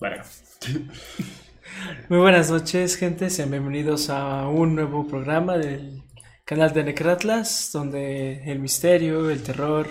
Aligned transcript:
Bueno. 0.00 0.22
Muy 2.08 2.18
buenas 2.18 2.50
noches, 2.50 2.96
gente. 2.96 3.28
Sean 3.28 3.50
bienvenidos 3.50 4.08
a 4.08 4.48
un 4.48 4.74
nuevo 4.74 5.06
programa 5.06 5.58
del 5.58 6.02
canal 6.46 6.72
de 6.72 6.84
Necratlas, 6.84 7.68
donde 7.70 8.50
el 8.50 8.60
misterio, 8.60 9.28
el 9.28 9.42
terror 9.42 9.86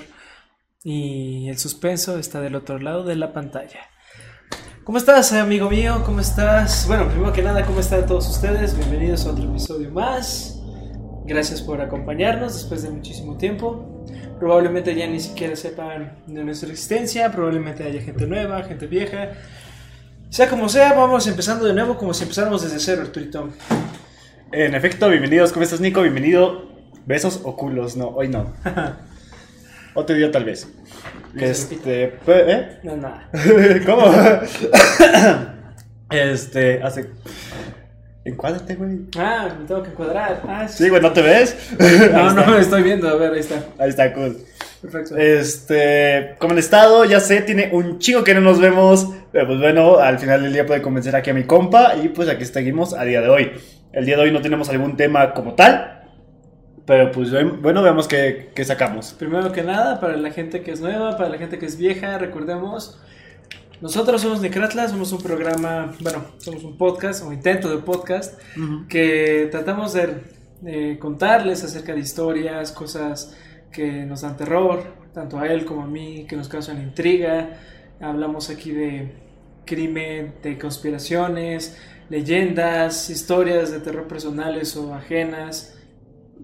y 0.83 1.47
el 1.47 1.59
suspenso 1.59 2.17
está 2.17 2.41
del 2.41 2.55
otro 2.55 2.79
lado 2.79 3.03
de 3.03 3.17
la 3.17 3.33
pantalla. 3.33 3.81
¿Cómo 4.83 4.97
estás, 4.97 5.31
amigo 5.31 5.69
mío? 5.69 6.01
¿Cómo 6.03 6.21
estás? 6.21 6.87
Bueno, 6.87 7.07
primero 7.07 7.31
que 7.31 7.43
nada, 7.43 7.63
¿cómo 7.63 7.79
están 7.79 8.07
todos 8.07 8.27
ustedes? 8.29 8.75
Bienvenidos 8.75 9.27
a 9.27 9.33
otro 9.33 9.47
episodio 9.47 9.91
más. 9.91 10.59
Gracias 11.25 11.61
por 11.61 11.81
acompañarnos 11.81 12.55
después 12.55 12.81
de 12.81 12.89
muchísimo 12.89 13.37
tiempo. 13.37 14.03
Probablemente 14.39 14.95
ya 14.95 15.05
ni 15.05 15.19
siquiera 15.19 15.55
sepan 15.55 16.23
de 16.25 16.43
nuestra 16.43 16.71
existencia, 16.71 17.31
probablemente 17.31 17.83
haya 17.83 18.01
gente 18.01 18.25
nueva, 18.25 18.63
gente 18.63 18.87
vieja. 18.87 19.33
Sea 20.29 20.47
como 20.47 20.69
sea, 20.69 20.93
vamos 20.93 21.25
empezando 21.25 21.65
de 21.65 21.73
nuevo 21.73 21.97
como 21.97 22.13
si 22.13 22.21
empezáramos 22.21 22.61
desde 22.61 22.79
cero, 22.79 23.01
Arturito. 23.01 23.49
En 24.51 24.75
efecto, 24.75 25.09
bienvenidos. 25.09 25.51
¿Cómo 25.51 25.63
estás, 25.63 25.81
Nico? 25.81 26.03
Bienvenido. 26.03 26.69
Besos 27.07 27.41
o 27.43 27.55
culos. 27.55 27.97
No, 27.97 28.09
hoy 28.09 28.27
no. 28.27 28.53
Otro 29.95 30.15
día 30.15 30.31
tal 30.31 30.45
vez. 30.45 30.67
Este. 31.35 32.15
¿Eh? 32.27 32.79
No, 32.83 32.95
nada. 32.95 33.27
¿Cómo? 33.87 34.05
este. 36.11 36.83
Hace. 36.83 37.09
Encuádrate, 38.23 38.75
güey. 38.75 38.99
Ah, 39.17 39.49
me 39.59 39.65
tengo 39.65 39.81
que 39.81 39.91
cuadrar. 39.91 40.43
Ah, 40.47 40.67
sí. 40.67 40.83
Sí, 40.83 40.89
güey, 40.89 41.01
¿no 41.01 41.11
te 41.11 41.23
ves? 41.23 41.57
No, 42.13 42.33
no 42.33 42.45
me 42.45 42.59
estoy 42.59 42.83
viendo. 42.83 43.09
A 43.09 43.15
ver, 43.15 43.33
ahí 43.33 43.39
está. 43.39 43.63
Ahí 43.79 43.89
está, 43.89 44.13
cool. 44.13 44.37
Perfecto. 44.81 45.17
Este, 45.17 46.35
como 46.39 46.53
el 46.53 46.59
estado, 46.59 47.03
ya 47.05 47.19
sé, 47.19 47.41
tiene 47.41 47.69
un 47.73 47.99
chingo 47.99 48.23
que 48.23 48.33
no 48.33 48.41
nos 48.41 48.59
vemos, 48.59 49.09
pero 49.31 49.47
pues 49.47 49.59
bueno, 49.59 49.97
al 49.97 50.19
final 50.19 50.41
del 50.41 50.53
día 50.53 50.65
puede 50.65 50.81
convencer 50.81 51.15
aquí 51.15 51.29
a 51.29 51.33
mi 51.33 51.43
compa 51.43 51.95
y 52.01 52.09
pues 52.09 52.29
aquí 52.29 52.45
seguimos 52.45 52.93
a 52.93 53.03
día 53.03 53.21
de 53.21 53.29
hoy. 53.29 53.51
El 53.91 54.05
día 54.05 54.15
de 54.15 54.23
hoy 54.23 54.31
no 54.31 54.41
tenemos 54.41 54.69
algún 54.69 54.95
tema 54.95 55.33
como 55.33 55.55
tal, 55.55 56.03
pero 56.85 57.11
pues 57.11 57.29
bueno, 57.61 57.83
veamos 57.83 58.07
qué, 58.07 58.51
qué 58.55 58.63
sacamos. 58.63 59.13
Primero 59.13 59.51
que 59.51 59.63
nada, 59.63 59.99
para 59.99 60.15
la 60.15 60.31
gente 60.31 60.61
que 60.61 60.71
es 60.71 60.79
nueva, 60.79 61.17
para 61.17 61.29
la 61.29 61.37
gente 61.37 61.59
que 61.59 61.65
es 61.65 61.77
vieja, 61.77 62.17
recordemos, 62.17 62.99
nosotros 63.81 64.21
somos 64.21 64.41
Necratlas, 64.41 64.91
somos 64.91 65.11
un 65.13 65.21
programa, 65.21 65.93
bueno, 66.01 66.25
somos 66.37 66.63
un 66.63 66.77
podcast, 66.77 67.23
o 67.23 67.31
intento 67.31 67.69
de 67.69 67.77
podcast, 67.77 68.39
que 68.89 69.47
tratamos 69.51 69.93
de 69.93 70.15
eh, 70.65 70.97
contarles 70.99 71.63
acerca 71.63 71.93
de 71.93 72.01
historias, 72.01 72.71
cosas 72.71 73.35
que 73.71 74.05
nos 74.05 74.21
dan 74.21 74.37
terror, 74.37 74.83
tanto 75.13 75.39
a 75.39 75.47
él 75.47 75.65
como 75.65 75.83
a 75.83 75.87
mí, 75.87 76.25
que 76.27 76.35
nos 76.35 76.47
causan 76.47 76.81
intriga. 76.81 77.57
Hablamos 77.99 78.49
aquí 78.49 78.71
de 78.71 79.11
crimen, 79.65 80.35
de 80.41 80.57
conspiraciones, 80.57 81.77
leyendas, 82.09 83.09
historias 83.09 83.71
de 83.71 83.79
terror 83.79 84.07
personales 84.07 84.75
o 84.75 84.93
ajenas, 84.93 85.77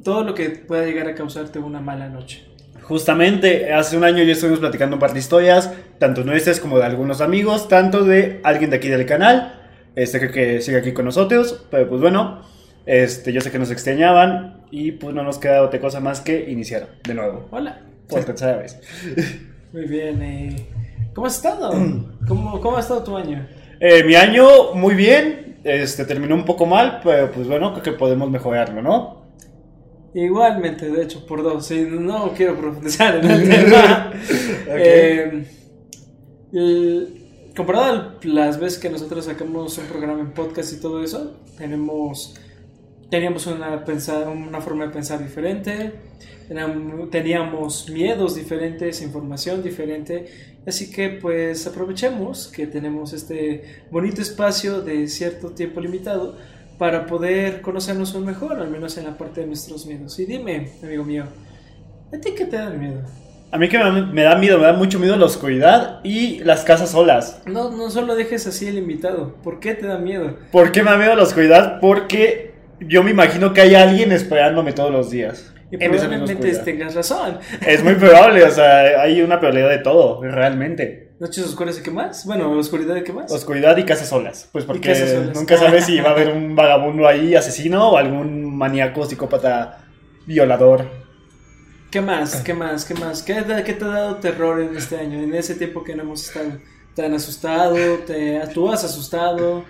todo 0.03 0.23
lo 0.23 0.35
que 0.35 0.49
pueda 0.49 0.85
llegar 0.85 1.07
a 1.07 1.15
causarte 1.15 1.59
una 1.59 1.81
mala 1.81 2.09
noche. 2.09 2.45
Justamente 2.81 3.73
hace 3.73 3.97
un 3.97 4.03
año 4.03 4.23
ya 4.23 4.33
estuvimos 4.33 4.59
platicando 4.59 4.95
un 4.95 4.99
par 4.99 5.13
de 5.13 5.19
historias, 5.19 5.73
tanto 5.97 6.23
nuestras 6.23 6.59
como 6.59 6.77
de 6.77 6.85
algunos 6.85 7.19
amigos, 7.19 7.67
tanto 7.67 8.03
de 8.03 8.39
alguien 8.43 8.69
de 8.69 8.75
aquí 8.75 8.89
del 8.89 9.07
canal, 9.07 9.63
este 9.95 10.29
que 10.29 10.61
sigue 10.61 10.77
aquí 10.77 10.93
con 10.93 11.05
nosotros, 11.05 11.65
pero 11.71 11.89
pues 11.89 12.01
bueno, 12.01 12.41
este 12.85 13.33
yo 13.33 13.41
sé 13.41 13.49
que 13.49 13.57
nos 13.57 13.71
extrañaban 13.71 14.64
y 14.77 14.91
pues 14.91 15.15
no 15.15 15.23
nos 15.23 15.37
queda 15.37 15.61
otra 15.63 15.79
cosa 15.79 15.99
más 16.01 16.19
que 16.21 16.49
iniciar 16.51 16.89
de 17.07 17.13
nuevo, 17.13 17.47
Hola. 17.51 17.81
por 18.09 18.23
tercera 18.25 18.57
vez. 18.57 18.77
Muy 19.73 19.85
bien. 19.87 20.21
eh, 20.21 20.67
¿Cómo 21.13 21.27
has 21.27 21.35
estado? 21.37 21.71
¿Cómo, 22.27 22.59
¿Cómo 22.59 22.75
ha 22.77 22.81
estado 22.81 23.03
tu 23.03 23.15
año? 23.15 23.47
Eh, 23.79 24.03
mi 24.03 24.15
año 24.15 24.73
muy 24.73 24.95
bien, 24.95 25.57
este 25.63 26.03
terminó 26.05 26.35
un 26.35 26.45
poco 26.45 26.65
mal, 26.65 26.99
pero 27.03 27.31
pues 27.31 27.47
bueno, 27.47 27.71
creo 27.71 27.83
que 27.83 27.91
podemos 27.93 28.29
mejorarlo, 28.29 28.81
¿no? 28.81 29.25
Igualmente, 30.13 30.89
de 30.89 31.03
hecho, 31.03 31.25
por 31.25 31.43
dos. 31.43 31.65
sí, 31.65 31.87
no 31.89 32.31
quiero 32.35 32.55
profundizar 32.57 33.17
en 33.17 33.29
el 33.31 33.49
tema. 33.49 34.11
Eh, 34.67 35.45
el- 36.53 37.51
comparado 37.55 37.85
a 37.85 38.17
las 38.23 38.59
veces 38.59 38.79
que 38.79 38.89
nosotros 38.89 39.25
sacamos 39.25 39.77
un 39.77 39.85
programa 39.85 40.19
en 40.21 40.31
podcast 40.33 40.73
y 40.73 40.79
todo 40.81 41.03
eso, 41.03 41.37
tenemos 41.57 42.35
teníamos 43.09 43.47
una, 43.47 43.83
pensar, 43.83 44.27
una 44.27 44.61
forma 44.61 44.85
de 44.85 44.91
pensar 44.91 45.21
diferente, 45.21 45.93
teníamos, 47.11 47.89
miedos 47.89 48.35
diferentes, 48.35 49.01
información 49.01 49.63
diferente, 49.63 50.27
así 50.67 50.91
que 50.91 51.09
pues 51.09 51.65
aprovechemos 51.67 52.47
que 52.47 52.67
tenemos 52.67 53.13
este 53.13 53.83
bonito 53.91 54.21
espacio 54.21 54.81
de 54.81 55.07
cierto 55.07 55.49
tiempo 55.51 55.79
limitado 55.79 56.37
para 56.77 57.05
poder 57.05 57.61
conocernos 57.61 58.13
un 58.15 58.25
mejor, 58.25 58.59
al 58.59 58.69
menos 58.69 58.97
en 58.97 59.05
la 59.05 59.17
parte 59.17 59.41
de 59.41 59.47
nuestros 59.47 59.85
miedos. 59.85 60.19
Y 60.19 60.25
dime, 60.25 60.71
amigo 60.83 61.03
mío, 61.03 61.25
¿a 62.13 62.17
ti 62.17 62.31
qué 62.35 62.45
te 62.45 62.57
da 62.57 62.69
miedo? 62.69 63.01
A 63.51 63.57
mí 63.57 63.69
que 63.69 63.77
me, 63.77 64.01
me 64.07 64.23
da 64.23 64.35
miedo, 64.35 64.57
me 64.57 64.65
da 64.65 64.73
mucho 64.73 64.99
miedo 64.99 65.15
la 65.15 65.25
oscuridad 65.25 66.01
y 66.03 66.39
las 66.39 66.65
casas 66.65 66.91
solas. 66.91 67.41
No, 67.45 67.71
no 67.71 67.89
solo 67.89 68.15
dejes 68.15 68.45
así 68.47 68.67
el 68.67 68.77
invitado, 68.77 69.35
¿por 69.43 69.59
qué 69.61 69.75
te 69.75 69.87
da 69.87 69.97
miedo? 69.97 70.37
¿Por 70.51 70.73
qué 70.73 70.83
me 70.83 70.91
da 70.91 70.97
miedo 70.97 71.15
la 71.15 71.23
oscuridad? 71.23 71.79
Porque 71.79 72.54
yo 72.79 73.03
me 73.03 73.11
imagino 73.11 73.53
que 73.53 73.61
hay 73.61 73.75
alguien 73.75 74.11
esperándome 74.11 74.73
todos 74.73 74.91
los 74.91 75.09
días. 75.09 75.51
Y 75.71 75.77
probablemente 75.77 76.53
tengas 76.59 76.93
razón. 76.95 77.39
Es 77.65 77.83
muy 77.83 77.95
probable, 77.95 78.43
o 78.43 78.51
sea, 78.51 79.01
hay 79.01 79.21
una 79.21 79.39
probabilidad 79.39 79.69
de 79.71 79.79
todo, 79.79 80.21
realmente. 80.21 81.13
¿Noches 81.19 81.45
oscuras 81.45 81.79
y 81.79 81.81
qué 81.83 81.91
más? 81.91 82.25
Bueno, 82.25 82.51
oscuridad 82.51 82.95
y 82.97 83.03
qué 83.03 83.13
más. 83.13 83.31
Oscuridad 83.31 83.75
y 83.77 83.83
casas 83.83 84.09
solas. 84.09 84.49
Pues 84.51 84.65
porque 84.65 84.93
solas. 84.93 85.35
nunca 85.35 85.57
sabes 85.57 85.85
si 85.85 85.99
va 85.99 86.09
a 86.09 86.11
haber 86.13 86.29
un 86.35 86.55
vagabundo 86.55 87.07
ahí 87.07 87.35
asesino 87.35 87.89
o 87.91 87.97
algún 87.97 88.55
maníaco, 88.55 89.05
psicópata, 89.05 89.85
violador. 90.27 90.85
¿Qué 91.89 92.01
más? 92.01 92.41
¿Qué 92.41 92.53
más? 92.53 92.85
¿Qué 92.85 92.93
más? 92.93 93.23
¿Qué, 93.23 93.41
te- 93.41 93.63
qué 93.63 93.73
te 93.73 93.85
ha 93.85 93.87
dado 93.87 94.15
terror 94.17 94.61
en 94.61 94.75
este 94.75 94.97
año? 94.97 95.21
En 95.21 95.33
ese 95.33 95.55
tiempo 95.55 95.83
que 95.83 95.95
no 95.95 96.03
hemos 96.03 96.27
estado. 96.27 96.59
¿Te 96.93 97.05
han 97.05 97.13
asustado? 97.13 97.75
¿Te, 98.05 98.41
¿Tú 98.53 98.69
has 98.71 98.83
asustado? 98.83 99.63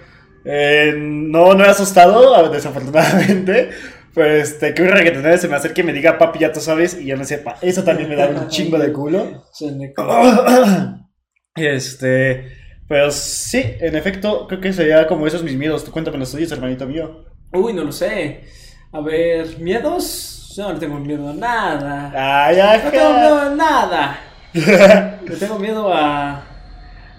Eh, 0.45 0.93
no, 0.95 1.53
no 1.55 1.65
he 1.65 1.67
asustado, 1.67 2.49
desafortunadamente. 2.51 3.69
Pues 4.13 4.51
este, 4.51 4.73
que 4.73 4.81
un 4.83 4.89
reggaetonero 4.89 5.37
se 5.37 5.49
me 5.49 5.57
acerque 5.57 5.81
y 5.81 5.83
me 5.83 5.91
diga, 5.91 6.17
papi, 6.17 6.39
ya 6.39 6.53
tú 6.53 6.61
sabes, 6.61 6.97
y 6.97 7.05
yo 7.05 7.17
no 7.17 7.25
sepa. 7.25 7.57
Eso 7.61 7.83
también 7.83 8.07
me 8.07 8.15
da 8.15 8.29
un 8.29 8.47
chingo 8.47 8.77
de 8.77 8.93
culo. 8.93 9.43
Este, 11.57 12.51
pero 12.87 13.11
sí, 13.11 13.63
en 13.79 13.95
efecto, 13.95 14.45
creo 14.47 14.59
que 14.59 14.73
sería 14.73 15.07
como 15.07 15.25
esos 15.25 15.41
mis 15.41 15.55
miedos. 15.55 15.85
Tú 15.85 15.91
cuéntame 15.91 16.17
los 16.17 16.31
tuyos, 16.31 16.51
hermanito 16.51 16.85
mío. 16.85 17.25
Uy, 17.53 17.71
no 17.71 17.85
lo 17.85 17.93
sé. 17.93 18.41
A 18.91 18.99
ver, 18.99 19.57
¿miedos? 19.59 20.53
Yo 20.55 20.71
no 20.71 20.77
tengo 20.79 20.99
miedo 20.99 21.29
a 21.29 21.33
nada. 21.33 22.11
Ay, 22.47 22.57
No 22.83 22.91
tengo 22.91 23.13
miedo 23.13 23.39
a 23.39 23.49
nada. 23.49 24.19
Le 24.53 25.35
tengo 25.37 25.59
miedo 25.59 25.93
a. 25.93 26.43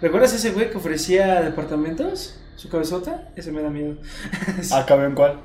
¿Recuerdas 0.00 0.34
ese 0.34 0.50
güey 0.50 0.70
que 0.70 0.76
ofrecía 0.76 1.42
departamentos? 1.42 2.38
¿Su 2.56 2.68
cabezota? 2.68 3.28
Ese 3.36 3.52
me 3.52 3.62
da 3.62 3.70
miedo. 3.70 3.96
Ah, 4.72 4.84
cabrón, 4.86 5.14
¿cuál? 5.14 5.40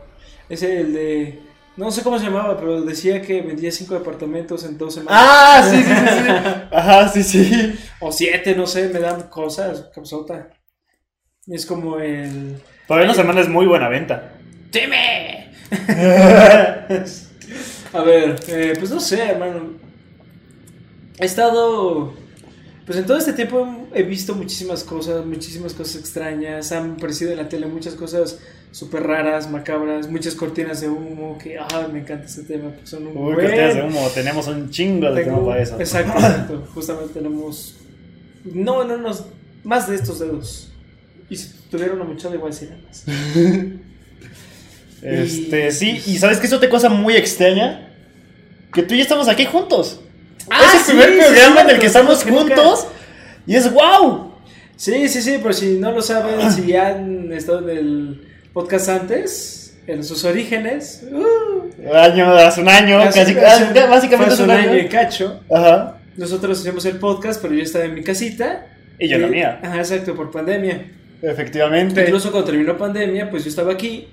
Ese, 0.50 0.80
el 0.82 0.94
de. 0.94 1.40
No 1.78 1.92
sé 1.92 2.04
cómo 2.04 2.20
se 2.20 2.26
llamaba, 2.26 2.58
pero 2.58 2.82
decía 2.82 3.22
que 3.22 3.42
vendía 3.42 3.72
cinco 3.72 3.94
departamentos 3.94 4.66
en 4.66 4.78
dos 4.78 4.94
semanas. 4.94 5.22
Ah, 5.24 5.62
sí, 5.70 5.78
sí, 5.78 5.84
sí, 5.84 5.94
sí. 5.94 6.28
Ajá, 6.72 7.08
sí, 7.10 7.24
sí. 7.24 7.80
O 8.00 8.12
siete, 8.12 8.56
no 8.56 8.68
sé, 8.68 8.90
me 8.90 9.00
dan 9.00 9.30
cosas, 9.30 9.90
cabezota. 9.94 10.50
Es 11.48 11.66
como 11.66 11.98
el. 12.00 12.62
Todavía 12.88 13.08
una 13.10 13.16
semana 13.16 13.42
es 13.42 13.48
muy 13.50 13.66
buena 13.66 13.90
venta. 13.90 14.34
¡Dime! 14.72 15.52
A 17.94 18.02
ver, 18.04 18.40
eh, 18.48 18.74
pues 18.78 18.92
no 18.92 19.00
sé, 19.00 19.24
hermano. 19.24 19.74
He 21.20 21.26
estado. 21.26 22.14
Pues 22.86 22.98
en 22.98 23.06
todo 23.06 23.18
este 23.18 23.34
tiempo 23.34 23.88
he 23.94 24.04
visto 24.04 24.34
muchísimas 24.36 24.84
cosas, 24.84 25.26
muchísimas 25.26 25.74
cosas 25.74 25.98
extrañas. 25.98 26.72
Han 26.72 26.92
aparecido 26.94 27.32
en 27.32 27.38
la 27.38 27.48
tele 27.48 27.68
muchas 27.68 27.94
cosas 27.94 28.40
súper 28.72 29.04
raras, 29.04 29.50
macabras, 29.50 30.10
muchas 30.10 30.34
cortinas 30.36 30.82
de 30.82 30.90
humo. 30.90 31.38
Que, 31.38 31.58
ah, 31.60 31.88
me 31.94 32.00
encanta 32.00 32.26
este 32.26 32.44
tema. 32.44 32.72
son 32.84 33.08
un 33.08 33.18
Uy, 33.18 33.36
cortinas 33.36 33.76
de 33.76 33.84
humo, 33.84 34.08
tenemos 34.14 34.48
un 34.48 34.70
chingo 34.72 35.12
de 35.12 35.24
tengo- 35.24 35.36
tema 35.38 35.46
para 35.48 35.62
eso. 35.62 35.80
Exacto, 35.80 36.12
exacto. 36.18 36.68
Justamente 36.74 37.14
tenemos. 37.14 37.76
No, 38.46 38.84
no, 38.84 38.98
no. 38.98 39.12
Más 39.64 39.88
de 39.88 39.96
estos 39.96 40.20
dedos. 40.20 40.70
Y 41.30 41.36
si 41.36 41.50
tuviera 41.70 41.94
una 41.94 42.04
muchacha, 42.04 42.34
igual 42.36 42.52
serían 42.52 42.84
más. 42.84 43.06
Este, 45.02 45.68
Y- 45.68 45.72
sí, 45.72 46.02
y 46.08 46.18
¿sabes 46.18 46.40
qué 46.40 46.48
es 46.48 46.54
otra 46.54 46.70
cosa 46.70 46.90
muy 46.90 47.16
extraña? 47.16 47.88
Que 48.74 48.84
tú 48.84 48.94
y 48.94 48.98
yo 48.98 49.04
estamos 49.04 49.28
aquí 49.28 49.46
juntos. 49.46 50.00
Ah, 50.50 50.62
es 50.68 50.74
el 50.76 50.80
sí, 50.80 50.92
primer 50.92 51.10
sí, 51.14 51.20
programa 51.34 51.62
en 51.62 51.70
el 51.72 51.80
que 51.80 51.86
estamos 51.88 52.24
que 52.24 52.32
juntos 52.32 52.88
y 53.48 53.56
es 53.56 53.72
wow. 53.72 54.32
Sí, 54.76 55.08
sí, 55.10 55.22
sí, 55.22 55.38
pero 55.42 55.54
si 55.54 55.78
no 55.78 55.92
lo 55.92 56.02
saben, 56.02 56.52
si 56.52 56.66
ya 56.68 56.88
han 56.90 57.32
estado 57.32 57.70
en 57.70 57.78
el 57.78 58.28
podcast 58.54 58.90
antes, 58.90 59.78
en 59.88 60.04
sus 60.04 60.24
orígenes, 60.26 61.04
uh, 61.12 61.96
Año, 61.96 62.34
hace 62.34 62.62
un 62.62 62.70
año, 62.70 63.00
casi, 63.06 63.20
hace- 63.38 63.80
ah, 63.80 63.86
básicamente 63.88 64.36
fue 64.36 64.44
hace 64.44 64.44
un 64.44 64.52
año. 64.52 64.78
y 64.78 64.88
cacho. 64.88 65.40
Ajá. 65.54 65.98
Nosotros 66.18 66.60
hacíamos 66.60 66.86
el 66.86 66.98
podcast, 66.98 67.42
pero 67.42 67.54
yo 67.54 67.62
estaba 67.64 67.86
en 67.86 67.94
mi 67.96 68.04
casita. 68.04 68.68
Y 69.00 69.08
yo 69.08 69.16
en 69.18 69.22
la 69.24 69.28
mía. 69.28 69.60
Ajá, 69.64 69.78
exacto, 69.78 70.16
por 70.16 70.30
pandemia. 70.32 70.86
Efectivamente. 71.22 72.02
Incluso 72.04 72.32
cuando 72.32 72.50
terminó 72.50 72.78
pandemia, 72.78 73.30
pues 73.30 73.44
yo 73.44 73.50
estaba 73.50 73.72
aquí 73.74 74.08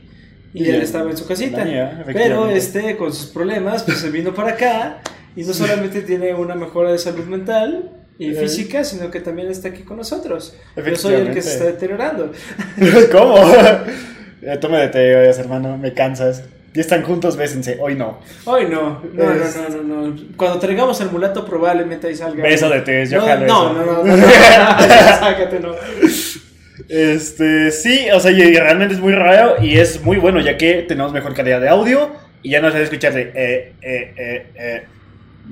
y 0.55 0.65
Y 0.65 0.69
él 0.71 0.83
estaba 0.83 1.11
en 1.11 1.17
su 1.17 1.27
casita. 1.27 1.65
mía, 1.65 2.05
Pero 2.13 2.49
este, 2.51 2.97
con 2.97 3.13
sus 3.13 3.27
problemas, 3.27 3.83
pues 3.83 3.99
se 3.99 4.11
vino 4.11 4.33
para 4.35 4.51
acá 4.53 4.99
y 5.37 5.43
no 5.45 5.53
solamente 5.53 6.03
tiene 6.03 6.35
una 6.35 6.55
mejora 6.55 6.93
de 6.93 6.99
salud 6.99 7.25
mental 7.25 7.91
y 8.19 8.33
física, 8.33 8.83
sino 8.85 9.11
que 9.11 9.21
también 9.21 9.49
está 9.49 9.69
aquí 9.69 9.83
con 9.83 9.97
nosotros. 9.97 10.57
Yo 10.77 10.97
soy 10.97 11.15
el 11.15 11.33
que 11.33 11.41
se 11.43 11.53
está 11.53 11.65
deteriorando. 11.67 12.33
¿Cómo? 13.13 13.37
Eh, 14.43 14.57
Tú 14.61 14.69
me 14.69 14.79
deterioras, 14.79 15.39
hermano, 15.39 15.77
me 15.79 15.93
cansas. 15.95 16.43
Y 16.75 16.81
están 16.81 17.03
juntos, 17.03 17.37
bésense. 17.37 17.79
Hoy 17.81 17.95
no. 17.97 18.21
Hoy 18.45 18.67
no, 18.69 19.03
no, 19.13 19.33
Es- 19.33 19.57
no, 19.57 19.69
no, 19.69 19.83
no, 19.83 20.07
no. 20.09 20.17
Cuando 20.37 20.59
traigamos 20.59 21.01
el 21.01 21.11
mulato, 21.11 21.45
probablemente 21.45 22.07
ahí 22.09 22.15
salga. 22.15 22.43
Beso 22.43 22.69
de 22.69 22.81
tres, 22.83 23.11
yo 23.11 23.19
no, 23.21 23.27
jalo 23.27 23.47
no, 23.47 23.73
no, 23.73 23.85
no, 23.85 24.05
no, 24.05 24.17
no, 24.17 24.27
sácate, 24.27 25.61
no. 25.61 25.75
Este, 26.89 27.71
sí, 27.71 28.07
o 28.15 28.21
sea, 28.21 28.31
y 28.31 28.41
y 28.41 28.55
realmente 28.55 28.95
es 28.95 29.01
muy 29.01 29.13
raro 29.13 29.57
y 29.63 29.77
es 29.79 30.03
muy 30.03 30.17
bueno, 30.19 30.41
ya 30.41 30.57
que 30.57 30.83
tenemos 30.87 31.13
mejor 31.13 31.35
calidad 31.35 31.61
de 31.61 31.69
audio 31.69 32.11
y 32.43 32.51
ya 32.51 32.61
no 32.61 32.71
se 32.71 32.83
escuchar 32.83 33.13
de 33.13 33.23
eh, 33.35 33.73
eh, 33.83 34.15
eh, 34.17 34.47
eh. 34.57 34.83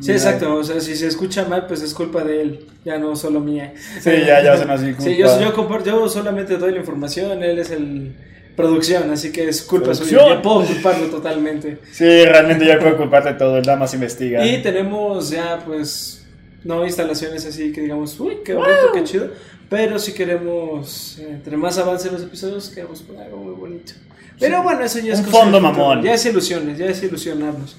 Sí, 0.01 0.13
exacto. 0.13 0.57
O 0.57 0.65
sea, 0.65 0.81
si 0.81 0.95
se 0.95 1.07
escucha 1.07 1.45
mal, 1.47 1.67
pues 1.67 1.83
es 1.83 1.95
culpa 1.95 2.23
de 2.23 2.43
él, 2.43 2.67
ya 2.85 2.99
no 2.99 3.17
solo 3.17 3.41
mía. 3.41 3.75
Sí, 4.01 4.11
ya, 4.27 4.43
ya 4.43 4.57
son 4.57 4.71
así. 4.71 4.95
Sí, 4.99 5.17
yo, 5.17 5.41
yo, 5.41 5.85
yo 5.85 6.09
solamente 6.09 6.57
doy 6.57 6.73
la 6.73 6.79
información, 6.79 7.43
él 7.43 7.59
es 7.59 7.71
el 7.71 8.15
producción, 8.57 9.11
así 9.11 9.31
que 9.31 9.49
es 9.49 9.63
culpa 9.63 9.95
suya. 9.95 10.11
Yo 10.11 10.43
puedo 10.43 10.65
culparlo 10.65 11.07
totalmente. 11.09 11.79
Sí, 11.93 12.25
realmente 12.25 12.67
ya 12.67 12.79
puedo 12.79 12.97
culparte 12.97 13.35
todo, 13.35 13.59
él 13.59 13.65
nada 13.67 13.79
más 13.79 13.93
investiga. 13.95 14.45
Y 14.45 14.63
tenemos 14.63 15.31
ya, 15.31 15.63
pues, 15.65 16.27
no 16.65 16.85
instalaciones 16.85 17.45
así 17.47 17.71
que 17.73 17.83
digamos, 17.83 18.19
uy, 18.19 18.39
qué 18.45 18.55
bonito, 18.55 18.93
qué 18.93 19.05
chido. 19.05 19.31
Pero 19.69 19.99
si 19.99 20.13
queremos, 20.13 21.19
entre 21.19 21.57
más 21.57 21.77
avance 21.79 22.11
los 22.11 22.23
episodios, 22.23 22.71
queremos 22.71 23.03
poner 23.03 23.25
algo 23.25 23.39
muy 23.39 23.55
bonito. 23.55 23.93
Pero 24.39 24.63
bueno, 24.63 24.83
eso 24.83 24.99
ya 24.99 25.15
es 25.15 25.21
Un 25.21 25.27
fondo 25.27 25.53
del 25.57 25.63
mamón. 25.63 26.03
Ya 26.03 26.15
es 26.15 26.27
ilusiones, 26.27 26.77
ya 26.79 26.87
es 26.87 27.03
ilusionarnos. 27.03 27.77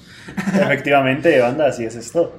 Efectivamente, 0.54 1.38
banda, 1.40 1.66
así 1.68 1.84
es 1.84 1.94
esto. 1.94 2.34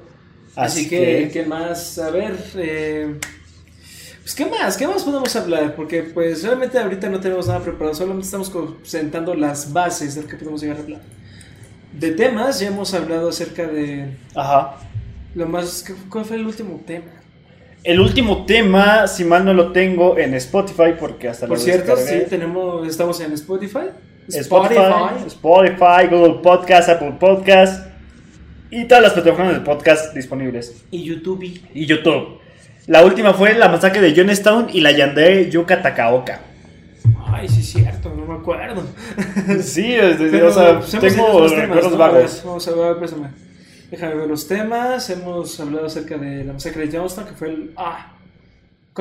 Así, 0.56 0.88
que, 0.88 1.30
¿qué 1.32 1.44
más? 1.44 1.98
A 1.98 2.10
ver, 2.10 2.36
eh, 2.56 3.14
pues, 4.22 4.34
¿qué 4.34 4.46
más? 4.46 4.76
¿Qué 4.76 4.86
más 4.86 5.02
podemos 5.04 5.34
hablar? 5.36 5.74
Porque, 5.74 6.02
pues, 6.02 6.42
realmente 6.42 6.78
ahorita 6.78 7.08
no 7.08 7.20
tenemos 7.20 7.46
nada 7.46 7.60
preparado, 7.60 7.94
solamente 7.94 8.26
estamos 8.26 8.52
sentando 8.82 9.34
las 9.34 9.72
bases 9.72 10.14
de 10.16 10.22
lo 10.22 10.28
que 10.28 10.36
podemos 10.36 10.60
llegar 10.60 10.76
a 10.76 10.80
hablar. 10.80 11.00
De 11.92 12.12
temas, 12.12 12.60
ya 12.60 12.68
hemos 12.68 12.92
hablado 12.94 13.30
acerca 13.30 13.66
de 13.66 14.16
Ajá. 14.34 14.76
lo 15.34 15.46
más... 15.46 15.82
¿qué- 15.84 15.94
¿Cuál 16.08 16.24
fue 16.24 16.36
el 16.36 16.46
último 16.46 16.80
tema? 16.86 17.06
El 17.82 17.98
último 17.98 18.44
tema, 18.44 19.08
si 19.08 19.24
mal 19.24 19.44
no 19.44 19.54
lo 19.54 19.72
tengo 19.72 20.18
en 20.18 20.34
Spotify, 20.34 20.94
porque 20.98 21.28
hasta 21.28 21.46
Por 21.46 21.56
lo 21.56 21.64
cierto, 21.64 21.96
descargué. 21.96 22.24
sí, 22.24 22.30
tenemos, 22.30 22.86
estamos 22.86 23.18
en 23.20 23.32
Spotify. 23.32 23.86
Spotify, 24.30 25.26
Spotify, 25.26 26.06
Google 26.10 26.40
Podcast, 26.42 26.88
Apple 26.88 27.16
Podcast 27.18 27.86
y 28.70 28.84
todas 28.86 29.02
las 29.02 29.12
plataformas 29.12 29.54
de 29.54 29.60
podcast 29.60 30.14
disponibles. 30.14 30.84
y 30.90 31.02
YouTube. 31.02 31.42
Y 31.74 31.86
YouTube. 31.86 32.38
La 32.86 33.04
última 33.04 33.34
fue 33.34 33.54
la 33.54 33.68
masacre 33.68 34.00
de 34.00 34.14
Jonestown 34.14 34.68
y 34.72 34.80
la 34.80 34.92
Yandere 34.92 35.50
Yuka 35.50 35.82
Takaoka. 35.82 36.40
Ay, 37.26 37.48
sí, 37.48 37.60
es 37.60 37.70
cierto, 37.70 38.12
no 38.14 38.26
me 38.26 38.34
acuerdo. 38.34 38.82
Sí, 39.62 39.96
Pero, 40.18 40.48
o 40.48 40.50
sea, 40.52 40.78
pues, 40.80 40.90
tengo 40.98 41.40
los 41.40 41.54
recuerdos 41.54 41.96
vagos. 41.96 42.42
Vamos 42.44 42.66
a 42.68 42.72
ver, 42.72 42.96
préstame. 42.98 43.28
Déjame 43.90 44.14
ver 44.14 44.28
los 44.28 44.46
temas. 44.46 45.10
Hemos 45.10 45.58
hablado 45.60 45.86
acerca 45.86 46.16
de 46.16 46.44
la 46.44 46.52
masacre 46.52 46.86
de 46.86 46.96
Johnston, 46.96 47.26
que 47.26 47.32
fue 47.32 47.48
el. 47.48 47.72
¡Ah! 47.76 48.12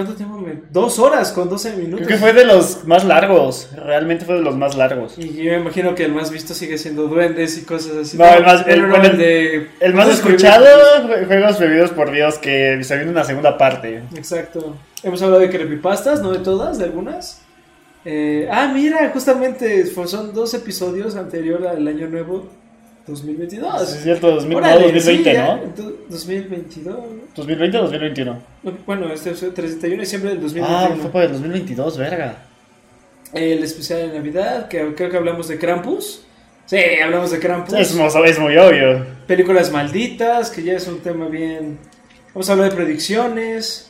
¿Cuánto 0.05 0.15
tiempo 0.15 0.37
me.? 0.37 0.53
Dos 0.71 0.97
horas 0.99 1.31
con 1.31 1.49
12 1.49 1.75
minutos. 1.75 2.05
Creo 2.05 2.07
que 2.07 2.17
fue 2.17 2.33
de 2.33 2.45
los 2.45 2.85
más 2.85 3.03
largos. 3.03 3.69
Realmente 3.75 4.23
fue 4.25 4.35
de 4.35 4.41
los 4.41 4.55
más 4.55 4.75
largos. 4.75 5.15
Y 5.17 5.33
yo 5.43 5.51
me 5.51 5.57
imagino 5.59 5.93
que 5.95 6.05
el 6.05 6.13
más 6.13 6.31
visto 6.31 6.53
sigue 6.53 6.77
siendo 6.77 7.07
duendes 7.07 7.57
y 7.57 7.63
cosas 7.65 7.97
así. 7.97 8.17
No, 8.17 8.25
el 8.25 8.43
más- 8.43 8.65
el- 8.67 8.81
no, 8.83 8.89
bueno, 8.89 9.05
el 9.05 9.17
de. 9.17 9.67
El 9.79 9.93
más 9.93 10.07
escuchado, 10.09 10.65
prohibidos. 11.05 11.27
Juegos 11.27 11.57
Prohibidos 11.57 11.91
por 11.91 12.11
Dios, 12.11 12.37
que 12.37 12.81
se 12.83 12.95
viene 12.95 13.11
una 13.11 13.23
segunda 13.23 13.57
parte. 13.57 14.03
Exacto. 14.15 14.75
Hemos 15.03 15.21
hablado 15.21 15.41
de 15.41 15.49
creepypastas, 15.49 16.21
no 16.21 16.31
de 16.31 16.39
todas, 16.39 16.77
de 16.77 16.85
algunas. 16.85 17.41
Eh, 18.05 18.47
ah, 18.49 18.71
mira, 18.73 19.09
justamente 19.13 19.85
son 19.85 20.33
dos 20.33 20.53
episodios 20.53 21.15
anterior 21.17 21.67
al 21.67 21.85
año 21.87 22.07
nuevo 22.07 22.47
2022. 23.09 23.87
Sí, 23.89 23.97
es 23.97 24.03
cierto, 24.03 24.31
2000, 24.31 24.49
no, 24.51 24.57
Órale, 24.57 24.81
2020, 24.93 25.31
sí, 25.31 25.37
¿no? 25.37 25.63
ento- 25.63 25.95
2022. 26.09 26.95
¿no? 26.97 27.05
2020 27.35 27.77
o 27.77 27.81
2021. 27.83 28.39
Bueno, 28.85 29.11
este 29.13 29.31
es 29.31 29.43
el 29.43 29.53
31 29.53 29.95
de 29.97 30.01
diciembre 30.01 30.29
del 30.31 30.39
Ah, 30.39 30.41
2021. 30.43 31.01
fue 31.01 31.11
para 31.11 31.25
el 31.25 31.31
2022, 31.33 31.97
verga. 31.97 32.37
El 33.33 33.63
especial 33.63 33.99
de 34.11 34.17
Navidad, 34.17 34.67
que 34.67 34.93
creo 34.95 35.09
que 35.09 35.17
hablamos 35.17 35.47
de 35.47 35.57
Krampus. 35.59 36.23
Sí, 36.65 36.77
hablamos 37.03 37.31
de 37.31 37.39
Krampus. 37.39 37.73
Es, 37.73 37.95
es 37.95 38.39
muy 38.39 38.57
obvio. 38.57 39.05
Películas 39.27 39.71
malditas, 39.71 40.49
que 40.51 40.63
ya 40.63 40.73
es 40.73 40.87
un 40.87 40.99
tema 40.99 41.27
bien... 41.27 41.77
Hemos 42.33 42.49
hablado 42.49 42.69
de 42.69 42.75
predicciones. 42.75 43.89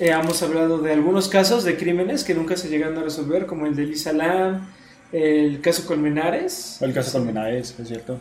Eh, 0.00 0.10
hemos 0.10 0.42
hablado 0.42 0.78
de 0.78 0.92
algunos 0.92 1.28
casos 1.28 1.64
de 1.64 1.76
crímenes 1.76 2.22
que 2.24 2.34
nunca 2.34 2.56
se 2.56 2.68
llegaron 2.68 2.98
a 2.98 3.02
resolver, 3.02 3.46
como 3.46 3.66
el 3.66 3.74
de 3.74 3.84
Lisa 3.84 4.12
Lam, 4.12 4.68
el 5.12 5.60
caso 5.60 5.86
Colmenares. 5.86 6.80
El 6.82 6.92
caso 6.92 7.12
Colmenares, 7.12 7.74
es 7.78 7.88
cierto. 7.88 8.18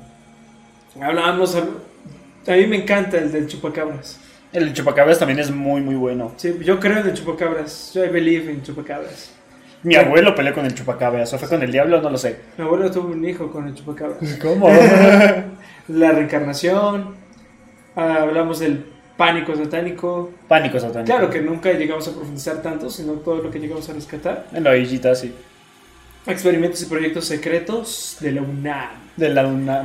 Hablábamos... 1.02 1.56
A 1.56 2.52
mí 2.52 2.68
me 2.68 2.78
encanta 2.78 3.18
el 3.18 3.32
del 3.32 3.48
chupacabras. 3.48 4.20
El 4.56 4.72
Chupacabras 4.72 5.20
también 5.20 5.40
es 5.40 5.52
muy, 5.52 5.82
muy 5.82 5.96
bueno. 5.96 6.32
Sí, 6.38 6.58
yo 6.64 6.80
creo 6.80 7.00
en 7.00 7.08
el 7.08 7.14
chupacabras. 7.14 7.92
Yo 7.94 8.06
I 8.06 8.10
believe 8.10 8.50
in 8.50 8.64
chupacabras. 8.64 9.32
Mi 9.84 9.96
abuelo 9.96 10.34
peleó 10.34 10.54
con 10.54 10.66
el 10.66 10.74
Chupacabras. 10.74 11.34
¿O 11.34 11.38
fue 11.38 11.50
con 11.50 11.62
el 11.62 11.72
diablo? 11.72 12.02
No 12.02 12.10
lo 12.10 12.18
sé. 12.18 12.38
Mi 12.58 12.64
abuelo 12.64 12.90
tuvo 12.90 13.10
un 13.10 13.24
hijo 13.28 13.52
con 13.52 13.68
el 13.68 13.76
chupacabras. 13.76 14.40
¿Cómo? 14.42 14.70
La 15.90 16.12
reencarnación. 16.12 17.16
hablamos 17.96 18.60
del 18.60 18.86
pánico 19.18 19.56
satánico. 19.56 20.32
Pánico 20.48 20.80
satánico. 20.80 21.06
Claro 21.06 21.30
que 21.30 21.42
nunca 21.42 21.74
llegamos 21.74 22.08
a 22.08 22.14
profundizar 22.14 22.62
tanto, 22.62 22.90
sino 22.90 23.14
todo 23.14 23.44
lo 23.44 23.52
que 23.52 23.60
llegamos 23.60 23.88
a 23.90 23.94
rescatar. 23.94 24.48
En 24.54 24.64
la 24.64 24.70
orillita, 24.72 25.14
sí. 25.14 25.36
Experimentos 26.28 26.82
y 26.82 26.86
proyectos 26.86 27.26
secretos 27.26 28.18
de 28.20 28.32
la 28.32 28.42
UNAM. 28.42 28.90
De 29.16 29.30
la 29.30 29.46
una. 29.46 29.84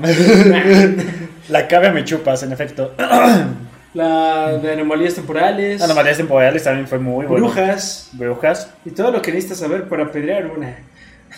la 1.49 1.69
cabra 1.69 1.93
me 1.93 2.05
chupas, 2.05 2.43
en 2.43 2.53
efecto. 2.53 2.95
la 3.95 4.59
de 4.59 4.73
anomalías 4.73 5.15
temporales. 5.15 5.83
Anomalías 5.83 6.17
temporales 6.17 6.65
también 6.65 6.87
fue 6.89 6.99
muy 6.99 7.27
bueno. 7.27 7.47
Brujas. 7.47 8.09
Brujas, 8.13 8.71
Y 8.85 8.91
todo 8.91 9.11
lo 9.11 9.21
que 9.21 9.31
necesitas 9.33 9.59
saber 9.59 9.89
para 9.89 10.05
apedrear 10.05 10.47
una. 10.47 10.77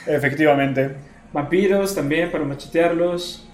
efectivamente. 0.07 0.91
Vampiros 1.33 1.95
también 1.95 2.31
para 2.31 2.45
machetearlos. 2.45 3.49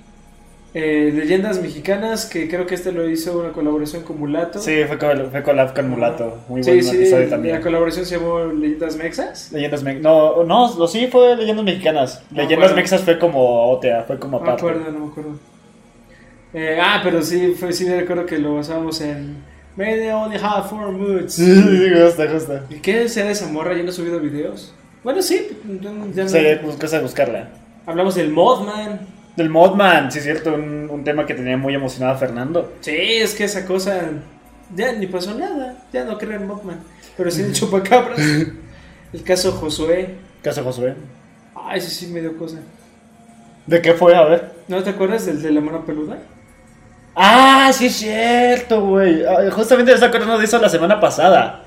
Eh, 0.75 1.10
leyendas 1.14 1.62
mexicanas, 1.62 2.26
que 2.26 2.46
creo 2.46 2.66
que 2.66 2.75
este 2.75 2.92
lo 2.92 3.08
hizo 3.08 3.38
una 3.38 3.52
colaboración 3.52 4.02
con 4.02 4.18
Mulato. 4.18 4.58
Sí, 4.60 4.84
fue 4.87 4.98
con, 4.98 5.30
fue 5.30 5.42
collab 5.42 5.75
con 5.75 5.88
Mulato. 5.88 6.38
Muy 6.48 6.62
sí, 6.62 6.70
buen 6.72 6.82
sí, 6.84 6.96
episodio 6.96 7.25
la 7.25 7.30
también. 7.30 7.62
colaboración 7.62 8.04
se 8.04 8.16
llamó 8.18 8.40
Leyendas 8.44 8.96
Mexas. 8.96 9.50
Leyendas 9.50 9.82
me 9.82 9.94
No, 9.94 10.44
no, 10.44 10.75
lo 10.78 10.87
sí 10.87 11.08
fue 11.10 11.37
Leyendas 11.37 11.64
Mexicanas. 11.64 12.22
No 12.30 12.37
Leyendas 12.42 12.58
acuerdo. 12.66 12.76
Mexas 12.76 13.00
fue 13.02 13.18
como 13.18 13.70
OTA, 13.72 14.04
fue 14.06 14.18
como 14.18 14.38
No 14.38 14.44
me 14.44 14.50
aparte. 14.52 14.60
acuerdo, 14.70 14.92
no 14.92 15.06
me 15.06 15.10
acuerdo. 15.10 15.30
Eh, 16.52 16.78
ah, 16.80 17.00
pero 17.02 17.22
sí, 17.22 17.54
fue, 17.58 17.72
sí 17.72 17.84
me 17.87 18.00
recuerdo 18.00 18.26
que 18.26 18.38
lo 18.38 18.54
basábamos 18.56 19.00
en 19.00 19.37
May 19.76 19.96
they 19.98 20.10
only 20.10 20.37
have 20.42 20.68
four 20.68 20.90
moods. 20.92 21.34
Sí, 21.34 21.44
sí, 21.62 21.90
justo, 22.02 22.25
justo. 22.30 22.60
¿Y 22.68 22.75
qué 22.80 23.08
será 23.08 23.30
esa 23.30 23.46
morra? 23.48 23.75
¿Ya 23.76 23.82
no 23.82 23.88
ha 23.88 23.92
subido 23.92 24.18
videos? 24.20 24.75
Bueno, 25.02 25.22
sí. 25.22 25.48
ya 26.14 26.25
no- 26.25 26.28
Sí, 26.28 26.38
pues 26.62 26.76
cosa 26.76 26.96
de 26.98 27.02
buscarla. 27.04 27.48
Hablamos 27.87 28.16
del 28.16 28.30
Modman. 28.30 29.16
Del 29.38 29.50
Modman, 29.50 30.11
sí 30.11 30.18
es 30.18 30.25
cierto, 30.25 30.52
un, 30.52 30.90
un 30.90 31.04
tema 31.04 31.25
que 31.25 31.33
tenía 31.33 31.57
muy 31.57 31.73
emocionado 31.73 32.16
a 32.16 32.18
Fernando. 32.18 32.73
Sí, 32.80 32.97
es 32.97 33.37
que 33.37 33.45
esa 33.45 33.64
cosa. 33.64 34.11
Ya 34.75 34.90
ni 34.95 35.07
pasó 35.07 35.33
nada. 35.33 35.76
Ya 35.92 36.04
no 36.04 36.18
creo 36.18 36.33
en 36.33 36.49
Modman. 36.49 36.80
Pero 37.16 37.30
sí 37.30 37.42
en 37.42 37.52
Chupacabras. 37.52 38.18
El 39.12 39.23
caso 39.23 39.52
Josué. 39.52 40.16
Caso 40.42 40.64
Josué. 40.64 40.97
Ay, 41.54 41.80
sí, 41.80 41.88
sí 41.88 42.07
me 42.09 42.21
dio 42.21 42.37
cosa. 42.37 42.59
¿De 43.64 43.80
qué 43.80 43.95
fue? 43.95 44.16
A 44.16 44.25
ver. 44.25 44.50
¿No 44.66 44.83
te 44.83 44.90
acuerdas 44.90 45.25
del 45.25 45.40
de 45.40 45.52
la 45.52 45.61
mano 45.61 45.87
peluda? 45.87 46.18
Ah, 47.14 47.71
sí 47.73 47.87
es 47.87 47.95
cierto, 47.95 48.85
güey. 48.85 49.25
Ah, 49.25 49.49
Justamente 49.52 49.97
me 49.97 50.04
acordando 50.04 50.37
de 50.37 50.47
eso 50.47 50.59
la 50.59 50.68
semana 50.68 50.99
pasada. 50.99 51.62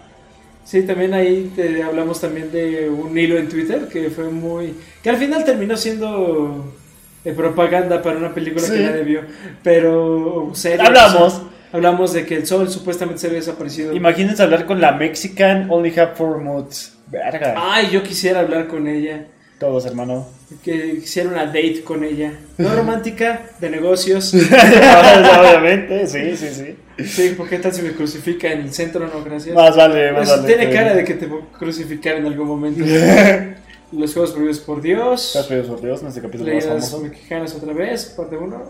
Sí, 0.65 0.81
también 0.81 1.13
ahí 1.13 1.49
te 1.55 1.81
hablamos 1.83 2.19
también 2.19 2.51
de 2.51 2.89
un 2.89 3.17
hilo 3.17 3.37
en 3.37 3.47
Twitter 3.47 3.87
que 3.87 4.09
fue 4.09 4.25
muy... 4.25 4.75
que 5.01 5.09
al 5.09 5.15
final 5.15 5.45
terminó 5.45 5.77
siendo 5.77 6.80
eh, 7.25 7.33
propaganda 7.33 8.01
para 8.01 8.17
una 8.17 8.33
película 8.33 8.65
Sí. 8.65 8.73
que 8.73 8.83
nadie 8.83 9.03
vio. 9.03 9.21
Pero... 9.63 10.51
serio, 10.53 10.85
Hablamos. 10.85 11.21
o 11.21 11.29
sea, 11.29 11.47
hablamos 11.73 12.13
de 12.13 12.25
que 12.25 12.35
el 12.35 12.45
sol 12.47 12.69
supuestamente 12.69 13.19
se 13.21 13.27
había 13.27 13.39
desaparecido. 13.39 13.93
Imagínense 13.95 14.41
hablar 14.43 14.65
con 14.65 14.81
la 14.81 14.91
Mexican 14.93 15.67
Only 15.69 15.97
Have 15.99 16.15
Four 16.15 16.39
Moods. 16.41 16.93
Verga. 17.07 17.55
Ay, 17.57 17.89
yo 17.91 18.03
quisiera 18.03 18.39
hablar 18.39 18.67
con 18.67 18.87
ella. 18.87 19.25
Todos, 19.59 19.85
hermano. 19.85 20.27
Que 20.63 20.97
quisiera 20.99 21.29
una 21.29 21.45
date 21.45 21.81
con 21.83 22.03
ella. 22.03 22.33
No 22.57 22.73
romántica, 22.75 23.41
de 23.59 23.69
negocios. 23.69 24.33
Obviamente, 25.39 26.07
sí, 26.07 26.35
sí, 26.35 26.47
sí. 26.51 27.03
Sí, 27.05 27.33
¿por 27.37 27.47
qué 27.49 27.57
tal 27.59 27.73
si 27.73 27.81
me 27.81 27.91
crucifica 27.91 28.51
en 28.51 28.61
el 28.61 28.73
centro? 28.73 29.07
No, 29.07 29.23
gracias. 29.23 29.55
Más 29.55 29.75
vale, 29.75 30.11
más 30.13 30.23
Eso 30.29 30.41
vale. 30.41 30.47
tiene 30.55 30.73
cara 30.73 30.93
de 30.95 31.03
que 31.03 31.13
te 31.15 31.25
voy 31.27 31.41
a 31.41 31.57
crucificar 31.57 32.15
en 32.15 32.25
algún 32.25 32.47
momento. 32.47 32.83
Los 33.91 34.13
juegos 34.13 34.31
prohibidos 34.31 34.59
por 34.59 34.81
Dios. 34.81 35.27
Estás 35.27 35.47
pedido 35.47 35.67
por 35.67 35.81
Dios 35.81 36.01
en 36.01 36.07
este 36.07 36.21
capítulo 36.21 36.53
más 36.53 36.65
famoso. 36.65 36.99
mexicanas 37.01 37.53
otra 37.55 37.73
vez, 37.73 38.05
parte 38.15 38.37
1. 38.37 38.63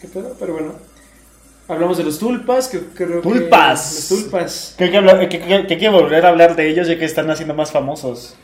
¿Qué 0.00 0.08
pedo? 0.08 0.36
Pero 0.38 0.52
bueno. 0.54 0.72
Hablamos 1.68 1.96
de 1.98 2.04
los 2.04 2.18
tulpas, 2.18 2.68
que 2.68 2.80
creo 2.80 3.22
que... 3.22 3.28
Tulpas. 3.28 4.08
Los 4.10 4.22
tulpas. 4.22 4.74
Que 4.76 4.84
hay 4.84 4.90
que, 4.90 4.96
hablar- 4.98 5.28
que- 5.28 5.40
que 5.40 5.54
hay 5.54 5.78
que 5.78 5.88
volver 5.88 6.26
a 6.26 6.28
hablar 6.28 6.54
de 6.56 6.68
ellos 6.68 6.86
ya 6.88 6.98
que 6.98 7.04
están 7.04 7.30
haciendo 7.30 7.54
más 7.54 7.70
famosos. 7.72 8.34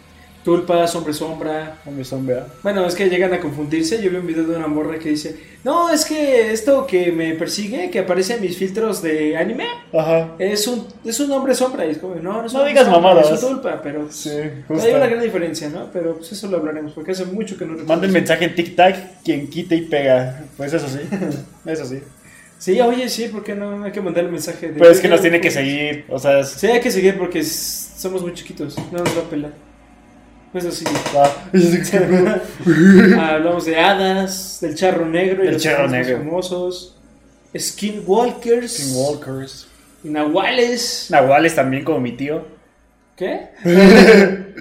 Tulpas, 0.48 0.94
hombre 0.96 1.12
sombra. 1.12 1.76
Hombre, 1.84 2.04
son, 2.06 2.24
vea. 2.26 2.46
Bueno, 2.62 2.86
es 2.86 2.94
que 2.94 3.10
llegan 3.10 3.34
a 3.34 3.38
confundirse. 3.38 4.02
Yo 4.02 4.08
vi 4.10 4.16
un 4.16 4.26
video 4.26 4.44
de 4.44 4.56
una 4.56 4.66
morra 4.66 4.98
que 4.98 5.10
dice: 5.10 5.36
No, 5.62 5.90
es 5.90 6.06
que 6.06 6.52
esto 6.52 6.86
que 6.86 7.12
me 7.12 7.34
persigue, 7.34 7.90
que 7.90 7.98
aparece 7.98 8.36
en 8.36 8.40
mis 8.40 8.56
filtros 8.56 9.02
de 9.02 9.36
anime, 9.36 9.66
Ajá. 9.92 10.36
es 10.38 10.66
un, 10.66 10.86
es 11.04 11.20
un 11.20 11.30
hombre 11.32 11.54
sombra. 11.54 11.84
Y 11.84 11.90
es 11.90 11.98
como, 11.98 12.14
no, 12.14 12.40
no 12.40 12.46
es 12.46 12.52
No 12.54 12.64
digas 12.64 12.84
sombra, 12.84 13.00
mamadas. 13.00 13.30
Es 13.30 13.42
un 13.42 13.50
tulpa, 13.56 13.80
pero. 13.82 14.10
Sí, 14.10 14.30
Hay 14.30 14.52
justo. 14.66 14.88
una 14.88 15.06
gran 15.06 15.22
diferencia, 15.22 15.68
¿no? 15.68 15.90
Pero 15.92 16.16
pues 16.16 16.32
eso 16.32 16.46
lo 16.48 16.56
hablaremos, 16.56 16.92
porque 16.92 17.10
hace 17.12 17.26
mucho 17.26 17.58
que 17.58 17.66
no. 17.66 17.76
Manden 17.84 18.10
mensaje 18.10 18.46
en 18.46 18.54
TikTok, 18.54 18.94
quien 19.22 19.50
quita 19.50 19.74
y 19.74 19.82
pega. 19.82 20.44
Pues 20.56 20.72
eso 20.72 20.86
sí. 20.88 21.00
Eso 21.66 21.84
sí. 21.84 21.98
Sí, 22.58 22.80
oye, 22.80 23.08
sí, 23.10 23.28
¿por 23.28 23.44
qué 23.44 23.54
no? 23.54 23.84
Hay 23.84 23.92
que 23.92 24.00
mandar 24.00 24.24
el 24.24 24.32
mensaje. 24.32 24.68
De 24.68 24.78
Pero 24.80 24.90
es 24.90 24.98
que 25.00 25.08
nos 25.08 25.20
tiene 25.20 25.40
que 25.42 25.50
seguir. 25.50 26.06
O 26.08 26.18
sea, 26.18 26.40
es- 26.40 26.48
Sí, 26.48 26.66
hay 26.66 26.80
que 26.80 26.90
seguir 26.90 27.18
porque 27.18 27.44
somos 27.44 28.22
muy 28.22 28.32
chiquitos. 28.32 28.76
No 28.90 28.98
nos 28.98 29.14
va 29.16 29.20
a 29.20 29.30
pelar. 29.30 29.67
Pues 30.52 30.64
así. 30.64 30.84
Ah. 31.14 31.30
Hablamos 33.34 33.66
de 33.66 33.76
hadas, 33.78 34.58
del 34.60 34.74
charro 34.74 35.06
negro 35.06 35.42
y 35.42 35.46
Del 35.46 35.54
los 35.54 35.62
charro 35.62 35.88
negro. 35.88 36.18
famosos. 36.18 36.96
Skinwalkers. 37.56 38.72
Skinwalkers. 38.78 39.68
y 40.04 40.08
Nahuales. 40.08 41.08
Nahuales 41.10 41.54
también, 41.54 41.84
como 41.84 42.00
mi 42.00 42.12
tío. 42.12 42.46
¿Qué? 43.16 43.48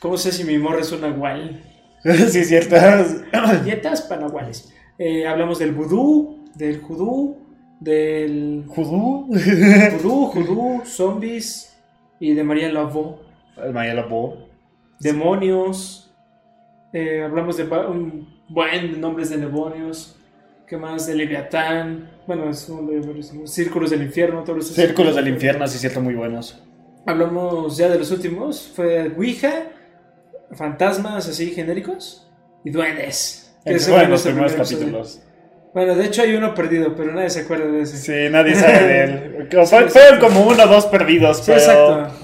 ¿Cómo 0.00 0.16
sé 0.16 0.32
si 0.32 0.44
mi 0.44 0.58
morra 0.58 0.80
es 0.80 0.90
un 0.92 1.00
nahual? 1.02 1.62
sí, 2.04 2.38
es 2.40 2.48
cierto. 2.48 2.76
Dietas 3.64 4.02
para 4.02 4.22
nahuales. 4.22 4.72
Eh, 4.98 5.26
hablamos 5.26 5.58
del 5.58 5.72
vudú, 5.72 6.44
del 6.54 6.80
judú, 6.80 7.36
del 7.80 8.64
Judú. 8.66 9.26
vudú, 9.28 10.26
judú, 10.26 10.82
zombies 10.84 11.76
y 12.18 12.34
de 12.34 12.42
María 12.42 12.68
Lavó. 12.72 13.20
El 13.62 13.72
Maya 13.72 13.94
Lobo. 13.94 14.47
Demonios. 14.98 16.14
Eh, 16.92 17.22
hablamos 17.22 17.56
de 17.56 17.64
un 17.64 18.42
buen 18.48 19.00
nombres 19.00 19.30
de 19.30 19.38
demonios. 19.38 20.16
¿Qué 20.66 20.76
más? 20.76 21.06
De 21.06 21.14
Leviatán. 21.14 22.10
Bueno, 22.26 22.50
es 22.50 22.68
uno 22.68 22.90
de 22.90 23.00
varios. 23.00 23.32
Círculos 23.46 23.90
del 23.90 24.02
infierno. 24.02 24.44
Todos 24.44 24.64
esos 24.64 24.76
Círculos 24.76 25.16
del 25.16 25.28
infierno, 25.28 25.66
sí, 25.66 25.76
es 25.76 25.80
cierto, 25.80 26.00
muy 26.00 26.14
buenos. 26.14 26.62
Hablamos 27.06 27.76
ya 27.76 27.88
de 27.88 27.98
los 27.98 28.10
últimos. 28.10 28.70
Fue 28.74 29.12
Ouija, 29.16 29.68
fantasmas 30.52 31.28
así 31.28 31.50
genéricos 31.52 32.30
y 32.64 32.70
duendes. 32.70 33.56
Que 33.64 33.78
fueron 33.78 34.00
fue 34.00 34.10
los 34.10 34.22
primeros 34.22 34.52
capítulos. 34.52 35.22
Bueno, 35.74 35.94
de 35.94 36.06
hecho 36.06 36.22
hay 36.22 36.34
uno 36.34 36.54
perdido, 36.54 36.94
pero 36.96 37.12
nadie 37.12 37.30
se 37.30 37.40
acuerda 37.40 37.66
de 37.66 37.82
ese. 37.82 37.96
Sí, 37.96 38.32
nadie 38.32 38.54
sabe 38.54 38.82
de 38.82 39.04
él. 39.04 39.48
Fueron 39.88 40.20
como 40.20 40.46
uno 40.46 40.64
o 40.64 40.66
dos 40.66 40.86
perdidos, 40.86 41.42
pero. 41.46 41.58
exacto. 41.58 42.17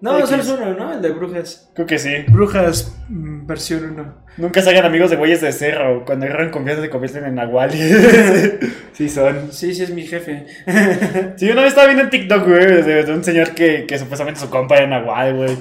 No, 0.00 0.18
X. 0.18 0.30
solo 0.30 0.42
es 0.42 0.48
uno, 0.48 0.74
¿no? 0.74 0.92
El 0.94 1.02
de 1.02 1.10
brujas. 1.10 1.70
Creo 1.74 1.86
que 1.86 1.98
sí. 1.98 2.10
Brujas 2.28 2.96
mm, 3.08 3.46
versión 3.46 3.84
1. 3.84 4.14
Nunca 4.38 4.62
se 4.62 4.70
hagan 4.70 4.86
amigos 4.86 5.10
de 5.10 5.16
güeyes 5.16 5.40
de 5.42 5.52
cerro. 5.52 6.04
Cuando 6.06 6.24
agarran 6.26 6.50
confianza 6.50 6.82
se 6.82 6.88
convierten 6.90 7.24
en 7.24 7.34
nahuales. 7.34 8.58
sí, 8.92 9.08
son. 9.08 9.52
Sí, 9.52 9.74
sí 9.74 9.82
es 9.82 9.90
mi 9.90 10.06
jefe. 10.06 10.46
Sí, 11.36 11.50
una 11.50 11.62
vez 11.62 11.70
estaba 11.70 11.86
viendo 11.86 12.04
en 12.04 12.10
TikTok, 12.10 12.46
güey, 12.46 12.82
de, 12.82 13.04
de 13.04 13.12
un 13.12 13.24
señor 13.24 13.50
que, 13.50 13.86
que 13.86 13.98
supuestamente 13.98 14.40
su 14.40 14.50
compa 14.50 14.76
era 14.76 14.86
nahual, 14.86 15.36
güey. 15.36 15.56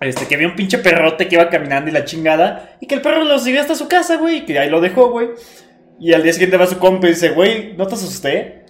Este, 0.00 0.26
que 0.26 0.36
vio 0.36 0.48
un 0.48 0.56
pinche 0.56 0.78
perrote 0.78 1.28
que 1.28 1.36
iba 1.36 1.48
caminando 1.48 1.90
y 1.90 1.92
la 1.92 2.04
chingada. 2.04 2.76
Y 2.80 2.86
que 2.86 2.94
el 2.94 3.02
perro 3.02 3.24
lo 3.24 3.38
siguió 3.38 3.60
hasta 3.60 3.74
su 3.74 3.86
casa, 3.88 4.16
güey. 4.16 4.38
Y 4.38 4.44
que 4.44 4.58
ahí 4.58 4.70
lo 4.70 4.80
dejó, 4.80 5.10
güey. 5.10 5.28
Y 6.00 6.12
al 6.14 6.22
día 6.22 6.32
siguiente 6.32 6.56
va 6.56 6.66
su 6.66 6.78
compa 6.78 7.06
y 7.06 7.10
dice, 7.10 7.30
güey, 7.30 7.74
¿no 7.76 7.86
te 7.86 7.94
asusté? 7.94 8.61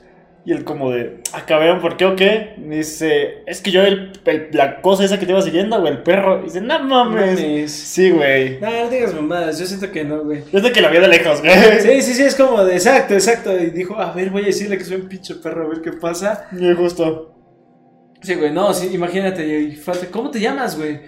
Y 0.44 0.50
él 0.50 0.64
como 0.64 0.90
de, 0.90 1.20
ah, 1.32 1.44
cabrón, 1.46 1.80
¿por 1.80 1.96
qué 1.96 2.04
o 2.04 2.16
qué? 2.16 2.54
Y 2.58 2.68
dice, 2.68 3.44
es 3.46 3.60
que 3.60 3.70
yo 3.70 3.84
el, 3.84 4.10
el- 4.24 4.48
la 4.52 4.80
cosa 4.80 5.04
esa 5.04 5.16
que 5.20 5.24
te 5.24 5.30
iba 5.30 5.40
siguiendo, 5.40 5.78
güey, 5.80 5.92
el 5.92 6.02
perro. 6.02 6.40
Y 6.40 6.46
dice, 6.46 6.60
no 6.60 6.80
mames. 6.82 7.40
Mames. 7.40 7.70
Sí, 7.72 8.10
güey. 8.10 8.58
No, 8.58 8.68
no 8.68 8.90
digas 8.90 9.14
mamadas, 9.14 9.56
yo 9.60 9.66
siento 9.66 9.92
que 9.92 10.02
no, 10.02 10.24
güey. 10.24 10.42
Desde 10.50 10.72
que 10.72 10.80
la 10.80 10.88
vi 10.88 10.98
de 10.98 11.06
lejos, 11.06 11.40
güey. 11.40 11.52
Sí, 11.80 12.02
sí, 12.02 12.14
sí, 12.14 12.22
es 12.24 12.34
como 12.34 12.64
de 12.64 12.74
exacto, 12.74 13.14
exacto. 13.14 13.56
Y 13.56 13.70
dijo, 13.70 13.96
a 14.00 14.12
ver, 14.12 14.30
voy 14.30 14.42
a 14.42 14.46
decirle 14.46 14.76
que 14.78 14.84
soy 14.84 14.96
un 14.96 15.08
pinche 15.08 15.36
perro, 15.36 15.66
a 15.66 15.68
ver 15.68 15.80
qué 15.80 15.92
pasa. 15.92 16.48
Muy 16.50 16.74
justo. 16.74 17.36
Sí, 18.20 18.34
güey, 18.34 18.50
no, 18.52 18.74
sí, 18.74 18.90
imagínate, 18.92 19.46
y 19.46 19.76
falta- 19.76 20.06
¿cómo 20.10 20.28
te 20.30 20.40
llamas, 20.40 20.76
güey? 20.76 21.00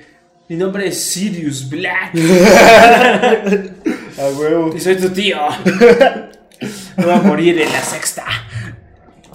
Mi 0.48 0.54
nombre 0.56 0.86
es 0.86 1.00
Sirius 1.02 1.68
Black 1.68 2.12
A 4.18 4.28
huevo. 4.38 4.72
y 4.76 4.80
soy 4.80 4.96
tu 4.96 5.08
tío. 5.08 5.38
Me 6.96 7.04
voy 7.04 7.14
a 7.14 7.22
morir 7.22 7.60
en 7.60 7.72
la 7.72 7.80
sexta. 7.80 8.24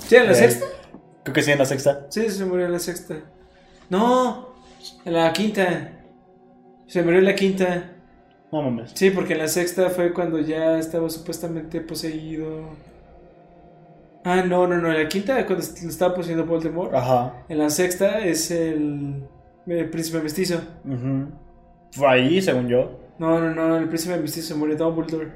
¿Sí, 0.09 0.15
en 0.17 0.25
la 0.25 0.31
Eh. 0.31 0.35
sexta? 0.35 0.65
Creo 1.23 1.33
que 1.33 1.41
sí, 1.43 1.51
en 1.51 1.59
la 1.59 1.65
sexta. 1.65 2.07
Sí, 2.09 2.29
se 2.29 2.43
murió 2.45 2.65
en 2.65 2.71
la 2.73 2.79
sexta. 2.79 3.15
No, 3.89 4.49
en 5.05 5.13
la 5.13 5.31
quinta. 5.31 5.91
Se 6.87 7.01
murió 7.03 7.19
en 7.19 7.25
la 7.25 7.35
quinta. 7.35 7.91
No 8.51 8.63
mames. 8.63 8.91
Sí, 8.95 9.11
porque 9.11 9.33
en 9.33 9.39
la 9.39 9.47
sexta 9.47 9.89
fue 9.91 10.11
cuando 10.11 10.39
ya 10.39 10.79
estaba 10.79 11.09
supuestamente 11.09 11.81
poseído. 11.81 12.69
Ah, 14.25 14.41
no, 14.43 14.67
no, 14.67 14.77
no. 14.77 14.91
En 14.91 15.03
la 15.03 15.07
quinta, 15.07 15.45
cuando 15.45 15.63
estaba 15.63 16.13
poseyendo 16.15 16.45
Voldemort. 16.45 16.93
Ajá. 16.93 17.45
En 17.47 17.57
la 17.59 17.69
sexta 17.69 18.19
es 18.25 18.51
el, 18.51 19.23
el 19.67 19.89
príncipe 19.89 20.19
mestizo. 20.21 20.59
Ujú. 20.83 21.27
Fue 21.91 22.07
ahí, 22.07 22.41
según 22.41 22.67
yo. 22.67 22.99
No, 23.19 23.39
no, 23.39 23.53
no. 23.53 23.77
El 23.77 23.87
príncipe 23.87 24.17
mestizo 24.17 24.47
se 24.47 24.55
murió 24.55 24.75
Dumbledore. 24.75 25.31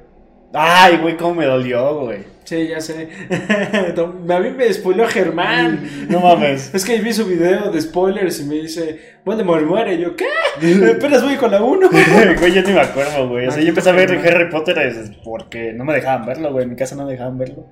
Ay, 0.54 0.98
güey, 0.98 1.18
cómo 1.18 1.36
me 1.36 1.46
dolió, 1.46 2.02
güey. 2.02 2.34
Sí, 2.44 2.68
ya 2.68 2.80
sé. 2.82 3.10
a 4.30 4.40
mí 4.40 4.50
me 4.52 4.72
spoiló 4.72 5.08
Germán. 5.08 6.08
No 6.10 6.20
mames. 6.20 6.72
Es 6.76 6.86
que 6.86 7.00
vi 7.00 7.14
su 7.14 7.26
video 7.26 7.72
de 7.72 7.82
spoilers 7.82 8.40
y 8.42 8.44
me 8.44 8.56
dice, 8.56 9.00
Voldemort 9.26 9.66
muere. 9.66 9.96
Y 9.96 10.02
yo, 10.02 10.16
¿qué? 10.16 10.28
Apenas 10.98 11.24
voy 11.24 11.36
con 11.38 11.52
la 11.52 11.64
1. 11.64 11.90
güey, 12.40 12.54
yo 12.54 12.62
ni 12.62 12.74
me 12.74 12.82
acuerdo, 12.82 13.30
güey. 13.30 13.48
O 13.48 13.52
sea, 13.52 13.64
yo 13.64 13.70
empecé 13.70 13.90
a 13.90 13.94
ver 13.94 14.12
Harry 14.12 14.50
Potter 14.52 14.78
porque 15.24 15.74
no 15.74 15.86
me 15.86 15.94
dejaban 15.94 16.26
verlo, 16.26 16.52
güey. 16.52 16.66
En 16.66 16.72
mi 16.72 16.76
casa 16.76 16.96
no 16.96 17.06
me 17.06 17.14
dejaban 17.14 17.38
verlo. 17.38 17.66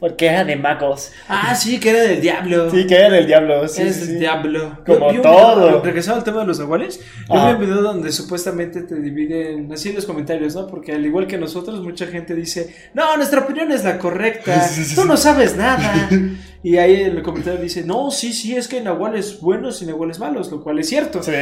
Porque 0.00 0.26
era 0.26 0.44
de 0.44 0.56
magos. 0.56 1.12
ah, 1.28 1.54
sí, 1.54 1.78
que 1.78 1.90
era 1.90 2.00
del 2.00 2.20
diablo. 2.22 2.70
Sí, 2.70 2.86
que 2.86 2.94
era 2.94 3.10
del 3.10 3.26
diablo. 3.26 3.68
Sí, 3.68 3.82
es 3.82 3.96
sí, 3.96 4.14
diablo. 4.14 4.78
Como 4.86 5.12
Yo 5.12 5.20
todo. 5.20 5.82
regresando 5.82 6.18
al 6.18 6.24
tema 6.24 6.40
de 6.40 6.46
los 6.46 6.58
nahuales, 6.58 7.00
yo 7.28 7.34
Ajá. 7.34 7.48
vi 7.48 7.54
un 7.54 7.60
video 7.60 7.82
donde 7.82 8.10
supuestamente 8.10 8.80
te 8.82 8.94
dividen 8.94 9.70
así 9.70 9.90
en 9.90 9.96
los 9.96 10.06
comentarios, 10.06 10.54
¿no? 10.54 10.66
Porque 10.66 10.92
al 10.92 11.04
igual 11.04 11.26
que 11.26 11.36
nosotros, 11.36 11.80
mucha 11.82 12.06
gente 12.06 12.34
dice, 12.34 12.74
no, 12.94 13.14
nuestra 13.16 13.40
opinión 13.40 13.70
es 13.72 13.84
la 13.84 13.98
correcta, 13.98 14.66
tú 14.94 15.04
no 15.04 15.18
sabes 15.18 15.54
nada. 15.56 16.08
y 16.62 16.78
ahí 16.78 17.02
en 17.02 17.18
el 17.18 17.22
comentario 17.22 17.60
dice, 17.60 17.84
no, 17.84 18.10
sí, 18.10 18.32
sí, 18.32 18.56
es 18.56 18.68
que 18.68 18.78
hay 18.78 18.82
nahuales 18.84 19.40
buenos 19.40 19.82
y 19.82 19.86
nahuales 19.86 20.18
malos, 20.18 20.50
lo 20.50 20.62
cual 20.62 20.78
es 20.78 20.88
cierto. 20.88 21.22
Sí. 21.22 21.32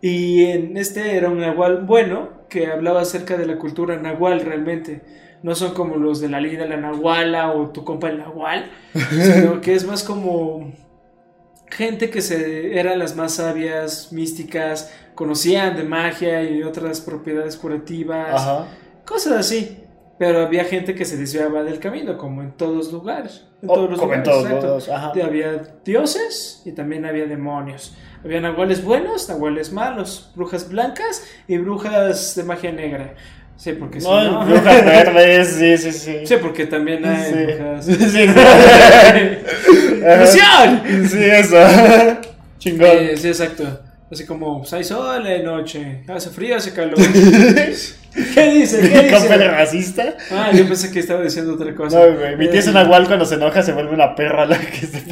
Y 0.00 0.44
en 0.44 0.76
este 0.76 1.16
era 1.16 1.28
un 1.28 1.40
nahual 1.40 1.84
bueno 1.84 2.44
que 2.48 2.68
hablaba 2.68 3.00
acerca 3.02 3.36
de 3.36 3.46
la 3.46 3.58
cultura 3.58 3.96
nahual 3.96 4.42
realmente. 4.42 5.00
No 5.42 5.54
son 5.54 5.72
como 5.74 5.96
los 5.96 6.20
de 6.20 6.28
la 6.28 6.40
ley 6.40 6.56
de 6.56 6.68
la 6.68 6.76
nahuala 6.76 7.52
o 7.52 7.70
tu 7.70 7.84
compa 7.84 8.08
el 8.08 8.18
nahual, 8.18 8.70
sino 9.10 9.60
que 9.60 9.74
es 9.74 9.86
más 9.86 10.02
como 10.02 10.72
gente 11.70 12.10
que 12.10 12.22
se 12.22 12.78
eran 12.78 12.98
las 12.98 13.14
más 13.16 13.34
sabias, 13.34 14.12
místicas, 14.12 14.92
conocían 15.14 15.76
de 15.76 15.84
magia 15.84 16.42
y 16.42 16.62
otras 16.62 17.00
propiedades 17.00 17.56
curativas, 17.56 18.34
Ajá. 18.42 18.66
cosas 19.06 19.34
así. 19.34 19.84
Pero 20.18 20.40
había 20.40 20.64
gente 20.64 20.96
que 20.96 21.04
se 21.04 21.16
desviaba 21.16 21.62
del 21.62 21.78
camino, 21.78 22.18
como 22.18 22.42
en 22.42 22.50
todos 22.50 22.92
lugares. 22.92 23.46
En 23.62 23.70
O- 23.70 23.74
todos 23.74 23.90
los 23.90 24.00
como 24.00 24.14
en 24.14 24.24
lugares, 24.24 24.60
todos 24.60 24.88
ajá. 24.88 25.12
Había 25.24 25.76
dioses 25.84 26.60
y 26.64 26.72
también 26.72 27.06
había 27.06 27.26
demonios. 27.26 27.96
Había 28.24 28.40
nahuales 28.40 28.82
buenos, 28.82 29.28
nahuales 29.28 29.72
malos, 29.72 30.32
brujas 30.34 30.68
blancas 30.68 31.24
y 31.46 31.58
brujas 31.58 32.34
de 32.34 32.42
magia 32.42 32.72
negra. 32.72 33.14
Sí, 33.58 33.72
porque 33.72 34.00
si 34.00 34.06
No, 34.06 34.22
no- 34.22 34.46
brujas 34.46 34.84
verdes, 34.84 35.48
sí, 35.58 35.76
sí, 35.76 35.90
sí. 35.92 36.16
Sí, 36.24 36.36
porque 36.40 36.66
también 36.66 37.04
hay 37.04 37.24
Sí. 37.24 37.32
brujas. 37.34 37.84
Sí. 37.86 38.26
¡Misión! 40.20 40.82
Sí, 41.08 41.24
eso. 41.24 41.56
Chingón. 42.58 42.88
Eh, 42.90 43.16
sí, 43.16 43.28
exacto. 43.28 43.80
Así 44.10 44.24
como, 44.24 44.60
pues, 44.60 44.72
hay 44.72 44.84
sol, 44.84 45.26
hay 45.26 45.42
noche, 45.42 46.02
hace 46.08 46.30
frío, 46.30 46.56
hace 46.56 46.72
calor. 46.72 46.94
¿Qué 48.34 48.50
dice? 48.52 48.80
¿Qué 48.80 49.10
¿Compa 49.12 49.36
de 49.36 49.44
dice? 49.44 49.48
racista? 49.48 50.14
Ah, 50.30 50.50
yo 50.54 50.66
pensé 50.66 50.90
que 50.90 51.00
estaba 51.00 51.22
diciendo 51.22 51.54
otra 51.54 51.74
cosa. 51.74 51.98
No, 52.06 52.14
güey. 52.16 52.36
Mi 52.36 52.48
tía 52.48 52.60
es 52.60 52.66
Eh, 52.68 52.70
una 52.70 52.82
igual 52.84 53.06
cuando 53.06 53.26
se 53.26 53.34
enoja 53.34 53.62
se 53.62 53.72
vuelve 53.72 53.92
una 53.94 54.14
perra 54.14 54.46
la 54.46 54.58
que 54.58 54.86
se. 54.86 55.02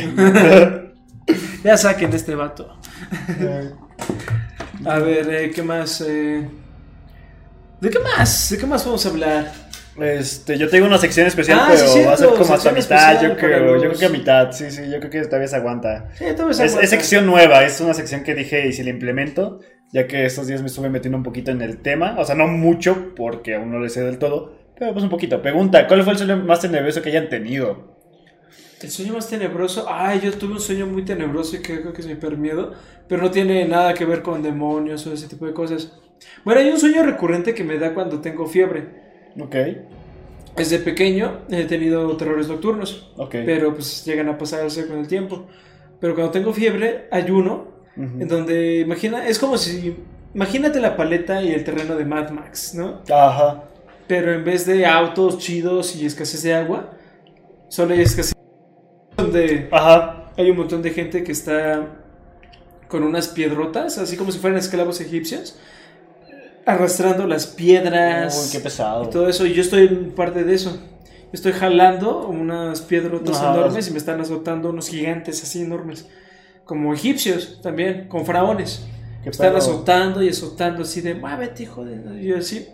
Ya 1.62 1.76
saquen 1.76 2.10
de 2.10 2.16
este 2.16 2.34
vato. 2.34 2.74
A 4.84 4.98
ver, 4.98 5.28
eh, 5.30 5.50
¿qué 5.54 5.62
más? 5.62 6.00
Eh, 6.06 6.48
¿De 7.80 7.90
qué 7.90 7.98
más? 7.98 8.50
¿De 8.50 8.58
qué 8.58 8.66
más 8.66 8.84
vamos 8.84 9.04
a 9.06 9.08
hablar? 9.10 9.52
Este, 10.00 10.58
yo 10.58 10.68
tengo 10.68 10.86
una 10.86 10.98
sección 10.98 11.26
especial, 11.26 11.58
Ah, 11.62 11.68
pero 11.70 11.86
sí, 11.88 12.02
va 12.02 12.12
a 12.12 12.16
ser 12.16 12.28
como 12.28 12.52
hasta 12.52 12.70
mitad, 12.70 13.22
yo 13.22 13.34
creo, 13.36 13.76
yo 13.76 13.88
creo 13.88 13.98
que 13.98 14.04
a 14.06 14.08
mitad, 14.10 14.52
sí, 14.52 14.70
sí, 14.70 14.82
yo 14.90 14.98
creo 14.98 15.10
que 15.10 15.20
esta 15.20 15.38
vez 15.38 15.54
aguanta. 15.54 16.10
Sí, 16.14 16.24
todo 16.36 16.50
Es, 16.50 16.60
es 16.60 16.90
sección 16.90 17.24
nueva, 17.24 17.64
es 17.64 17.80
una 17.80 17.94
sección 17.94 18.22
que 18.22 18.34
dije 18.34 18.66
y 18.68 18.72
si 18.74 18.82
la 18.82 18.90
implemento, 18.90 19.60
ya 19.92 20.06
que 20.06 20.26
estos 20.26 20.46
días 20.46 20.60
me 20.60 20.66
estuve 20.66 20.90
metiendo 20.90 21.16
un 21.16 21.24
poquito 21.24 21.50
en 21.50 21.62
el 21.62 21.78
tema, 21.78 22.14
o 22.18 22.24
sea, 22.26 22.34
no 22.34 22.46
mucho, 22.46 23.14
porque 23.14 23.54
aún 23.54 23.70
no 23.70 23.78
lo 23.78 23.88
sé 23.88 24.02
del 24.02 24.18
todo, 24.18 24.52
pero 24.78 24.92
pues 24.92 25.02
un 25.02 25.10
poquito. 25.10 25.40
Pregunta, 25.40 25.86
¿cuál 25.86 26.02
fue 26.02 26.12
el 26.12 26.18
sueño 26.18 26.36
más 26.36 26.60
tenebroso 26.60 27.00
que 27.00 27.08
hayan 27.08 27.30
tenido? 27.30 27.96
El 28.82 28.90
sueño 28.90 29.14
más 29.14 29.28
tenebroso. 29.28 29.86
Ay, 29.88 30.20
yo 30.22 30.32
tuve 30.32 30.52
un 30.52 30.60
sueño 30.60 30.86
muy 30.86 31.04
tenebroso 31.04 31.56
y 31.56 31.62
que 31.62 31.80
creo 31.80 31.92
que 31.94 32.02
es 32.02 32.06
mi 32.06 32.14
peor 32.14 32.36
miedo. 32.36 32.74
Pero 33.08 33.22
no 33.22 33.30
tiene 33.30 33.66
nada 33.66 33.94
que 33.94 34.04
ver 34.04 34.20
con 34.22 34.42
demonios 34.42 35.06
o 35.06 35.12
ese 35.14 35.28
tipo 35.28 35.46
de 35.46 35.54
cosas. 35.54 35.92
Bueno, 36.44 36.60
hay 36.60 36.68
un 36.70 36.78
sueño 36.78 37.02
recurrente 37.02 37.54
que 37.54 37.64
me 37.64 37.78
da 37.78 37.94
cuando 37.94 38.20
tengo 38.20 38.46
fiebre. 38.46 39.06
Ok, 39.40 39.54
Desde 40.56 40.78
pequeño 40.78 41.42
he 41.50 41.64
tenido 41.64 42.16
terrores 42.16 42.48
nocturnos. 42.48 43.12
ok. 43.16 43.30
Pero 43.44 43.74
pues 43.74 44.04
llegan 44.04 44.28
a 44.28 44.38
pasarse 44.38 44.86
con 44.86 44.98
el 44.98 45.06
tiempo. 45.08 45.46
Pero 46.00 46.14
cuando 46.14 46.32
tengo 46.32 46.52
fiebre, 46.52 47.08
hay 47.10 47.30
uno 47.30 47.68
Ujú. 47.96 48.20
en 48.20 48.28
donde 48.28 48.80
imagina, 48.80 49.26
es 49.26 49.38
como 49.38 49.56
si. 49.58 49.96
Imagínate 50.34 50.80
la 50.80 50.96
paleta 50.96 51.42
y 51.42 51.52
el 51.52 51.64
terreno 51.64 51.96
de 51.96 52.04
Mad 52.04 52.30
Max, 52.30 52.74
¿no? 52.74 53.02
Ajá. 53.10 53.64
Pero 54.06 54.32
en 54.34 54.44
vez 54.44 54.66
de 54.66 54.84
autos 54.86 55.38
chidos 55.38 55.96
y 55.96 56.04
escasez 56.06 56.42
de 56.42 56.54
agua, 56.54 56.92
solo 57.68 57.94
hay 57.94 58.02
escasez 58.02 58.34
donde 59.16 59.68
Ajá. 59.72 60.30
hay 60.36 60.50
un 60.50 60.58
montón 60.58 60.82
de 60.82 60.90
gente 60.90 61.24
que 61.24 61.32
está 61.32 61.86
con 62.88 63.02
unas 63.02 63.28
piedrotas, 63.28 63.96
así 63.98 64.16
como 64.16 64.30
si 64.30 64.38
fueran 64.38 64.58
esclavos 64.58 65.00
egipcios, 65.00 65.58
arrastrando 66.66 67.26
las 67.26 67.46
piedras 67.46 68.44
Uy, 68.44 68.52
qué 68.52 68.60
pesado. 68.60 69.04
y 69.04 69.10
todo 69.10 69.28
eso. 69.28 69.46
Y 69.46 69.54
yo 69.54 69.62
estoy 69.62 69.86
en 69.86 70.10
parte 70.10 70.44
de 70.44 70.54
eso. 70.54 70.78
Estoy 71.32 71.52
jalando 71.52 72.26
unas 72.28 72.82
piedrotas 72.82 73.36
Ajá. 73.38 73.54
enormes 73.54 73.88
y 73.88 73.92
me 73.92 73.98
están 73.98 74.20
azotando 74.20 74.70
unos 74.70 74.88
gigantes 74.88 75.42
así 75.42 75.62
enormes, 75.62 76.08
como 76.64 76.92
egipcios 76.92 77.60
también, 77.62 78.08
con 78.08 78.26
faraones. 78.26 78.84
Qué 79.22 79.30
Están 79.30 79.56
azotando 79.56 80.22
y 80.22 80.28
azotando 80.28 80.82
así 80.82 81.00
de, 81.00 81.14
muévete, 81.14 81.64
hijo 81.64 81.84
de... 81.84 82.22
Y 82.22 82.26
yo 82.26 82.38
así. 82.38 82.68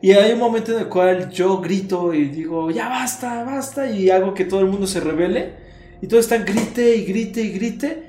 Y 0.00 0.12
hay 0.12 0.32
un 0.32 0.38
momento 0.38 0.72
en 0.72 0.78
el 0.78 0.88
cual 0.88 1.30
yo 1.30 1.60
grito 1.60 2.14
y 2.14 2.26
digo, 2.28 2.70
ya 2.70 2.88
basta, 2.88 3.44
basta, 3.44 3.88
y 3.90 4.10
hago 4.10 4.34
que 4.34 4.44
todo 4.44 4.60
el 4.60 4.66
mundo 4.66 4.86
se 4.86 5.00
revele. 5.00 5.54
Y 6.00 6.06
todos 6.06 6.24
están 6.24 6.44
grite 6.44 6.96
y 6.96 7.04
grite 7.04 7.40
y 7.42 7.50
grite. 7.50 8.02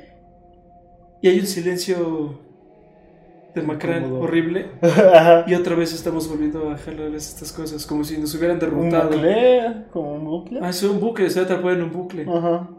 Y 1.22 1.30
hay 1.30 1.40
un 1.40 1.48
silencio 1.48 2.43
demacral, 3.56 4.00
Incómodo. 4.04 4.22
horrible. 4.22 4.68
Y 5.48 5.54
otra 5.54 5.76
vez 5.76 5.94
estamos 5.94 6.28
volviendo 6.30 6.70
a 6.72 6.78
jalarles 6.78 7.30
estas 7.30 7.52
cosas, 7.52 7.86
como 7.86 8.04
si 8.04 8.18
nos 8.18 8.34
hubieran 8.36 8.56
Un 8.56 8.60
derrotado. 8.90 9.10
bucle, 9.12 9.86
como 9.92 10.14
un 10.16 10.24
bucle. 10.26 10.60
Ah, 10.62 10.70
es 10.70 10.82
un 10.84 11.00
bucle, 11.00 11.26
estoy 11.28 11.44
atrapado 11.44 11.72
en 11.72 11.84
un 11.84 11.92
bucle. 11.92 12.26
Ajá. 12.28 12.70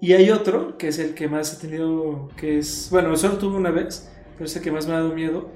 Y 0.00 0.12
hay 0.12 0.30
otro, 0.30 0.76
que 0.76 0.88
es 0.88 0.98
el 0.98 1.14
que 1.14 1.28
más 1.28 1.54
he 1.54 1.66
tenido, 1.66 2.28
que 2.36 2.58
es, 2.58 2.88
bueno, 2.90 3.16
solo 3.16 3.38
tuve 3.38 3.56
una 3.56 3.70
vez, 3.70 4.10
pero 4.36 4.46
es 4.46 4.56
el 4.56 4.62
que 4.62 4.70
más 4.72 4.86
me 4.86 4.92
ha 4.94 4.96
dado 4.96 5.14
miedo. 5.14 5.50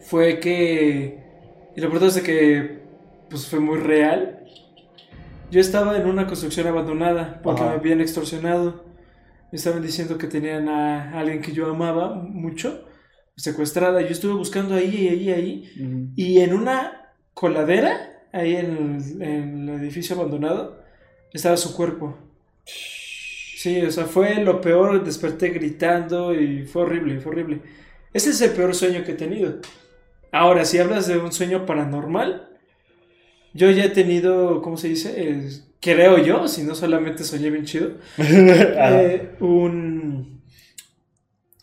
Fue 0.00 0.38
que, 0.38 1.24
y 1.74 1.80
lo 1.80 1.90
peor 1.90 2.04
es 2.04 2.20
que, 2.20 2.82
pues 3.28 3.48
fue 3.48 3.58
muy 3.58 3.78
real. 3.78 4.44
Yo 5.50 5.60
estaba 5.60 5.96
en 5.96 6.06
una 6.06 6.26
construcción 6.26 6.66
abandonada 6.66 7.40
porque 7.42 7.62
Ajá. 7.62 7.70
me 7.70 7.76
habían 7.76 8.00
extorsionado. 8.00 8.84
Me 9.52 9.56
estaban 9.58 9.82
diciendo 9.82 10.18
que 10.18 10.26
tenían 10.26 10.68
a 10.68 11.18
alguien 11.18 11.40
que 11.40 11.52
yo 11.52 11.70
amaba 11.70 12.14
mucho, 12.14 12.84
secuestrada. 13.36 14.00
Yo 14.02 14.08
estuve 14.08 14.34
buscando 14.34 14.74
ahí, 14.74 15.08
ahí, 15.08 15.30
ahí. 15.30 15.72
Ujú. 15.80 16.08
Y 16.16 16.40
en 16.40 16.54
una 16.54 17.12
coladera, 17.34 18.24
ahí 18.32 18.56
en 18.56 18.70
el, 18.70 19.22
en 19.22 19.68
el 19.68 19.80
edificio 19.80 20.16
abandonado, 20.16 20.82
estaba 21.32 21.56
su 21.56 21.74
cuerpo. 21.74 22.16
Sí, 22.64 23.80
o 23.82 23.90
sea, 23.90 24.04
fue 24.04 24.42
lo 24.42 24.60
peor, 24.60 25.02
desperté 25.04 25.50
gritando 25.50 26.34
y 26.34 26.64
fue 26.66 26.82
horrible, 26.82 27.20
fue 27.20 27.32
horrible. 27.32 27.62
Ese 28.12 28.30
es 28.30 28.40
el 28.40 28.50
peor 28.50 28.74
sueño 28.74 29.04
que 29.04 29.12
he 29.12 29.16
tenido. 29.16 29.60
Ahora, 30.32 30.64
si 30.64 30.78
hablas 30.78 31.06
de 31.06 31.18
un 31.18 31.32
sueño 31.32 31.66
paranormal, 31.66 32.48
yo 33.54 33.70
ya 33.70 33.84
he 33.84 33.88
tenido, 33.88 34.60
¿cómo 34.62 34.76
se 34.76 34.88
dice? 34.88 35.14
Eh, 35.16 35.48
creo 35.80 36.18
yo, 36.18 36.46
si 36.46 36.62
no 36.62 36.74
solamente 36.74 37.24
soñé 37.24 37.50
bien 37.50 37.64
chido, 37.64 37.92
eh, 38.18 39.34
un... 39.40 40.35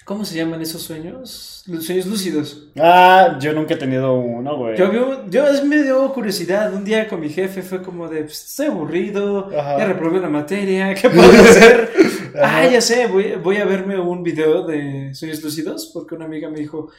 ¿Cómo 0.05 0.25
se 0.25 0.35
llaman 0.35 0.61
esos 0.61 0.81
sueños? 0.81 1.63
Los 1.65 1.85
sueños 1.85 2.05
lúcidos. 2.07 2.67
Ah, 2.77 3.37
yo 3.39 3.53
nunca 3.53 3.75
he 3.75 3.77
tenido 3.77 4.13
uno, 4.15 4.57
güey. 4.57 4.77
Yo, 4.77 4.91
vi 4.91 4.97
un- 4.97 5.31
yo 5.31 5.47
es- 5.47 5.63
me 5.63 5.81
dio 5.81 6.11
curiosidad. 6.13 6.73
Un 6.73 6.83
día 6.83 7.07
con 7.07 7.21
mi 7.21 7.29
jefe 7.29 7.61
fue 7.61 7.81
como 7.81 8.09
de, 8.09 8.23
pues, 8.23 8.43
estoy 8.49 8.65
aburrido, 8.67 9.49
Ajá. 9.57 9.77
ya 9.77 9.85
reprobé 9.85 10.19
la 10.19 10.27
materia, 10.29 10.93
¿qué 10.93 11.09
puedo 11.09 11.29
hacer? 11.31 11.89
Ajá. 12.41 12.57
ah, 12.63 12.67
ya 12.67 12.81
sé, 12.81 13.07
voy, 13.07 13.35
voy 13.41 13.57
a 13.57 13.65
verme 13.65 13.97
un 13.97 14.23
video 14.23 14.65
de 14.67 15.11
sueños 15.13 15.41
lúcidos 15.41 15.89
porque 15.93 16.15
una 16.15 16.25
amiga 16.25 16.49
me 16.49 16.59
dijo, 16.59 16.89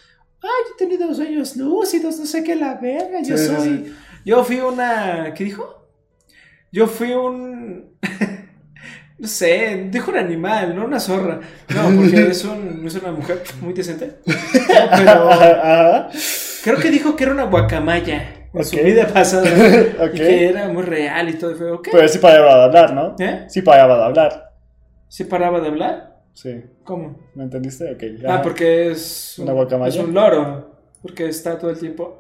ay, 0.41 0.49
yo 0.69 0.75
he 0.75 0.79
tenido 0.79 1.15
sueños 1.15 1.57
lúcidos, 1.57 2.19
no 2.19 2.25
sé 2.25 2.43
qué 2.43 2.57
la 2.57 2.77
verga, 2.77 3.21
yo 3.23 3.37
Sí, 3.37 3.47
sí, 3.49 3.55
soy... 3.55 3.69
sí. 3.87 3.95
Yo 4.25 4.43
fui 4.45 4.61
una... 4.61 5.35
¿Qué 5.35 5.45
dijo? 5.45 5.89
Yo 6.73 6.87
fui 6.87 7.13
un... 7.13 7.99
No 9.25 9.29
sé, 9.31 9.89
dijo 9.91 10.11
un 10.11 10.19
animal, 10.19 10.77
no 10.77 10.85
una 10.85 11.01
zorra. 11.01 11.41
No, 11.75 11.97
porque 11.97 12.27
es, 12.31 12.45
un, 12.45 12.83
es 12.87 12.95
una 12.97 13.11
mujer 13.11 13.43
muy 13.63 13.73
decente. 13.73 14.17
No, 14.27 14.35
pero. 14.99 16.09
Creo 16.63 16.77
que 16.77 16.91
dijo 16.91 17.17
que 17.17 17.25
era 17.25 17.33
una 17.33 17.45
guacamaya 17.45 18.49
en 18.53 18.65
su 18.67 18.77
vida 18.77 19.07
pasada. 19.07 19.49
Y 20.13 20.15
que 20.15 20.49
era 20.51 20.69
muy 20.69 20.83
real 20.83 21.31
y 21.31 21.39
todo. 21.39 21.53
Y 21.53 21.55
fue, 21.55 21.71
ok. 21.71 21.89
Pero 21.91 22.07
sí 22.07 22.19
paraba 22.19 22.55
de 22.55 22.65
hablar, 22.65 22.93
¿no? 22.93 23.17
¿Eh? 23.19 23.47
Sí 23.49 23.63
paraba 23.63 23.97
de 23.97 24.05
hablar. 24.05 24.53
¿Sí 25.09 25.25
paraba 25.25 25.59
de 25.59 25.69
hablar? 25.69 26.17
Sí. 26.35 26.63
¿Cómo? 26.85 27.19
¿Me 27.35 27.45
entendiste? 27.45 27.91
Ok. 27.95 28.03
Ah, 28.27 28.35
Ajá. 28.35 28.43
porque 28.43 28.91
es. 28.91 29.39
¿Una 29.39 29.53
guacamaya? 29.53 29.89
Es 29.89 30.07
un 30.07 30.13
loro. 30.13 30.71
Porque 31.01 31.29
está 31.29 31.59
todo 31.59 31.71
el 31.71 31.79
tiempo. 31.79 32.19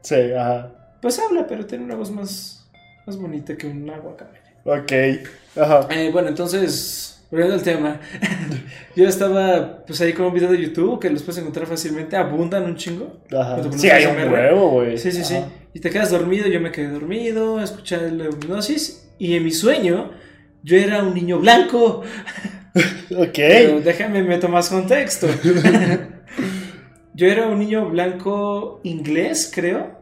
Sí, 0.00 0.32
ajá. 0.36 0.68
Pues 1.00 1.20
habla, 1.20 1.46
pero 1.46 1.64
tiene 1.64 1.84
una 1.84 1.94
voz 1.94 2.10
más, 2.10 2.68
más 3.06 3.16
bonita 3.16 3.56
que 3.56 3.68
una 3.68 3.98
guacamaya. 3.98 4.42
Ok. 4.64 4.92
Ajá. 5.56 5.88
Eh, 5.90 6.10
bueno, 6.12 6.28
entonces, 6.28 7.22
volviendo 7.30 7.54
al 7.54 7.62
tema. 7.62 8.00
Yo 8.96 9.08
estaba 9.08 9.84
pues 9.86 10.00
ahí 10.00 10.12
con 10.12 10.26
un 10.26 10.34
video 10.34 10.50
de 10.50 10.60
YouTube 10.60 11.00
que 11.00 11.10
los 11.10 11.22
puedes 11.22 11.40
encontrar 11.40 11.66
fácilmente. 11.66 12.16
Abundan 12.16 12.64
un 12.64 12.76
chingo. 12.76 13.20
Ajá. 13.30 13.58
Sí, 13.76 13.90
hay 13.90 14.06
un 14.06 14.32
huevo, 14.32 14.70
güey. 14.70 14.98
Sí, 14.98 15.10
sí, 15.10 15.24
sí. 15.24 15.36
Y 15.74 15.80
te 15.80 15.90
quedas 15.90 16.10
dormido, 16.10 16.46
yo 16.48 16.60
me 16.60 16.70
quedé 16.70 16.88
dormido, 16.88 17.60
escuché 17.60 18.10
la 18.10 18.26
hipnosis 18.26 19.08
y 19.18 19.34
en 19.34 19.44
mi 19.44 19.50
sueño 19.50 20.10
yo 20.62 20.76
era 20.76 21.02
un 21.02 21.14
niño 21.14 21.38
blanco. 21.38 22.02
Ok. 23.14 23.34
Pero 23.34 23.80
déjame 23.82 24.22
meto 24.22 24.48
más 24.48 24.70
contexto. 24.70 25.26
yo 27.14 27.26
era 27.26 27.46
un 27.46 27.58
niño 27.58 27.90
blanco 27.90 28.80
inglés, 28.82 29.52
creo, 29.54 30.00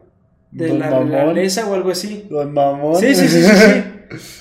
de 0.51 0.69
Don 0.69 0.79
la 0.79 1.01
realeza 1.01 1.69
o 1.69 1.73
algo 1.73 1.91
así. 1.91 2.27
Don 2.29 2.53
Mamón. 2.53 2.95
Sí, 2.95 3.13
sí, 3.13 3.27
sí, 3.27 3.43
sí, 3.43 3.51
sí. 3.53 4.40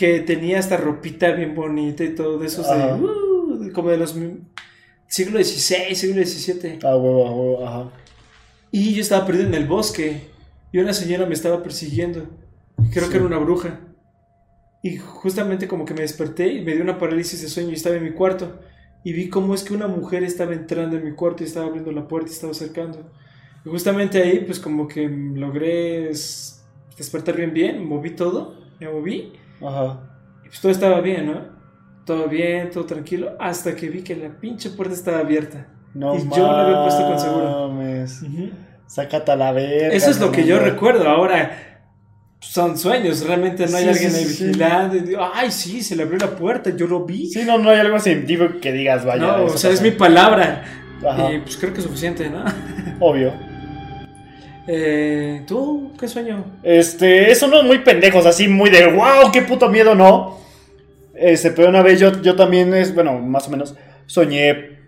Que 0.00 0.20
tenía 0.20 0.58
esta 0.58 0.78
ropita 0.78 1.30
bien 1.32 1.54
bonita 1.54 2.02
y 2.04 2.14
todo 2.14 2.38
de 2.38 2.46
esos 2.46 2.66
de, 2.66 2.94
uh, 2.94 3.70
como 3.74 3.90
de 3.90 3.98
los 3.98 4.16
siglo 5.06 5.38
XVI, 5.44 5.94
siglo 5.94 6.24
XVII. 6.24 6.78
Ah, 6.84 6.96
huevo, 6.96 7.26
a 7.26 7.30
huevo, 7.30 7.66
ajá. 7.66 7.90
Y 8.70 8.94
yo 8.94 9.02
estaba 9.02 9.26
perdido 9.26 9.46
en 9.48 9.54
el 9.54 9.66
bosque. 9.66 10.22
Y 10.72 10.78
una 10.78 10.94
señora 10.94 11.26
me 11.26 11.34
estaba 11.34 11.62
persiguiendo. 11.62 12.28
Creo 12.92 13.04
Sí. 13.06 13.10
que 13.10 13.16
era 13.18 13.26
una 13.26 13.38
bruja. 13.38 13.80
Y 14.82 14.96
justamente 14.96 15.68
como 15.68 15.84
que 15.84 15.92
me 15.92 16.00
desperté 16.00 16.50
y 16.50 16.64
me 16.64 16.72
dio 16.72 16.82
una 16.82 16.96
parálisis 16.96 17.42
de 17.42 17.48
sueño 17.48 17.70
y 17.70 17.74
estaba 17.74 17.96
en 17.96 18.04
mi 18.04 18.12
cuarto. 18.12 18.58
Y 19.04 19.12
vi 19.12 19.28
cómo 19.28 19.52
es 19.54 19.64
que 19.64 19.74
una 19.74 19.88
mujer 19.88 20.22
estaba 20.22 20.54
entrando 20.54 20.96
en 20.96 21.04
mi 21.04 21.12
cuarto 21.12 21.42
y 21.42 21.46
estaba 21.46 21.66
abriendo 21.66 21.92
la 21.92 22.08
puerta 22.08 22.30
y 22.30 22.32
estaba 22.32 22.52
acercando. 22.52 23.10
Y 23.66 23.68
justamente 23.68 24.22
ahí 24.22 24.44
pues 24.46 24.58
como 24.60 24.88
que 24.88 25.06
logré 25.08 26.08
despertar 26.96 27.36
bien 27.36 27.52
bien, 27.52 27.86
moví 27.86 28.10
todo, 28.10 28.54
me 28.78 28.88
moví. 28.88 29.32
Ajá. 29.66 30.00
Y 30.44 30.48
pues 30.48 30.60
todo 30.60 30.72
estaba 30.72 31.00
bien, 31.00 31.26
¿no? 31.26 31.40
Todo 32.04 32.28
bien, 32.28 32.70
todo 32.70 32.84
tranquilo. 32.86 33.36
Hasta 33.38 33.74
que 33.76 33.88
vi 33.88 34.02
que 34.02 34.16
la 34.16 34.28
pinche 34.30 34.70
puerta 34.70 34.94
estaba 34.94 35.18
abierta. 35.20 35.66
No 35.94 36.14
Y 36.16 36.22
yo 36.34 36.50
la 36.52 36.64
había 36.64 36.82
puesto 36.82 37.06
con 37.06 37.18
seguro. 37.18 37.68
mames. 37.68 38.22
Ujú. 38.22 38.50
Sácate 38.86 39.32
a 39.32 39.36
la 39.36 39.52
verga. 39.52 39.94
Eso 39.94 40.10
es 40.10 40.20
lo 40.20 40.32
que 40.32 40.44
yo 40.44 40.58
recuerdo. 40.58 41.08
Ahora, 41.08 41.52
son 42.40 42.76
sueños. 42.78 43.24
Realmente 43.26 43.66
no 43.68 43.76
hay 43.76 43.84
Sí, 43.84 43.90
alguien 43.90 44.14
ahí 44.14 44.24
sí, 44.24 44.44
vigilando. 44.46 44.96
Ay, 45.34 45.50
sí, 45.52 45.82
se 45.82 45.94
le 45.94 46.02
abrió 46.04 46.18
la 46.18 46.30
puerta. 46.30 46.70
Yo 46.70 46.86
lo 46.86 47.04
vi. 47.04 47.26
Sí, 47.28 47.42
no, 47.44 47.58
no 47.58 47.70
hay 47.70 47.78
algo 47.80 47.98
científico 48.00 48.54
que 48.60 48.72
digas, 48.72 49.04
vaya. 49.04 49.22
no, 49.36 49.44
o 49.44 49.48
sea, 49.56 49.70
es 49.70 49.82
mi 49.82 49.90
palabra. 49.92 50.64
Ajá. 51.06 51.32
Y 51.32 51.40
pues 51.40 51.56
creo 51.56 51.72
que 51.72 51.78
es 51.80 51.84
suficiente, 51.84 52.28
¿no? 52.30 52.44
Obvio. 53.00 53.32
Eh, 54.72 55.42
¿Tú 55.48 55.90
qué 55.98 56.06
sueño? 56.06 56.44
Este, 56.62 57.32
es 57.32 57.42
uno 57.42 57.64
muy 57.64 57.80
pendejos, 57.80 58.24
así 58.24 58.46
muy 58.46 58.70
de 58.70 58.86
wow, 58.86 59.32
qué 59.32 59.42
puto 59.42 59.68
miedo, 59.68 59.96
¿no? 59.96 60.38
Este, 61.12 61.50
pero 61.50 61.70
una 61.70 61.82
vez 61.82 61.98
yo, 61.98 62.22
yo 62.22 62.36
también, 62.36 62.72
es, 62.74 62.94
bueno, 62.94 63.18
más 63.18 63.48
o 63.48 63.50
menos, 63.50 63.74
soñé 64.06 64.78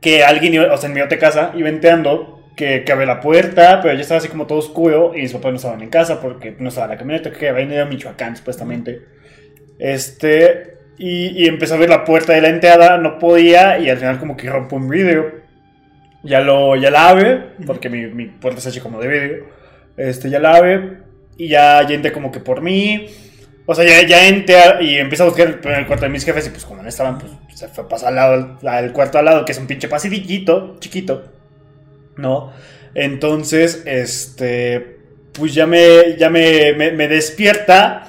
que 0.00 0.22
alguien, 0.22 0.60
o 0.60 0.76
sea, 0.76 0.88
en 0.88 0.94
mi 0.94 1.00
otra 1.00 1.18
casa, 1.18 1.50
iba 1.56 1.68
entrando 1.68 2.44
que, 2.54 2.84
que 2.84 2.92
abre 2.92 3.06
la 3.06 3.18
puerta, 3.18 3.80
pero 3.82 3.92
ya 3.94 4.02
estaba 4.02 4.18
así 4.18 4.28
como 4.28 4.46
todo 4.46 4.58
oscuro 4.60 5.10
y 5.16 5.22
mis 5.22 5.32
papás 5.32 5.50
no 5.50 5.56
estaban 5.56 5.82
en 5.82 5.90
casa 5.90 6.20
porque 6.20 6.54
no 6.56 6.68
estaba 6.68 6.86
la 6.86 6.96
camioneta, 6.96 7.32
que 7.32 7.48
habían 7.48 7.72
ido 7.72 7.82
a 7.82 7.86
Michoacán 7.86 8.36
supuestamente. 8.36 9.02
Este, 9.80 10.74
y, 10.96 11.42
y 11.42 11.48
empezó 11.48 11.74
a 11.74 11.78
ver 11.78 11.88
la 11.88 12.04
puerta 12.04 12.34
de 12.34 12.40
la 12.40 12.50
entrada, 12.50 12.98
no 12.98 13.18
podía 13.18 13.80
y 13.80 13.90
al 13.90 13.98
final 13.98 14.20
como 14.20 14.36
que 14.36 14.48
rompo 14.48 14.76
un 14.76 14.88
vidrio. 14.88 15.47
Ya, 16.28 16.40
lo, 16.40 16.76
ya 16.76 16.90
la 16.90 17.08
abre, 17.08 17.40
porque 17.66 17.88
mi, 17.88 18.06
mi 18.06 18.26
puerta 18.26 18.58
está 18.58 18.70
hecha 18.70 18.82
como 18.82 19.00
de 19.00 19.08
vidrio. 19.08 19.46
Este, 19.96 20.30
ya 20.30 20.38
la 20.38 20.54
abre 20.54 20.98
y 21.36 21.48
ya, 21.48 21.80
entré 21.82 22.12
como 22.12 22.30
que 22.30 22.40
por 22.40 22.60
mí. 22.60 23.06
O 23.66 23.74
sea, 23.74 23.84
ya, 23.84 24.06
ya 24.06 24.26
y 24.80 24.96
empecé 24.96 25.22
a 25.22 25.26
buscar 25.26 25.60
el, 25.62 25.70
el 25.70 25.86
cuarto 25.86 26.06
de 26.06 26.10
mis 26.10 26.24
jefes 26.24 26.46
y 26.46 26.50
pues 26.50 26.64
como 26.64 26.82
no 26.82 26.88
estaban, 26.88 27.18
pues 27.18 27.32
se 27.54 27.68
fue 27.68 27.84
a 27.84 27.88
pasar 27.88 28.08
al 28.08 28.14
lado, 28.14 28.58
al 28.62 28.92
cuarto 28.92 29.18
al 29.18 29.24
lado, 29.24 29.44
que 29.44 29.52
es 29.52 29.58
un 29.58 29.66
pinche 29.66 29.88
pasillito, 29.88 30.76
chiquito. 30.80 31.24
¿No? 32.16 32.52
Entonces, 32.94 33.82
este, 33.84 34.98
pues 35.32 35.54
ya 35.54 35.66
me, 35.66 36.16
ya 36.16 36.30
me, 36.30 36.72
me, 36.72 36.92
me 36.92 37.08
despierta 37.08 38.08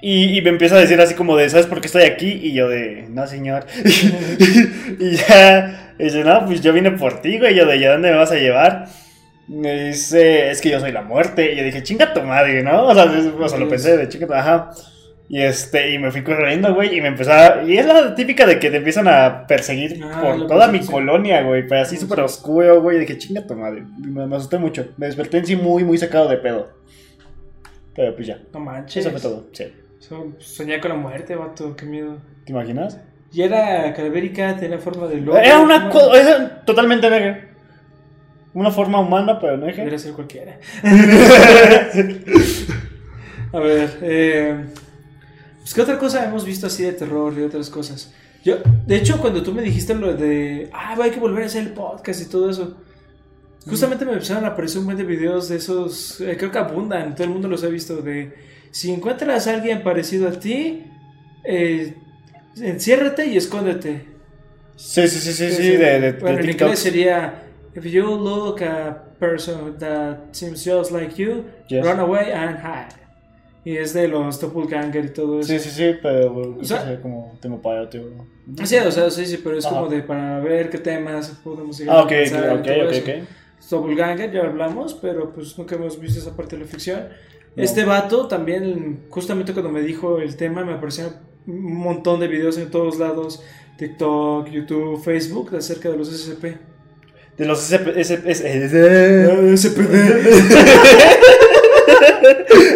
y, 0.00 0.36
y 0.36 0.42
me 0.42 0.50
empieza 0.50 0.76
a 0.76 0.80
decir 0.80 1.00
así 1.00 1.14
como 1.14 1.36
de, 1.36 1.48
¿sabes 1.48 1.66
por 1.66 1.80
qué 1.80 1.86
estoy 1.86 2.02
aquí? 2.02 2.40
Y 2.42 2.52
yo 2.52 2.68
de, 2.68 3.06
no 3.08 3.26
señor. 3.26 3.66
y 4.98 5.12
ya, 5.12 5.81
y 6.02 6.06
dice, 6.06 6.24
no, 6.24 6.44
pues 6.46 6.60
yo 6.60 6.72
vine 6.72 6.90
por 6.92 7.20
ti, 7.22 7.38
güey, 7.38 7.54
yo 7.54 7.64
de, 7.66 7.76
¿y 7.76 7.84
a 7.84 7.92
dónde 7.92 8.10
me 8.10 8.16
vas 8.16 8.32
a 8.32 8.36
llevar? 8.36 8.86
Me 9.48 9.88
dice, 9.88 10.50
es 10.50 10.60
que 10.60 10.70
yo 10.70 10.80
soy 10.80 10.92
la 10.92 11.02
muerte. 11.02 11.52
Y 11.52 11.56
yo 11.56 11.64
dije, 11.64 11.82
chinga 11.82 12.12
tu 12.12 12.22
madre, 12.22 12.62
¿no? 12.62 12.86
O 12.88 12.94
sea, 12.94 13.04
o 13.04 13.48
sea, 13.48 13.58
lo 13.58 13.68
pensé 13.68 13.96
de 13.96 14.08
chinga 14.08 14.38
ajá. 14.38 14.70
Y 15.28 15.40
este, 15.40 15.90
y 15.92 15.98
me 15.98 16.10
fui 16.10 16.22
corriendo, 16.22 16.74
güey, 16.74 16.96
y 16.96 17.00
me 17.00 17.08
empezaba. 17.08 17.62
Y 17.64 17.78
es 17.78 17.86
la 17.86 18.14
típica 18.14 18.46
de 18.46 18.58
que 18.58 18.70
te 18.70 18.76
empiezan 18.78 19.08
a 19.08 19.46
perseguir 19.46 19.98
Ah, 20.04 20.20
por 20.22 20.46
toda 20.46 20.68
mi 20.68 20.80
colonia, 20.80 21.42
güey, 21.42 21.66
pero 21.66 21.80
así 21.82 21.96
Sí. 21.96 22.02
súper 22.02 22.20
oscuro, 22.20 22.82
güey. 22.82 22.98
y 22.98 23.00
Dije, 23.00 23.16
chinga 23.18 23.46
tu 23.46 23.54
madre. 23.54 23.82
Me, 23.98 24.26
me 24.26 24.36
asusté 24.36 24.58
mucho. 24.58 24.88
Me 24.98 25.06
desperté 25.06 25.38
en 25.38 25.46
sí 25.46 25.56
muy, 25.56 25.84
muy 25.84 25.96
sacado 25.98 26.28
de 26.28 26.36
pedo. 26.36 26.70
Pero 27.94 28.14
pues 28.14 28.26
ya. 28.26 28.40
No 28.52 28.60
manches. 28.60 29.04
Eso 29.04 29.10
fue 29.10 29.20
todo, 29.20 29.46
sí. 29.52 29.64
So- 30.00 30.34
soñé 30.38 30.80
con 30.80 30.90
la 30.90 30.96
muerte, 30.96 31.34
vato, 31.36 31.76
qué 31.76 31.86
miedo. 31.86 32.18
¿Te 32.44 32.52
imaginas? 32.52 32.98
Y 33.32 33.42
era 33.42 33.92
calavérica, 33.94 34.56
tenía 34.56 34.78
forma 34.78 35.06
de 35.06 35.20
lobo. 35.20 35.38
Era 35.38 35.60
una 35.60 35.88
¿cómo 35.88 36.08
co- 36.08 36.14
era 36.14 36.62
totalmente 36.64 37.08
negra. 37.08 37.48
Una 38.54 38.70
forma 38.70 39.00
humana, 39.00 39.38
pero 39.40 39.56
negra. 39.56 39.76
Podría 39.82 39.98
ser 39.98 40.12
cualquiera. 40.12 40.58
A 43.52 43.58
ver, 43.58 43.98
eh, 44.02 44.64
pues, 45.60 45.74
¿qué 45.74 45.80
otra 45.82 45.98
cosa 45.98 46.24
hemos 46.24 46.44
visto 46.44 46.66
así 46.66 46.82
de 46.84 46.92
terror 46.92 47.34
y 47.38 47.42
otras 47.42 47.68
cosas? 47.70 48.12
Yo, 48.44 48.56
de 48.86 48.96
hecho, 48.96 49.20
cuando 49.20 49.42
tú 49.42 49.52
me 49.52 49.62
dijiste 49.62 49.94
lo 49.94 50.14
de, 50.14 50.70
ah, 50.72 50.96
hay 51.00 51.10
que 51.10 51.20
volver 51.20 51.44
a 51.44 51.46
hacer 51.46 51.62
el 51.62 51.72
podcast 51.72 52.22
y 52.22 52.28
todo 52.30 52.50
eso, 52.50 52.76
justamente 53.68 54.04
me 54.04 54.12
empezaron 54.12 54.44
a 54.44 54.48
aparecer 54.48 54.78
un 54.80 54.86
buen 54.86 54.96
de 54.96 55.04
videos 55.04 55.48
de 55.48 55.56
esos, 55.56 56.20
eh, 56.20 56.36
creo 56.36 56.50
que 56.50 56.58
abundan, 56.58 57.14
todo 57.14 57.24
el 57.24 57.30
mundo 57.30 57.48
los 57.48 57.62
ha 57.62 57.68
visto, 57.68 58.02
de 58.02 58.34
si 58.70 58.90
encuentras 58.90 59.46
a 59.46 59.54
alguien 59.54 59.82
parecido 59.82 60.28
a 60.28 60.32
ti, 60.32 60.86
eh, 61.44 61.94
enciérrate 62.60 63.26
y 63.26 63.36
escóndete. 63.36 64.06
Sí, 64.76 65.06
sí, 65.08 65.18
sí, 65.20 65.32
sí, 65.32 65.50
sí, 65.52 65.76
de, 65.76 66.00
de, 66.00 66.12
bueno, 66.12 66.38
de 66.38 66.44
en 66.44 66.50
inglés 66.50 66.78
sería 66.78 67.42
If 67.74 67.84
you 67.86 68.02
look 68.04 68.62
a 68.62 69.02
person 69.18 69.78
that 69.78 70.32
seems 70.32 70.62
just 70.64 70.90
like 70.90 71.14
you, 71.14 71.44
Yes. 71.68 71.84
run 71.86 72.00
away 72.00 72.30
and 72.32 72.58
hide. 72.58 73.00
Y 73.64 73.76
es 73.76 73.94
de 73.94 74.08
los 74.08 74.40
doppelganger 74.40 75.04
y 75.04 75.08
todo 75.10 75.38
eso. 75.40 75.48
Sí, 75.52 75.58
sí, 75.58 75.70
sí, 75.70 75.94
pero 76.02 76.56
O 76.60 76.64
sea- 76.64 76.82
o 76.82 76.84
sea, 76.84 77.00
como 77.00 77.38
tema 77.40 77.62
para 77.62 77.88
tío. 77.88 78.02
Sí, 78.64 78.76
o 78.76 78.90
sea, 78.90 79.08
sí, 79.10 79.24
sí, 79.24 79.40
pero 79.42 79.56
es 79.56 79.64
Ajá. 79.64 79.76
como 79.76 79.88
de 79.88 80.02
para 80.02 80.40
ver 80.40 80.68
qué 80.68 80.78
temas 80.78 81.30
podemos 81.44 81.78
llegar 81.78 81.96
Ah, 81.96 82.02
ok, 82.02 82.12
ok, 82.26 82.58
ok, 82.58 82.66
eso. 82.90 83.00
ok. 83.00 83.28
Doppelganger, 83.70 84.32
ya 84.32 84.40
hablamos, 84.42 84.94
pero 84.94 85.32
pues 85.32 85.56
nunca 85.56 85.76
hemos 85.76 85.98
visto 85.98 86.18
esa 86.18 86.36
parte 86.36 86.56
de 86.56 86.62
la 86.64 86.68
ficción. 86.68 87.08
No. 87.54 87.62
Este 87.62 87.84
vato 87.84 88.26
también, 88.26 89.04
justamente 89.08 89.52
cuando 89.52 89.70
me 89.70 89.80
dijo 89.82 90.18
el 90.18 90.36
tema, 90.36 90.64
me 90.64 90.72
aparecieron 90.74 91.14
un 91.46 91.74
montón 91.74 92.20
de 92.20 92.28
videos 92.28 92.58
en 92.58 92.70
todos 92.70 92.98
lados, 92.98 93.42
TikTok, 93.78 94.48
YouTube, 94.48 95.02
Facebook, 95.02 95.56
acerca 95.56 95.90
de 95.90 95.96
los 95.96 96.08
SCP. 96.08 96.44
De 97.36 97.46
los 97.46 97.60
SP, 97.64 97.96
SP, 97.96 98.30
SP, 98.30 99.78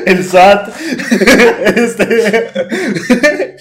el 0.06 0.24
SAT. 0.24 0.68
Este, 1.76 3.56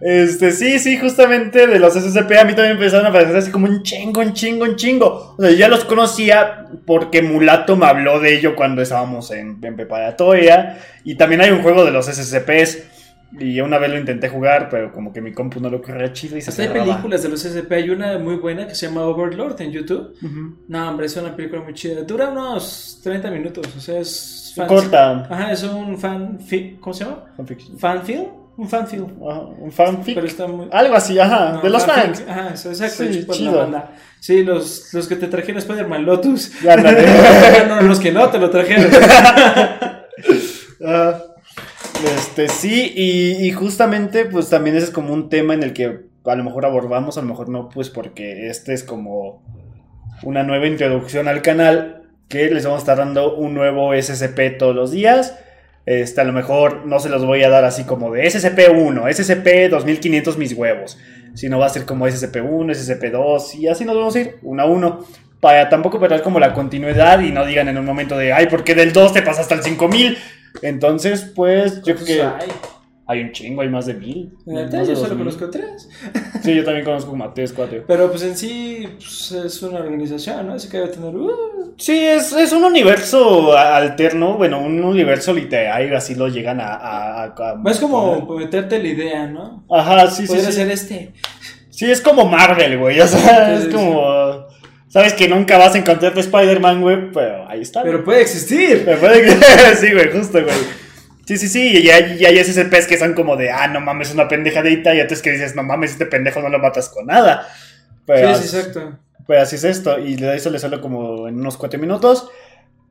este, 0.00 0.52
sí, 0.52 0.78
sí, 0.78 0.98
justamente 0.98 1.66
de 1.66 1.78
los 1.78 1.94
SCP 1.94 2.32
a 2.32 2.44
mí 2.44 2.54
también 2.54 2.72
empezaron 2.72 3.06
a 3.06 3.10
aparecer 3.10 3.36
así 3.36 3.50
como 3.50 3.66
un 3.66 3.82
chingo, 3.82 4.20
un 4.20 4.32
chingo, 4.32 4.64
un 4.64 4.76
chingo. 4.76 5.36
O 5.38 5.42
sea, 5.42 5.50
yo 5.50 5.56
ya 5.56 5.68
los 5.68 5.84
conocía 5.84 6.66
porque 6.86 7.22
Mulato 7.22 7.76
me 7.76 7.86
habló 7.86 8.20
de 8.20 8.34
ello 8.36 8.56
cuando 8.56 8.82
estábamos 8.82 9.30
en, 9.30 9.58
en 9.62 9.76
preparatoria. 9.76 10.78
Y 11.04 11.16
también 11.16 11.42
hay 11.42 11.50
un 11.50 11.62
juego 11.62 11.84
de 11.84 11.90
los 11.90 12.06
SCPs. 12.06 12.78
Y 13.40 13.60
una 13.60 13.78
vez 13.78 13.90
lo 13.90 13.98
intenté 13.98 14.28
jugar, 14.28 14.68
pero 14.70 14.92
como 14.92 15.12
que 15.12 15.20
mi 15.20 15.32
compu 15.32 15.58
no 15.58 15.70
lo 15.70 15.80
corría 15.80 16.12
chido 16.12 16.36
y 16.36 16.42
se 16.42 16.50
Hasta 16.50 16.62
hay 16.62 16.68
cerraba. 16.68 16.86
películas 16.90 17.22
de 17.22 17.28
los 17.30 17.40
SCP, 17.42 17.72
hay 17.72 17.90
una 17.90 18.18
muy 18.18 18.36
buena 18.36 18.66
que 18.66 18.74
se 18.74 18.86
llama 18.86 19.02
Overlord 19.02 19.60
en 19.62 19.70
YouTube. 19.72 20.14
Ujú. 20.22 20.56
No, 20.68 20.88
hombre, 20.90 21.06
es 21.06 21.16
una 21.16 21.34
película 21.34 21.62
muy 21.62 21.72
chida. 21.74 22.02
Dura 22.02 22.28
unos 22.28 23.00
30 23.02 23.30
minutos, 23.30 23.66
o 23.76 23.80
sea, 23.80 23.98
es 24.00 24.52
fan- 24.54 24.66
Corta. 24.68 25.26
Ajá, 25.30 25.50
es 25.52 25.62
un 25.62 25.96
fan 25.98 26.38
¿cómo 26.80 26.92
se 26.92 27.04
llama? 27.04 27.24
Fanfiction. 27.36 27.78
Fan 27.78 28.02
film, 28.02 28.24
un 28.58 28.68
fan 28.68 28.86
film. 28.86 29.06
Ajá, 29.28 29.40
un 29.40 29.72
fanfic. 29.72 30.14
Pero 30.14 30.26
está 30.26 30.46
muy 30.46 30.68
Algo 30.70 30.94
así, 30.94 31.18
ajá. 31.18 31.52
No, 31.54 31.62
de 31.62 31.70
los 31.70 31.86
fanfic. 31.86 32.04
fans. 32.16 32.24
Ajá, 32.28 32.48
eso, 32.54 32.68
exacto, 32.68 33.04
Sí, 33.12 33.18
por 33.22 33.34
la 33.34 33.38
chido. 33.38 33.58
banda. 33.58 33.90
Sí, 34.20 34.44
los, 34.44 34.92
los 34.92 35.08
que 35.08 35.16
te 35.16 35.26
trajeron 35.26 35.56
Spider-Man 35.58 36.04
Lotus. 36.04 36.52
Ándale. 36.68 37.06
no, 37.68 37.80
los 37.80 37.98
que 37.98 38.12
no 38.12 38.28
te 38.28 38.38
lo 38.38 38.50
trajeron. 38.50 38.90
Ah, 40.84 41.18
este, 42.04 42.48
sí, 42.48 42.92
y, 42.94 43.50
justamente, 43.52 44.24
pues 44.24 44.48
también 44.48 44.76
ese 44.76 44.86
es 44.86 44.90
como 44.90 45.12
un 45.12 45.28
tema 45.28 45.54
en 45.54 45.62
el 45.62 45.72
que 45.72 46.00
a 46.24 46.34
lo 46.34 46.44
mejor 46.44 46.64
abordamos, 46.64 47.18
a 47.18 47.22
lo 47.22 47.28
mejor 47.28 47.48
no, 47.48 47.68
pues 47.68 47.90
porque 47.90 48.48
este 48.48 48.72
es 48.74 48.84
como 48.84 49.42
una 50.22 50.42
nueva 50.42 50.66
introducción 50.66 51.28
al 51.28 51.42
canal, 51.42 52.04
que 52.28 52.50
les 52.50 52.64
vamos 52.64 52.78
a 52.78 52.82
estar 52.82 52.98
dando 52.98 53.36
un 53.36 53.54
nuevo 53.54 53.92
SCP 53.94 54.58
todos 54.58 54.74
los 54.74 54.90
días. 54.90 55.38
Este, 55.84 56.20
a 56.20 56.24
lo 56.24 56.32
mejor 56.32 56.86
no 56.86 57.00
se 57.00 57.08
los 57.08 57.26
voy 57.26 57.42
a 57.42 57.48
dar 57.48 57.64
así 57.64 57.84
como 57.84 58.12
de 58.12 58.24
SCP-1, 58.24 59.02
SCP-2500 59.02 60.36
mis 60.36 60.52
huevos, 60.52 60.96
sino 61.34 61.58
va 61.58 61.66
a 61.66 61.70
ser 61.70 61.84
como 61.84 62.06
SCP-1, 62.06 62.70
SCP-2 62.70 63.56
y 63.56 63.66
así 63.66 63.84
nos 63.84 63.96
vamos 63.96 64.14
a 64.14 64.20
ir 64.20 64.36
uno 64.42 64.62
a 64.62 64.66
uno. 64.66 65.04
Para 65.40 65.68
tampoco 65.68 65.98
perder 65.98 66.22
como 66.22 66.38
la 66.38 66.54
continuidad 66.54 67.20
y 67.20 67.32
no 67.32 67.44
digan 67.44 67.66
en 67.68 67.76
un 67.76 67.84
momento 67.84 68.16
de, 68.16 68.32
ay, 68.32 68.46
¿por 68.46 68.62
qué 68.62 68.76
del 68.76 68.92
2 68.92 69.12
te 69.12 69.22
pasas 69.22 69.40
hasta 69.40 69.56
el 69.56 69.64
5000? 69.64 70.16
Entonces, 70.60 71.30
pues 71.34 71.82
yo 71.82 71.94
creo 71.94 72.06
que 72.06 72.22
Ay, 72.22 72.48
hay 73.06 73.20
un 73.22 73.32
chingo, 73.32 73.62
hay 73.62 73.68
más 73.68 73.86
de 73.86 73.94
mil. 73.94 74.32
neta, 74.46 74.78
más 74.78 74.86
de 74.88 74.94
yo 74.94 75.00
solo 75.00 75.14
2000. 75.14 75.18
conozco 75.18 75.50
tres. 75.50 75.88
Sí, 76.42 76.54
yo 76.54 76.64
también 76.64 76.84
conozco 76.84 77.10
como 77.10 77.24
a 77.24 77.32
3, 77.32 77.52
4. 77.52 77.84
Pero 77.86 78.10
pues 78.10 78.22
en 78.22 78.36
sí 78.36 78.88
pues, 78.96 79.32
es 79.32 79.62
una 79.62 79.78
organización, 79.80 80.46
¿no? 80.46 80.54
Así 80.54 80.68
que 80.68 80.78
debe 80.78 80.90
tener. 80.90 81.14
uh, 81.14 81.30
Sí, 81.78 81.98
es, 82.04 82.32
es 82.32 82.52
un 82.52 82.64
universo 82.64 83.56
alterno, 83.56 84.36
bueno, 84.36 84.60
un 84.60 84.82
universo 84.84 85.32
literario, 85.32 85.96
así 85.96 86.14
lo 86.14 86.28
llegan 86.28 86.60
a... 86.60 86.74
a, 87.24 87.34
es 87.66 87.78
como 87.80 88.26
meterte 88.36 88.78
la 88.80 88.88
idea, 88.88 89.26
¿no? 89.26 89.64
Ajá, 89.70 90.08
sí, 90.10 90.22
sí, 90.22 90.28
Podría 90.28 90.46
sí. 90.46 90.52
ser 90.52 90.70
este. 90.70 91.12
Sí, 91.70 91.90
es 91.90 92.00
como 92.00 92.26
Marvel, 92.26 92.78
güey, 92.78 93.00
o 93.00 93.06
sea, 93.06 93.54
es 93.54 93.66
como... 93.74 94.21
Sabes 94.92 95.14
que 95.14 95.26
nunca 95.26 95.56
vas 95.56 95.74
a 95.74 95.78
encontrarte 95.78 96.20
Spider-Man, 96.20 96.82
güey, 96.82 97.10
pero 97.12 97.48
ahí 97.48 97.62
está. 97.62 97.82
Pero 97.82 98.04
puede 98.04 98.20
existir. 98.20 98.84
Me 98.84 98.98
puede 98.98 99.22
que... 99.22 99.30
sí, 99.80 99.90
güey, 99.90 100.12
justo, 100.12 100.42
güey. 100.42 100.54
Sí, 101.24 101.38
sí, 101.38 101.48
sí, 101.48 101.78
y 101.78 101.88
hay, 101.88 102.18
y 102.20 102.26
hay 102.26 102.44
SCPs 102.44 102.86
que 102.86 102.98
son 102.98 103.14
como 103.14 103.36
de, 103.36 103.50
ah, 103.50 103.68
no 103.68 103.80
mames, 103.80 104.12
una 104.12 104.28
pendejadita, 104.28 104.94
y 104.94 105.00
otros 105.00 105.22
que 105.22 105.30
dices, 105.30 105.56
no 105.56 105.62
mames, 105.62 105.92
este 105.92 106.04
pendejo 106.04 106.42
no 106.42 106.50
lo 106.50 106.58
matas 106.58 106.90
con 106.90 107.06
nada. 107.06 107.48
Pero, 108.04 108.34
sí, 108.34 108.46
sí, 108.46 108.54
exacto. 108.54 108.98
Pues 109.26 109.40
así 109.40 109.56
es 109.56 109.64
esto. 109.64 109.98
Y 109.98 110.16
de 110.16 110.36
eso 110.36 110.50
le 110.50 110.58
solo 110.58 110.82
como 110.82 111.26
en 111.26 111.40
unos 111.40 111.56
cuatro 111.56 111.80
minutos. 111.80 112.28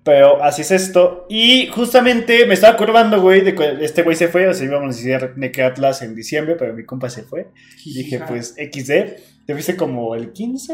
Pero 0.03 0.43
así 0.43 0.63
es 0.63 0.71
esto. 0.71 1.27
Y 1.29 1.67
justamente 1.67 2.47
me 2.47 2.55
estaba 2.55 2.73
acordando, 2.73 3.21
güey, 3.21 3.41
de 3.41 3.53
que 3.53 3.77
este 3.81 4.01
güey 4.01 4.15
se 4.15 4.27
fue. 4.27 4.47
O 4.47 4.53
sea, 4.55 4.65
íbamos 4.65 4.95
a 4.95 4.97
decir 4.97 5.33
Neke 5.35 5.61
Atlas 5.61 6.01
en 6.01 6.15
diciembre, 6.15 6.55
pero 6.57 6.73
mi 6.73 6.83
compa 6.83 7.11
se 7.11 7.21
fue. 7.21 7.49
Y 7.85 7.93
dije, 7.93 8.21
pues 8.27 8.55
XD. 8.55 9.45
¿Te 9.45 9.53
viste 9.53 9.75
como 9.75 10.15
el 10.15 10.31
15? 10.31 10.73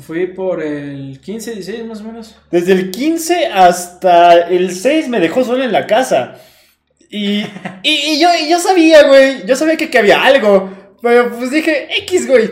Fui 0.00 0.26
por 0.26 0.62
el 0.62 1.20
15, 1.20 1.52
16 1.54 1.86
más 1.86 2.00
o 2.00 2.04
menos. 2.04 2.36
Desde 2.50 2.72
el 2.72 2.90
15 2.90 3.46
hasta 3.46 4.48
el 4.48 4.72
6 4.72 5.08
me 5.08 5.20
dejó 5.20 5.44
solo 5.44 5.64
en 5.64 5.72
la 5.72 5.86
casa. 5.86 6.36
Y, 7.08 7.38
y, 7.38 7.44
y 7.82 8.20
yo, 8.20 8.28
y 8.40 8.50
yo 8.50 8.58
sabía, 8.58 9.06
güey. 9.06 9.46
Yo 9.46 9.56
sabía 9.56 9.76
que, 9.76 9.88
que 9.88 9.98
había 9.98 10.22
algo. 10.22 10.70
Pero 11.00 11.30
pues 11.36 11.50
dije, 11.50 11.88
X, 12.02 12.26
güey. 12.26 12.50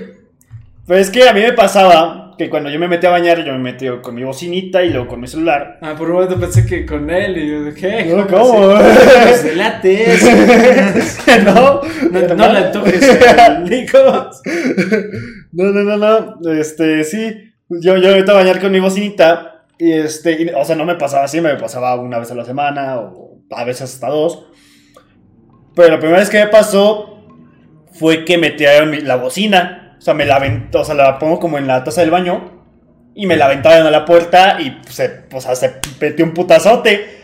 Pero 0.86 1.00
es 1.00 1.10
que 1.10 1.28
a 1.28 1.32
mí 1.32 1.40
me 1.40 1.52
pasaba 1.52 2.23
que 2.36 2.50
cuando 2.50 2.70
yo 2.70 2.78
me 2.78 2.88
metí 2.88 3.06
a 3.06 3.10
bañar, 3.10 3.44
yo 3.44 3.52
me 3.52 3.58
metí 3.58 3.86
con 4.02 4.14
mi 4.14 4.24
bocinita 4.24 4.82
y 4.82 4.90
luego 4.90 5.06
con 5.08 5.20
mi 5.20 5.26
celular. 5.26 5.78
Ah, 5.80 5.94
por 5.96 6.08
un 6.08 6.14
momento 6.14 6.38
pensé 6.40 6.66
que 6.66 6.84
con 6.84 7.08
él 7.10 7.36
y 7.38 7.48
yo 7.50 7.64
dije, 7.64 8.04
No, 8.14 8.26
¿cómo? 8.26 8.74
Pues 8.78 9.44
delates. 9.44 10.24
no, 11.44 11.80
No, 12.10 12.34
no 12.34 12.44
antojes 12.44 13.22
al 13.38 13.64
Nico. 13.64 13.98
No, 15.52 15.64
no, 15.70 15.82
no, 15.84 15.96
no. 16.40 16.50
Este, 16.52 17.04
sí. 17.04 17.52
Yo, 17.68 17.96
yo 17.96 18.08
me 18.10 18.16
metí 18.16 18.30
a 18.30 18.34
bañar 18.34 18.60
con 18.60 18.72
mi 18.72 18.80
bocinita. 18.80 19.66
Y 19.78 19.92
este, 19.92 20.32
y, 20.42 20.48
o 20.50 20.64
sea, 20.64 20.74
no 20.76 20.84
me 20.84 20.96
pasaba 20.96 21.24
así, 21.24 21.40
me 21.40 21.54
pasaba 21.56 21.94
una 22.00 22.18
vez 22.18 22.30
a 22.30 22.34
la 22.34 22.44
semana 22.44 22.98
o 22.98 23.38
a 23.50 23.64
veces 23.64 23.82
hasta 23.94 24.08
dos. 24.08 24.46
Pero 25.76 25.88
la 25.90 25.98
primera 25.98 26.18
vez 26.20 26.30
que 26.30 26.38
me 26.38 26.48
pasó 26.48 27.24
fue 27.92 28.24
que 28.24 28.38
mi- 28.38 29.00
la 29.00 29.16
bocina. 29.16 29.83
O 30.04 30.06
sea, 30.06 30.12
me 30.12 30.26
la 30.26 30.36
aventó, 30.36 30.80
o 30.82 30.84
sea, 30.84 30.94
la 30.94 31.18
pongo 31.18 31.40
como 31.40 31.56
en 31.56 31.66
la 31.66 31.82
taza 31.82 32.02
del 32.02 32.10
baño 32.10 32.62
y 33.14 33.26
me 33.26 33.36
la 33.36 33.46
aventaron 33.46 33.86
a 33.86 33.90
la 33.90 34.04
puerta 34.04 34.58
y 34.60 34.76
se, 34.90 35.22
o 35.32 35.40
sea, 35.40 35.54
se 35.56 35.76
metió 35.98 36.26
un 36.26 36.34
putazote. 36.34 37.22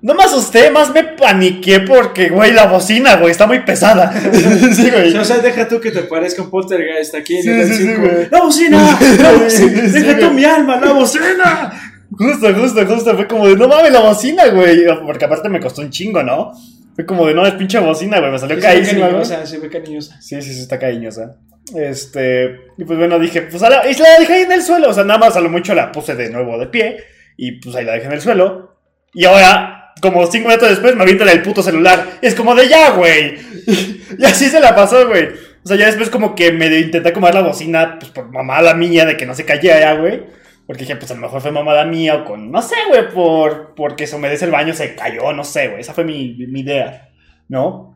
No 0.00 0.14
me 0.14 0.22
asusté, 0.22 0.70
más 0.70 0.92
me 0.94 1.02
paniqué 1.02 1.80
porque, 1.80 2.28
güey, 2.28 2.52
la 2.52 2.66
bocina, 2.66 3.16
güey, 3.16 3.32
está 3.32 3.48
muy 3.48 3.60
pesada. 3.64 4.12
sí, 4.32 4.90
güey. 4.92 5.16
O 5.16 5.24
sea, 5.24 5.38
deja 5.38 5.66
tú 5.66 5.80
que 5.80 5.90
te 5.90 6.02
parezca 6.02 6.42
un 6.42 6.50
poltergeist 6.50 7.16
aquí 7.16 7.38
en 7.38 7.42
Sí, 7.42 7.48
el 7.50 7.66
sí, 7.66 7.74
sí, 7.74 7.82
5. 7.96 8.00
güey. 8.00 8.28
¡La 8.30 8.42
bocina! 8.42 8.78
¡La 9.18 9.32
bocina! 9.32 9.48
Sí, 9.50 9.68
¡Deja 9.98 10.12
sí, 10.12 10.18
tú 10.20 10.26
güey. 10.26 10.34
mi 10.36 10.44
alma! 10.44 10.76
¡La 10.80 10.92
bocina! 10.92 11.72
Justo, 12.12 12.54
justo, 12.54 12.86
justo. 12.86 13.16
Fue 13.16 13.26
como 13.26 13.48
de, 13.48 13.56
no 13.56 13.66
mames, 13.66 13.90
la 13.90 14.00
bocina, 14.02 14.46
güey. 14.50 14.84
Porque 15.04 15.24
aparte 15.24 15.48
me 15.48 15.58
costó 15.58 15.80
un 15.82 15.90
chingo, 15.90 16.22
¿no? 16.22 16.52
Fue 16.94 17.04
como 17.04 17.26
de, 17.26 17.34
no, 17.34 17.44
es 17.44 17.54
pinche 17.54 17.80
bocina, 17.80 18.20
güey. 18.20 18.30
Me 18.30 18.38
salió 18.38 18.54
Se 18.54 18.60
ve 18.60 18.66
carísima, 18.74 19.08
güey. 19.08 19.22
cariñosa, 19.22 19.46
se 19.46 19.58
ve 19.58 19.68
cariñosa. 19.68 20.20
Sí, 20.20 20.40
sí, 20.42 20.54
sí, 20.54 20.60
está 20.60 20.78
cariñosa. 20.78 21.36
Este. 21.74 22.66
Y 22.76 22.84
pues 22.84 22.98
bueno, 22.98 23.18
dije, 23.18 23.42
pues 23.42 23.62
a 23.62 23.70
la, 23.70 23.88
y 23.88 23.94
la 23.94 24.18
dejé 24.18 24.32
ahí 24.34 24.42
en 24.42 24.52
el 24.52 24.62
suelo. 24.62 24.90
O 24.90 24.92
sea, 24.92 25.04
nada 25.04 25.18
más 25.18 25.36
a 25.36 25.40
lo 25.40 25.48
mucho 25.48 25.74
la 25.74 25.92
puse 25.92 26.14
de 26.14 26.30
nuevo 26.30 26.58
de 26.58 26.66
pie. 26.66 27.04
Y 27.36 27.52
pues 27.52 27.74
ahí 27.76 27.84
la 27.84 27.92
dejé 27.92 28.06
en 28.06 28.12
el 28.12 28.20
suelo. 28.20 28.76
Y 29.12 29.24
ahora, 29.24 29.92
como 30.00 30.26
cinco 30.26 30.48
minutos 30.48 30.70
después, 30.70 30.94
me 30.96 31.02
avientan 31.02 31.28
el 31.28 31.42
puto 31.42 31.62
celular. 31.62 32.18
Y 32.20 32.26
es 32.26 32.34
como 32.34 32.54
de 32.54 32.68
ya, 32.68 32.90
güey. 32.90 33.38
Y 34.16 34.24
así 34.24 34.46
se 34.46 34.60
la 34.60 34.76
pasó, 34.76 35.08
güey. 35.08 35.28
O 35.64 35.66
sea, 35.66 35.76
ya 35.76 35.86
después 35.86 36.10
como 36.10 36.34
que 36.34 36.52
me 36.52 36.66
intenté 36.78 37.12
comer 37.12 37.34
la 37.34 37.40
bocina, 37.40 37.98
pues 37.98 38.12
por 38.12 38.30
mamada 38.30 38.74
mía 38.74 39.06
de 39.06 39.16
que 39.16 39.26
no 39.26 39.34
se 39.34 39.44
cayera 39.44 39.80
ya, 39.80 39.94
güey. 39.94 40.22
Porque 40.66 40.82
dije, 40.82 40.96
pues 40.96 41.10
a 41.10 41.14
lo 41.14 41.22
mejor 41.22 41.40
fue 41.40 41.50
mamada 41.50 41.84
mía 41.84 42.16
o 42.16 42.24
con, 42.24 42.50
no 42.50 42.62
sé, 42.62 42.76
güey, 42.88 43.08
por, 43.10 43.74
porque 43.74 44.06
se 44.06 44.14
humedece 44.16 44.44
el 44.44 44.50
baño, 44.50 44.72
se 44.72 44.94
cayó, 44.94 45.32
no 45.32 45.42
sé, 45.42 45.68
güey. 45.68 45.80
Esa 45.80 45.94
fue 45.94 46.04
mi, 46.04 46.34
mi 46.48 46.60
idea, 46.60 47.10
¿no? 47.48 47.93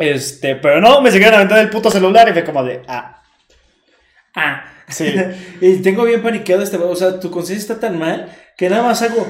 Este, 0.00 0.56
pero 0.56 0.80
no, 0.80 1.00
me 1.02 1.10
siguieron 1.10 1.34
aventando 1.36 1.62
el 1.62 1.70
puto 1.70 1.90
celular 1.90 2.28
y 2.28 2.32
fue 2.32 2.44
como 2.44 2.64
de, 2.64 2.82
ah, 2.88 3.22
Ah. 4.34 4.64
sí. 4.88 5.14
y 5.60 5.76
tengo 5.82 6.04
bien 6.04 6.22
paniqueado 6.22 6.62
este. 6.62 6.76
O 6.76 6.96
sea, 6.96 7.20
tu 7.20 7.30
conciencia 7.30 7.74
está 7.74 7.86
tan 7.86 7.98
mal 7.98 8.28
que 8.56 8.68
nada 8.70 8.82
más 8.82 9.02
hago. 9.02 9.26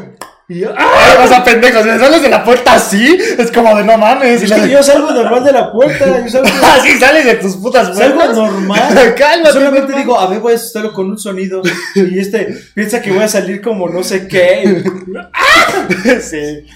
Y 0.48 0.59
yo, 0.61 0.74
¡ah! 0.76 1.14
Vas 1.16 1.30
a 1.30 1.44
pendejos, 1.44 1.85
si 1.85 1.88
sales 1.90 2.22
de 2.22 2.28
la 2.28 2.42
puerta 2.44 2.74
así, 2.74 3.16
es 3.38 3.52
como 3.52 3.76
de 3.76 3.85
no 3.85 3.96
mames. 3.96 4.42
Es 4.42 4.52
que 4.52 4.68
yo 4.68 4.83
salgo 4.83 5.12
normal 5.12 5.44
de 5.44 5.52
la 5.52 5.70
puerta. 5.70 6.04
Yo 6.24 6.28
salgo, 6.28 6.48
Ah, 6.62 6.78
sí, 6.83 6.98
sales 6.98 7.24
de 7.24 7.35
tus 7.37 7.56
putas 7.56 7.96
salgo 7.96 8.16
puertas. 8.16 8.37
normal. 8.37 9.14
Cálmate. 9.16 9.52
Solamente 9.52 9.80
normal. 9.83 9.98
digo, 10.00 10.18
a 10.18 10.26
ver, 10.28 10.40
voy 10.40 10.52
a 10.52 10.56
asustarlo 10.56 10.92
con 10.92 11.06
un 11.09 11.18
sonido. 11.18 11.62
Y 11.94 12.18
este 12.18 12.48
piensa 12.74 13.00
que 13.00 13.12
voy 13.12 13.22
a 13.22 13.28
salir 13.28 13.61
como 13.62 13.88
no 13.88 14.02
sé 14.02 14.26
qué. 14.26 14.83
sí. 16.20 16.66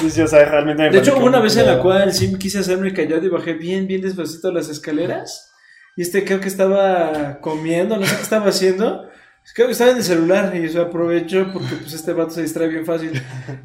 Sí, 0.00 0.10
sí, 0.10 0.20
o 0.22 0.26
sea, 0.28 0.44
realmente 0.44 0.82
me 0.82 0.90
De 0.90 0.98
hecho, 0.98 1.16
hubo 1.16 1.26
una 1.26 1.38
un 1.38 1.44
vez 1.44 1.56
en 1.56 1.66
la 1.66 1.78
cual 1.80 2.12
sí 2.12 2.32
quise 2.38 2.58
hacerme 2.60 2.92
callado 2.92 3.24
y 3.24 3.28
bajé 3.28 3.54
bien, 3.54 3.86
bien 3.86 4.00
despacito 4.00 4.50
las 4.52 4.68
escaleras. 4.68 5.52
Y 5.96 6.02
este 6.02 6.24
creo 6.24 6.40
que 6.40 6.48
estaba 6.48 7.38
comiendo, 7.40 7.96
no 7.96 8.06
sé 8.06 8.16
qué 8.16 8.22
estaba 8.22 8.48
haciendo. 8.48 9.08
Creo 9.54 9.66
que 9.66 9.72
estaba 9.72 9.90
en 9.92 9.96
el 9.98 10.04
celular 10.04 10.52
y 10.54 10.64
eso 10.66 10.82
aprovecho 10.82 11.48
porque 11.52 11.74
pues 11.76 11.92
este 11.94 12.12
vato 12.12 12.30
se 12.30 12.42
distrae 12.42 12.68
bien 12.68 12.84
fácil. 12.84 13.20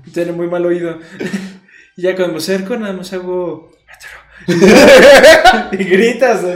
Y 0.06 0.12
tiene 0.12 0.32
muy 0.32 0.48
mal 0.48 0.66
oído. 0.66 0.98
Y 1.96 2.02
ya 2.04 2.16
cuando 2.16 2.34
me 2.34 2.40
acerco 2.40 2.76
nada 2.78 2.94
más 2.94 3.12
hago... 3.14 3.70
y 5.72 5.78
gritas. 5.84 6.42
güey. 6.42 6.56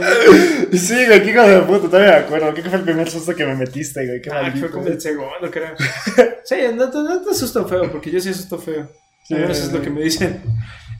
Sí, 0.78 1.06
güey, 1.06 1.22
qué 1.22 1.30
hijo 1.30 1.42
de 1.42 1.60
puta, 1.62 1.86
todavía 1.88 2.10
me 2.12 2.16
acuerdo. 2.18 2.54
¿Qué 2.54 2.62
fue 2.62 2.78
el 2.78 2.84
primer 2.84 3.08
susto 3.10 3.34
que 3.34 3.46
me 3.46 3.54
metiste, 3.54 4.04
güey? 4.06 4.20
Qué 4.20 4.30
Ah, 4.30 4.42
maldito. 4.42 4.66
fue 4.66 4.70
como 4.70 4.86
el 4.88 5.00
segundo, 5.00 5.50
creo. 5.50 5.74
Sí, 6.44 6.56
no, 6.74 6.90
te- 6.90 6.98
no 6.98 7.20
te 7.22 7.30
asusto 7.30 7.66
feo, 7.68 7.90
porque 7.92 8.10
yo 8.10 8.18
sí 8.20 8.30
asusto 8.30 8.58
feo. 8.58 8.90
Sí, 9.28 9.34
menos 9.34 9.58
es 9.58 9.72
lo 9.72 9.82
que 9.82 9.90
me 9.90 10.00
dicen. 10.00 10.40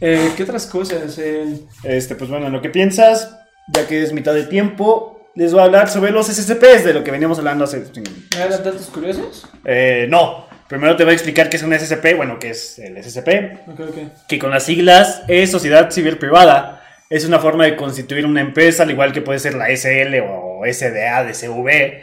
Eh, 0.00 0.30
¿Qué 0.36 0.42
otras 0.42 0.66
cosas? 0.66 1.18
Eh, 1.18 1.60
Este, 1.82 2.14
pues 2.14 2.30
bueno, 2.30 2.46
en 2.46 2.52
lo 2.52 2.60
que 2.60 2.68
piensas, 2.70 3.36
ya 3.74 3.86
que 3.86 4.02
es 4.02 4.12
mitad 4.12 4.34
de 4.34 4.44
tiempo, 4.44 5.30
les 5.34 5.52
voy 5.52 5.62
a 5.62 5.64
hablar 5.64 5.88
sobre 5.88 6.10
los 6.10 6.26
SCPs, 6.28 6.84
de 6.84 6.92
lo 6.94 7.02
que 7.02 7.10
veníamos 7.10 7.38
hablando 7.38 7.64
hace... 7.64 7.78
¿Me 7.78 8.38
datos 8.48 8.86
curiosos? 8.92 9.46
Eh, 9.64 10.06
no, 10.10 10.46
primero 10.68 10.94
te 10.96 11.04
voy 11.04 11.12
a 11.12 11.14
explicar 11.14 11.48
qué 11.48 11.56
es 11.56 11.62
un 11.62 11.72
SCP, 11.76 12.16
bueno, 12.16 12.38
qué 12.38 12.50
es 12.50 12.78
el 12.78 13.02
SCP, 13.02 13.68
Ok, 13.68 13.80
ok. 13.80 14.26
que 14.28 14.38
con 14.38 14.50
las 14.50 14.64
siglas 14.64 15.22
es 15.26 15.50
Sociedad 15.50 15.90
Civil 15.90 16.18
Privada. 16.18 16.82
Es 17.10 17.24
una 17.24 17.38
forma 17.38 17.64
de 17.64 17.74
constituir 17.74 18.26
una 18.26 18.42
empresa, 18.42 18.82
al 18.82 18.90
igual 18.90 19.12
que 19.12 19.22
puede 19.22 19.38
ser 19.38 19.54
la 19.54 19.68
SL 19.74 20.20
o 20.28 20.60
SDA, 20.70 21.24
DCV. 21.24 22.02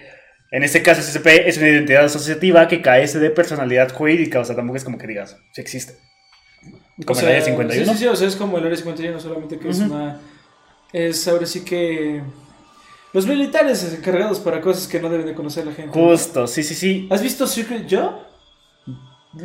En 0.51 0.63
este 0.63 0.81
caso, 0.81 1.01
SCP 1.01 1.47
es 1.47 1.57
una 1.57 1.69
identidad 1.69 2.05
asociativa 2.05 2.67
que 2.67 2.81
carece 2.81 3.19
de 3.19 3.29
personalidad 3.29 3.91
jurídica, 3.91 4.39
o 4.39 4.45
sea, 4.45 4.55
tampoco 4.55 4.77
es 4.77 4.83
como 4.83 4.97
que 4.97 5.05
digas, 5.07 5.37
si 5.53 5.61
existe. 5.61 5.93
Como 7.03 7.17
O 7.17 7.21
el 7.21 7.25
sea, 7.25 7.29
área 7.29 7.41
51. 7.45 7.85
Sí, 7.85 7.91
sí, 7.91 8.03
sí, 8.03 8.07
o 8.07 8.15
sea, 8.15 8.27
es 8.27 8.35
como 8.35 8.57
el 8.57 8.65
área 8.65 8.77
51, 8.77 9.19
solamente 9.19 9.57
que 9.59 9.69
es 9.69 9.79
Ujú. 9.79 9.93
una. 9.93 10.19
Es 10.93 11.27
ahora 11.27 11.45
sí 11.45 11.63
que. 11.65 12.21
Los 13.11 13.25
militares 13.27 13.83
encargados 13.97 14.39
para 14.39 14.59
cosas 14.61 14.87
que 14.87 14.99
no 14.99 15.09
deben 15.09 15.25
de 15.25 15.33
conocer 15.33 15.65
la 15.65 15.73
gente. 15.73 15.91
Justo, 15.97 16.47
sí, 16.47 16.63
sí, 16.63 16.75
sí. 16.75 17.07
¿Has 17.11 17.21
visto 17.21 17.47
Secret 17.47 17.85
Job? 17.89 18.11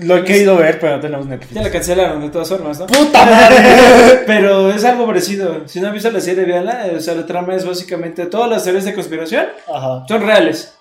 Lo 0.03 0.17
he 0.19 0.25
querido 0.25 0.57
ver, 0.57 0.79
pero 0.79 0.97
no 0.97 1.01
tenemos 1.03 1.27
Netflix. 1.27 1.53
Ya 1.53 1.63
la 1.63 1.71
cancelaron 1.71 2.21
de 2.21 2.31
todas 2.31 2.49
formas, 2.49 2.79
¿no? 2.79 2.87
¡Puta 2.87 3.25
madre! 3.27 4.23
Pero 4.27 4.71
es 4.71 4.85
algo 4.85 5.05
parecido. 5.07 5.67
Si 5.67 5.81
no 5.81 5.89
han 5.89 5.95
visto 5.95 6.11
la 6.13 6.21
serie, 6.21 6.45
véanla. 6.45 6.87
O 6.97 7.01
sea, 7.01 7.15
la 7.15 7.27
trama 7.27 7.57
es 7.57 7.65
básicamente 7.67 8.27
todas 8.27 8.49
las 8.49 8.63
teorías 8.63 8.85
de 8.85 8.95
conspiración 8.95 9.47
Ajá. 9.73 10.05
son 10.07 10.23
reales. 10.23 10.75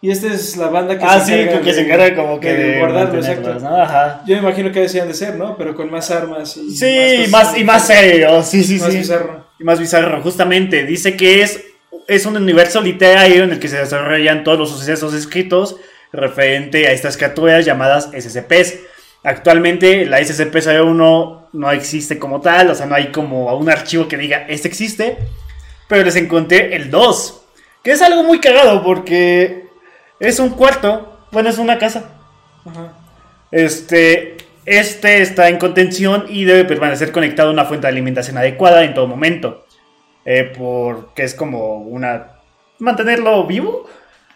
Y 0.00 0.10
esta 0.12 0.28
es 0.32 0.56
la 0.56 0.68
banda 0.68 0.96
que 0.96 1.04
Ah, 1.04 1.18
se 1.18 1.26
sí, 1.26 1.32
encarga 1.40 1.60
que 1.60 1.66
de- 1.66 1.74
se 1.74 1.80
encarga 1.80 2.14
como 2.14 2.38
que 2.38 2.52
de 2.52 2.64
de 2.72 2.78
guardarlo, 2.78 3.18
exacto. 3.18 3.54
¿no? 3.58 3.82
Ajá. 3.82 4.22
Yo 4.26 4.36
me 4.36 4.42
imagino 4.42 4.70
que 4.70 4.80
decían 4.80 5.08
de 5.08 5.14
ser, 5.14 5.34
¿no? 5.34 5.56
Pero 5.56 5.74
con 5.74 5.90
más 5.90 6.10
armas 6.12 6.56
y 6.56 6.70
Sí, 6.76 7.24
más, 7.30 7.58
y 7.58 7.64
más 7.64 7.86
serio, 7.86 8.42
sí, 8.44 8.62
sí, 8.62 8.78
más 8.78 8.92
sí. 8.92 8.98
bizarro. 8.98 9.44
Y 9.58 9.64
más 9.64 9.80
bizarro, 9.80 10.22
justamente. 10.22 10.84
Dice 10.84 11.16
que 11.16 11.42
es, 11.42 11.64
es 12.06 12.26
un 12.26 12.36
universo 12.36 12.80
literario 12.80 13.42
en 13.42 13.50
el 13.52 13.58
que 13.58 13.66
se 13.66 13.78
desarrollan 13.78 14.44
todos 14.44 14.58
los 14.58 14.70
sucesos 14.70 15.14
escritos 15.14 15.76
referente 16.12 16.86
a 16.86 16.92
estas 16.92 17.16
criaturas 17.16 17.64
llamadas 17.66 18.08
SCPs. 18.16 18.78
Actualmente 19.24 20.06
la 20.06 20.20
SCP-01 20.20 21.48
no 21.52 21.70
existe 21.72 22.18
como 22.20 22.40
tal, 22.40 22.70
o 22.70 22.74
sea, 22.74 22.86
no 22.86 22.94
hay 22.94 23.08
como 23.08 23.52
un 23.56 23.68
archivo 23.68 24.06
que 24.06 24.16
diga, 24.16 24.46
este 24.48 24.68
existe, 24.68 25.18
pero 25.88 26.04
les 26.04 26.14
encontré 26.16 26.76
el 26.76 26.88
2, 26.90 27.42
que 27.82 27.90
es 27.90 28.00
algo 28.02 28.22
muy 28.22 28.38
cagado 28.40 28.82
porque 28.84 29.66
es 30.20 30.40
un 30.40 30.50
cuarto, 30.50 31.26
bueno, 31.30 31.48
es 31.48 31.58
una 31.58 31.78
casa. 31.78 32.10
Ajá. 32.64 32.92
Este, 33.50 34.36
este 34.66 35.22
está 35.22 35.48
en 35.48 35.58
contención 35.58 36.26
y 36.28 36.44
debe 36.44 36.64
permanecer 36.64 37.12
conectado 37.12 37.50
a 37.50 37.52
una 37.52 37.64
fuente 37.64 37.86
de 37.86 37.92
alimentación 37.92 38.36
adecuada 38.36 38.84
en 38.84 38.94
todo 38.94 39.06
momento. 39.06 39.64
Eh, 40.24 40.52
porque 40.56 41.22
es 41.22 41.34
como 41.34 41.78
una... 41.78 42.32
mantenerlo 42.78 43.46
vivo. 43.46 43.88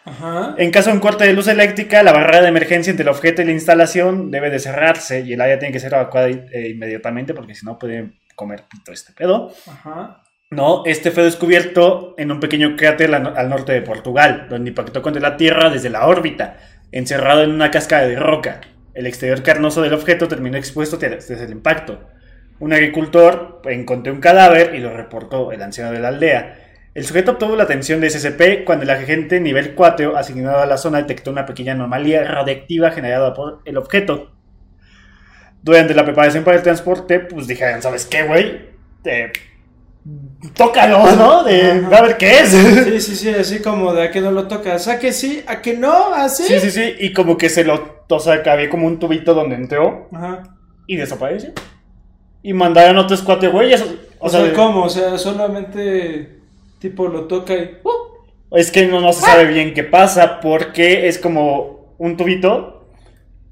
Ajá. 0.04 0.54
En 0.58 0.70
caso 0.70 0.90
de 0.90 0.96
un 0.96 1.00
corte 1.00 1.24
de 1.24 1.32
luz 1.32 1.48
eléctrica, 1.48 2.02
la 2.02 2.12
barrera 2.12 2.40
de 2.40 2.48
emergencia 2.48 2.90
entre 2.90 3.04
el 3.04 3.10
objeto 3.10 3.42
y 3.42 3.44
la 3.44 3.52
instalación 3.52 4.30
debe 4.30 4.50
de 4.50 4.58
cerrarse 4.58 5.20
y 5.20 5.34
el 5.34 5.40
área 5.40 5.58
tiene 5.58 5.72
que 5.72 5.80
ser 5.80 5.92
evacuada 5.92 6.28
eh, 6.28 6.70
inmediatamente 6.70 7.34
porque 7.34 7.54
si 7.54 7.66
no 7.66 7.78
puede 7.78 8.12
comer 8.34 8.64
pito 8.68 8.90
este 8.92 9.12
pedo. 9.12 9.52
Ajá. 9.66 10.21
No, 10.52 10.82
este 10.84 11.10
fue 11.10 11.22
descubierto 11.22 12.14
en 12.18 12.30
un 12.30 12.38
pequeño 12.38 12.76
cráter 12.76 13.14
al 13.14 13.48
norte 13.48 13.72
de 13.72 13.80
Portugal, 13.80 14.48
donde 14.50 14.68
impactó 14.68 15.00
contra 15.00 15.22
la 15.22 15.38
Tierra 15.38 15.70
desde 15.70 15.88
la 15.88 16.06
órbita, 16.06 16.58
encerrado 16.92 17.42
en 17.42 17.52
una 17.52 17.70
cascada 17.70 18.06
de 18.06 18.16
roca. 18.16 18.60
El 18.92 19.06
exterior 19.06 19.42
carnoso 19.42 19.80
del 19.80 19.94
objeto 19.94 20.28
terminó 20.28 20.58
expuesto 20.58 20.98
desde 20.98 21.42
el 21.42 21.52
impacto. 21.52 22.00
Un 22.58 22.74
agricultor 22.74 23.62
encontró 23.64 24.12
un 24.12 24.20
cadáver 24.20 24.74
y 24.74 24.80
lo 24.80 24.94
reportó 24.94 25.52
el 25.52 25.62
anciano 25.62 25.90
de 25.90 26.00
la 26.00 26.08
aldea. 26.08 26.58
El 26.92 27.06
sujeto 27.06 27.30
obtuvo 27.30 27.56
la 27.56 27.62
atención 27.62 28.02
de 28.02 28.10
SCP 28.10 28.66
cuando 28.66 28.82
el 28.82 28.90
agente 28.90 29.40
nivel 29.40 29.74
4 29.74 30.18
asignado 30.18 30.58
a 30.58 30.66
la 30.66 30.76
zona 30.76 30.98
detectó 30.98 31.30
una 31.30 31.46
pequeña 31.46 31.72
anomalía 31.72 32.24
radiactiva 32.24 32.90
generada 32.90 33.32
por 33.32 33.62
el 33.64 33.78
objeto. 33.78 34.32
Durante 35.62 35.94
la 35.94 36.04
preparación 36.04 36.44
para 36.44 36.58
el 36.58 36.62
transporte, 36.62 37.20
pues 37.20 37.46
dijeron, 37.46 37.80
¿sabes 37.80 38.04
qué, 38.04 38.24
güey? 38.24 38.68
Eh, 39.04 39.32
tócalo, 40.54 41.14
¿no? 41.16 41.44
De, 41.44 41.84
a 41.92 42.02
ver 42.02 42.16
qué 42.16 42.40
es. 42.40 42.48
Sí, 42.50 43.00
sí, 43.00 43.16
sí, 43.16 43.28
así 43.30 43.60
como 43.62 43.92
de 43.94 44.04
a 44.04 44.10
que 44.10 44.20
no 44.20 44.30
lo 44.30 44.48
tocas. 44.48 44.88
¿A 44.88 44.98
que 44.98 45.12
sí? 45.12 45.42
¿A 45.46 45.60
que 45.62 45.74
no? 45.76 46.12
¿Así? 46.14 46.42
Sí, 46.44 46.58
sí, 46.60 46.70
sí. 46.70 46.94
Y 47.00 47.12
como 47.12 47.36
que 47.36 47.48
se 47.48 47.64
lo. 47.64 48.02
O 48.08 48.20
sea, 48.20 48.42
que 48.42 48.50
había 48.50 48.68
como 48.68 48.86
un 48.86 48.98
tubito 48.98 49.32
donde 49.34 49.54
entró 49.56 50.08
Ajá. 50.12 50.42
y 50.86 50.96
desapareció. 50.96 51.50
Y 52.42 52.52
mandaron 52.52 52.98
otros 52.98 53.22
cuatro 53.22 53.50
güeyes. 53.52 53.80
O, 54.18 54.26
O, 54.26 54.28
sea, 54.28 54.52
¿cómo? 54.52 54.84
O 54.84 54.88
sea, 54.90 55.16
solamente 55.18 56.40
tipo 56.78 57.06
lo 57.08 57.24
toca 57.24 57.54
y. 57.54 57.78
¡uh! 57.84 58.56
Es 58.56 58.70
que 58.70 58.86
no, 58.86 59.00
no 59.00 59.12
se 59.14 59.22
sabe 59.22 59.46
bien 59.46 59.72
qué 59.72 59.82
pasa 59.84 60.40
porque 60.40 61.08
es 61.08 61.18
como 61.18 61.94
un 61.98 62.16
tubito. 62.16 62.88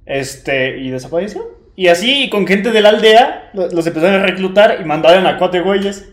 Este, 0.04 0.78
y 0.78 0.90
desapareció. 0.90 1.58
Y 1.76 1.86
así, 1.86 2.28
con 2.28 2.46
gente 2.46 2.72
de 2.72 2.80
la 2.82 2.90
aldea, 2.90 3.50
lo- 3.54 3.68
los 3.68 3.86
empezaron 3.86 4.20
a 4.20 4.26
reclutar 4.26 4.78
y 4.80 4.84
mandaron 4.84 5.26
a 5.26 5.38
cuatro 5.38 5.62
güeyes. 5.64 6.10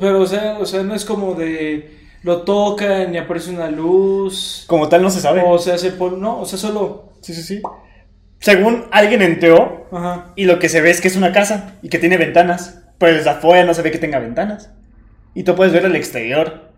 Pero, 0.00 0.20
o 0.20 0.26
sea, 0.26 0.58
o 0.58 0.66
sea, 0.66 0.82
no 0.82 0.94
es 0.94 1.04
como 1.04 1.34
de. 1.34 1.96
Lo 2.22 2.42
tocan 2.42 3.14
y 3.14 3.18
aparece 3.18 3.50
una 3.50 3.70
luz. 3.70 4.64
Como 4.66 4.88
tal, 4.88 5.02
no 5.02 5.10
se 5.10 5.20
sabe. 5.20 5.42
O 5.46 5.58
se 5.58 5.72
hace 5.72 5.92
polvo. 5.92 6.16
No, 6.16 6.40
o 6.40 6.44
sea, 6.46 6.58
solo. 6.58 7.12
Sí, 7.22 7.32
sí, 7.34 7.42
sí. 7.42 7.62
Según 8.40 8.86
alguien 8.92 9.22
entró 9.22 9.88
Ajá. 9.90 10.32
y 10.36 10.44
lo 10.44 10.58
que 10.58 10.68
se 10.68 10.80
ve 10.80 10.90
es 10.90 11.00
que 11.00 11.08
es 11.08 11.16
una 11.16 11.32
casa 11.32 11.74
y 11.82 11.88
que 11.88 11.98
tiene 11.98 12.16
ventanas. 12.16 12.82
Pero 12.98 13.14
desde 13.16 13.30
afuera 13.30 13.64
no 13.64 13.74
se 13.74 13.82
ve 13.82 13.90
que 13.90 13.98
tenga 13.98 14.18
ventanas. 14.18 14.70
Y 15.34 15.44
tú 15.44 15.54
puedes 15.54 15.72
ver 15.72 15.84
el 15.84 15.96
exterior. 15.96 16.68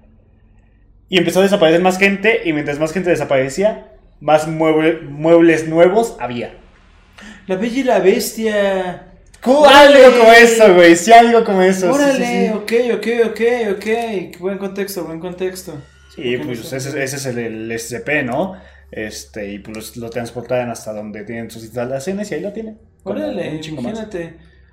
Y 1.09 1.19
empezó 1.19 1.41
a 1.41 1.45
desaparecer 1.45 1.81
más 1.83 1.99
gente 1.99 2.43
y 2.45 2.53
mientras 2.53 2.79
más 2.79 2.93
gente 2.93 3.11
desaparecía, 3.11 3.93
más 4.21 4.47
mueble- 4.47 5.03
muebles 5.03 5.67
nuevos 5.67 6.17
había. 6.21 6.55
La 7.47 7.57
Bella 7.57 7.79
y 7.81 7.83
la 7.83 7.99
Bestia. 7.99 9.10
Algo 9.43 10.19
como 10.19 10.33
eso, 10.33 10.75
güey. 10.75 10.97
Sí, 10.97 11.13
algo 11.13 11.45
como 11.45 11.63
eso. 11.63 11.87
sí, 11.87 11.93
Órale, 11.93 12.27
sí, 12.27 12.47
sí. 12.47 12.49
ok, 12.51 12.73
ok, 12.97 13.07
ok, 13.31 13.41
ok. 13.77 14.39
Buen 14.41 14.59
contexto, 14.59 15.05
buen 15.05 15.21
contexto. 15.21 15.73
Ok, 15.73 16.45
pues 16.45 16.73
ese, 16.73 17.03
ese 17.03 17.17
es 17.17 17.27
el, 17.27 17.39
el 17.39 17.79
SCP, 17.79 18.25
¿no? 18.25 18.61
Este, 18.91 19.53
y 19.53 19.59
pues 19.61 19.97
lo 19.97 20.11
transportaban 20.11 20.71
hasta 20.71 20.93
donde 20.93 21.25
tienen 21.25 21.51
sus 21.51 21.63
instalaciones 21.63 22.31
y 22.31 22.35
ahí 22.35 22.41
lo 22.41 22.53
tienen. 22.53 22.79
Órale, 23.05 23.61
chingo 23.61 23.83
más. 23.83 23.99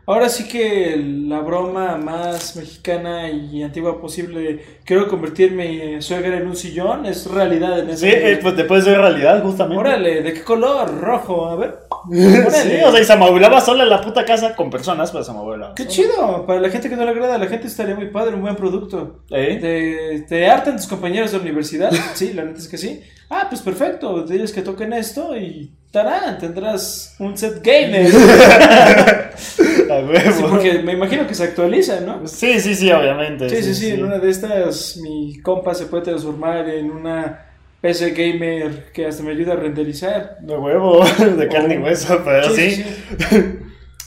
Ahora 0.09 0.29
sí 0.29 0.47
que 0.47 0.95
la 1.27 1.41
broma 1.41 1.97
más 1.97 2.55
mexicana 2.55 3.29
y 3.29 3.61
antigua 3.61 3.99
posible, 3.99 4.79
quiero 4.85 5.09
convertir 5.09 5.51
mi 5.51 6.01
suegra 6.01 6.37
en 6.37 6.47
un 6.47 6.55
sillón, 6.55 7.05
es 7.05 7.29
realidad 7.29 7.77
en 7.79 7.87
Sí, 7.97 8.07
ese 8.07 8.31
eh, 8.31 8.37
pues 8.41 8.55
después 8.55 8.85
de 8.85 8.95
realidad, 8.95 9.43
justamente. 9.43 9.77
Órale, 9.81 10.21
¿de 10.23 10.33
qué 10.33 10.43
color? 10.43 10.97
Rojo, 11.01 11.47
a 11.49 11.55
ver. 11.57 11.79
Sí, 12.09 12.77
o 12.85 12.89
sea, 12.91 13.01
y 13.01 13.03
se 13.03 13.11
amoblaba 13.11 13.59
sola 13.59 13.83
en 13.83 13.89
la 13.89 13.99
puta 13.99 14.23
casa 14.23 14.55
con 14.55 14.69
personas, 14.69 15.11
pero 15.11 15.25
se 15.25 15.31
amoblaba. 15.31 15.75
Qué 15.75 15.83
sola. 15.83 15.93
chido, 15.93 16.45
para 16.45 16.61
la 16.61 16.69
gente 16.69 16.89
que 16.89 16.95
no 16.95 17.03
le 17.03 17.11
agrada, 17.11 17.37
la 17.37 17.47
gente 17.47 17.67
estaría 17.67 17.93
muy 17.93 18.07
padre, 18.07 18.33
un 18.35 18.41
buen 18.43 18.55
producto. 18.55 19.23
¿Eh? 19.29 19.57
¿Te, 19.59 20.21
te 20.21 20.47
hartan 20.47 20.77
tus 20.77 20.87
compañeros 20.87 21.33
de 21.33 21.39
universidad? 21.39 21.91
Sí, 22.13 22.31
la 22.31 22.45
neta 22.45 22.59
es 22.59 22.69
que 22.69 22.77
sí. 22.77 23.01
Ah, 23.29 23.47
pues 23.49 23.61
perfecto, 23.61 24.25
ellos 24.31 24.51
que 24.53 24.61
toquen 24.61 24.93
esto 24.93 25.35
y 25.35 25.71
tarán, 25.91 26.37
tendrás 26.37 27.15
un 27.19 27.37
set 27.37 27.61
gamer. 27.63 28.09
A 29.91 29.99
huevo. 29.99 30.31
Sí, 30.31 30.43
porque 30.49 30.79
me 30.79 30.93
imagino 30.93 31.27
que 31.27 31.33
se 31.35 31.43
actualiza, 31.43 31.99
¿no? 32.01 32.27
Sí, 32.27 32.59
sí, 32.59 32.75
sí, 32.75 32.91
obviamente. 32.91 33.49
Sí, 33.49 33.61
sí, 33.63 33.73
sí, 33.73 33.89
en 33.91 34.03
una 34.05 34.17
de 34.19 34.29
estas 34.29 34.97
mi 34.97 35.39
compa 35.41 35.73
se 35.73 35.85
puede 35.85 36.03
transformar 36.03 36.67
en 36.69 36.91
una 36.91 37.45
PC 37.81 38.11
gamer 38.11 38.91
que 38.91 39.05
hasta 39.05 39.23
me 39.23 39.31
ayuda 39.31 39.53
a 39.53 39.57
renderizar. 39.57 40.37
De 40.41 40.57
huevo, 40.57 41.03
de 41.37 41.47
carne 41.47 41.75
y 41.75 41.77
Oh. 41.77 41.83
hueso, 41.83 42.21
pero 42.25 42.49
sí. 42.55 42.83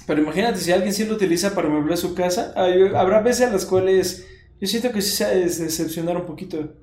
Pero 0.07 0.23
imagínate 0.23 0.59
si 0.59 0.73
alguien 0.73 0.93
sí 0.93 1.05
lo 1.05 1.15
utiliza 1.15 1.55
para 1.55 1.69
amueblar 1.69 1.97
su 1.97 2.15
casa, 2.15 2.53
hay- 2.57 2.91
habrá 2.97 3.21
veces 3.21 3.47
en 3.47 3.53
las 3.53 3.65
cuales 3.65 4.27
yo 4.61 4.67
siento 4.67 4.91
que 4.93 5.01
sí 5.03 5.11
se 5.17 5.27
decepcionar 5.39 6.17
un 6.17 6.27
poquito. 6.27 6.75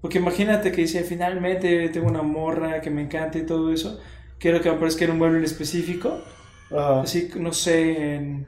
Porque 0.00 0.18
imagínate 0.18 0.70
que 0.72 0.82
dice, 0.82 1.02
finalmente 1.04 1.88
tengo 1.88 2.08
una 2.08 2.22
morra 2.22 2.80
que 2.80 2.90
me 2.90 3.02
encanta 3.02 3.38
y 3.38 3.46
todo 3.46 3.72
eso, 3.72 4.00
quiero 4.38 4.60
que 4.60 4.70
me 4.70 4.76
aparezca 4.76 5.04
en 5.04 5.12
un 5.12 5.18
mueble 5.18 5.38
en 5.38 5.44
específico, 5.44 6.22
Ajá. 6.70 7.00
así, 7.02 7.30
no 7.36 7.52
sé, 7.52 8.14
en 8.14 8.46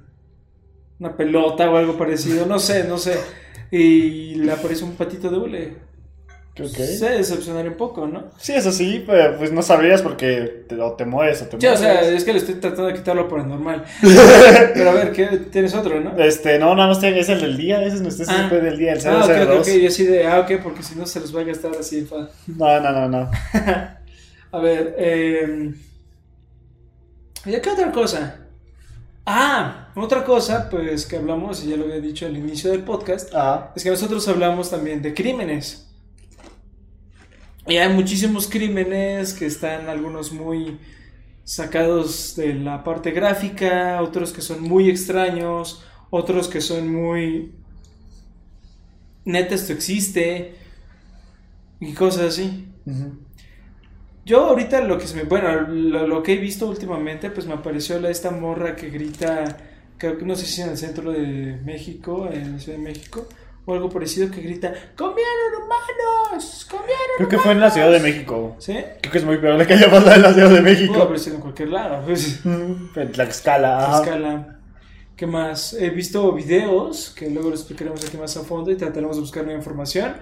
una 0.99 1.17
pelota 1.17 1.71
o 1.71 1.77
algo 1.77 1.97
parecido, 1.99 2.47
no 2.47 2.59
sé, 2.59 2.85
no 2.85 2.99
sé, 2.99 3.19
y 3.71 4.35
le 4.37 4.53
aparece 4.53 4.85
un 4.85 4.97
patito 4.97 5.31
de 5.31 5.37
hule. 5.39 5.90
Se 6.57 7.09
decepcionaría 7.11 7.71
un 7.71 7.77
poco, 7.77 8.07
¿no? 8.07 8.25
Sí, 8.39 8.53
eso 8.53 8.71
sí, 8.71 9.03
pero 9.07 9.39
pues 9.39 9.51
no 9.51 9.63
sabrías 9.63 10.03
porque 10.03 10.65
te, 10.69 10.79
o 10.79 10.93
te 10.93 11.07
mueves 11.07 11.41
o 11.43 11.47
te 11.47 11.59
Sí, 11.61 11.67
o 11.67 11.77
sea, 11.77 12.03
es 12.03 12.25
que 12.25 12.33
le 12.33 12.39
estoy 12.39 12.57
tratando 12.57 12.87
de 12.89 12.95
quitar 12.95 13.17
lo 13.17 13.29
paranormal. 13.29 13.85
Pero 14.03 14.91
a 14.91 14.93
ver, 14.93 15.13
¿qué? 15.13 15.27
tienes 15.51 15.75
otro, 15.75 16.01
¿no? 16.01 16.19
Este, 16.23 16.59
no, 16.59 16.75
nada 16.75 16.89
más 16.89 17.03
es 17.03 17.29
el 17.31 17.41
del 17.41 17.57
día, 17.57 17.83
ese 17.83 17.97
es 17.97 18.03
nuestro 18.03 18.27
Ah. 18.29 18.49
Del 18.51 18.77
día, 18.77 18.93
el 18.93 19.07
Ah, 19.07 19.25
ok, 19.25 19.31
ok, 19.31 19.49
002. 19.49 19.69
ok, 19.69 19.75
yo 19.81 19.89
así 19.89 20.05
de, 20.05 20.27
ah, 20.27 20.41
ok, 20.41 20.63
porque 20.63 20.83
si 20.83 20.97
no 20.97 21.07
se 21.07 21.21
los 21.21 21.35
va 21.35 21.41
a 21.41 21.45
gastar 21.45 21.73
así. 21.79 22.03
fa. 22.05 22.29
No, 22.47 22.81
no, 22.81 22.93
no, 22.93 23.09
no. 23.09 23.31
A 24.53 24.59
ver, 24.59 24.95
eh... 24.99 25.73
¿y 27.47 27.51
qué 27.61 27.71
otra 27.71 27.91
cosa? 27.93 28.37
Ah, 29.25 29.89
otra 29.95 30.25
cosa, 30.25 30.69
pues 30.69 31.07
que 31.07 31.17
hablamos, 31.17 31.65
y 31.65 31.69
ya 31.71 31.77
lo 31.77 31.85
había 31.85 32.01
dicho 32.01 32.27
al 32.27 32.37
inicio 32.37 32.71
del 32.73 32.83
podcast, 32.83 33.33
Ajá. 33.35 33.73
es 33.77 33.83
que 33.85 33.91
nosotros 33.91 34.27
hablamos 34.29 34.71
también 34.71 35.01
de 35.01 35.15
crímenes. 35.15 35.87
Y 37.67 37.77
hay 37.77 37.93
muchísimos 37.93 38.49
crímenes 38.49 39.35
que 39.35 39.47
están 39.47 39.89
algunos 39.89 40.33
muy 40.33 40.79
sacados 41.45 42.37
de 42.37 42.55
la 42.55 42.83
parte 42.85 43.11
gráfica, 43.11 44.01
otros 44.03 44.33
que 44.33 44.41
son 44.41 44.63
muy 44.63 44.89
extraños, 44.89 45.85
otros 46.11 46.49
que 46.49 46.61
son 46.61 46.93
muy... 46.93 47.55
Neta, 49.25 49.55
esto 49.55 49.73
existe. 49.73 50.55
Y 51.81 51.93
cosas 51.93 52.35
así. 52.35 52.67
Yo 54.25 54.47
ahorita 54.47 54.81
lo 54.83 54.99
que 54.99 55.07
se 55.07 55.17
me... 55.17 55.25
Bueno, 55.25 55.61
lo, 55.63 56.07
lo 56.07 56.23
que 56.23 56.35
he 56.35 56.39
visto 56.39 56.67
últimamente, 56.67 57.31
pues 57.31 57.47
me 57.47 57.55
apareció 57.55 58.01
la, 58.01 58.11
esta 58.11 58.31
morra 58.31 58.75
que 58.75 58.91
grita, 58.91 59.57
creo 59.99 60.19
que 60.19 60.25
no 60.25 60.35
sé 60.37 60.47
si 60.47 60.63
en 60.63 60.71
el 60.71 60.79
centro 60.79 61.13
de 61.13 61.59
México, 61.65 62.29
en 62.33 62.55
la 62.55 62.59
Ciudad 62.59 62.79
de 62.79 62.85
México, 62.85 63.29
o 63.71 63.75
algo 63.75 63.89
parecido, 63.89 64.31
que 64.31 64.41
grita, 64.41 64.73
¡Comieron 64.97 65.55
humanos! 65.65 66.67
¡Comieron 66.71 66.97
Creo 67.17 67.29
que 67.29 67.39
fue 67.39 67.53
en 67.53 67.61
la 67.61 67.71
Ciudad 67.71 67.91
de 67.91 68.01
México. 68.01 68.57
¿Sí? 68.59 68.75
Creo 69.01 69.13
que 69.13 69.19
es 69.19 69.25
muy 69.25 69.39
probable 69.39 69.67
que 69.67 69.75
haya 69.75 69.91
pasado 69.91 70.15
en 70.17 70.23
la 70.23 70.33
Ciudad 70.35 70.49
de 70.51 70.61
Pudo 70.61 70.63
México. 70.63 71.03
haber 71.03 71.19
sido 71.19 71.37
en 71.37 71.43
cualquier 71.43 71.69
lado, 71.69 72.03
pues. 72.07 72.45
Mm, 72.45 72.89
En 72.99 73.13
Tlaxcala. 73.13 74.59
¿Qué 75.17 75.27
más? 75.27 75.75
He 75.75 75.91
visto 75.91 76.33
videos 76.33 77.11
que 77.11 77.29
luego 77.31 77.51
lo 77.51 77.55
explicaremos 77.55 78.05
aquí 78.07 78.17
más 78.17 78.37
a 78.37 78.43
fondo 78.43 78.71
y 78.71 78.77
trataremos 78.77 79.17
de 79.17 79.21
buscar 79.21 79.45
nueva 79.45 79.59
información. 79.59 80.15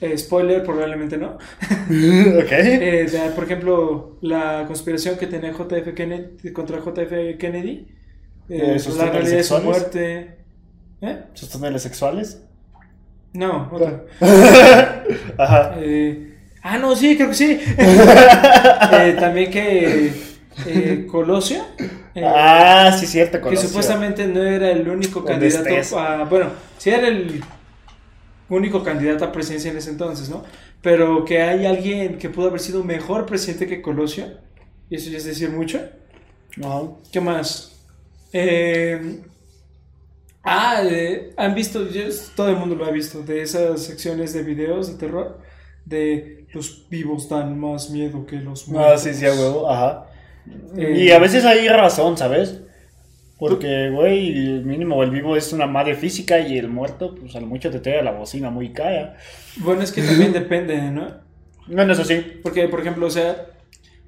Eh, 0.00 0.16
spoiler, 0.16 0.62
probablemente 0.62 1.18
no. 1.18 1.30
ok. 1.60 2.52
Eh, 2.52 3.08
de, 3.10 3.30
por 3.34 3.44
ejemplo, 3.44 4.16
la 4.20 4.64
conspiración 4.68 5.16
que 5.18 5.26
tenía 5.26 5.50
JF 5.52 5.92
Kennedy 5.94 6.52
contra 6.52 6.78
JF 6.78 7.36
Kennedy. 7.38 7.88
Eh, 8.48 8.76
Eh, 8.76 8.90
la 8.96 9.06
realidad 9.10 9.36
de 9.38 9.42
su 9.44 9.58
muerte. 9.58 10.37
¿Eh? 11.00 11.24
¿Sus 11.34 11.48
túneles 11.48 11.82
sexuales? 11.82 12.42
No, 13.32 13.70
otra. 13.72 14.04
Ajá. 15.38 15.74
Eh, 15.78 16.34
ah, 16.62 16.78
no, 16.78 16.96
sí, 16.96 17.16
creo 17.16 17.28
que 17.28 17.34
sí. 17.34 17.60
Eh, 18.90 19.16
también 19.18 19.50
que 19.50 20.12
eh, 20.66 21.06
Colosio. 21.10 21.62
eh, 22.14 22.24
ah, 22.24 22.96
sí, 22.98 23.06
cierto. 23.06 23.38
que 23.38 23.44
Colosio. 23.44 23.68
supuestamente 23.68 24.26
no 24.26 24.42
era 24.42 24.70
el 24.70 24.88
único 24.88 25.20
¿Dónde 25.20 25.50
candidato 25.50 25.98
a. 25.98 26.24
Bueno, 26.24 26.50
sí 26.78 26.90
era 26.90 27.06
el 27.08 27.42
único 28.48 28.82
candidato 28.82 29.24
a 29.24 29.32
presidencia 29.32 29.70
en 29.70 29.76
ese 29.76 29.90
entonces, 29.90 30.28
¿no? 30.28 30.44
Pero 30.82 31.24
que 31.24 31.42
hay 31.42 31.66
alguien 31.66 32.18
que 32.18 32.30
pudo 32.30 32.48
haber 32.48 32.60
sido 32.60 32.82
mejor 32.82 33.26
presidente 33.26 33.66
que 33.66 33.82
Colosio. 33.82 34.26
Y 34.90 34.96
eso 34.96 35.10
ya 35.10 35.18
es 35.18 35.24
decir 35.24 35.50
mucho. 35.50 35.80
Ajá. 36.62 36.82
¿Qué 37.12 37.20
más? 37.20 37.76
Eh, 38.32 39.20
ah, 40.44 40.82
eh, 40.84 41.32
han 41.36 41.54
visto, 41.54 41.80
todo 42.34 42.48
el 42.50 42.56
mundo 42.56 42.74
lo 42.76 42.84
ha 42.86 42.90
visto, 42.90 43.22
de 43.22 43.42
esas 43.42 43.82
secciones 43.84 44.32
de 44.32 44.42
videos 44.42 44.88
de 44.88 44.98
terror, 44.98 45.40
de 45.84 46.46
los 46.52 46.88
vivos 46.88 47.28
dan 47.28 47.58
más 47.58 47.90
miedo 47.90 48.26
que 48.26 48.36
los 48.40 48.68
Ah, 48.74 48.96
muertos. 48.96 48.98
sí, 48.98 49.14
sí, 49.14 49.26
a 49.26 49.32
huevo, 49.34 49.70
ajá. 49.70 50.06
Eh, 50.76 51.06
Y 51.06 51.10
a 51.10 51.18
veces 51.18 51.44
hay 51.44 51.68
razón, 51.68 52.16
¿sabes? 52.16 52.62
Porque, 53.38 53.90
güey, 53.90 54.62
mínimo 54.64 55.02
el 55.04 55.10
vivo 55.10 55.36
es 55.36 55.52
una 55.52 55.66
madre 55.66 55.96
física 55.96 56.40
y 56.40 56.58
el 56.58 56.68
muerto, 56.68 57.14
pues 57.14 57.36
a 57.36 57.40
lo 57.40 57.46
mucho 57.46 57.70
te 57.70 57.80
trae 57.80 58.02
la 58.02 58.12
bocina 58.12 58.50
muy 58.50 58.72
cara. 58.72 59.16
Bueno, 59.56 59.82
es 59.82 59.92
que 59.92 60.02
también 60.02 60.32
depende, 60.32 60.80
¿no? 60.90 61.20
Bueno, 61.66 61.92
eso 61.92 62.04
sí. 62.04 62.40
Porque, 62.42 62.68
por 62.68 62.80
ejemplo, 62.80 63.06
o 63.06 63.10
sea, 63.10 63.46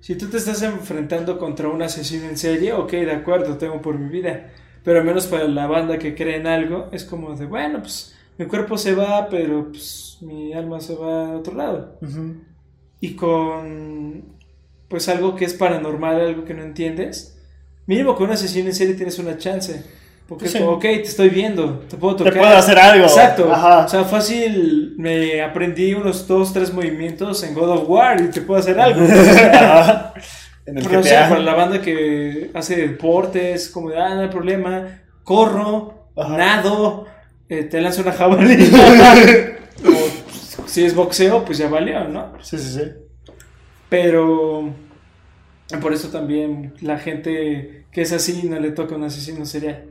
si 0.00 0.16
tú 0.16 0.28
te 0.30 0.38
estás 0.38 0.62
enfrentando 0.62 1.38
contra 1.38 1.68
un 1.68 1.82
asesino 1.82 2.28
en 2.28 2.38
serie, 2.38 2.72
ok, 2.72 2.90
de 2.92 3.12
acuerdo, 3.12 3.58
tengo 3.58 3.80
por 3.82 3.98
mi 3.98 4.10
vida. 4.10 4.50
Pero 4.84 5.00
al 5.00 5.04
menos 5.04 5.26
para 5.26 5.44
la 5.44 5.66
banda 5.66 5.98
que 5.98 6.14
cree 6.14 6.36
en 6.36 6.46
algo, 6.46 6.88
es 6.92 7.04
como 7.04 7.34
de, 7.36 7.46
bueno, 7.46 7.80
pues 7.80 8.14
mi 8.38 8.46
cuerpo 8.46 8.78
se 8.78 8.94
va, 8.94 9.28
pero 9.28 9.68
pues 9.70 10.18
mi 10.22 10.52
alma 10.54 10.80
se 10.80 10.94
va 10.94 11.28
a 11.32 11.36
otro 11.36 11.54
lado. 11.54 11.98
Ujú. 12.00 12.36
Y 13.00 13.14
con, 13.14 14.24
pues 14.88 15.08
algo 15.08 15.36
que 15.36 15.44
es 15.44 15.54
paranormal, 15.54 16.20
algo 16.20 16.44
que 16.44 16.54
no 16.54 16.62
entiendes, 16.62 17.38
mínimo 17.86 18.14
con 18.14 18.26
un 18.28 18.32
asesino 18.32 18.68
en 18.68 18.74
serie 18.74 18.94
tienes 18.94 19.18
una 19.18 19.36
chance. 19.36 19.84
Porque 20.28 20.44
Pues 20.44 20.54
es 20.54 20.60
sí. 20.60 20.64
como, 20.64 20.76
ok, 20.76 20.82
te 20.82 21.02
estoy 21.02 21.28
viendo, 21.28 21.80
te 21.88 21.96
puedo 21.96 22.14
Te 22.16 22.24
tocar. 22.24 22.38
puedo 22.40 22.56
hacer 22.56 22.78
algo. 22.78 23.04
Exacto. 23.04 23.52
Ajá. 23.52 23.84
O 23.84 23.88
sea, 23.88 24.04
fácil, 24.04 24.94
me 24.96 25.42
aprendí 25.42 25.92
unos 25.92 26.26
dos, 26.28 26.52
tres 26.52 26.72
movimientos 26.72 27.42
en 27.42 27.52
God 27.52 27.68
of 27.70 27.88
War 27.88 28.20
y 28.20 28.30
te 28.30 28.40
puedo 28.40 28.60
hacer 28.60 28.78
algo. 28.80 29.00
En 30.66 30.78
el 30.78 30.84
Pero, 30.84 31.00
o 31.00 31.02
GTA. 31.02 31.08
sea, 31.08 31.28
para 31.28 31.40
la 31.40 31.54
banda 31.54 31.80
que 31.80 32.50
hace 32.54 32.76
deportes, 32.76 33.68
como 33.68 33.90
de, 33.90 33.98
ah, 33.98 34.14
no 34.14 34.20
hay 34.22 34.28
problema, 34.28 35.00
corro, 35.24 36.08
Ajá. 36.16 36.36
nado, 36.36 37.06
eh, 37.48 37.64
te 37.64 37.80
lanzo 37.80 38.02
una 38.02 38.12
jabalina. 38.12 38.64
o 39.84 40.68
si 40.68 40.84
es 40.84 40.94
boxeo, 40.94 41.44
pues 41.44 41.58
ya 41.58 41.68
valió, 41.68 42.04
¿no? 42.08 42.32
Sí, 42.42 42.58
sí, 42.58 42.78
sí. 42.78 42.82
Pero 43.88 44.72
por 45.80 45.92
eso 45.92 46.08
también 46.08 46.74
la 46.80 46.98
gente 46.98 47.86
que 47.92 48.02
es 48.02 48.12
así 48.12 48.42
no 48.44 48.58
le 48.58 48.70
toca 48.70 48.94
un 48.94 49.04
asesino 49.04 49.44
serial. 49.44 49.86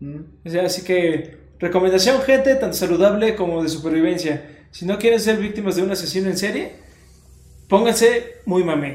Mm. 0.00 0.20
O 0.44 0.50
sea, 0.50 0.64
así 0.64 0.82
que 0.82 1.38
recomendación, 1.58 2.20
gente, 2.22 2.54
tanto 2.56 2.76
saludable 2.76 3.34
como 3.34 3.62
de 3.62 3.68
supervivencia. 3.68 4.56
Si 4.70 4.86
no 4.86 4.98
quieren 4.98 5.20
ser 5.20 5.38
víctimas 5.38 5.76
de 5.76 5.82
un 5.82 5.90
asesino 5.90 6.28
en 6.28 6.36
serie, 6.36 6.72
pónganse 7.68 8.40
muy 8.44 8.64
mamey. 8.64 8.94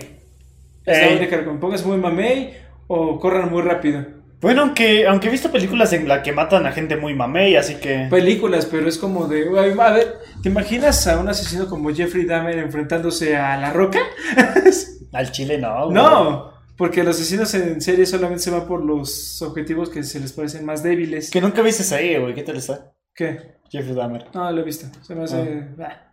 Es 0.86 1.02
la 1.02 1.18
única. 1.18 1.60
Pónganse 1.60 1.86
muy 1.86 1.98
mamey 1.98 2.54
o 2.88 3.20
corran 3.20 3.50
muy 3.50 3.62
rápido. 3.62 4.06
Bueno, 4.42 4.64
aunque, 4.64 5.08
aunque 5.08 5.30
he 5.30 5.32
visto 5.32 5.50
películas 5.52 5.94
en 5.94 6.06
las 6.06 6.22
que 6.22 6.34
matan 6.34 6.66
a 6.66 6.74
gente 6.74 6.98
muy 6.98 7.14
mamey, 7.14 7.56
así 7.56 7.76
que... 7.76 8.08
Películas, 8.10 8.68
pero 8.70 8.90
es 8.90 8.98
como 8.98 9.26
de. 9.28 9.48
A 9.58 9.92
ver, 9.94 10.18
¿te 10.42 10.50
imaginas 10.50 11.08
a 11.08 11.18
un 11.18 11.30
asesino 11.30 11.68
como 11.70 11.94
Jeffrey 11.94 12.26
Dahmer 12.26 12.58
enfrentándose 12.58 13.38
a 13.38 13.56
la 13.56 13.72
roca? 13.72 14.00
Al 15.14 15.32
chile 15.32 15.58
no. 15.58 15.86
güey. 15.86 15.96
No, 15.96 16.52
porque 16.76 17.06
los 17.06 17.16
asesinos 17.16 17.54
en 17.54 17.80
serie 17.80 18.06
solamente 18.06 18.44
se 18.44 18.52
van 18.52 18.68
por 18.68 18.84
los 18.84 19.42
objetivos 19.42 19.90
que 19.90 20.04
se 20.04 20.20
les 20.20 20.34
parecen 20.34 20.66
más 20.66 20.84
débiles. 20.84 21.32
Que 21.32 21.40
nunca 21.40 21.62
viste 21.62 21.84
serie, 21.84 22.20
güey. 22.20 22.34
¿Qué 22.34 22.44
tal 22.44 22.58
está? 22.58 22.92
¿Qué? 23.16 23.60
Jeffrey 23.70 23.96
Dahmer. 23.96 24.26
No, 24.34 24.52
lo 24.52 24.60
he 24.60 24.66
visto. 24.66 24.88
Se 25.04 25.16
me 25.16 25.24
hace. 25.24 25.64
ah. 25.82 26.13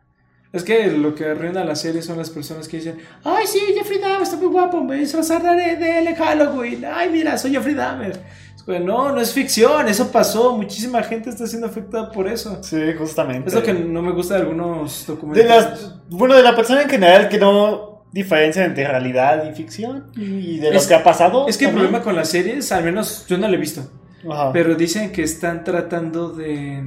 Es 0.52 0.64
que 0.64 0.88
lo 0.90 1.14
que 1.14 1.26
arruina 1.26 1.64
la 1.64 1.76
serie 1.76 2.02
son 2.02 2.18
las 2.18 2.28
personas 2.30 2.66
que 2.66 2.78
dicen: 2.78 2.98
Ay, 3.24 3.46
sí, 3.46 3.60
Jeffrey 3.76 4.00
Dahmer 4.00 4.22
está 4.22 4.36
muy 4.36 4.46
guapo, 4.48 4.82
me 4.82 4.96
disfrazaré 4.96 5.76
de 5.76 5.98
él 6.00 6.08
en 6.08 6.14
Halloween. 6.16 6.84
Ay, 6.92 7.08
mira, 7.10 7.38
soy 7.38 7.52
Jeffrey 7.52 7.74
Dahmer. 7.74 8.20
No, 8.66 9.10
no 9.12 9.20
es 9.20 9.32
ficción, 9.32 9.88
eso 9.88 10.12
pasó. 10.12 10.56
Muchísima 10.56 11.02
gente 11.02 11.30
está 11.30 11.46
siendo 11.46 11.66
afectada 11.66 12.10
por 12.12 12.28
eso. 12.28 12.62
Sí, 12.62 12.78
justamente. 12.98 13.48
Es 13.48 13.54
lo 13.54 13.62
que 13.62 13.72
no 13.72 14.00
me 14.02 14.12
gusta 14.12 14.34
de 14.34 14.40
algunos 14.42 15.06
De 15.06 15.12
documentales. 15.14 15.50
las, 15.82 15.94
bueno, 16.08 16.36
de 16.36 16.42
la 16.42 16.54
persona 16.54 16.82
en 16.82 16.88
general 16.90 17.28
que 17.28 17.38
no 17.38 18.04
diferencia 18.12 18.64
entre 18.64 18.86
realidad 18.86 19.48
y 19.50 19.54
ficción 19.54 20.10
y 20.16 20.58
de 20.58 20.70
lo 20.72 20.76
Es- 20.78 20.86
que 20.86 20.94
ha 20.94 21.02
pasado. 21.02 21.46
Es 21.48 21.56
que 21.56 21.66
el 21.66 21.72
problema 21.72 22.02
con 22.02 22.14
las 22.14 22.28
series, 22.28 22.70
al 22.70 22.84
menos 22.84 23.24
yo 23.28 23.38
no 23.38 23.48
lo 23.48 23.54
he 23.54 23.56
visto. 23.56 23.82
Ajá. 24.30 24.52
Pero 24.52 24.74
dicen 24.74 25.10
que 25.10 25.22
están 25.22 25.64
tratando 25.64 26.28
de 26.30 26.82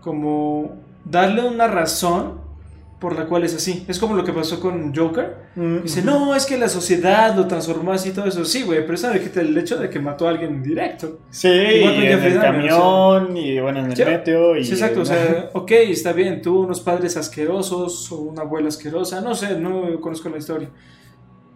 como 0.00 0.76
darle 1.04 1.42
una 1.46 1.66
razón 1.66 2.40
por 2.98 3.16
la 3.16 3.26
cual 3.26 3.44
es 3.44 3.54
así. 3.54 3.84
Es 3.86 3.98
como 3.98 4.16
lo 4.16 4.24
que 4.24 4.32
pasó 4.32 4.58
con 4.58 4.94
Joker. 4.94 5.36
Mm, 5.54 5.82
Dice, 5.82 6.02
no, 6.02 6.34
es 6.34 6.46
que 6.46 6.58
la 6.58 6.68
sociedad 6.68 7.34
lo 7.36 7.46
transformó 7.46 7.92
así 7.92 8.08
y 8.08 8.12
todo 8.12 8.26
eso. 8.26 8.44
Sí, 8.44 8.62
güey, 8.62 8.80
pero 8.80 8.94
eso 8.94 9.12
quita 9.12 9.40
el 9.40 9.56
hecho 9.56 9.78
de 9.78 9.88
que 9.88 10.00
mató 10.00 10.26
a 10.26 10.30
alguien 10.30 10.54
en 10.54 10.62
directo. 10.62 11.20
Sí, 11.30 11.48
y 11.48 11.84
en 11.84 12.22
el 12.22 12.40
camión, 12.40 13.36
y 13.36 13.60
bueno, 13.60 13.80
en 13.80 13.86
el 13.92 13.96
Sí, 13.96 14.04
meteo. 14.04 14.56
Y, 14.56 14.64
Sí, 14.64 14.72
exacto, 14.72 15.02
o 15.02 15.04
sea, 15.04 15.50
ok, 15.54 15.70
está 15.70 16.12
bien, 16.12 16.42
tuvo 16.42 16.60
unos 16.62 16.80
padres 16.80 17.16
asquerosos 17.16 18.10
o 18.10 18.16
una 18.16 18.42
abuela 18.42 18.68
asquerosa, 18.68 19.20
no 19.20 19.34
sé, 19.34 19.58
no 19.58 20.00
conozco 20.00 20.28
la 20.28 20.38
historia. 20.38 20.68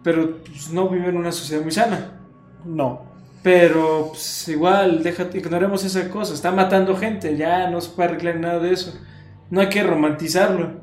Pero 0.01 0.37
pues, 0.45 0.69
no 0.71 0.87
vive 0.87 1.09
en 1.09 1.17
una 1.17 1.31
sociedad 1.31 1.61
muy 1.61 1.71
sana. 1.71 2.19
No. 2.65 3.11
Pero 3.41 4.07
pues, 4.11 4.47
igual, 4.47 5.03
déjate, 5.03 5.39
ignoremos 5.39 5.83
esa 5.83 6.09
cosa. 6.09 6.33
Está 6.33 6.51
matando 6.51 6.95
gente, 6.95 7.35
ya 7.35 7.69
no 7.69 7.81
se 7.81 7.89
puede 7.91 8.09
arreglar 8.09 8.37
nada 8.37 8.59
de 8.59 8.71
eso. 8.71 8.97
No 9.49 9.59
hay 9.59 9.67
que 9.67 9.83
romantizarlo. 9.83 10.82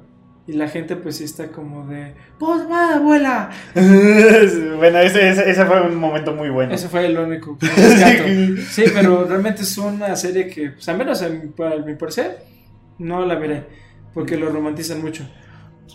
Y 0.50 0.54
la 0.54 0.68
gente, 0.68 0.96
pues 0.96 1.16
sí 1.18 1.24
está 1.24 1.46
como 1.48 1.86
de. 1.86 2.12
¡Pues 2.38 2.62
va, 2.68 2.96
abuela! 2.96 3.50
bueno, 3.74 4.98
ese, 4.98 5.28
ese, 5.28 5.48
ese 5.48 5.64
fue 5.64 5.80
un 5.82 5.94
momento 5.94 6.32
muy 6.34 6.50
bueno. 6.50 6.74
Ese 6.74 6.88
fue 6.88 7.06
el 7.06 7.16
único. 7.16 7.56
Sí, 8.70 8.84
pero 8.92 9.24
realmente 9.26 9.62
es 9.62 9.78
una 9.78 10.16
serie 10.16 10.48
que, 10.48 10.70
pues, 10.70 10.88
al 10.88 10.98
menos 10.98 11.24
para 11.56 11.76
mi 11.76 11.94
parecer, 11.94 12.38
no 12.98 13.24
la 13.24 13.36
veré. 13.36 13.64
Porque 14.12 14.36
lo 14.36 14.48
romantizan 14.50 15.00
mucho. 15.02 15.24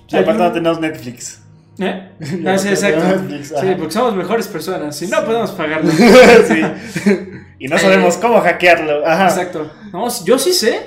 Y 0.08 0.16
aparte 0.16 0.41
no 0.43 0.51
tenemos 0.53 0.80
Netflix. 0.80 1.41
¿Eh? 1.80 2.12
Ah, 2.47 2.58
sí, 2.58 2.70
exacto. 2.70 3.03
Netflix, 3.03 3.49
Sí, 3.60 3.68
porque 3.78 3.91
somos 3.91 4.16
mejores 4.16 4.47
personas. 4.47 4.95
Si 4.95 5.08
no, 5.08 5.26
podemos 5.26 5.51
pagarlo. 5.51 5.91
sí. 5.91 6.62
Y 7.60 7.68
no 7.68 7.78
sabemos 7.78 8.16
Eh, 8.16 8.20
cómo 8.22 8.39
hackearlo. 8.39 9.06
Ajá. 9.06 9.28
Exacto. 9.28 9.70
No, 9.91 10.08
yo 10.24 10.39
sí 10.39 10.53
sé, 10.53 10.80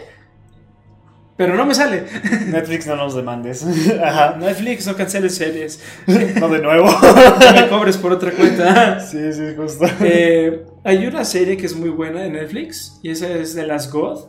pero 1.38 1.54
no 1.54 1.64
me 1.64 1.74
sale. 1.74 2.04
Netflix 2.48 2.86
no 2.86 2.96
nos 2.96 3.14
demandes. 3.14 3.64
Ajá. 4.04 4.36
Netflix, 4.38 4.86
no 4.86 4.94
canceles 4.94 5.34
series. 5.36 5.80
No 6.40 6.48
de 6.50 6.58
nuevo. 6.60 6.86
No 7.40 7.52
me 7.54 7.68
cobres 7.70 7.96
por 7.96 8.12
otra 8.12 8.32
cuenta. 8.32 9.00
sí, 9.00 9.32
sí, 9.32 9.54
justo. 9.56 9.86
Eh, 10.02 10.66
hay 10.84 11.06
una 11.06 11.24
serie 11.24 11.56
que 11.56 11.64
es 11.66 11.74
muy 11.74 11.88
buena 11.88 12.26
en 12.26 12.34
Netflix 12.34 12.98
y 13.02 13.10
esa 13.10 13.28
es 13.28 13.54
de 13.54 13.66
las 13.66 13.90
God. 13.90 14.26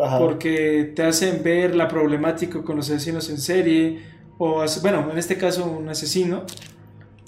Ajá. 0.00 0.18
Porque 0.20 0.92
te 0.94 1.02
hacen 1.02 1.42
ver 1.42 1.74
la 1.74 1.88
problemática 1.88 2.62
con 2.62 2.76
los 2.76 2.88
asesinos 2.90 3.28
en 3.30 3.38
serie. 3.38 4.02
O, 4.38 4.64
bueno, 4.82 5.08
en 5.10 5.18
este 5.18 5.36
caso, 5.36 5.64
un 5.64 5.88
asesino. 5.88 6.44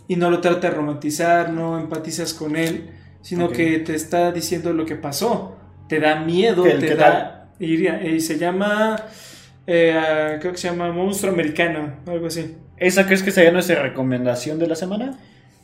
Y 0.09 0.17
no 0.17 0.31
lo 0.31 0.41
trata 0.41 0.69
de 0.69 0.75
romantizar, 0.75 1.51
no 1.51 1.79
empatizas 1.79 2.35
con 2.35 2.55
él, 2.57 2.91
sino 3.23 3.49
que 3.51 3.79
te 3.79 3.95
está 3.95 4.31
diciendo 4.31 4.73
lo 4.73 4.85
que 4.85 4.97
pasó. 4.97 5.57
Te 5.89 6.01
da 6.01 6.17
miedo, 6.21 6.65
¿Qué- 6.65 6.75
te 6.75 6.95
da. 6.97 7.42
Y, 7.65 7.87
y 7.89 8.21
se 8.21 8.39
llama. 8.39 8.97
eh, 9.67 10.37
creo 10.41 10.53
que 10.53 10.59
se 10.59 10.69
llama 10.69 10.91
Monstruo 10.93 11.33
Americano, 11.33 11.95
algo 12.07 12.27
así. 12.27 12.57
¿Esa 12.77 13.07
crees 13.07 13.23
que 13.23 13.31
sería 13.31 13.53
nuestra 13.53 13.81
recomendación 13.83 14.59
de 14.59 14.67
la 14.67 14.75
semana? 14.75 15.17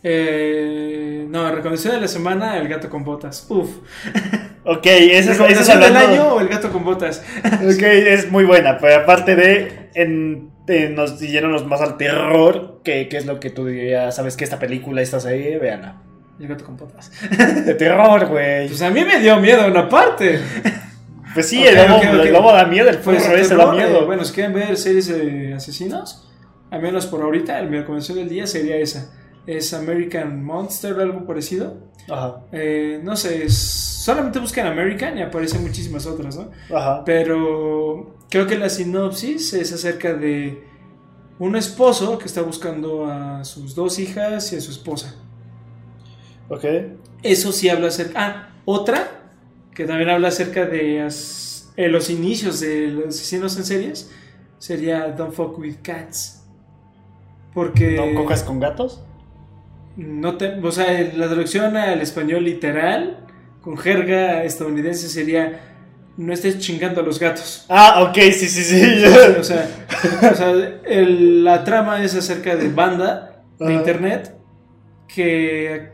Eh, 0.05 1.27
no, 1.29 1.51
recomendación 1.51 1.95
de 1.97 2.01
la 2.03 2.09
semana: 2.09 2.57
El 2.59 2.69
gato 2.69 2.89
con 2.89 3.05
botas. 3.05 3.47
Uf. 3.51 3.69
Ok, 4.71 4.85
esa 4.85 5.31
es, 5.33 5.39
¿Recomendación 5.39 5.81
del 5.81 5.97
año 5.97 6.35
o 6.35 6.41
El 6.43 6.49
gato 6.49 6.71
con 6.71 6.85
botas? 6.85 7.25
Ok, 7.45 7.83
es 7.83 8.31
muy 8.31 8.45
buena, 8.45 8.77
pero 8.77 8.97
aparte 9.01 9.35
de 9.35 9.89
en, 9.95 10.51
en- 10.67 10.95
nos 10.95 11.19
yéndonos 11.21 11.65
más 11.67 11.81
al 11.81 11.97
terror, 11.97 12.83
que, 12.85 13.09
que 13.09 13.17
es 13.17 13.25
lo 13.25 13.41
que 13.41 13.49
tú 13.49 13.65
dirías, 13.65 14.15
sabes 14.15 14.37
que 14.37 14.45
esta 14.45 14.59
película, 14.59 15.01
esta 15.01 15.21
serie, 15.21 15.57
véanla. 15.59 16.03
El 16.39 16.49
gato 16.49 16.65
con 16.67 16.77
botas. 16.77 17.11
De 17.65 17.75
terror, 17.75 18.27
güey. 18.27 18.69
Pues 18.69 18.83
a 18.83 18.91
mí 18.91 19.03
me 19.07 19.19
dio 19.21 19.39
miedo 19.41 19.67
una 19.67 19.89
parte. 19.89 20.39
Pues 21.35 21.49
sí, 21.49 21.63
el, 21.65 21.77
lobo, 21.77 22.01
el 22.23 22.33
lobo 22.33 22.53
da 22.53 22.65
miedo, 22.65 22.89
el 22.89 22.99
Pues 22.99 23.23
da 23.49 23.73
miedo. 23.73 24.03
eh, 24.03 24.05
bueno, 24.07 24.25
si 24.25 24.33
quieren 24.33 24.53
ver 24.55 24.77
series 24.77 25.09
de 25.09 25.55
asesinos, 25.55 26.29
al 26.71 26.83
menos 26.83 27.07
por 27.07 27.23
ahorita, 27.23 27.61
mi 27.63 27.79
recomendación 27.79 28.19
del 28.19 28.29
día 28.29 28.47
sería 28.47 28.77
esa. 28.77 29.13
Es 29.47 29.73
American 29.75 30.43
Monster 30.45 30.93
o 30.95 31.03
algo 31.03 31.27
parecido. 31.27 31.77
Ajá, 32.11 32.41
Eh, 32.53 33.01
no 33.03 33.17
sé, 33.17 33.45
es- 33.45 33.57
solamente 33.59 34.39
buscan 34.39 34.67
American 34.67 35.19
y 35.19 35.23
aparecen 35.23 35.63
muchísimas 35.63 36.07
otras, 36.07 36.37
¿no? 36.37 36.51
ajá. 36.75 37.05
Pero 37.05 38.17
creo 38.31 38.47
que 38.47 38.57
la 38.57 38.69
sinopsis 38.71 39.53
es 39.55 39.73
acerca 39.73 40.15
de 40.15 40.65
un 41.39 41.55
esposo 41.57 42.19
que 42.19 42.25
está 42.27 42.41
buscando 42.43 43.07
a 43.07 43.45
sus 43.45 43.75
dos 43.75 43.99
hijas 43.99 44.53
y 44.53 44.57
a 44.57 44.61
su 44.61 44.71
esposa. 44.71 45.15
Ok. 46.49 46.65
Eso 47.23 47.53
sí 47.53 47.69
habla 47.69 47.89
acerca. 47.89 48.13
Ah, 48.21 48.49
otra 48.65 49.18
que 49.79 49.85
también 49.85 50.11
habla 50.11 50.27
acerca 50.29 50.67
de 50.67 51.03
as- 51.03 51.71
eh, 51.77 51.87
los 51.89 52.11
inicios 52.11 52.59
de 52.59 52.89
los 52.89 53.07
asesinos 53.15 53.57
en 53.57 53.65
series 53.65 54.11
sería 54.59 55.07
Don't 55.13 55.33
Fuck 55.33 55.57
with 55.61 55.77
Cats. 55.83 56.43
Porque. 57.55 57.93
¿No 57.93 58.21
cojas 58.21 58.43
con 58.43 58.59
gatos? 58.59 59.05
no 59.97 60.37
te- 60.37 60.59
o 60.61 60.71
sea, 60.73 60.87
la 61.17 61.27
traducción 61.29 61.77
al 61.77 62.01
español 62.01 62.45
literal, 62.45 63.25
con 63.63 63.77
jerga 63.77 64.43
estadounidense, 64.43 65.09
sería: 65.09 65.61
No 66.17 66.33
estés 66.33 66.59
chingando 66.59 67.01
a 67.01 67.05
los 67.05 67.21
gatos. 67.21 67.65
Ah, 67.69 68.03
ok, 68.09 68.17
sí, 68.33 68.49
sí, 68.49 68.65
sí. 68.65 68.83
O 69.39 69.45
sea, 69.45 69.69
o 70.33 70.35
sea, 70.35 70.51
el- 70.87 71.45
la 71.45 71.63
trama 71.63 72.03
es 72.03 72.17
acerca 72.17 72.57
de 72.57 72.69
banda 72.69 73.45
de 73.61 73.75
internet 73.75 74.35
que 75.07 75.91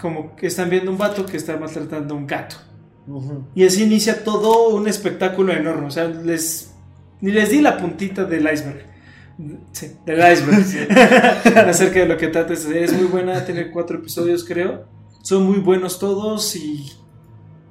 como 0.00 0.36
que 0.36 0.46
están 0.46 0.70
viendo 0.70 0.90
un 0.92 0.98
vato 0.98 1.26
que 1.26 1.36
está 1.36 1.56
maltratando 1.56 2.14
a 2.14 2.16
un 2.16 2.26
gato. 2.28 2.56
Y 3.54 3.64
así 3.66 3.82
inicia 3.84 4.24
todo 4.24 4.68
un 4.70 4.88
espectáculo 4.88 5.52
enorme. 5.52 5.86
O 5.86 5.90
sea, 5.90 6.06
les, 6.06 6.72
ni 7.20 7.32
les 7.32 7.50
di 7.50 7.60
la 7.60 7.76
puntita 7.78 8.24
del 8.24 8.42
iceberg. 8.52 8.86
Sí, 9.72 9.92
del 10.06 10.20
iceberg. 10.32 10.64
Acerca 11.68 12.00
de 12.00 12.06
lo 12.06 12.16
que 12.16 12.28
trata 12.28 12.52
esta 12.54 12.68
serie. 12.68 12.84
Es 12.84 12.92
muy 12.92 13.06
buena, 13.06 13.44
tiene 13.44 13.70
cuatro 13.70 13.98
episodios, 13.98 14.44
creo. 14.44 14.84
Son 15.22 15.42
muy 15.44 15.58
buenos 15.58 15.98
todos 15.98 16.54
y. 16.56 16.90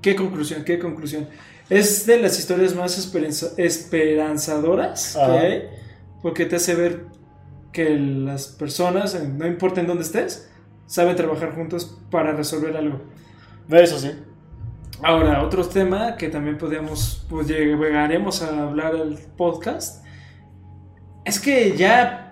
Qué 0.02 0.16
conclusión, 0.16 0.64
qué 0.66 0.78
conclusión. 0.80 1.28
Es 1.70 2.06
de 2.06 2.20
las 2.20 2.38
historias 2.38 2.76
más 2.76 2.98
esperanza- 2.98 3.54
esperanzadoras 3.58 5.16
que 5.16 5.22
hay, 5.38 5.64
porque 6.22 6.46
te 6.46 6.58
hace 6.58 6.76
ver 6.76 7.06
que 7.72 7.90
las 7.98 8.48
personas, 8.48 9.18
no 9.24 9.48
importa 9.48 9.80
en 9.82 9.88
dónde 9.88 10.04
estés, 10.04 10.50
saben 10.86 11.16
trabajar 11.16 11.56
juntos 11.56 11.98
para 12.12 12.34
resolver 12.34 12.76
algo. 12.78 13.02
Eso 13.70 13.98
sí. 13.98 14.12
Ahora, 15.02 15.44
otro 15.44 15.66
tema 15.68 16.16
que 16.16 16.30
también 16.30 16.58
podemos, 16.58 17.26
pues 17.30 17.48
llegaremos 17.48 18.42
a 18.42 18.64
hablar 18.64 18.96
al 18.96 19.18
podcast, 19.36 20.06
es 21.26 21.40
que 21.40 21.76
ya 21.76 22.30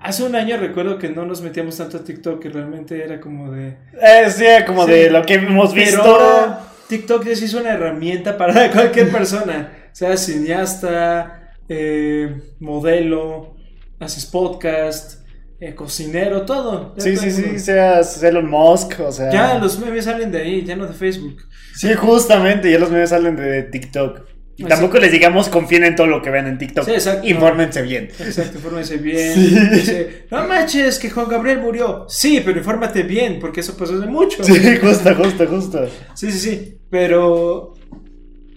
hace 0.00 0.22
un 0.22 0.34
año 0.34 0.56
recuerdo 0.56 0.98
que 0.98 1.08
no 1.08 1.26
nos 1.26 1.42
metíamos 1.42 1.76
tanto 1.76 1.98
a 1.98 2.04
TikTok, 2.04 2.40
que 2.40 2.48
realmente 2.48 3.02
era 3.02 3.20
como 3.20 3.50
de... 3.50 3.76
Eh, 4.00 4.30
sí, 4.30 4.44
como 4.66 4.84
Sí. 4.86 4.92
de 4.92 5.10
lo 5.10 5.22
que 5.22 5.34
hemos 5.34 5.74
visto. 5.74 6.02
Ahora 6.02 6.60
TikTok 6.88 7.24
ya 7.26 7.36
se 7.36 7.44
hizo 7.44 7.60
una 7.60 7.72
herramienta 7.72 8.38
para 8.38 8.70
cualquier 8.72 9.10
persona, 9.10 9.72
sea 9.92 10.16
cineasta, 10.16 11.52
eh, 11.68 12.40
modelo, 12.60 13.56
haces 14.00 14.24
podcast, 14.24 15.26
eh, 15.60 15.74
cocinero, 15.74 16.42
todo. 16.46 16.94
Sí, 16.96 17.14
todo 17.14 17.22
sí, 17.24 17.30
sí, 17.30 17.58
seas 17.58 18.22
Elon 18.22 18.48
Musk, 18.48 19.00
o 19.00 19.12
sea. 19.12 19.30
Ya 19.30 19.58
los 19.58 19.78
memes 19.78 20.04
salen 20.06 20.30
de 20.30 20.38
ahí, 20.40 20.64
ya 20.64 20.76
no 20.76 20.86
de 20.86 20.94
Facebook. 20.94 21.36
Sí, 21.78 21.94
justamente, 21.94 22.70
ya 22.72 22.78
los 22.78 22.90
medios 22.90 23.10
salen 23.10 23.36
de 23.36 23.62
TikTok. 23.62 24.22
Y 24.56 24.64
tampoco 24.64 24.98
les 24.98 25.12
digamos 25.12 25.48
confíen 25.48 25.84
en 25.84 25.94
todo 25.94 26.08
lo 26.08 26.20
que 26.20 26.30
ven 26.30 26.48
en 26.48 26.58
TikTok. 26.58 26.84
Sí, 26.84 26.90
exacto. 26.90 27.28
Infórmense 27.28 27.80
bien. 27.82 28.08
Exacto, 28.18 28.58
infórmense 28.58 28.96
bien. 28.96 29.32
Sí. 29.32 29.56
Dice, 29.70 30.26
no 30.32 30.48
manches, 30.48 30.98
que 30.98 31.10
Juan 31.10 31.28
Gabriel 31.28 31.60
murió. 31.60 32.06
Sí, 32.08 32.42
pero 32.44 32.58
infórmate 32.58 33.04
bien, 33.04 33.38
porque 33.38 33.60
eso 33.60 33.76
pasó 33.76 33.96
hace 33.96 34.06
mucho. 34.06 34.42
Sí, 34.42 34.58
justo, 34.78 35.14
justo, 35.14 35.46
justo. 35.46 35.88
Sí, 36.14 36.32
sí, 36.32 36.38
sí. 36.40 36.78
Pero 36.90 37.74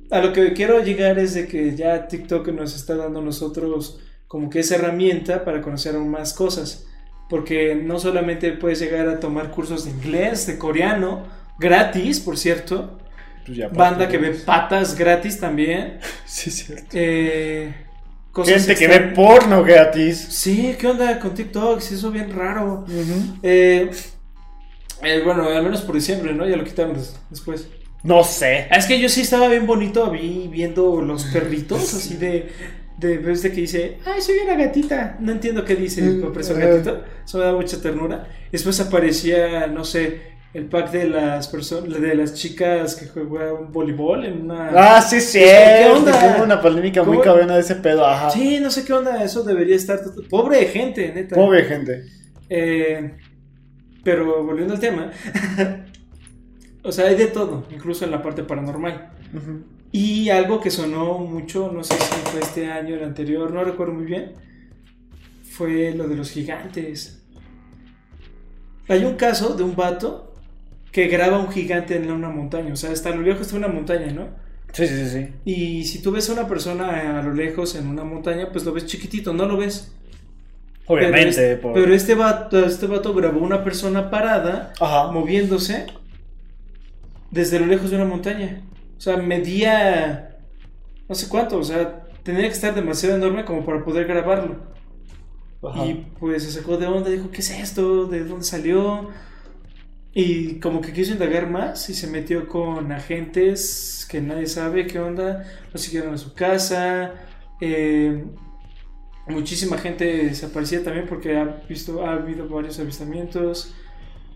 a 0.09 0.19
lo 0.19 0.33
que 0.33 0.53
quiero 0.53 0.83
llegar 0.83 1.19
es 1.19 1.35
de 1.35 1.47
que 1.47 1.75
ya 1.75 2.07
TikTok 2.07 2.47
nos 2.47 2.75
está 2.75 2.95
dando 2.95 3.19
a 3.19 3.23
nosotros 3.23 3.99
como 4.25 4.49
que 4.49 4.61
esa 4.61 4.75
herramienta 4.75 5.45
para 5.45 5.61
conocer 5.61 5.93
aún 5.93 6.09
más 6.09 6.33
cosas. 6.33 6.87
Porque 7.29 7.75
no 7.75 7.99
solamente 7.99 8.53
puedes 8.53 8.79
llegar 8.79 9.07
a 9.07 9.19
tomar 9.19 9.51
cursos 9.51 9.85
de 9.85 9.91
inglés, 9.91 10.47
de 10.47 10.57
coreano, 10.57 11.27
gratis, 11.59 12.19
por 12.19 12.39
cierto. 12.39 12.97
Pues 13.45 13.57
ya, 13.57 13.67
Banda 13.69 14.07
que 14.07 14.17
ve 14.17 14.31
patas 14.31 14.95
gratis 14.97 15.39
también. 15.39 15.99
Sí, 16.25 16.49
es 16.49 16.55
cierto. 16.65 16.87
Eh, 16.93 17.73
cosas 18.31 18.65
Gente 18.65 18.75
que 18.75 18.87
ve 18.87 18.99
porno 19.15 19.63
gratis. 19.63 20.17
Sí, 20.29 20.75
¿qué 20.79 20.87
onda 20.87 21.19
con 21.19 21.33
TikTok? 21.33 21.79
Sí, 21.81 21.95
eso 21.95 22.11
bien 22.11 22.31
raro. 22.33 22.85
Eh, 23.43 23.89
eh, 25.03 25.21
bueno, 25.25 25.47
al 25.49 25.63
menos 25.63 25.81
por 25.81 25.95
diciembre, 25.95 26.33
¿no? 26.33 26.47
Ya 26.47 26.55
lo 26.57 26.63
quitaron 26.63 26.93
des- 26.93 27.15
después. 27.29 27.67
No 28.03 28.23
sé. 28.23 28.67
Ah, 28.71 28.77
Es 28.77 28.85
que 28.85 28.99
yo 28.99 29.09
sí 29.09 29.21
estaba 29.21 29.47
bien 29.47 29.67
bonito 29.67 30.09
vi, 30.09 30.47
viendo 30.51 31.01
los 31.01 31.25
perritos, 31.25 31.93
así 31.93 32.15
de. 32.17 32.49
De 32.97 33.17
vez 33.17 33.41
de 33.41 33.49
que 33.51 33.61
dice, 33.61 33.97
ay, 34.05 34.21
soy 34.21 34.35
una 34.45 34.55
gatita. 34.55 35.17
No 35.19 35.31
entiendo 35.31 35.65
qué 35.65 35.75
dice, 35.75 36.01
Mm, 36.03 36.31
pero 36.33 36.45
ajá. 36.45 36.53
gatito. 36.53 37.03
Eso 37.25 37.37
me 37.39 37.45
da 37.45 37.53
mucha 37.53 37.81
ternura. 37.81 38.27
Después 38.51 38.79
aparecía, 38.79 39.65
no 39.67 39.83
sé, 39.83 40.30
el 40.53 40.65
pack 40.65 40.91
de 40.91 41.07
las 41.07 41.47
personas, 41.47 42.01
de 42.01 42.15
las 42.15 42.33
chicas 42.33 42.95
que 42.95 43.07
juegan 43.07 43.71
voleibol 43.71 44.25
en 44.25 44.41
una. 44.41 44.69
Ah, 44.75 45.01
sí, 45.01 45.21
sí. 45.21 45.39
¿Qué 45.39 45.89
onda? 45.93 46.35
Hubo 46.35 46.43
una 46.43 46.61
polémica 46.61 47.03
muy 47.03 47.19
cabrona 47.21 47.55
de 47.55 47.61
ese 47.61 47.75
pedo. 47.75 48.05
Ajá. 48.05 48.29
Sí, 48.31 48.59
no 48.59 48.69
sé 48.69 48.83
qué 48.83 48.93
onda, 48.93 49.23
eso 49.23 49.43
debería 49.43 49.75
estar. 49.75 50.01
Pobre 50.29 50.65
gente, 50.65 51.11
neta. 51.13 51.35
Pobre 51.35 51.63
gente. 51.63 52.05
Eh, 52.49 53.17
pero 54.03 54.43
volviendo 54.43 54.73
al 54.73 54.79
tema, 54.79 55.11
o 56.83 56.91
sea, 56.91 57.07
hay 57.07 57.15
de 57.15 57.27
todo, 57.27 57.65
incluso 57.71 58.03
en 58.03 58.11
la 58.11 58.21
parte 58.21 58.43
paranormal. 58.43 59.09
Y 59.93 60.29
algo 60.29 60.59
que 60.59 60.69
sonó 60.69 61.19
mucho, 61.19 61.71
no 61.71 61.83
sé 61.83 61.93
si 61.95 62.29
fue 62.29 62.41
este 62.41 62.69
año 62.69 62.95
el 62.95 63.03
anterior, 63.03 63.51
no 63.51 63.63
recuerdo 63.63 63.93
muy 63.93 64.05
bien, 64.05 64.33
fue 65.43 65.93
lo 65.93 66.09
de 66.09 66.15
los 66.15 66.31
gigantes. 66.31 67.23
Hay 68.89 69.05
un 69.05 69.15
caso 69.15 69.53
de 69.53 69.63
un 69.63 69.75
vato 69.75 70.30
que 70.91 71.07
graba 71.07 71.39
un 71.39 71.49
gigante 71.51 71.95
en 71.95 72.11
una 72.11 72.29
montaña, 72.29 72.73
o 72.73 72.75
sea, 72.75 72.91
hasta 72.91 73.09
a 73.09 73.15
lo 73.15 73.21
lejos 73.21 73.41
está 73.47 73.55
una 73.57 73.67
montaña, 73.67 74.11
¿no? 74.11 74.27
Sí, 74.73 74.87
sí, 74.87 75.09
sí. 75.09 75.27
Y 75.45 75.83
si 75.85 76.01
tú 76.01 76.11
ves 76.11 76.29
a 76.29 76.33
una 76.33 76.47
persona 76.47 77.19
a 77.19 77.23
lo 77.23 77.33
lejos 77.33 77.75
en 77.75 77.87
una 77.87 78.03
montaña, 78.03 78.49
pues 78.51 78.63
lo 78.65 78.73
ves 78.73 78.85
chiquitito, 78.85 79.33
no 79.33 79.45
lo 79.45 79.57
ves. 79.57 79.93
Obviamente. 80.87 81.35
Pero, 81.35 81.53
es- 81.53 81.59
por- 81.59 81.73
pero 81.73 81.93
este, 81.93 82.15
vato, 82.15 82.65
este 82.65 82.87
vato 82.87 83.13
grabó 83.13 83.39
una 83.39 83.63
persona 83.63 84.09
parada, 84.09 84.73
Ajá. 84.79 85.11
moviéndose 85.11 85.87
desde 87.31 87.59
lo 87.59 87.65
lejos 87.65 87.89
de 87.89 87.95
una 87.97 88.05
montaña. 88.05 88.61
O 88.97 89.01
sea, 89.01 89.17
medía 89.17 90.37
no 91.07 91.15
sé 91.15 91.27
cuánto, 91.27 91.57
o 91.57 91.63
sea, 91.63 92.03
tenía 92.23 92.43
que 92.43 92.47
estar 92.53 92.73
demasiado 92.73 93.15
enorme 93.15 93.43
como 93.43 93.65
para 93.65 93.83
poder 93.83 94.07
grabarlo. 94.07 94.55
Ajá. 95.63 95.85
Y 95.85 96.07
pues 96.19 96.43
se 96.43 96.51
sacó 96.51 96.77
de 96.77 96.87
onda, 96.87 97.09
dijo, 97.09 97.29
¿qué 97.31 97.39
es 97.41 97.49
esto? 97.51 98.05
¿De 98.05 98.23
dónde 98.23 98.45
salió? 98.45 99.09
Y 100.13 100.59
como 100.59 100.81
que 100.81 100.91
quiso 100.91 101.13
indagar 101.13 101.49
más 101.49 101.89
y 101.89 101.93
se 101.93 102.07
metió 102.07 102.47
con 102.47 102.91
agentes 102.91 104.05
que 104.09 104.19
nadie 104.19 104.47
sabe 104.47 104.85
qué 104.85 104.99
onda, 104.99 105.45
lo 105.71 105.79
siguieron 105.79 106.13
a 106.13 106.17
su 106.17 106.33
casa. 106.33 107.13
eh, 107.61 108.25
muchísima 109.27 109.77
gente 109.77 110.05
desaparecía 110.05 110.83
también 110.83 111.05
porque 111.07 111.37
ha, 111.37 111.45
visto, 111.69 112.05
ha 112.05 112.13
habido 112.13 112.49
varios 112.49 112.79
avistamientos, 112.79 113.73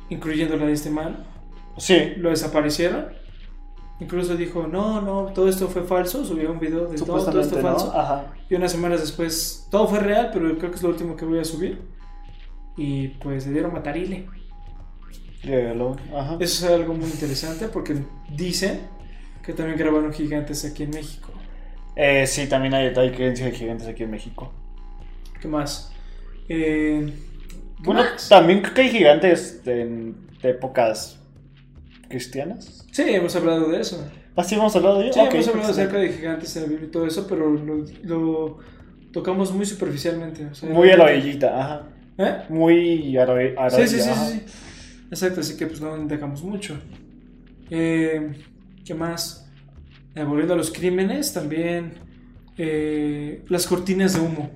incluyendo 0.10 0.56
la 0.56 0.66
de 0.66 0.74
este 0.74 0.90
man. 0.90 1.26
Sí. 1.78 2.14
Lo 2.18 2.30
desaparecieron. 2.30 3.08
Incluso 4.00 4.36
dijo, 4.36 4.68
no, 4.68 5.02
no, 5.02 5.32
todo 5.34 5.48
esto 5.48 5.68
fue 5.68 5.84
falso. 5.84 6.24
Subió 6.26 6.52
un 6.52 6.60
video 6.60 6.88
de 6.88 6.98
todo, 6.98 7.24
todo 7.26 7.42
esto 7.42 7.60
falso. 7.60 7.92
Ajá. 7.94 8.34
Y 8.50 8.56
unas 8.56 8.72
semanas 8.72 9.02
después, 9.02 9.68
todo 9.72 9.88
fue 9.88 10.00
real, 10.00 10.32
pero 10.34 10.58
creo 10.58 10.70
que 10.70 10.78
es 10.78 10.84
lo 10.84 10.90
último 10.90 11.16
que 11.16 11.26
voy 11.26 11.40
a 11.40 11.46
subir. 11.46 11.82
Y 12.78 13.10
pues 13.10 13.46
le 13.48 13.54
dieron 13.54 13.74
matarile. 13.74 14.28
Llévalo. 15.46 15.96
Ajá. 16.16 16.38
Eso 16.39 16.66
es 16.66 16.72
algo 16.72 16.93
muy 16.93 17.06
interesante 17.10 17.68
porque 17.68 17.96
dicen 18.36 18.82
que 19.43 19.54
también 19.54 19.78
grabaron 19.78 20.12
gigantes 20.12 20.66
aquí 20.66 20.84
en 20.84 20.89
México. 20.89 21.32
Eh, 21.96 22.26
sí, 22.28 22.48
también 22.48 22.74
hay, 22.74 22.88
hay 22.96 23.12
creencia 23.12 23.46
de 23.46 23.52
gigantes 23.52 23.88
aquí 23.88 24.04
en 24.04 24.12
México. 24.12 24.52
¿Qué 25.39 25.48
más? 25.48 25.91
Eh, 26.50 27.14
¿qué 27.48 27.84
Bueno, 27.84 28.02
más? 28.02 28.28
también 28.28 28.62
creo 28.62 28.74
que 28.74 28.82
hay 28.82 28.89
gigantes 28.89 29.64
de, 29.64 30.14
de 30.41 30.50
épocas 30.50 31.20
cristianas. 32.10 32.86
Sí, 32.91 33.04
hemos 33.08 33.36
hablado 33.36 33.70
de 33.70 33.82
eso. 33.82 34.04
¿Ah, 34.36 34.43
sí 34.43 34.56
hemos 34.56 34.76
hablado 34.76 35.00
de 35.00 35.06
ello? 35.06 35.14
Sí, 35.14 35.20
hemos 35.20 35.48
hablado 35.48 35.70
acerca 35.72 35.98
de 35.98 36.10
gigantes 36.10 36.56
en 36.56 36.64
la 36.64 36.70
Biblia 36.70 36.88
y 36.88 36.91
todo 36.91 37.06
eso, 37.08 37.26
pero 37.28 37.52
lo, 37.52 37.86
lo 38.04 38.58
tocamos 39.14 39.54
muy 39.54 39.66
superficialmente. 39.66 40.46
o 40.46 40.56
sea, 40.56 40.70
Muy 40.70 40.89
a 40.91 40.98
la 40.98 41.06
ajá. 41.06 41.84
¿Eh? 42.18 42.38
Muy 42.50 43.18
a 43.18 43.26
la 43.26 43.70
Sí, 43.70 43.88
sí, 43.88 44.00
sí, 44.02 44.10
sí. 44.14 44.43
Exacto, 45.10 45.41
así 45.41 45.56
que 45.58 45.68
pues 45.68 45.82
no 45.82 45.97
dejamos 46.06 46.43
mucho. 46.43 46.78
Eh, 47.70 48.32
¿Qué 48.86 48.93
más? 48.93 49.49
Eh, 50.16 50.24
volviendo 50.24 50.53
a 50.53 50.58
los 50.58 50.72
crímenes, 50.72 51.34
también 51.34 51.93
eh, 52.58 53.43
las 53.49 53.68
cortinas 53.68 54.14
de 54.14 54.22
humo. 54.22 54.49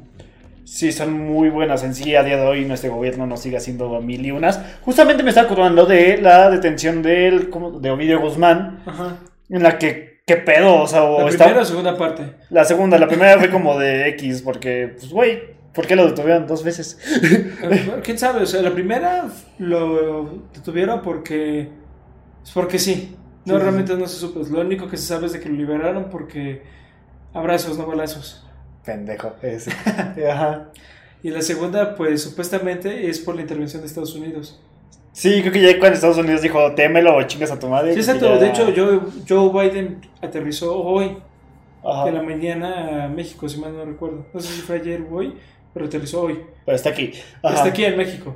Sí, 0.63 0.91
son 0.91 1.13
muy 1.13 1.49
buenas 1.49 1.83
en 1.83 1.95
sí. 1.95 2.15
A 2.15 2.23
día 2.23 2.37
de 2.37 2.43
hoy 2.45 2.65
nuestro 2.65 2.93
gobierno 2.93 3.25
nos 3.25 3.41
sigue 3.41 3.57
haciendo 3.57 3.99
mil 4.01 4.23
y 4.25 4.31
unas. 4.31 4.59
Justamente 4.81 5.23
me 5.23 5.29
está 5.29 5.41
acordando 5.41 5.85
de 5.85 6.17
la 6.21 6.49
detención 6.51 7.01
del, 7.01 7.49
de 7.81 7.89
Ovidio 7.91 8.19
Guzmán, 8.21 8.83
Ajá. 8.85 9.17
en 9.49 9.63
la 9.63 9.79
que, 9.79 10.21
¿qué 10.27 10.35
pedo? 10.37 10.81
O 10.83 10.87
sea, 10.87 11.03
o 11.05 11.21
La 11.23 11.29
está- 11.29 11.45
primera 11.45 11.63
o 11.63 11.65
segunda 11.65 11.97
parte. 11.97 12.23
La 12.51 12.63
segunda, 12.65 12.99
la 12.99 13.07
primera 13.07 13.39
fue 13.39 13.49
como 13.49 13.79
de 13.79 14.09
X, 14.09 14.43
porque, 14.43 14.93
pues, 14.95 15.09
güey, 15.09 15.39
¿por 15.73 15.87
qué 15.87 15.95
lo 15.95 16.07
detuvieron 16.07 16.47
dos 16.47 16.63
veces? 16.63 16.97
¿Quién 18.03 18.17
sabe? 18.17 18.43
O 18.43 18.45
sea, 18.45 18.61
la 18.61 18.73
primera 18.73 19.27
lo 19.59 20.29
detuvieron 20.53 21.01
porque. 21.01 21.69
pues, 22.41 22.51
porque 22.53 22.79
sí. 22.79 23.15
No, 23.45 23.53
Sí, 23.55 23.59
sí, 23.59 23.63
realmente 23.63 23.95
no 23.95 24.07
se 24.07 24.17
supo. 24.17 24.41
Lo 24.49 24.61
único 24.61 24.87
que 24.87 24.97
se 24.97 25.07
sabe 25.07 25.25
es 25.27 25.33
de 25.33 25.39
que 25.39 25.49
lo 25.49 25.55
liberaron 25.55 26.05
porque. 26.09 26.61
Abrazos, 27.33 27.77
no 27.77 27.85
balazos. 27.85 28.45
Pendejo, 28.83 29.33
ese. 29.41 29.71
Ajá. 30.31 30.69
Y 31.21 31.29
la 31.31 31.41
segunda, 31.41 31.95
pues 31.95 32.23
supuestamente 32.23 33.09
es 33.09 33.19
por 33.19 33.35
la 33.35 33.41
intervención 33.41 33.81
de 33.81 33.87
Estados 33.87 34.15
Unidos. 34.15 34.59
Sí, 35.11 35.41
creo 35.41 35.51
que 35.51 35.61
ya 35.61 35.77
cuando 35.79 35.95
Estados 35.95 36.17
Unidos 36.17 36.41
dijo, 36.41 36.73
témelo 36.75 37.15
o 37.15 37.23
chingas 37.23 37.51
a 37.51 37.59
tu 37.59 37.67
madre. 37.67 37.93
Sí, 37.93 37.99
exacto. 37.99 38.33
ya- 38.35 38.39
De 38.39 38.47
hecho, 38.49 38.71
Joe, 38.75 38.99
Joe 39.27 39.69
Biden 39.69 39.99
aterrizó 40.21 40.77
hoy, 40.81 41.17
Ajá. 41.83 42.05
de 42.05 42.11
la 42.11 42.21
mañana 42.21 43.05
a 43.05 43.07
México, 43.07 43.47
si 43.49 43.59
mal 43.59 43.73
no 43.75 43.85
recuerdo. 43.85 44.25
No 44.33 44.39
sé 44.39 44.47
si 44.53 44.61
fue 44.61 44.77
ayer 44.77 45.01
o 45.09 45.15
hoy, 45.15 45.33
pero 45.73 45.85
aterrizó 45.85 46.21
hoy. 46.23 46.39
Pero 46.65 46.75
está 46.75 46.89
aquí. 46.89 47.13
Ajá. 47.43 47.55
Está 47.55 47.69
aquí 47.69 47.85
en 47.85 47.97
México. 47.97 48.35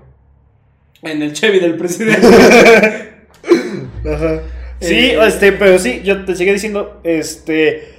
En 1.02 1.22
el 1.22 1.34
Chevy 1.34 1.60
del 1.60 1.76
presidente. 1.78 2.26
Ajá. 4.06 4.40
Sí, 4.80 5.12
Eh, 5.12 5.20
este, 5.28 5.52
pero 5.54 5.80
sí, 5.80 6.02
yo 6.04 6.26
te 6.26 6.36
sigue 6.36 6.54
diciendo, 6.54 7.00
este. 7.04 7.90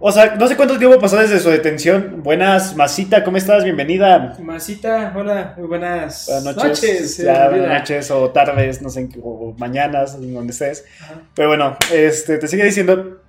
O 0.00 0.12
sea, 0.12 0.34
no 0.34 0.46
sé 0.48 0.56
cuánto 0.56 0.76
tiempo 0.78 0.98
pasó 0.98 1.16
desde 1.16 1.38
su 1.40 1.48
detención. 1.48 2.22
Buenas, 2.22 2.76
Masita, 2.76 3.24
¿cómo 3.24 3.38
estás? 3.38 3.64
Bienvenida. 3.64 4.36
Masita, 4.38 5.14
hola, 5.16 5.54
muy 5.56 5.66
buenas, 5.66 6.26
Buenas 6.26 6.56
noches. 6.56 7.18
eh, 7.20 7.24
ya, 7.24 7.48
buenas 7.48 7.68
noches 7.80 8.10
o 8.10 8.28
tardes, 8.30 8.82
no 8.82 8.90
sé, 8.90 9.08
o 9.22 9.54
mañanas, 9.56 10.20
donde 10.20 10.52
estés. 10.52 10.84
Ajá. 11.00 11.22
Pero 11.34 11.48
bueno, 11.48 11.76
este, 11.90 12.36
te 12.36 12.46
sigue 12.48 12.64
diciendo, 12.64 13.22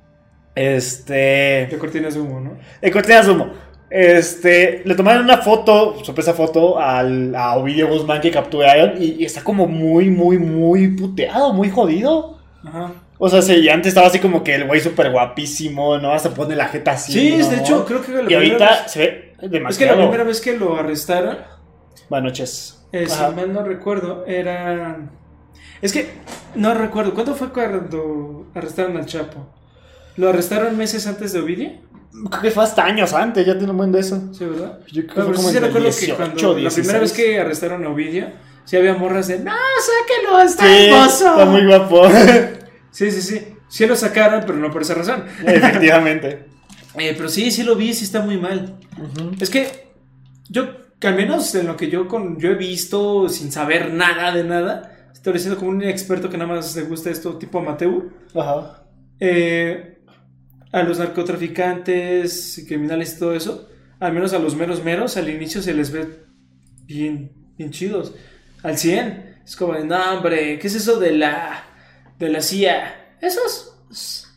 este, 0.55 1.67
De 1.69 1.77
cortinas 1.77 2.13
de 2.13 2.21
humo, 2.21 2.39
¿no? 2.39 2.57
en 2.81 2.91
cortinas 2.93 3.25
de 3.25 3.31
humo, 3.33 3.49
este, 3.89 4.81
le 4.85 4.95
tomaron 4.95 5.23
una 5.23 5.37
foto, 5.37 6.03
sorpresa 6.03 6.33
foto, 6.33 6.79
al, 6.79 7.35
a 7.35 7.55
Ovidio 7.55 7.87
Guzmán 7.87 8.19
que 8.21 8.31
capturaron 8.31 8.93
y, 9.01 9.17
y 9.19 9.25
está 9.25 9.43
como 9.43 9.67
muy, 9.67 10.09
muy, 10.09 10.37
muy 10.37 10.87
puteado, 10.89 11.53
muy 11.53 11.69
jodido. 11.69 12.39
Ajá. 12.65 12.91
O 13.17 13.29
sea, 13.29 13.41
sí, 13.41 13.69
antes 13.69 13.89
estaba 13.89 14.07
así 14.07 14.19
como 14.19 14.43
que 14.43 14.55
el 14.55 14.65
güey 14.67 14.81
súper 14.81 15.11
guapísimo, 15.11 15.97
¿no? 15.99 16.11
Hasta 16.11 16.31
pone 16.31 16.55
la 16.55 16.65
jeta 16.67 16.91
así. 16.91 17.13
Sí, 17.13 17.37
¿no? 17.37 17.47
de 17.47 17.57
hecho, 17.57 17.85
creo 17.85 18.01
que 18.01 18.11
la 18.23 18.29
Y 18.29 18.33
ahorita 18.33 18.69
vez- 18.69 18.91
se 18.91 18.99
ve 18.99 19.07
Es 19.33 19.37
que 19.39 19.45
la 19.45 19.49
demasiado. 19.51 19.97
primera 20.01 20.23
vez 20.23 20.41
que 20.41 20.57
lo 20.57 20.75
arrestaron, 20.77 21.37
Buenas 22.09 22.25
noches. 22.31 22.85
eh, 22.91 23.05
si 23.07 23.19
mal 23.35 23.53
no 23.53 23.63
recuerdo, 23.63 24.25
era... 24.25 24.97
Es 25.81 25.93
que 25.93 26.09
no 26.55 26.73
recuerdo, 26.73 27.13
¿cuándo 27.13 27.35
fue 27.35 27.49
cuando 27.53 28.47
arrestaron 28.53 28.97
al 28.97 29.05
Chapo? 29.05 29.47
¿Lo 30.17 30.29
arrestaron 30.29 30.77
meses 30.77 31.05
antes 31.07 31.33
de 31.33 31.39
Ovidio? 31.39 31.71
Creo 32.29 32.41
que 32.41 32.51
fue 32.51 32.63
hasta 32.63 32.85
años 32.85 33.13
antes, 33.13 33.45
ya 33.45 33.57
tiene 33.57 33.71
un 33.71 33.77
buen 33.77 33.91
de 33.91 33.99
eso. 33.99 34.33
Sí, 34.33 34.45
¿verdad? 34.45 34.79
Yo 34.87 35.05
creo 35.05 35.07
que 35.07 35.13
Pero 35.13 35.25
fue 35.27 35.35
como 35.35 35.49
sí 35.49 35.59
recuerdo 35.59 35.87
18, 35.87 36.05
que 36.05 36.17
cuando 36.17 36.53
la 36.53 36.59
16. 36.59 36.73
primera 36.85 36.99
vez 37.01 37.11
que 37.13 37.39
arrestaron 37.39 37.85
a 37.85 37.89
Ovidio, 37.89 38.27
sí 38.63 38.77
había 38.77 38.93
morras 38.93 39.27
de, 39.27 39.39
no, 39.39 39.51
sáquelo, 39.51 40.41
está 40.41 40.65
Sí, 40.65 40.85
hermoso. 40.87 41.29
está 41.31 41.45
muy 41.45 41.65
guapo. 41.65 42.03
Sí, 42.91 43.11
sí, 43.11 43.21
sí. 43.21 43.47
Sí 43.67 43.85
lo 43.85 43.95
sacaron, 43.97 44.43
pero 44.47 44.57
no 44.57 44.71
por 44.71 44.83
esa 44.83 44.93
razón. 44.93 45.25
Efectivamente. 45.45 46.45
Eh, 46.97 47.13
pero 47.17 47.27
sí, 47.27 47.51
sí 47.51 47.63
lo 47.63 47.75
vi, 47.75 47.93
sí 47.93 48.05
está 48.05 48.21
muy 48.21 48.37
mal. 48.37 48.77
Es 49.41 49.49
que 49.49 49.89
yo, 50.47 50.67
que 50.97 51.07
al 51.07 51.15
menos 51.15 51.53
en 51.55 51.67
lo 51.67 51.75
que 51.75 51.89
yo, 51.89 52.07
con, 52.07 52.39
yo 52.39 52.51
he 52.51 52.55
visto, 52.55 53.27
sin 53.27 53.51
saber 53.51 53.91
nada 53.93 54.31
de 54.31 54.45
nada, 54.45 55.09
estoy 55.11 55.33
diciendo 55.33 55.59
como 55.59 55.71
un 55.71 55.83
experto 55.83 56.29
que 56.29 56.37
nada 56.37 56.53
más 56.53 56.73
le 56.77 56.83
gusta 56.83 57.09
esto 57.09 57.37
tipo 57.37 57.59
amateur. 57.59 58.11
Ajá. 58.33 58.83
Eh, 59.19 59.94
a 60.75 60.83
los 60.83 60.99
narcotraficantes 60.99 62.65
criminales 62.67 63.15
y 63.15 63.19
todo 63.19 63.33
eso, 63.33 63.69
al 64.01 64.11
menos 64.11 64.33
a 64.33 64.39
los 64.39 64.57
meros 64.57 64.83
meros, 64.83 65.15
al 65.15 65.29
inicio 65.29 65.61
se 65.61 65.73
les 65.73 65.89
ve 65.89 66.05
bien, 66.85 67.31
bien 67.57 67.71
chidos. 67.71 68.13
Al 68.61 68.77
100. 68.77 69.37
Es 69.45 69.55
como 69.55 69.71
de, 69.71 69.85
no, 69.85 69.95
hombre, 70.17 70.59
¿qué 70.59 70.67
es 70.67 70.75
eso 70.75 70.99
de 70.99 71.13
la, 71.13 71.63
de 72.19 72.27
la 72.27 72.41
CIA? 72.41 73.15
Esos. 73.21 73.73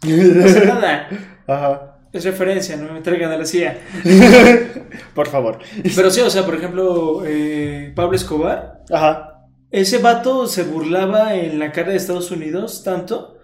No 0.05 0.47
es 0.47 0.64
nada. 0.64 1.09
Ajá. 1.49 1.99
Es 2.12 2.24
referencia, 2.24 2.76
no 2.76 2.93
me 2.93 3.01
traigan 3.01 3.32
a 3.32 3.36
la 3.36 3.45
CIA. 3.45 3.76
Por 5.14 5.26
favor. 5.26 5.59
Pero 5.82 6.09
sí, 6.09 6.20
o 6.20 6.30
sea, 6.30 6.47
por 6.47 6.55
ejemplo, 6.55 7.24
eh, 7.26 7.93
Pablo 7.97 8.14
Escobar. 8.14 8.84
Ajá. 8.93 9.49
Ese 9.72 9.99
vato 9.99 10.47
se 10.47 10.62
burlaba 10.62 11.34
en 11.34 11.59
la 11.59 11.72
cara 11.72 11.91
de 11.91 11.97
Estados 11.97 12.30
Unidos 12.30 12.84
tanto 12.84 13.38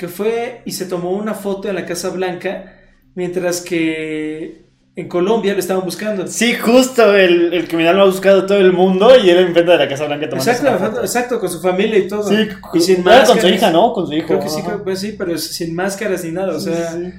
que 0.00 0.08
fue 0.08 0.62
y 0.64 0.72
se 0.72 0.86
tomó 0.86 1.10
una 1.10 1.34
foto 1.34 1.68
en 1.68 1.74
la 1.74 1.84
Casa 1.84 2.08
Blanca 2.08 2.72
mientras 3.14 3.60
que 3.60 4.64
en 4.96 5.08
Colombia 5.08 5.52
lo 5.52 5.60
estaban 5.60 5.84
buscando. 5.84 6.26
Sí, 6.26 6.54
justo 6.54 7.14
el, 7.14 7.52
el 7.52 7.68
criminal 7.68 7.96
lo 7.96 8.02
ha 8.04 8.06
buscado 8.06 8.46
todo 8.46 8.56
el 8.58 8.72
mundo 8.72 9.10
y 9.22 9.28
él 9.28 9.38
enfrente 9.38 9.72
de 9.72 9.76
la 9.78 9.88
Casa 9.88 10.06
Blanca 10.06 10.28
tomando 10.30 10.50
Exacto, 10.50 10.84
foto. 10.84 11.00
exacto, 11.02 11.38
con 11.40 11.50
su 11.50 11.60
familia 11.60 11.98
y 11.98 12.08
todo. 12.08 12.22
Sí, 12.22 12.48
y 12.74 12.80
sin 12.80 13.00
era 13.06 13.18
con 13.18 13.26
su 13.26 13.32
máscaras. 13.34 13.56
hija, 13.56 13.70
¿no? 13.70 13.92
Con 13.92 14.06
su 14.06 14.14
hijo. 14.14 14.26
Creo 14.26 14.40
que 14.40 14.48
sí, 14.48 14.62
creo 14.62 14.84
que 14.84 14.96
sí, 14.96 15.14
pero 15.18 15.34
es 15.34 15.44
sin 15.46 15.74
máscaras 15.74 16.24
ni 16.24 16.32
nada. 16.32 16.56
O 16.56 16.60
sea, 16.60 16.92
sí, 16.92 17.04
sí. 17.04 17.12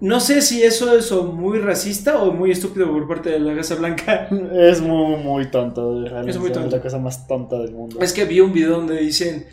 no 0.00 0.18
sé 0.20 0.42
si 0.42 0.62
eso 0.64 0.96
es 0.98 1.10
o 1.12 1.24
muy 1.24 1.58
racista 1.60 2.18
o 2.22 2.32
muy 2.32 2.50
estúpido 2.50 2.90
por 2.90 3.06
parte 3.08 3.30
de 3.30 3.38
la 3.38 3.54
Casa 3.54 3.76
Blanca. 3.76 4.28
Es 4.52 4.80
muy, 4.80 5.16
muy 5.22 5.48
tonto. 5.50 6.02
realmente, 6.02 6.32
Es 6.32 6.38
muy 6.38 6.50
tonto. 6.50 6.76
la 6.76 6.82
cosa 6.82 6.98
más 6.98 7.26
tonta 7.28 7.56
del 7.58 7.72
mundo. 7.72 8.00
Es 8.00 8.12
que 8.12 8.24
vi 8.24 8.40
un 8.40 8.52
video 8.52 8.72
donde 8.78 8.98
dicen, 8.98 9.46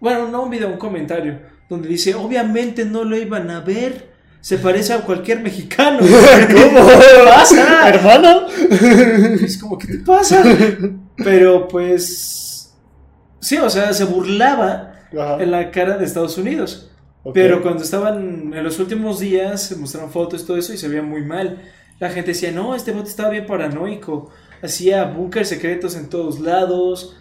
bueno, 0.00 0.28
no 0.28 0.42
un 0.44 0.50
video, 0.50 0.68
un 0.68 0.76
comentario, 0.78 1.38
donde 1.74 1.88
dice, 1.88 2.14
obviamente 2.14 2.84
no 2.84 3.04
lo 3.04 3.16
iban 3.16 3.50
a 3.50 3.60
ver, 3.60 4.14
se 4.40 4.58
parece 4.58 4.92
a 4.92 5.00
cualquier 5.02 5.40
mexicano. 5.40 5.98
¿Cómo? 6.00 6.88
¿Qué 6.88 7.24
pasa? 7.24 7.88
¿Hermano? 7.88 8.46
Es 9.42 9.58
como, 9.58 9.78
¿qué 9.78 9.86
te 9.86 9.98
pasa? 9.98 10.42
Pero 11.16 11.68
pues, 11.68 12.74
sí, 13.40 13.56
o 13.56 13.70
sea, 13.70 13.92
se 13.92 14.04
burlaba 14.04 14.94
Ajá. 15.12 15.42
en 15.42 15.50
la 15.50 15.70
cara 15.70 15.96
de 15.96 16.04
Estados 16.04 16.36
Unidos. 16.38 16.90
Pero 17.32 17.62
cuando 17.62 17.82
estaban 17.82 18.52
en 18.52 18.62
los 18.62 18.78
últimos 18.78 19.18
días, 19.18 19.62
se 19.62 19.76
mostraron 19.76 20.10
fotos, 20.10 20.44
todo 20.44 20.58
eso, 20.58 20.74
y 20.74 20.76
se 20.76 20.88
veía 20.88 21.02
muy 21.02 21.24
mal. 21.24 21.62
La 21.98 22.10
gente 22.10 22.32
decía, 22.32 22.52
no, 22.52 22.74
este 22.74 22.92
bote 22.92 23.08
estaba 23.08 23.30
bien 23.30 23.46
paranoico. 23.46 24.30
Hacía 24.62 25.04
búnkers 25.04 25.48
secretos 25.48 25.96
en 25.96 26.10
todos 26.10 26.40
lados. 26.40 27.16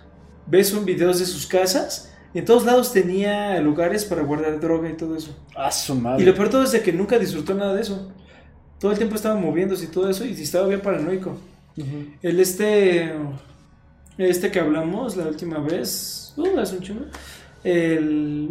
Ves 0.46 0.74
un 0.74 0.84
videos 0.84 1.20
de 1.20 1.26
sus 1.26 1.48
casas. 1.48 2.13
Y 2.34 2.40
en 2.40 2.46
todos 2.46 2.66
lados 2.66 2.92
tenía 2.92 3.60
lugares 3.62 4.06
para 4.06 4.24
guardar 4.24 4.60
droga 4.60 4.90
y 4.90 4.94
todo 4.94 5.16
eso. 5.16 5.38
A 5.56 5.72
su 5.72 5.94
madre. 5.96 6.24
Y 6.24 6.26
lo 6.26 6.34
peor 6.34 6.50
todo 6.50 6.64
es 6.64 6.72
de 6.72 6.82
que 6.82 6.92
nunca 6.92 7.20
disfrutó 7.20 7.54
nada 7.54 7.76
de 7.76 7.82
eso. 7.82 8.12
Todo 8.80 8.92
el 8.92 8.98
tiempo 8.98 9.16
estaba 9.16 9.36
moviéndose 9.36 9.86
y 9.86 9.88
todo 9.88 10.10
eso. 10.10 10.26
Y 10.26 10.32
estaba 10.32 10.68
bien 10.68 10.82
paranoico. 10.82 11.38
Ujú. 11.78 12.06
El 12.22 12.40
este. 12.40 13.14
Este 14.18 14.52
que 14.52 14.60
hablamos 14.60 15.16
la 15.16 15.26
última 15.26 15.60
vez. 15.60 16.34
Uh, 16.38 16.60
hace 16.60 16.78
un 16.78 16.82
chingo. 16.82 17.06
El, 17.64 18.50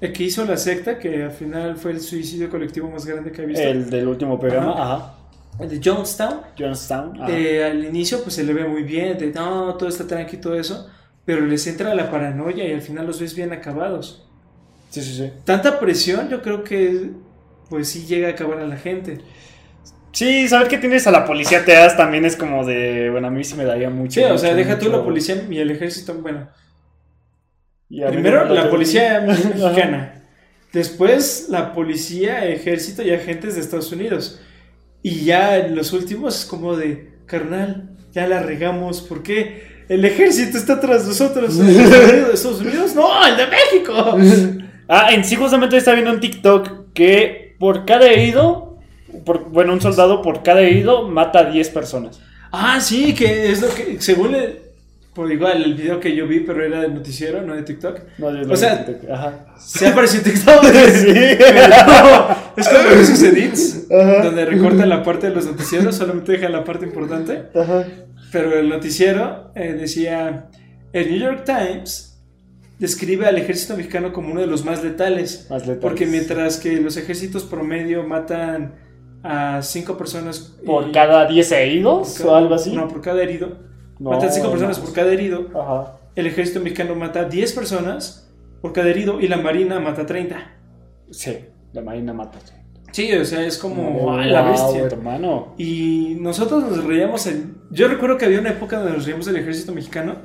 el 0.00 0.12
que 0.12 0.22
hizo 0.22 0.44
la 0.44 0.56
secta, 0.56 0.98
que 0.98 1.24
al 1.24 1.32
final 1.32 1.76
fue 1.76 1.90
el 1.90 2.00
suicidio 2.00 2.48
colectivo 2.48 2.88
más 2.90 3.04
grande 3.04 3.32
que 3.32 3.42
he 3.42 3.46
visto. 3.46 3.62
El 3.62 3.90
del 3.90 4.08
último 4.08 4.38
programa. 4.38 4.72
Ajá. 4.72 5.14
El 5.58 5.68
de 5.68 5.80
Jonestown. 5.90 6.40
Johnstown. 6.58 7.20
Ajá. 7.20 7.30
eh, 7.32 7.64
al 7.64 7.84
inicio, 7.84 8.22
pues 8.22 8.36
se 8.36 8.44
le 8.44 8.52
ve 8.52 8.66
muy 8.66 8.82
bien. 8.84 9.18
De 9.18 9.26
no, 9.32 9.74
todo 9.74 9.88
está 9.88 10.06
tranqui 10.06 10.36
y 10.36 10.40
todo 10.40 10.54
eso. 10.54 10.88
Pero 11.24 11.46
les 11.46 11.66
entra 11.66 11.94
la 11.94 12.10
paranoia 12.10 12.66
y 12.68 12.72
al 12.72 12.82
final 12.82 13.06
los 13.06 13.20
ves 13.20 13.34
bien 13.34 13.52
acabados. 13.52 14.28
Sí, 14.90 15.02
sí, 15.02 15.14
sí. 15.16 15.30
Tanta 15.44 15.78
presión, 15.80 16.28
yo 16.28 16.42
creo 16.42 16.62
que. 16.64 17.10
Pues 17.70 17.88
sí 17.88 18.04
llega 18.06 18.28
a 18.28 18.32
acabar 18.32 18.58
a 18.58 18.66
la 18.66 18.76
gente. 18.76 19.18
Sí, 20.12 20.46
saber 20.48 20.68
que 20.68 20.78
tienes 20.78 21.06
a 21.06 21.10
la 21.10 21.24
policía 21.24 21.64
te 21.64 21.72
das 21.72 21.96
también 21.96 22.24
es 22.24 22.36
como 22.36 22.64
de. 22.64 23.10
Bueno, 23.10 23.28
a 23.28 23.30
mí 23.30 23.42
sí 23.42 23.54
me 23.56 23.64
daría 23.64 23.90
mucho. 23.90 24.20
Sí, 24.20 24.24
o 24.26 24.38
sea, 24.38 24.50
mucho, 24.50 24.56
deja 24.58 24.78
tú 24.78 24.86
mucho- 24.86 24.98
la 24.98 25.04
policía 25.04 25.44
y 25.50 25.58
el 25.58 25.70
ejército. 25.70 26.14
Bueno, 26.14 26.48
Y 27.88 28.02
Primero 28.04 28.44
la 28.44 28.70
policía 28.70 29.20
mexicana, 29.26 30.22
después 30.72 31.46
la 31.48 31.72
policía, 31.72 32.46
ejército 32.46 33.02
y 33.02 33.10
agentes 33.12 33.54
de 33.54 33.60
Estados 33.62 33.90
Unidos. 33.92 34.40
Y 35.02 35.24
ya 35.24 35.58
en 35.58 35.74
los 35.76 35.92
últimos 35.92 36.40
es 36.40 36.46
como 36.46 36.76
de, 36.76 37.18
carnal, 37.26 37.96
ya 38.12 38.26
la 38.26 38.40
regamos, 38.42 39.02
¿por 39.02 39.22
qué? 39.22 39.73
El 39.88 40.04
ejército 40.04 40.58
está 40.58 40.80
tras 40.80 41.06
nosotros. 41.06 41.58
¿El 41.58 41.66
de 41.66 42.32
Estados 42.32 42.60
Unidos? 42.60 42.94
No, 42.94 43.26
el 43.26 43.36
de 43.36 43.46
México. 43.46 44.16
Ah, 44.88 45.08
en 45.12 45.24
sí, 45.24 45.36
justamente 45.36 45.76
estaba 45.76 45.94
viendo 45.94 46.12
un 46.12 46.20
TikTok 46.20 46.92
que 46.92 47.56
por 47.58 47.84
cada 47.84 48.06
herido, 48.06 48.78
por, 49.24 49.50
bueno, 49.50 49.72
un 49.72 49.80
soldado 49.80 50.22
por 50.22 50.42
cada 50.42 50.60
herido 50.60 51.08
mata 51.08 51.40
a 51.40 51.50
10 51.50 51.68
personas. 51.70 52.20
Ah, 52.52 52.80
sí, 52.80 53.14
que 53.14 53.50
es 53.50 53.62
lo 53.62 53.68
que, 53.68 54.00
según 54.00 54.34
el, 54.34 54.58
por 55.14 55.30
igual, 55.30 55.62
el 55.62 55.74
video 55.74 56.00
que 56.00 56.14
yo 56.14 56.26
vi, 56.26 56.40
pero 56.40 56.64
era 56.64 56.80
de 56.80 56.88
noticiero, 56.88 57.40
no 57.42 57.54
de 57.54 57.62
TikTok. 57.62 58.00
No, 58.18 58.30
yo 58.34 58.52
O 58.52 58.56
sea, 58.56 58.84
TikTok. 58.84 59.10
Ajá. 59.10 59.46
Se 59.58 59.86
apareció 59.86 60.18
en 60.18 60.24
TikTok. 60.24 60.64
Sí. 60.94 61.12
Pero 62.54 62.56
es 62.56 62.68
como 62.68 63.00
esos 63.00 63.22
edits 63.22 63.86
Ajá. 63.90 64.22
donde 64.22 64.44
recortan 64.44 64.88
la 64.88 65.02
parte 65.02 65.28
de 65.28 65.34
los 65.34 65.46
noticieros, 65.46 65.96
solamente 65.96 66.32
dejan 66.32 66.52
la 66.52 66.62
parte 66.62 66.84
importante. 66.84 67.44
Ajá. 67.54 67.84
Pero 68.34 68.58
el 68.58 68.68
noticiero 68.68 69.52
eh, 69.54 69.72
decía: 69.74 70.48
El 70.92 71.10
New 71.10 71.20
York 71.20 71.44
Times 71.44 72.20
describe 72.80 73.26
al 73.26 73.38
ejército 73.38 73.76
mexicano 73.76 74.12
como 74.12 74.32
uno 74.32 74.40
de 74.40 74.48
los 74.48 74.64
más 74.64 74.82
letales. 74.82 75.46
Más 75.48 75.62
letales. 75.62 75.80
Porque 75.80 76.04
mientras 76.06 76.58
que 76.58 76.80
los 76.80 76.96
ejércitos 76.96 77.44
promedio 77.44 78.02
matan 78.02 78.74
a 79.22 79.62
cinco 79.62 79.96
personas 79.96 80.56
Por 80.66 80.88
y- 80.88 80.92
cada 80.92 81.26
10 81.26 81.50
heridos 81.52 82.16
cada- 82.18 82.32
o 82.32 82.34
algo 82.34 82.54
así. 82.56 82.74
No, 82.74 82.88
por 82.88 83.00
cada 83.00 83.22
herido. 83.22 83.56
No, 84.00 84.10
matan 84.10 84.32
cinco 84.32 84.50
personas 84.50 84.78
más. 84.78 84.84
por 84.86 84.94
cada 84.94 85.12
herido. 85.12 85.48
Ajá. 85.54 85.96
El 86.16 86.26
ejército 86.26 86.58
mexicano 86.60 86.96
mata 86.96 87.24
10 87.24 87.52
personas 87.52 88.28
por 88.60 88.72
cada 88.72 88.88
herido 88.90 89.20
y 89.20 89.28
la 89.28 89.36
marina 89.36 89.78
mata 89.78 90.04
30. 90.04 90.36
Sí, 91.10 91.38
la 91.72 91.82
marina 91.82 92.12
mata. 92.12 92.38
Sí, 92.94 93.12
o 93.12 93.24
sea, 93.24 93.44
es 93.44 93.58
como 93.58 94.12
¡ah, 94.16 94.24
la 94.24 94.42
bestia. 94.42 94.84
hermano. 94.84 95.56
Y 95.58 96.16
nosotros 96.20 96.62
nos 96.62 96.84
reíamos 96.84 97.26
en... 97.26 97.56
Yo 97.72 97.88
recuerdo 97.88 98.16
que 98.18 98.24
había 98.24 98.38
una 98.38 98.50
época 98.50 98.76
donde 98.78 98.92
nos 98.92 99.04
reíamos 99.04 99.26
del 99.26 99.34
ejército 99.34 99.72
mexicano 99.74 100.18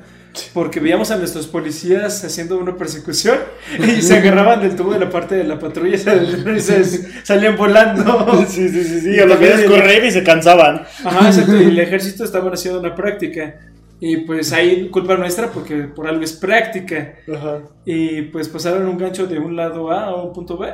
porque 0.54 0.78
veíamos 0.78 1.10
a 1.10 1.16
nuestros 1.16 1.48
policías 1.48 2.22
haciendo 2.24 2.56
una 2.60 2.76
persecución 2.76 3.38
y 3.80 4.00
se 4.02 4.18
agarraban 4.18 4.60
del 4.60 4.76
tubo 4.76 4.92
de 4.92 5.00
la 5.00 5.10
parte 5.10 5.34
de 5.34 5.42
la 5.42 5.58
patrulla 5.58 5.96
y 6.56 6.60
se, 6.60 6.84
salían 7.24 7.56
volando. 7.56 8.44
Sí, 8.46 8.68
sí, 8.68 8.84
sí, 8.84 9.00
sí. 9.00 9.10
Y 9.16 9.18
O 9.18 9.26
lo 9.26 9.34
el- 9.34 9.64
correr 9.64 10.04
y 10.04 10.12
se 10.12 10.22
cansaban. 10.22 10.82
Ajá, 11.04 11.26
exacto. 11.26 11.60
Y 11.60 11.64
el 11.64 11.78
ejército 11.80 12.22
estaban 12.22 12.52
haciendo 12.54 12.78
una 12.78 12.94
práctica. 12.94 13.62
Y 13.98 14.18
pues 14.18 14.52
ahí 14.52 14.88
culpa 14.90 15.16
nuestra 15.16 15.50
porque 15.50 15.88
por 15.88 16.06
algo 16.06 16.22
es 16.22 16.34
práctica. 16.34 17.16
Ajá. 17.34 17.62
Y 17.84 18.22
pues 18.22 18.48
pasaron 18.48 18.86
un 18.86 18.96
gancho 18.96 19.26
de 19.26 19.40
un 19.40 19.56
lado 19.56 19.90
A 19.90 20.04
a 20.04 20.14
un 20.14 20.32
punto 20.32 20.56
B. 20.56 20.68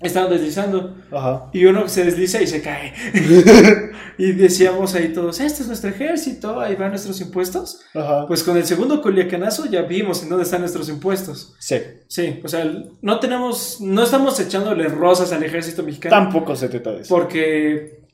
Estaban 0.00 0.30
deslizando. 0.30 0.96
Ajá. 1.10 1.48
Y 1.52 1.64
uno 1.64 1.88
se 1.88 2.04
desliza 2.04 2.42
y 2.42 2.46
se 2.46 2.60
cae. 2.60 2.92
y 4.18 4.32
decíamos 4.32 4.94
ahí 4.94 5.12
todos, 5.12 5.40
este 5.40 5.62
es 5.62 5.68
nuestro 5.68 5.90
ejército, 5.90 6.60
ahí 6.60 6.74
van 6.74 6.90
nuestros 6.90 7.20
impuestos. 7.20 7.80
Ajá. 7.94 8.26
Pues 8.26 8.42
con 8.42 8.56
el 8.56 8.64
segundo 8.64 9.00
culiacanazo 9.00 9.66
ya 9.66 9.82
vimos 9.82 10.22
en 10.22 10.28
dónde 10.28 10.44
están 10.44 10.60
nuestros 10.60 10.88
impuestos. 10.88 11.54
Sí. 11.58 11.76
Sí, 12.08 12.40
o 12.44 12.48
sea, 12.48 12.70
no 13.00 13.20
tenemos, 13.20 13.80
no 13.80 14.02
estamos 14.02 14.38
echándole 14.40 14.88
rosas 14.88 15.32
al 15.32 15.42
ejército 15.42 15.82
mexicano. 15.82 16.16
Tampoco 16.16 16.54
se 16.54 16.68
trata 16.68 16.92
de 16.92 17.00
eso. 17.02 17.14
Porque 17.14 18.04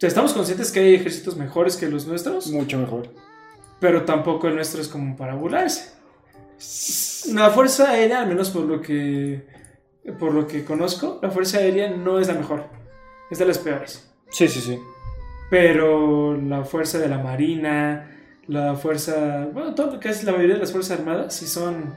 estamos 0.00 0.32
conscientes 0.32 0.70
que 0.70 0.80
hay 0.80 0.94
ejércitos 0.94 1.36
mejores 1.36 1.76
que 1.76 1.88
los 1.88 2.06
nuestros, 2.06 2.46
Mucho 2.48 2.78
mejor. 2.78 3.12
pero 3.80 4.04
tampoco 4.04 4.48
el 4.48 4.54
nuestro 4.54 4.80
es 4.80 4.88
como 4.88 5.16
para 5.16 5.34
burlarse. 5.34 5.92
La 7.32 7.50
Fuerza 7.50 7.90
Aérea, 7.90 8.20
al 8.20 8.28
menos 8.28 8.50
por 8.50 8.62
lo 8.64 8.80
que 8.80 9.46
por 10.18 10.32
lo 10.34 10.46
que 10.46 10.64
conozco, 10.64 11.18
la 11.22 11.30
Fuerza 11.30 11.58
Aérea 11.58 11.90
no 11.90 12.18
es 12.18 12.28
la 12.28 12.34
mejor. 12.34 12.64
Es 13.30 13.38
de 13.38 13.46
las 13.46 13.58
peores. 13.58 14.10
Sí, 14.30 14.48
sí, 14.48 14.60
sí. 14.60 14.78
Pero 15.50 16.36
la 16.36 16.64
Fuerza 16.64 16.98
de 16.98 17.08
la 17.08 17.18
Marina, 17.18 18.10
la 18.46 18.74
Fuerza, 18.74 19.48
bueno, 19.52 19.74
todo 19.74 19.98
es 20.02 20.24
la 20.24 20.32
mayoría 20.32 20.54
de 20.54 20.60
las 20.60 20.72
Fuerzas 20.72 20.98
Armadas 20.98 21.34
sí 21.34 21.46
son 21.46 21.94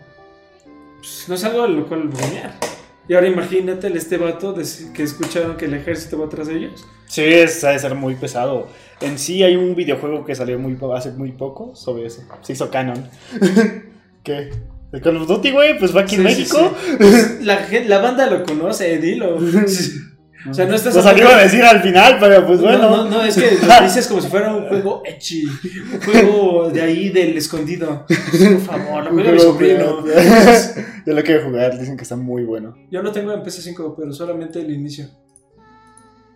pues, 0.98 1.26
no 1.28 1.36
es 1.36 1.44
algo 1.44 1.64
a 1.64 1.68
lo 1.68 1.88
cual 1.88 2.08
bromear. 2.08 2.54
Y 3.08 3.14
ahora 3.14 3.28
imagínate 3.28 3.88
el 3.88 3.98
este 3.98 4.18
vato 4.18 4.54
de- 4.54 4.66
que 4.94 5.04
escucharon 5.04 5.58
que 5.58 5.66
el 5.66 5.74
ejército 5.74 6.18
va 6.18 6.30
tras 6.30 6.48
ellos. 6.48 6.86
Sí, 7.08 7.22
es, 7.22 7.64
ha 7.64 7.72
de 7.72 7.80
ser 7.80 7.94
muy 7.96 8.16
pesado. 8.16 8.68
En 9.02 9.20
sí 9.20 9.44
hay 9.44 9.56
un 9.58 9.76
videojuego 9.76 10.24
que 10.24 10.34
salió 10.34 10.58
muy 10.58 10.78
hace 10.96 11.12
muy 11.12 11.34
poco 11.34 11.76
sobre 11.76 12.06
eso. 12.06 12.24
Se 12.42 12.54
hizo 12.54 12.72
canon. 12.72 13.08
¿Qué? 14.24 14.52
¿El 14.94 15.02
Call 15.02 15.18
of 15.18 15.28
Duty, 15.28 15.52
güey? 15.52 15.78
Pues 15.78 15.96
va 15.96 16.02
aquí 16.02 16.16
en 16.16 16.22
Sí, 16.22 16.28
México. 16.28 16.76
sí. 16.86 16.94
Pues, 16.98 17.44
La, 17.44 17.98
banda 18.00 18.28
lo 18.28 18.44
conoce, 18.44 18.98
dilo. 19.00 19.38
O 20.46 20.54
sea, 20.54 20.66
no 20.66 20.76
estás 20.76 20.94
Lo 20.94 21.02
salió 21.02 21.30
a 21.30 21.42
decir 21.42 21.64
al 21.64 21.82
final, 21.82 22.18
pero 22.20 22.46
pues 22.46 22.60
bueno. 22.60 22.78
No, 22.90 23.04
no, 23.06 23.10
no, 23.10 23.24
es 23.24 23.36
que 23.36 23.66
lo 23.66 23.82
dices 23.82 24.06
como 24.08 24.20
si 24.20 24.28
fuera 24.28 24.54
un 24.54 24.68
juego 24.68 25.02
ecchi, 25.06 25.46
un 25.46 26.02
juego 26.02 26.70
de 26.70 26.82
ahí 26.82 27.08
del 27.08 27.38
escondido. 27.38 28.06
Por 28.06 28.60
favor, 28.60 29.06
lo 29.06 29.12
juega 29.12 29.32
mi 29.32 29.40
sobrino. 29.40 30.04
Yo 31.06 31.14
lo 31.14 31.24
quiero 31.24 31.46
jugar, 31.46 31.80
dicen 31.80 31.96
que 31.96 32.04
está 32.04 32.18
muy 32.18 32.44
bueno. 32.44 32.76
Yo 32.92 33.02
lo 33.02 33.14
tengo 33.14 33.32
en 33.32 33.42
PC5, 33.42 33.96
pero 33.98 34.12
solamente 34.12 34.60
el 34.60 34.70
inicio. 34.72 35.06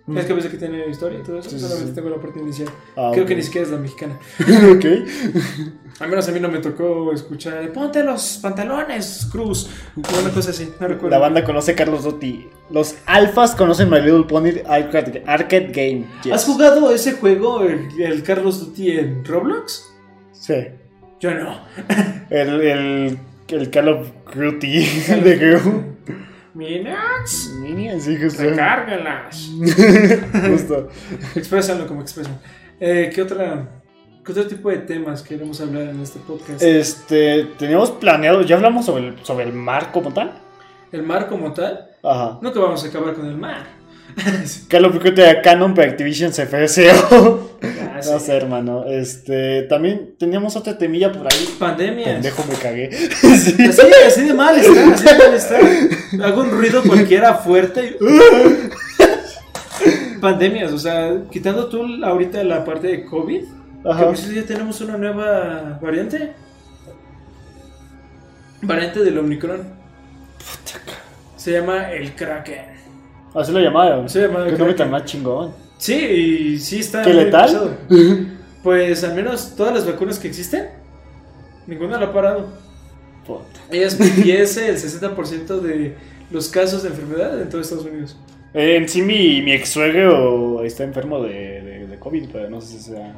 Mm. 0.07 0.17
Es 0.17 0.25
que 0.25 0.31
a 0.31 0.35
veces 0.35 0.49
que 0.51 0.57
tiene 0.57 0.87
historia 0.87 1.19
y 1.19 1.21
todo 1.23 1.37
eso, 1.37 1.49
Sí, 1.49 1.59
solamente 1.59 1.89
sí. 1.89 1.95
tengo 1.95 2.09
la 2.09 2.15
parte 2.17 2.39
inicial. 2.39 2.69
Ah, 2.95 3.11
Creo 3.13 3.25
que 3.25 3.35
ni 3.35 3.43
siquiera 3.43 3.67
es 3.67 3.71
la 3.73 3.77
mexicana. 3.77 4.17
ok. 4.39 4.85
Al 5.99 6.09
menos 6.09 6.29
a 6.29 6.31
mí 6.31 6.39
no 6.39 6.47
me 6.47 6.59
tocó 6.59 7.11
escuchar, 7.11 7.71
ponte 7.73 8.03
los 8.03 8.39
pantalones, 8.41 9.27
Cruz. 9.31 9.69
O 9.97 10.19
Una 10.21 10.29
cosa 10.31 10.51
así, 10.51 10.71
no 10.79 10.87
recuerdo. 10.87 11.09
La 11.09 11.17
banda 11.19 11.43
conoce 11.43 11.71
a 11.71 11.75
Carlos 11.75 12.03
Dotti. 12.03 12.47
Los 12.69 12.95
alfas 13.05 13.53
conocen 13.55 13.89
My 13.89 13.99
Little 13.99 14.23
Pony 14.23 14.51
Arcade, 14.65 15.23
arcade 15.25 15.67
Game. 15.73 16.05
Yes. 16.23 16.33
¿Has 16.33 16.45
jugado 16.45 16.89
ese 16.93 17.13
juego, 17.13 17.63
el, 17.63 17.89
el 18.01 18.23
Carlos 18.23 18.59
Duty 18.65 18.91
en 18.91 19.25
Roblox? 19.25 19.91
Sí. 20.31 20.53
Yo 21.19 21.33
no. 21.33 21.59
El, 22.29 22.61
el, 22.61 23.17
el 23.47 23.69
Call 23.71 23.89
of 23.89 24.07
Duty 24.35 24.85
de 25.23 25.35
Gru. 25.37 25.96
Minions, 26.57 27.53
Minions, 27.59 28.03
sí, 28.03 28.17
justo. 28.19 28.41
recárgalas. 28.41 29.47
Justo. 30.49 30.89
Exprésalo 31.35 31.85
como 31.85 32.01
expresan. 32.01 32.39
Eh, 32.79 33.11
¿qué, 33.13 33.21
otra, 33.21 33.67
¿Qué 34.25 34.31
otro 34.31 34.47
tipo 34.47 34.69
de 34.71 34.79
temas 34.79 35.21
queremos 35.21 35.61
hablar 35.61 35.83
en 35.83 36.01
este 36.01 36.17
podcast? 36.19 36.61
Este, 36.63 37.45
teníamos 37.59 37.91
planeado, 37.91 38.41
ya 38.41 38.55
hablamos 38.55 38.85
sobre 38.87 39.09
el, 39.09 39.23
sobre 39.23 39.45
el 39.45 39.53
mar 39.53 39.91
como 39.91 40.11
tal. 40.11 40.33
el 40.91 41.03
mar 41.03 41.27
como 41.27 41.53
tal. 41.53 41.91
Ajá. 42.03 42.39
Nunca 42.41 42.59
vamos 42.59 42.83
a 42.83 42.87
acabar 42.87 43.13
con 43.13 43.27
el 43.27 43.37
mar. 43.37 43.76
Call 44.69 44.85
of 44.85 45.03
Duty 45.03 45.21
a 45.21 45.41
Canon, 45.41 45.73
pero 45.73 45.91
Activision 45.91 46.31
se 46.33 46.43
ofreció. 46.43 46.91
Ah, 47.61 48.01
sí. 48.01 48.09
No 48.11 48.19
sé, 48.19 48.37
hermano. 48.37 48.85
Este, 48.85 49.63
también 49.63 50.13
teníamos 50.19 50.55
otra 50.55 50.77
temilla 50.77 51.11
por 51.11 51.25
ahí. 51.25 51.55
Pandemias. 51.57 52.09
Pendejo, 52.13 52.43
me 52.47 52.53
cagué. 52.55 52.89
Así, 53.23 53.55
así 54.07 54.21
de 54.23 54.33
mal 54.35 54.55
está, 54.57 54.93
así 54.93 55.03
de 55.03 55.17
mal 55.17 55.33
está. 55.33 55.57
Hago 56.27 56.41
un 56.41 56.51
ruido 56.51 56.83
cualquiera 56.83 57.33
fuerte. 57.35 57.97
y- 57.99 60.19
Pandemias, 60.21 60.71
o 60.73 60.77
sea, 60.79 61.11
quitando 61.31 61.67
tú 61.69 61.83
ahorita 62.03 62.43
la 62.43 62.63
parte 62.63 62.87
de 62.87 63.05
COVID, 63.05 63.41
que 63.83 63.89
Ajá. 63.89 64.05
por 64.05 64.17
cierto 64.17 64.39
ya 64.41 64.45
tenemos 64.45 64.79
una 64.81 64.97
nueva 64.97 65.79
variante. 65.81 66.33
Variante 68.61 68.99
del 68.99 69.17
Omicron. 69.17 69.63
Se 71.35 71.51
llama 71.51 71.91
el 71.91 72.13
Kraken. 72.13 72.76
Así 73.39 73.51
lo 73.51 73.59
llamaba. 73.59 74.07
Se 74.09 74.21
llama 74.21 74.45
Que 74.45 74.55
Kraken. 74.55 74.59
no 74.59 74.65
me 74.65 74.73
tan 74.73 74.91
más 74.91 75.05
chingón. 75.05 75.53
Sí, 75.77 75.93
y 75.95 76.59
sí 76.59 76.79
está. 76.79 77.01
¿Qué 77.03 77.13
muy 77.13 77.23
letal? 77.25 77.77
Pues 78.63 79.03
al 79.05 79.15
menos 79.15 79.55
todas 79.55 79.73
las 79.73 79.85
vacunas 79.85 80.19
que 80.19 80.27
existen, 80.27 80.67
ninguna 81.67 81.97
la 81.97 82.07
ha 82.07 82.13
parado. 82.13 82.47
Puta. 83.25 83.61
Y 83.71 83.77
es, 83.77 83.97
y 84.25 84.31
es 84.31 84.57
el 84.57 84.75
60% 84.75 85.61
de 85.61 85.95
los 86.31 86.49
casos 86.49 86.83
de 86.83 86.89
enfermedad 86.89 87.39
en 87.41 87.47
todo 87.49 87.61
Estados 87.61 87.85
Unidos. 87.85 88.17
Eh, 88.53 88.75
en 88.75 88.89
sí, 88.89 89.01
mi, 89.03 89.41
mi 89.41 89.53
ex 89.53 89.69
suegro 89.69 90.63
está 90.63 90.83
enfermo 90.83 91.21
de, 91.23 91.29
de, 91.61 91.87
de 91.87 91.99
COVID, 91.99 92.29
pero 92.33 92.49
no 92.49 92.59
sé 92.59 92.77
si 92.77 92.91
sea. 92.91 93.13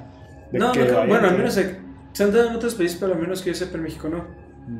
de 0.51 0.59
No, 0.59 0.71
qué 0.71 0.85
no, 0.85 1.07
bueno, 1.07 1.29
al 1.29 1.37
menos 1.37 1.53
se, 1.55 1.77
se 2.13 2.23
han 2.23 2.31
dado 2.33 2.49
en 2.49 2.55
otros 2.55 2.75
países, 2.75 2.97
pero 2.99 3.13
al 3.13 3.19
menos 3.19 3.41
que 3.41 3.49
yo 3.49 3.55
sepa 3.55 3.77
en 3.77 3.83
México 3.83 4.07
no. 4.09 4.25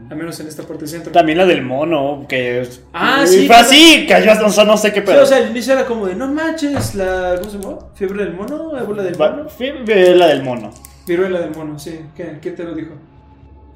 Al 0.10 0.18
menos 0.18 0.40
en 0.40 0.48
esta 0.48 0.64
parte 0.64 0.86
centro. 0.88 1.12
También 1.12 1.38
la 1.38 1.46
del 1.46 1.62
mono, 1.64 2.26
que 2.28 2.62
es. 2.62 2.82
Ah, 2.94 3.24
sí, 3.26 3.48
Fue 3.48 3.56
así, 3.56 4.06
cayó 4.08 4.32
hasta, 4.32 4.46
o 4.46 4.50
sea, 4.50 4.64
no 4.64 4.78
sé 4.78 4.92
qué 4.92 5.02
Sí, 5.02 5.06
pedo. 5.08 5.24
o 5.24 5.26
sea, 5.26 5.38
al 5.38 5.50
inicio 5.52 5.74
era 5.74 5.86
como 5.86 6.06
de, 6.08 6.16
no 6.16 6.28
manches, 6.28 6.96
la, 6.96 7.36
¿cómo 7.40 7.50
se 7.50 7.58
llama? 7.60 7.78
¿Fiebre 7.96 8.26
del 8.26 8.34
mono? 8.34 8.78
¿Ébola 8.78 9.04
del 9.04 9.18
mono? 9.18 9.50
fue 9.50 9.72
de 9.84 10.16
la 10.16 10.28
del 10.28 10.44
mono. 10.44 10.72
Viruela 11.08 11.40
del 11.42 11.52
mono, 11.56 11.78
sí. 11.80 12.00
¿Qué, 12.16 12.38
qué 12.42 12.52
te 12.52 12.64
lo 12.64 12.74
dijo? 12.76 12.92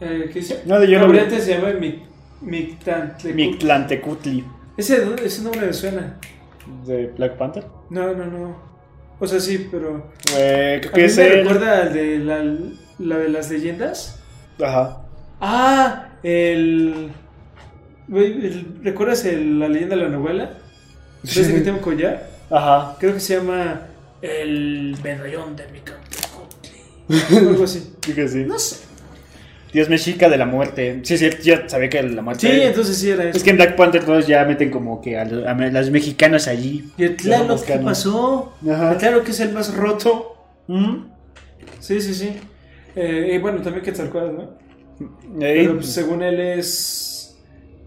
Eh, 0.02 0.30
¿Qué 0.32 0.40
dice? 0.40 0.62
No, 0.66 0.84
yo 0.84 1.00
no- 1.00 1.08
variante 1.08 1.40
se 1.40 1.56
llama 1.56 1.72
Mi- 1.80 2.04
Mictantlecu- 2.44 3.34
Mictlantecutli. 3.34 4.44
Ese, 4.78 5.04
ese 5.24 5.42
nombre 5.44 5.68
me 5.68 5.74
suena. 5.74 6.18
De 6.86 7.08
Black 7.18 7.38
Panther. 7.38 7.66
No, 7.90 8.14
no, 8.14 8.26
no. 8.26 8.56
O 9.20 9.28
sea, 9.28 9.40
sí, 9.40 9.68
pero... 9.72 10.12
Eh, 10.38 10.78
creo 10.82 10.92
A 10.92 10.96
que 10.96 11.02
mí 11.02 11.08
es 11.08 11.18
me 11.18 11.28
el. 11.28 11.34
recuerda 11.44 11.82
al 11.84 11.94
de 11.94 12.20
la, 12.20 12.44
la 13.00 13.18
de 13.18 13.30
las 13.30 13.50
leyendas. 13.50 14.20
Ajá. 14.62 15.03
Ah, 15.46 16.08
el... 16.24 17.10
¿Recuerdas 18.82 19.26
el- 19.26 19.60
la 19.60 19.68
leyenda 19.68 19.96
de 19.98 20.04
la 20.04 20.10
novela? 20.10 20.52
¿Ves 21.24 21.48
que 21.64 21.70
un 21.72 21.80
collar? 21.80 22.30
Ajá. 22.50 22.96
Creo 23.00 23.14
que 23.14 23.20
se 23.20 23.36
llama 23.38 23.82
El 24.22 24.96
medallón 25.04 25.56
de 25.58 25.66
Micantecutli. 25.68 27.46
O 27.46 27.50
algo 27.50 27.64
así. 27.66 27.94
Creo 28.02 28.16
que 28.16 28.28
sí. 28.30 28.44
No 28.46 28.58
sé. 28.58 28.86
Dios 29.74 29.90
mexica 29.90 30.30
de 30.30 30.38
la 30.38 30.46
muerte. 30.46 31.02
Sí, 31.04 31.18
sí, 31.18 31.30
ya 31.42 31.68
sabía 31.68 31.90
que 31.90 32.02
la 32.04 32.22
muerte. 32.22 32.48
Sí, 32.50 32.62
entonces 32.62 32.98
sí 32.98 33.10
era 33.10 33.24
eso. 33.26 33.38
Es 33.38 33.44
que 33.44 33.50
en 33.50 33.58
Black 33.58 33.76
Panther 33.76 34.06
todos 34.06 34.26
ya 34.28 34.46
meten 34.46 34.70
como 34.70 35.02
que 35.02 35.18
a, 35.18 35.26
los- 35.26 35.46
a 35.46 35.54
los 35.56 35.90
mexicanos 35.90 36.48
allí. 36.48 36.90
¿Y 36.98 37.04
el 37.04 37.18
Los 37.48 37.64
qué 37.64 37.80
pasó? 37.80 38.54
Ajá. 38.70 38.92
El 38.94 38.98
Tlaloc 39.00 39.28
es 39.28 39.40
el 39.42 39.52
más 39.52 39.74
roto. 39.76 40.38
¿Mm? 40.68 41.08
Sí, 41.80 42.00
sí, 42.00 42.14
sí. 42.14 42.38
Eh, 42.96 43.32
y 43.34 43.38
bueno, 43.40 43.62
también 43.62 43.84
Quetzalcóatl, 43.84 44.38
¿no? 44.38 44.63
Pero 45.40 45.76
pues, 45.76 45.88
según 45.94 46.22
él 46.24 46.40
es 46.40 47.38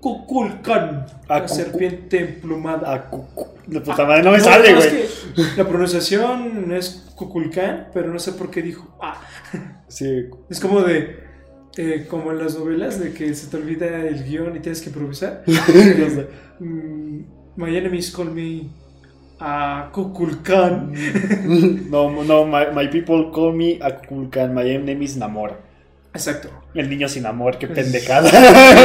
Kukulkan, 0.01 1.07
Ah, 1.29 1.41
la 1.41 1.49
serpiente 1.49 2.21
emplumada. 2.21 2.93
a 2.95 3.11
cu- 3.11 3.25
de 3.67 3.81
puta 3.81 4.05
madre, 4.05 4.23
no 4.23 4.31
me 4.33 4.39
No, 4.39 4.45
sale, 4.45 4.71
no, 4.73 4.77
güey. 4.79 4.89
es 5.03 5.25
que 5.55 5.57
la 5.63 5.69
pronunciación 5.69 6.71
es 6.73 7.11
Kukulkan, 7.17 7.89
pero 7.93 8.13
no 8.13 8.19
sé 8.19 8.33
por 8.33 8.51
qué 8.51 8.63
dijo 8.63 8.97
ah. 9.03 9.21
Sí. 9.89 10.27
Es 10.49 10.61
como 10.61 10.83
de 10.83 11.25
eh, 11.79 12.07
como 12.09 12.31
en 12.33 12.39
las 12.39 12.57
novelas 12.59 12.99
de 13.01 13.13
que 13.13 13.35
se 13.35 13.49
te 13.49 13.57
olvida 13.57 14.07
el 14.07 14.25
guion 14.25 14.57
y 14.57 14.61
tienes 14.61 14.81
que 14.81 14.89
improvisar. 14.91 15.43
Mm, 16.59 17.21
my 17.57 17.77
enemies 17.77 18.11
call 18.11 18.31
me 18.31 18.69
a 19.39 19.91
Kukulkan. 19.93 20.93
No, 21.91 22.23
no, 22.25 22.47
my, 22.47 22.67
my 22.75 22.89
people 22.89 23.31
call 23.31 23.53
me 23.53 23.79
Akulkan, 23.81 24.55
my 24.55 24.65
name 24.79 25.03
is 25.05 25.17
Namor. 25.19 25.53
Exacto. 26.17 26.51
El 26.75 26.89
niño 26.91 27.09
sin 27.09 27.27
amor, 27.27 27.59
qué 27.59 27.67
Pues- 27.69 27.81
pendejada. 27.81 28.29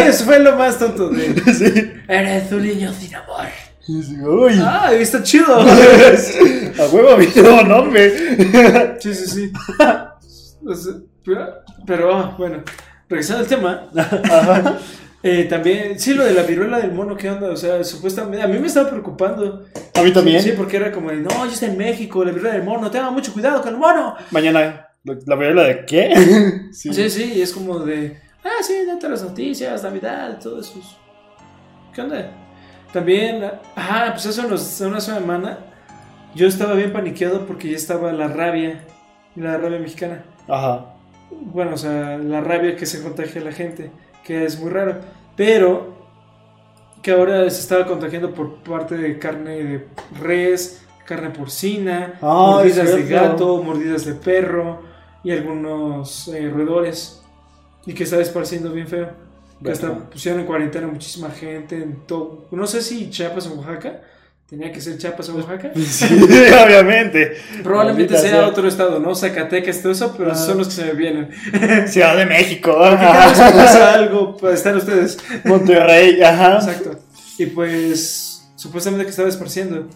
Eso 0.07 0.25
fue 0.25 0.39
lo 0.39 0.55
más 0.55 0.77
tonto 0.77 1.09
de 1.09 1.33
sí. 1.53 1.91
Eres 2.07 2.51
un 2.51 2.61
niño 2.63 2.93
sin 2.93 3.15
amor. 3.15 3.45
Uy. 3.87 4.53
Ah, 4.63 4.91
está 4.93 5.23
chido. 5.23 5.59
A 5.59 6.85
huevo, 6.91 7.17
mi 7.17 7.27
nombre. 7.67 8.97
Sí, 8.99 9.13
sí, 9.13 9.27
sí. 9.27 9.51
Sea, 9.77 10.95
pero, 11.25 11.47
pero, 11.85 12.15
ah, 12.15 12.35
bueno, 12.37 12.63
regresando 13.09 13.43
al 13.43 13.47
tema, 13.49 13.89
Ajá. 13.95 14.77
eh, 15.23 15.45
también, 15.49 15.99
sí, 15.99 16.13
lo 16.13 16.23
de 16.23 16.33
la 16.33 16.43
viruela 16.43 16.79
del 16.79 16.91
mono, 16.91 17.17
¿qué 17.17 17.29
onda? 17.29 17.49
O 17.49 17.55
sea, 17.57 17.83
supuestamente, 17.83 18.41
a 18.43 18.47
mí 18.47 18.57
me 18.59 18.67
estaba 18.67 18.89
preocupando. 18.89 19.65
A 19.95 20.01
mí 20.03 20.13
también. 20.13 20.41
Sí, 20.41 20.53
porque 20.55 20.77
era 20.77 20.91
como 20.91 21.11
no, 21.11 21.29
yo 21.45 21.51
estoy 21.51 21.69
en 21.69 21.77
México, 21.77 22.23
la 22.23 22.31
viruela 22.31 22.55
del 22.55 22.63
mono, 22.65 22.89
tenga 22.91 23.09
mucho 23.11 23.33
cuidado 23.33 23.61
con 23.61 23.73
el 23.73 23.79
mono. 23.79 24.15
Mañana, 24.31 24.87
¿la 25.03 25.35
viruela 25.35 25.63
de 25.63 25.85
qué? 25.85 26.13
Sí, 26.71 27.09
sí, 27.09 27.33
y 27.35 27.41
es 27.41 27.53
como 27.53 27.79
de, 27.79 28.19
ah, 28.43 28.63
sí, 28.63 28.85
date 28.85 29.09
las 29.09 29.23
noticias, 29.23 29.83
Navidad, 29.83 30.39
todo 30.41 30.61
eso. 30.61 30.79
¿Qué 31.93 32.01
onda? 32.01 32.31
También, 32.93 33.43
ah, 33.75 34.09
pues 34.11 34.25
hace 34.25 34.45
unos, 34.45 34.81
una 34.81 35.01
semana, 35.01 35.59
yo 36.35 36.47
estaba 36.47 36.73
bien 36.73 36.93
paniqueado 36.93 37.45
porque 37.45 37.69
ya 37.69 37.77
estaba 37.77 38.11
la 38.11 38.27
rabia, 38.27 38.85
la 39.35 39.57
rabia 39.57 39.79
mexicana. 39.79 40.23
Ajá. 40.47 40.93
Bueno, 41.29 41.75
o 41.75 41.77
sea, 41.77 42.17
la 42.17 42.41
rabia 42.41 42.75
que 42.75 42.85
se 42.85 43.01
contagia 43.01 43.41
a 43.41 43.45
la 43.45 43.51
gente, 43.51 43.91
que 44.23 44.45
es 44.45 44.59
muy 44.59 44.69
raro. 44.69 44.99
Pero 45.35 45.95
que 47.01 47.11
ahora 47.11 47.49
se 47.49 47.61
estaba 47.61 47.85
contagiando 47.85 48.33
por 48.33 48.61
parte 48.63 48.95
de 48.95 49.17
carne 49.17 49.63
de 49.63 49.87
res, 50.19 50.85
carne 51.05 51.31
porcina, 51.31 52.13
Ah, 52.21 52.55
mordidas 52.57 52.95
de 52.95 53.03
gato, 53.07 53.63
mordidas 53.63 54.05
de 54.05 54.13
perro 54.13 54.90
y 55.23 55.31
algunos 55.31 56.27
eh, 56.29 56.49
roedores. 56.49 57.21
Y 57.85 57.93
que 57.93 58.03
está 58.03 58.19
esparciendo 58.19 58.71
bien 58.71 58.87
feo. 58.87 59.09
Que 59.63 59.71
hasta 59.71 59.93
pusieron 60.09 60.41
en 60.41 60.47
cuarentena 60.47 60.87
muchísima 60.87 61.29
gente 61.29 61.75
en 61.75 62.05
todo. 62.07 62.47
No 62.51 62.65
sé 62.67 62.81
si 62.81 63.09
Chiapas 63.09 63.47
o 63.47 63.53
Oaxaca. 63.53 64.01
Tenía 64.49 64.71
que 64.71 64.81
ser 64.81 64.97
Chiapas 64.97 65.29
o 65.29 65.35
Oaxaca. 65.35 65.71
Sí, 65.75 66.05
obviamente. 66.63 67.37
Probablemente 67.63 68.17
sea 68.17 68.29
sea. 68.29 68.47
otro 68.47 68.67
estado, 68.67 68.99
¿no? 68.99 69.15
Zacatecas, 69.15 69.81
todo 69.81 69.91
eso, 69.93 70.13
pero 70.17 70.31
Ah. 70.31 70.35
son 70.35 70.57
los 70.57 70.67
que 70.67 70.73
se 70.73 70.85
me 70.85 70.93
vienen. 70.93 71.29
Ciudad 71.87 72.17
de 72.17 72.25
México. 72.25 72.75
Cada 72.79 73.27
pasa 73.33 73.93
algo, 73.95 74.35
pues 74.37 74.55
están 74.55 74.75
ustedes. 74.77 75.17
Monterrey, 75.45 76.21
ajá. 76.21 76.55
Exacto. 76.55 76.99
Y 77.37 77.45
pues, 77.47 78.47
supuestamente 78.55 79.05
que 79.05 79.11
estaba 79.11 79.29
esparciendo. 79.29 79.87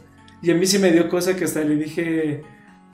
Y 0.42 0.52
a 0.52 0.56
mí 0.56 0.66
sí 0.66 0.80
me 0.80 0.92
dio 0.92 1.10
cosa 1.10 1.36
que 1.36 1.44
hasta 1.46 1.62
le 1.62 1.76
dije 1.76 2.44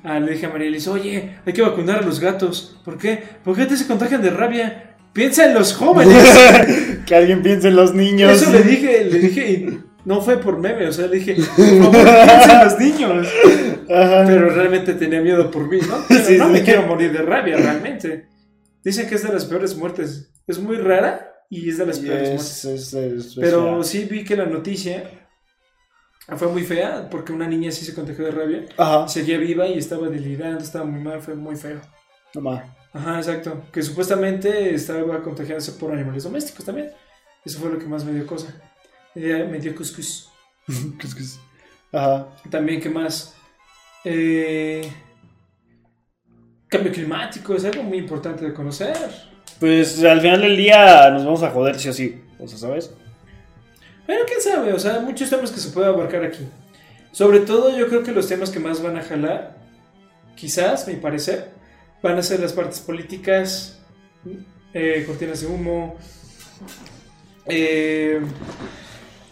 a, 0.03 0.19
le 0.19 0.31
dije 0.33 0.45
a 0.45 0.49
María 0.49 0.67
Elisa, 0.67 0.91
oye, 0.91 1.37
hay 1.45 1.53
que 1.53 1.61
vacunar 1.61 1.99
a 1.99 2.01
los 2.05 2.19
gatos. 2.19 2.77
¿Por 2.83 2.97
qué? 2.97 3.21
Porque 3.43 3.61
antes 3.63 3.79
se 3.79 3.87
contagian 3.87 4.21
de 4.21 4.29
rabia. 4.31 4.95
Piensa 5.13 5.45
en 5.45 5.53
los 5.53 5.73
jóvenes. 5.73 6.15
que 7.05 7.15
alguien 7.15 7.41
piense 7.43 7.67
en 7.67 7.75
los 7.75 7.93
niños. 7.93 8.31
Eso 8.41 8.51
le 8.51 8.63
dije, 8.63 9.05
le 9.05 9.19
dije, 9.19 9.51
y 9.51 9.79
no 10.05 10.21
fue 10.21 10.37
por 10.39 10.57
meme, 10.57 10.87
o 10.87 10.91
sea, 10.93 11.07
le 11.07 11.17
dije, 11.17 11.35
por 11.35 11.91
piensa 11.91 12.59
en 12.61 12.65
los 12.65 12.79
niños. 12.79 13.27
Ajá. 13.89 14.23
Pero 14.25 14.49
realmente 14.49 14.93
tenía 14.93 15.21
miedo 15.21 15.51
por 15.51 15.69
mí, 15.69 15.79
¿no? 15.87 15.97
Pero 16.07 16.23
Sí, 16.25 16.37
no 16.37 16.47
sí. 16.47 16.51
me 16.53 16.63
quiero 16.63 16.83
morir 16.83 17.11
de 17.11 17.21
rabia, 17.23 17.57
realmente. 17.57 18.27
Dicen 18.83 19.07
que 19.07 19.15
es 19.15 19.23
de 19.23 19.33
las 19.33 19.45
peores 19.45 19.75
muertes. 19.75 20.31
Es 20.47 20.59
muy 20.59 20.77
rara 20.77 21.27
y 21.49 21.69
es 21.69 21.77
de 21.77 21.85
las 21.85 21.99
Y 21.99 22.03
peores 22.07 22.29
muertes. 22.29 22.65
es- 22.65 22.93
es- 22.93 22.93
es- 22.93 23.35
Pero 23.39 23.83
sí 23.83 24.07
vi 24.09 24.23
que 24.23 24.35
la 24.37 24.45
noticia 24.45 25.20
fue 26.27 26.47
muy 26.47 26.63
fea 26.63 27.09
porque 27.09 27.33
una 27.33 27.47
niña 27.47 27.71
sí 27.71 27.85
se 27.85 27.93
contagió 27.93 28.25
de 28.25 28.31
rabia. 28.31 28.65
Ajá. 28.77 29.07
Seguía 29.07 29.37
viva 29.37 29.67
y 29.67 29.77
estaba 29.77 30.07
delirando, 30.07 30.63
estaba 30.63 30.85
muy 30.85 31.01
mal, 31.01 31.21
fue 31.21 31.35
muy 31.35 31.55
feo. 31.55 31.81
No 32.33 32.41
más. 32.41 32.63
Ajá, 32.93 33.17
exacto. 33.17 33.63
Que 33.71 33.81
supuestamente 33.81 34.73
estaba 34.73 35.21
contagiándose 35.21 35.73
por 35.73 35.91
animales 35.91 36.23
domésticos 36.23 36.65
también. 36.65 36.91
Eso 37.43 37.59
fue 37.59 37.71
lo 37.71 37.79
que 37.79 37.85
más 37.85 38.05
me 38.05 38.13
dio 38.13 38.25
cosa. 38.25 38.53
Me 39.15 39.21
dio, 39.21 39.47
dio 39.47 39.75
cuscús. 39.75 40.29
Ajá. 41.91 42.27
También, 42.49 42.79
¿qué 42.79 42.89
más? 42.89 43.35
Eh, 44.03 44.89
cambio 46.67 46.91
climático 46.91 47.53
es 47.53 47.65
algo 47.65 47.83
muy 47.83 47.97
importante 47.97 48.45
de 48.45 48.53
conocer. 48.53 48.95
Pues 49.59 50.03
al 50.03 50.21
final 50.21 50.41
del 50.41 50.57
día 50.57 51.09
nos 51.11 51.25
vamos 51.25 51.43
a 51.43 51.51
joder 51.51 51.79
sí 51.79 51.89
o 51.89 51.93
sí. 51.93 52.21
O 52.39 52.47
sea, 52.47 52.57
¿sabes? 52.57 52.93
Pero 54.07 54.25
quién 54.25 54.41
sabe, 54.41 54.73
o 54.73 54.79
sea, 54.79 54.95
hay 54.95 55.01
muchos 55.05 55.29
temas 55.29 55.51
que 55.51 55.59
se 55.59 55.69
puede 55.69 55.87
abarcar 55.87 56.23
aquí. 56.23 56.47
Sobre 57.11 57.39
todo, 57.41 57.77
yo 57.77 57.87
creo 57.87 58.03
que 58.03 58.11
los 58.11 58.27
temas 58.27 58.49
que 58.49 58.59
más 58.59 58.81
van 58.81 58.97
a 58.97 59.03
jalar, 59.03 59.55
quizás, 60.35 60.87
mi 60.87 60.95
parecer, 60.95 61.51
van 62.01 62.17
a 62.17 62.23
ser 62.23 62.39
las 62.39 62.53
partes 62.53 62.79
políticas, 62.79 63.79
eh, 64.73 65.03
cortinas 65.05 65.41
de 65.41 65.47
humo. 65.47 65.97
eh, 67.45 68.21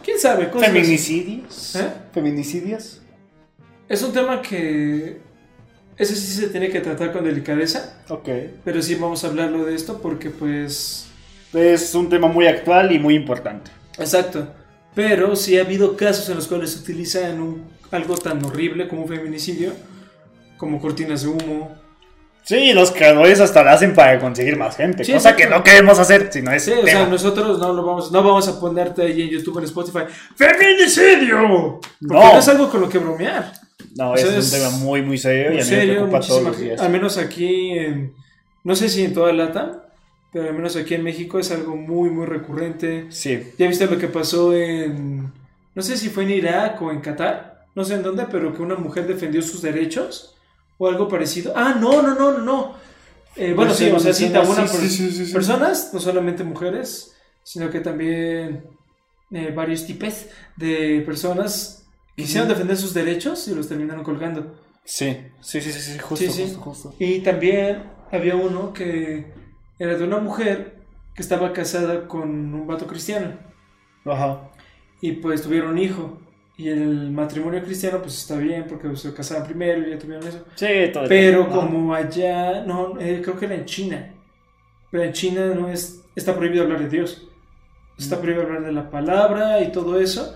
quién 0.04 0.18
sabe, 0.18 0.50
cosas. 0.50 0.68
Feminicidios. 0.68 1.76
¿Eh? 1.76 1.88
Feminicidios. 2.12 3.00
Es 3.88 4.02
un 4.02 4.12
tema 4.12 4.40
que. 4.42 5.20
Ese 5.96 6.16
sí 6.16 6.32
se 6.40 6.48
tiene 6.48 6.70
que 6.70 6.80
tratar 6.80 7.12
con 7.12 7.24
delicadeza, 7.24 8.00
Ok. 8.08 8.28
pero 8.64 8.80
sí 8.80 8.94
vamos 8.94 9.22
a 9.22 9.26
hablarlo 9.26 9.64
de 9.66 9.74
esto 9.74 10.00
porque, 10.00 10.30
pues. 10.30 11.06
Es 11.52 11.94
un 11.94 12.08
tema 12.08 12.28
muy 12.28 12.46
actual 12.46 12.92
y 12.92 12.98
muy 12.98 13.14
importante. 13.14 13.70
Exacto. 13.98 14.48
Pero 14.94 15.36
sí 15.36 15.58
ha 15.58 15.62
habido 15.62 15.96
casos 15.96 16.28
en 16.28 16.36
los 16.36 16.48
cuales 16.48 16.72
se 16.72 16.80
utiliza 16.80 17.28
en 17.28 17.40
un, 17.40 17.64
algo 17.90 18.16
tan 18.16 18.44
horrible 18.44 18.88
como 18.88 19.02
un 19.02 19.08
feminicidio, 19.08 19.72
como 20.56 20.80
cortinas 20.80 21.22
de 21.22 21.28
humo. 21.28 21.76
Sí, 22.42 22.72
los 22.72 22.90
creadores 22.90 23.38
hasta 23.38 23.62
lo 23.62 23.70
hacen 23.70 23.94
para 23.94 24.18
conseguir 24.18 24.56
más 24.56 24.76
gente. 24.76 25.04
Sí, 25.04 25.12
cosa 25.12 25.36
que 25.36 25.46
no 25.46 25.62
queremos 25.62 25.98
hacer, 25.98 26.30
sino 26.32 26.50
es 26.52 26.64
Sí, 26.64 26.72
o 26.72 26.86
sea, 26.86 27.06
nosotros 27.06 27.58
no 27.58 27.72
lo 27.72 27.84
vamos, 27.84 28.10
no 28.10 28.22
vamos 28.22 28.48
a 28.48 28.58
ponerte 28.58 29.02
ahí 29.02 29.22
en 29.22 29.28
YouTube, 29.28 29.58
en 29.58 29.64
Spotify, 29.64 30.00
¡Feminicidio! 30.34 31.78
Porque 31.80 32.14
No. 32.14 32.32
no 32.32 32.38
es 32.38 32.48
algo 32.48 32.68
con 32.70 32.80
lo 32.80 32.88
que 32.88 32.98
bromear. 32.98 33.52
No, 33.94 34.12
o 34.12 34.16
sea, 34.16 34.36
es, 34.36 34.52
un 34.52 34.58
tema 34.58 34.70
muy, 34.78 35.02
muy 35.02 35.18
serio 35.18 35.52
y 35.52 35.60
a 35.60 35.64
mí 35.64 35.70
me 35.70 35.94
preocupa 35.94 36.20
todos 36.20 36.42
los 36.42 36.58
días. 36.58 36.80
Al 36.80 36.90
menos 36.90 37.18
aquí 37.18 37.72
en. 37.72 38.14
No 38.62 38.76
sé 38.76 38.88
si 38.88 39.04
en 39.04 39.14
toda 39.14 39.32
Lata, 39.32 39.89
pero 40.32 40.48
al 40.48 40.54
menos 40.54 40.76
aquí 40.76 40.94
en 40.94 41.02
México 41.02 41.38
es 41.38 41.50
algo 41.50 41.76
muy, 41.76 42.10
muy 42.10 42.26
recurrente. 42.26 43.06
Sí. 43.10 43.52
¿Ya 43.58 43.66
viste 43.68 43.86
lo 43.86 43.98
que 43.98 44.08
pasó 44.08 44.54
en... 44.54 45.32
No 45.74 45.82
sé 45.82 45.96
si 45.96 46.08
fue 46.08 46.24
en 46.24 46.30
Irak 46.30 46.80
o 46.82 46.90
en 46.90 47.00
Qatar, 47.00 47.66
no 47.74 47.84
sé 47.84 47.94
en 47.94 48.02
dónde, 48.02 48.26
pero 48.30 48.54
que 48.54 48.62
una 48.62 48.74
mujer 48.76 49.06
defendió 49.06 49.40
sus 49.42 49.62
derechos 49.62 50.34
o 50.78 50.88
algo 50.88 51.08
parecido. 51.08 51.52
Ah, 51.56 51.76
no, 51.80 52.02
no, 52.02 52.14
no, 52.14 52.32
no, 52.32 52.38
no. 52.38 52.74
Eh, 53.36 53.52
bueno, 53.54 53.70
Pues 53.70 53.78
sí, 53.78 53.84
sí, 53.86 53.90
o 53.92 54.00
sea, 54.00 54.12
sí, 54.12 54.28
sí, 54.28 54.34
algunas 54.34 54.70
sí, 54.70 54.76
per- 54.78 54.88
sí, 54.88 55.10
sí, 55.12 55.26
sí. 55.26 55.32
personas, 55.32 55.90
no 55.92 56.00
solamente 56.00 56.42
mujeres, 56.42 57.14
sino 57.44 57.70
que 57.70 57.78
también 57.80 58.64
eh, 59.30 59.52
varios 59.54 59.86
tipos 59.86 60.26
de 60.56 61.02
personas 61.06 61.84
quisieron 62.16 62.48
defender 62.48 62.76
sus 62.76 62.92
derechos 62.92 63.46
y 63.48 63.54
los 63.54 63.68
terminaron 63.68 64.02
colgando. 64.02 64.56
Sí, 64.84 65.16
sí, 65.40 65.60
sí, 65.60 65.72
sí, 65.72 65.80
sí, 65.80 65.98
justo, 66.00 66.26
Sí, 66.26 66.32
sí. 66.32 66.42
justo, 66.42 66.60
justo. 66.60 66.94
Y 66.98 67.20
también 67.20 67.84
había 68.10 68.34
uno 68.34 68.72
que 68.72 69.32
era 69.80 69.96
de 69.98 70.04
una 70.04 70.18
mujer 70.18 70.76
que 71.14 71.22
estaba 71.22 71.52
casada 71.52 72.06
con 72.06 72.28
un 72.54 72.66
vato 72.68 72.86
cristiano. 72.86 73.32
Ajá. 74.04 74.48
Y 75.00 75.12
pues 75.12 75.42
tuvieron 75.42 75.70
un 75.72 75.78
hijo. 75.78 76.18
Y 76.56 76.68
el 76.68 77.10
matrimonio 77.10 77.62
cristiano 77.64 78.00
pues 78.02 78.18
está 78.18 78.36
bien 78.36 78.66
porque 78.68 78.94
se 78.94 79.12
casaron 79.14 79.46
primero 79.46 79.84
y 79.86 79.90
ya 79.90 79.98
tuvieron 79.98 80.26
eso. 80.28 80.44
Sí, 80.54 80.66
todo 80.92 81.08
Pero 81.08 81.48
como 81.48 81.92
allá, 81.94 82.64
no, 82.66 83.00
eh, 83.00 83.20
creo 83.24 83.38
que 83.38 83.46
era 83.46 83.54
en 83.56 83.64
China. 83.64 84.12
Pero 84.90 85.04
en 85.04 85.12
China 85.12 85.46
no 85.54 85.68
es, 85.68 86.04
está 86.14 86.36
prohibido 86.36 86.64
hablar 86.64 86.80
de 86.80 86.88
Dios. 86.90 87.26
Está 87.98 88.16
Mm. 88.16 88.20
prohibido 88.20 88.44
hablar 88.46 88.62
de 88.64 88.72
la 88.72 88.90
palabra 88.90 89.62
y 89.62 89.72
todo 89.72 89.98
eso. 89.98 90.34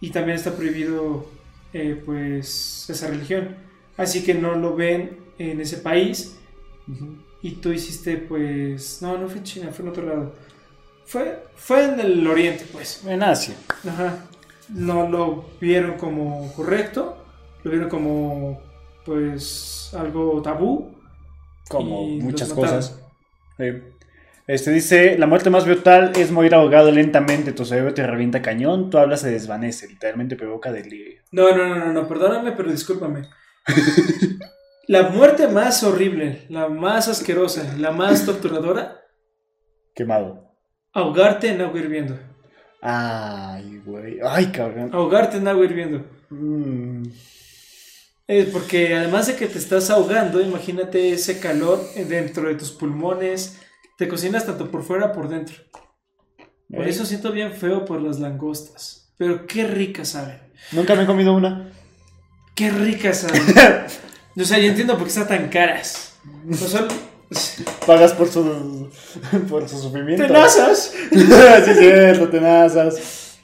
Y 0.00 0.10
también 0.10 0.36
está 0.36 0.52
prohibido 0.56 1.26
eh, 1.72 2.00
pues 2.04 2.88
esa 2.90 3.08
religión. 3.08 3.56
Así 3.96 4.24
que 4.24 4.34
no 4.34 4.54
lo 4.56 4.74
ven 4.76 5.18
en 5.38 5.60
ese 5.60 5.78
país. 5.78 6.36
Ujú. 6.88 7.16
Y 7.44 7.56
tú 7.56 7.70
hiciste 7.72 8.16
pues... 8.16 9.02
No, 9.02 9.18
no 9.18 9.28
fue 9.28 9.36
en 9.36 9.44
China, 9.44 9.68
fue 9.70 9.84
en 9.84 9.90
otro 9.90 10.06
lado. 10.06 10.32
Fue, 11.04 11.44
fue 11.54 11.84
en 11.84 12.00
el 12.00 12.26
oriente 12.26 12.64
pues. 12.72 13.04
En 13.04 13.22
Asia. 13.22 13.54
Ajá. 13.86 14.24
No 14.70 15.06
lo 15.10 15.44
vieron 15.60 15.98
como 15.98 16.50
correcto, 16.54 17.22
lo 17.62 17.70
vieron 17.70 17.90
como 17.90 18.62
pues 19.04 19.92
algo 19.92 20.40
tabú. 20.40 20.94
Como 21.68 22.06
muchas 22.06 22.50
cosas. 22.54 22.98
Sí. 23.58 23.64
Este 24.46 24.70
dice, 24.70 25.18
la 25.18 25.26
muerte 25.26 25.50
más 25.50 25.66
brutal 25.66 26.12
es 26.16 26.30
morir 26.30 26.54
ahogado 26.54 26.90
lentamente, 26.92 27.52
tu 27.52 27.66
cerebro 27.66 27.92
te 27.92 28.06
revienta 28.06 28.40
cañón, 28.40 28.88
tu 28.88 28.96
habla 28.96 29.18
se 29.18 29.30
desvanece, 29.30 29.86
literalmente 29.86 30.36
provoca 30.36 30.72
delirio. 30.72 31.20
No, 31.30 31.54
no, 31.54 31.68
no, 31.68 31.76
no, 31.76 31.92
no, 31.92 32.08
perdóname, 32.08 32.52
pero 32.52 32.70
discúlpame. 32.70 33.28
la 34.86 35.08
muerte 35.10 35.48
más 35.48 35.82
horrible, 35.82 36.46
la 36.48 36.68
más 36.68 37.08
asquerosa, 37.08 37.74
la 37.78 37.90
más 37.90 38.24
torturadora, 38.26 39.00
Quemado. 39.94 40.50
ahogarte 40.92 41.48
en 41.48 41.60
agua 41.60 41.80
hirviendo. 41.80 42.18
Ay, 42.80 43.80
güey. 43.84 44.18
Ay, 44.22 44.46
cabrón. 44.46 44.90
Ahogarte 44.92 45.38
en 45.38 45.48
agua 45.48 45.64
hirviendo. 45.64 46.04
Mm. 46.28 47.04
Porque 48.52 48.94
además 48.94 49.26
de 49.26 49.36
que 49.36 49.46
te 49.46 49.58
estás 49.58 49.90
ahogando, 49.90 50.40
imagínate 50.40 51.12
ese 51.12 51.40
calor 51.40 51.80
dentro 51.94 52.48
de 52.48 52.54
tus 52.56 52.70
pulmones. 52.72 53.60
Te 53.96 54.08
cocinas 54.08 54.44
tanto 54.46 54.70
por 54.70 54.82
fuera 54.82 55.12
como 55.12 55.22
por 55.22 55.28
dentro. 55.30 55.56
Por 56.68 56.88
eso 56.88 57.06
siento 57.06 57.32
bien 57.32 57.52
feo 57.52 57.84
por 57.84 58.02
las 58.02 58.18
langostas. 58.18 59.14
Pero 59.16 59.46
qué 59.46 59.66
ricas 59.66 60.08
saben. 60.08 60.40
Nunca 60.72 60.94
me 60.94 61.04
he 61.04 61.06
comido 61.06 61.34
una. 61.34 61.70
Qué 62.54 62.70
ricas 62.70 63.18
saben. 63.18 63.42
o 64.36 64.44
sea, 64.44 64.58
yo 64.58 64.68
entiendo 64.68 64.94
por 64.94 65.04
qué 65.04 65.08
están 65.10 65.28
tan 65.28 65.48
caras. 65.48 66.18
No 66.44 66.56
son... 66.56 66.88
Pagas 67.86 68.12
por 68.12 68.28
su, 68.28 68.90
por 69.48 69.68
su 69.68 69.78
sufrimiento. 69.78 70.26
¡Tenazas! 70.26 70.94
sí, 71.12 71.18
es 71.20 71.78
cierto, 71.78 72.28
tenazas. 72.28 73.38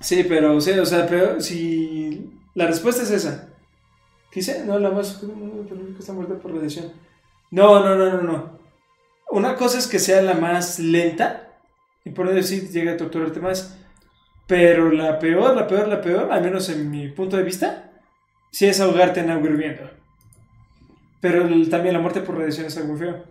Sí, 0.00 0.24
pero, 0.24 0.56
o 0.56 0.60
sea, 0.60 0.80
o 0.82 0.86
sea, 0.86 1.06
pero 1.06 1.40
si... 1.40 2.30
La 2.54 2.66
respuesta 2.66 3.02
es 3.02 3.10
esa. 3.10 3.48
¿Qué 4.30 4.40
dice? 4.40 4.64
No, 4.64 4.78
la 4.78 4.90
más... 4.90 5.20
que 5.20 5.98
está 5.98 6.12
muerta 6.12 6.34
por 6.34 6.54
radiación. 6.54 6.92
No, 7.50 7.84
no, 7.84 7.94
no, 7.94 8.10
no, 8.16 8.22
no. 8.22 8.58
Una 9.30 9.54
cosa 9.56 9.78
es 9.78 9.86
que 9.86 9.98
sea 9.98 10.22
la 10.22 10.34
más 10.34 10.78
lenta. 10.78 11.58
Y 12.04 12.10
por 12.10 12.32
decir, 12.32 12.70
llega 12.70 12.92
a 12.92 12.96
torturarte 12.96 13.40
más. 13.40 13.76
Pero 14.46 14.90
la 14.90 15.18
peor, 15.18 15.54
la 15.54 15.66
peor, 15.66 15.88
la 15.88 16.00
peor, 16.00 16.32
al 16.32 16.42
menos 16.42 16.68
en 16.70 16.90
mi 16.90 17.08
punto 17.08 17.36
de 17.36 17.42
vista, 17.42 17.87
sí 18.50 18.66
es 18.66 18.80
ahogarte 18.80 19.20
en 19.20 19.30
agua 19.30 19.48
hirviendo. 19.48 19.90
Pero 21.20 21.42
el- 21.46 21.68
también 21.68 21.94
la 21.94 22.00
muerte 22.00 22.20
por 22.20 22.36
radiación 22.36 22.66
es 22.66 22.76
algo 22.76 22.96
feo. 22.96 23.24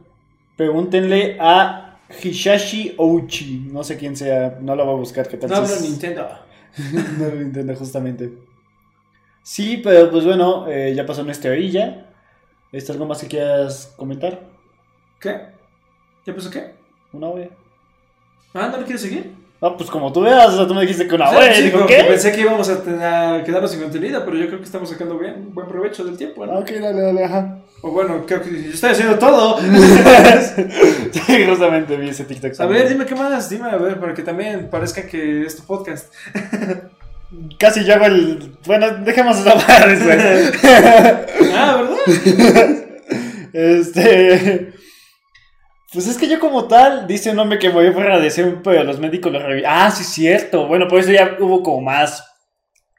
Pregúntenle 0.57 1.37
a 1.39 1.99
Hishashi 2.23 2.95
Ouchi. 2.97 3.69
No 3.71 3.83
sé 3.83 3.97
quién 3.97 4.15
sea, 4.15 4.57
no 4.61 4.75
lo 4.75 4.85
voy 4.85 4.95
a 4.95 4.97
buscar. 4.97 5.27
¿Qué 5.27 5.37
tal? 5.37 5.49
No 5.49 5.55
hablo 5.57 5.69
es- 5.73 5.81
Nintendo. 5.81 6.27
no 7.17 7.25
lo 7.27 7.41
entiendo 7.41 7.75
justamente. 7.75 8.33
Sí, 9.43 9.77
pero 9.83 10.11
pues 10.11 10.25
bueno, 10.25 10.67
eh, 10.67 10.93
ya 10.95 11.05
pasó 11.05 11.23
nuestra 11.23 11.51
orilla. 11.51 12.05
¿Es 12.71 12.89
algo 12.89 13.05
más 13.05 13.21
que 13.21 13.27
quieras 13.27 13.93
comentar? 13.95 14.41
¿Qué? 15.21 15.39
¿Ya 16.25 16.35
pasó 16.35 16.49
qué? 16.49 16.75
Una 17.13 17.27
hora. 17.27 17.47
Ah, 18.53 18.67
¿no 18.69 18.77
lo 18.77 18.83
quieres 18.83 19.01
seguir? 19.01 19.33
Ah, 19.59 19.75
pues 19.75 19.89
como 19.89 20.13
tú 20.13 20.21
veas, 20.21 20.49
o 20.49 20.57
sea, 20.57 20.67
tú 20.67 20.75
me 20.75 20.81
dijiste 20.81 21.07
que 21.07 21.15
una 21.15 21.31
hora. 21.31 21.51
sí, 21.53 21.71
¿qué? 21.87 22.03
Pensé 22.03 22.31
que 22.31 22.41
íbamos 22.41 22.69
a, 22.69 23.43
quedarnos 23.43 23.71
sin 23.71 23.81
contenido, 23.81 24.23
pero 24.23 24.37
yo 24.37 24.47
creo 24.47 24.59
que 24.59 24.65
estamos 24.65 24.89
sacando 24.89 25.17
bien, 25.17 25.51
buen 25.51 25.67
provecho 25.67 26.03
del 26.03 26.15
tiempo, 26.15 26.45
¿no? 26.45 26.59
Ok, 26.59 26.69
dale, 26.71 27.01
dale, 27.01 27.23
ajá. 27.23 27.57
O 27.81 27.91
bueno, 27.91 28.23
creo 28.27 28.41
que 28.41 28.51
yo 28.51 28.69
estoy 28.71 28.91
haciendo 28.91 29.17
todo. 29.17 29.59
sí, 31.11 31.45
justamente 31.47 31.97
vi 31.97 32.09
ese 32.09 32.25
TikTok. 32.25 32.59
a 32.59 32.65
ver, 32.67 32.87
dime 32.87 33.05
qué 33.05 33.15
más, 33.15 33.49
dime, 33.49 33.69
a 33.69 33.77
ver, 33.77 33.99
para 33.99 34.13
que 34.13 34.21
también 34.21 34.69
parezca 34.69 35.07
que 35.07 35.43
es 35.45 35.55
tu 35.55 35.63
podcast. 35.63 36.13
Casi 37.59 37.83
yo 37.83 37.95
hago 37.95 38.05
el. 38.05 38.53
Bueno, 38.65 38.89
dejemos 39.03 39.39
esa 39.39 39.55
después. 39.87 40.53
ah, 41.55 41.81
¿verdad? 41.81 42.85
este. 43.53 44.76
Pues 45.93 46.07
es 46.07 46.17
que 46.17 46.27
yo 46.27 46.39
como 46.39 46.67
tal, 46.67 47.07
dice 47.07 47.31
un 47.31 47.39
hombre 47.39 47.59
que 47.59 47.69
voy 47.69 47.87
a 47.87 47.91
radiación, 47.91 48.61
pero 48.63 48.83
los 48.83 48.99
médicos 48.99 49.31
lo 49.31 49.39
revivieron. 49.39 49.71
Ah, 49.73 49.89
sí, 49.91 50.03
cierto. 50.03 50.67
Bueno, 50.67 50.87
por 50.87 50.99
eso 50.99 51.11
ya 51.11 51.37
hubo 51.39 51.63
como 51.63 51.81
más, 51.81 52.23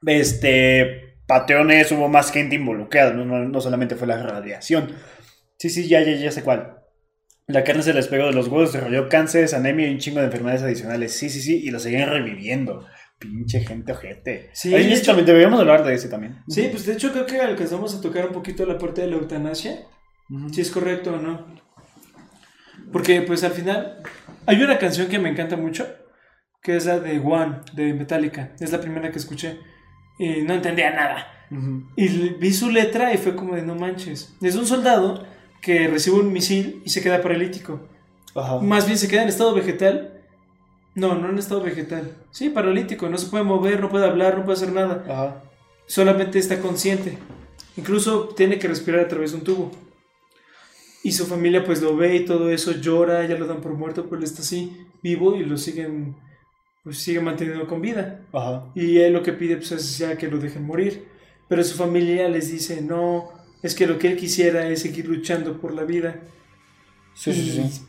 este, 0.06 1.18
patrones, 1.26 1.92
hubo 1.92 2.08
más 2.08 2.30
gente 2.32 2.56
involucrada, 2.56 3.12
no, 3.12 3.24
no, 3.24 3.40
no 3.40 3.60
solamente 3.60 3.94
fue 3.96 4.06
la 4.08 4.22
radiación. 4.22 4.92
Sí, 5.58 5.68
sí, 5.70 5.88
ya, 5.88 6.00
ya, 6.02 6.12
ya 6.14 6.30
sé 6.32 6.42
cuál. 6.42 6.76
La 7.46 7.64
carne 7.64 7.82
se 7.82 7.94
les 7.94 8.08
pegó 8.08 8.26
de 8.26 8.32
los 8.32 8.48
huevos, 8.48 8.72
desarrolló 8.72 9.08
cánceres, 9.08 9.54
anemia 9.54 9.88
y 9.88 9.92
un 9.92 9.98
chingo 9.98 10.20
de 10.20 10.26
enfermedades 10.26 10.62
adicionales. 10.62 11.12
Sí, 11.16 11.30
sí, 11.30 11.40
sí, 11.40 11.60
y 11.64 11.70
lo 11.70 11.78
seguían 11.78 12.08
reviviendo. 12.10 12.86
Pinche 13.18 13.60
gente 13.60 13.92
ojete. 13.92 14.50
Sí, 14.52 14.74
Ahí 14.74 14.86
de 14.86 14.94
hecho- 14.94 15.14
deberíamos 15.14 15.58
hablar 15.58 15.84
de 15.84 15.94
ese 15.94 16.08
también. 16.08 16.36
Sí, 16.48 16.68
pues 16.70 16.86
de 16.86 16.92
hecho 16.92 17.10
creo 17.10 17.26
que 17.26 17.40
alcanzamos 17.40 17.94
a 17.94 18.00
tocar 18.00 18.26
un 18.26 18.32
poquito 18.32 18.64
la 18.64 18.78
parte 18.78 19.00
de 19.00 19.08
la 19.08 19.16
eutanasia. 19.16 19.80
Ujú. 20.30 20.50
Si 20.50 20.60
es 20.60 20.70
correcto 20.70 21.14
o 21.14 21.16
no. 21.16 21.67
Porque 22.92 23.22
pues 23.22 23.44
al 23.44 23.52
final 23.52 24.02
hay 24.46 24.62
una 24.62 24.78
canción 24.78 25.08
que 25.08 25.18
me 25.18 25.28
encanta 25.28 25.56
mucho, 25.56 25.86
que 26.62 26.76
es 26.76 26.86
la 26.86 27.00
de 27.00 27.18
One, 27.18 27.60
de 27.74 27.92
Metallica. 27.94 28.52
Es 28.60 28.72
la 28.72 28.80
primera 28.80 29.10
que 29.10 29.18
escuché. 29.18 29.58
Y 30.18 30.42
no 30.42 30.54
entendía 30.54 30.90
nada. 30.90 31.26
Y 31.96 32.08
vi 32.34 32.52
su 32.52 32.70
letra 32.70 33.14
y 33.14 33.18
fue 33.18 33.34
como 33.36 33.54
de 33.54 33.62
no 33.62 33.74
manches. 33.74 34.36
Es 34.42 34.56
un 34.56 34.66
soldado 34.66 35.26
que 35.62 35.88
recibe 35.88 36.16
un 36.16 36.32
misil 36.32 36.82
y 36.84 36.90
se 36.90 37.02
queda 37.02 37.22
paralítico. 37.22 37.88
Ajá. 38.34 38.58
Más 38.58 38.86
bien 38.86 38.98
se 38.98 39.08
queda 39.08 39.22
en 39.22 39.28
estado 39.28 39.54
vegetal. 39.54 40.14
No, 40.94 41.14
no 41.14 41.30
en 41.30 41.38
estado 41.38 41.62
vegetal. 41.62 42.12
Sí, 42.30 42.50
paralítico. 42.50 43.08
No 43.08 43.18
se 43.18 43.28
puede 43.28 43.44
mover, 43.44 43.80
no 43.80 43.88
puede 43.88 44.06
hablar, 44.06 44.36
no 44.36 44.44
puede 44.44 44.56
hacer 44.56 44.72
nada. 44.72 45.04
Ajá. 45.08 45.42
Solamente 45.86 46.38
está 46.38 46.60
consciente. 46.60 47.18
Incluso 47.76 48.28
tiene 48.36 48.58
que 48.58 48.68
respirar 48.68 49.00
a 49.00 49.08
través 49.08 49.30
de 49.32 49.38
un 49.38 49.44
tubo. 49.44 49.70
Y 51.02 51.12
su 51.12 51.26
familia 51.26 51.64
pues 51.64 51.80
lo 51.80 51.96
ve 51.96 52.16
y 52.16 52.24
todo 52.24 52.50
eso, 52.50 52.72
llora, 52.72 53.24
ya 53.26 53.38
lo 53.38 53.46
dan 53.46 53.60
por 53.60 53.74
muerto, 53.74 54.04
pero 54.04 54.18
él 54.18 54.24
está 54.24 54.42
así, 54.42 54.86
vivo 55.02 55.36
y 55.36 55.44
lo 55.44 55.56
siguen, 55.56 56.16
pues 56.82 56.98
sigue 56.98 57.20
manteniendo 57.20 57.66
con 57.66 57.80
vida. 57.80 58.26
Ajá. 58.32 58.66
Y 58.74 58.98
él 58.98 59.12
lo 59.12 59.22
que 59.22 59.32
pide 59.32 59.56
pues 59.56 59.72
es 59.72 59.98
ya 59.98 60.16
que 60.16 60.28
lo 60.28 60.38
dejen 60.38 60.64
morir. 60.64 61.06
Pero 61.48 61.64
su 61.64 61.76
familia 61.76 62.28
les 62.28 62.50
dice, 62.50 62.82
no, 62.82 63.30
es 63.62 63.74
que 63.74 63.86
lo 63.86 63.98
que 63.98 64.08
él 64.08 64.16
quisiera 64.16 64.68
es 64.68 64.82
seguir 64.82 65.08
luchando 65.08 65.60
por 65.60 65.72
la 65.72 65.84
vida. 65.84 66.20
Sí, 67.14 67.32
sí, 67.32 67.50
sí. 67.50 67.84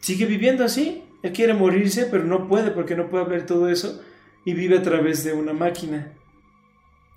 Sigue 0.00 0.26
viviendo 0.26 0.64
así. 0.64 1.04
Él 1.22 1.32
quiere 1.32 1.54
morirse, 1.54 2.06
pero 2.06 2.24
no 2.24 2.48
puede 2.48 2.70
porque 2.70 2.96
no 2.96 3.08
puede 3.08 3.24
ver 3.24 3.46
todo 3.46 3.68
eso. 3.68 4.00
Y 4.44 4.54
vive 4.54 4.78
a 4.78 4.82
través 4.82 5.24
de 5.24 5.32
una 5.32 5.52
máquina. 5.52 6.12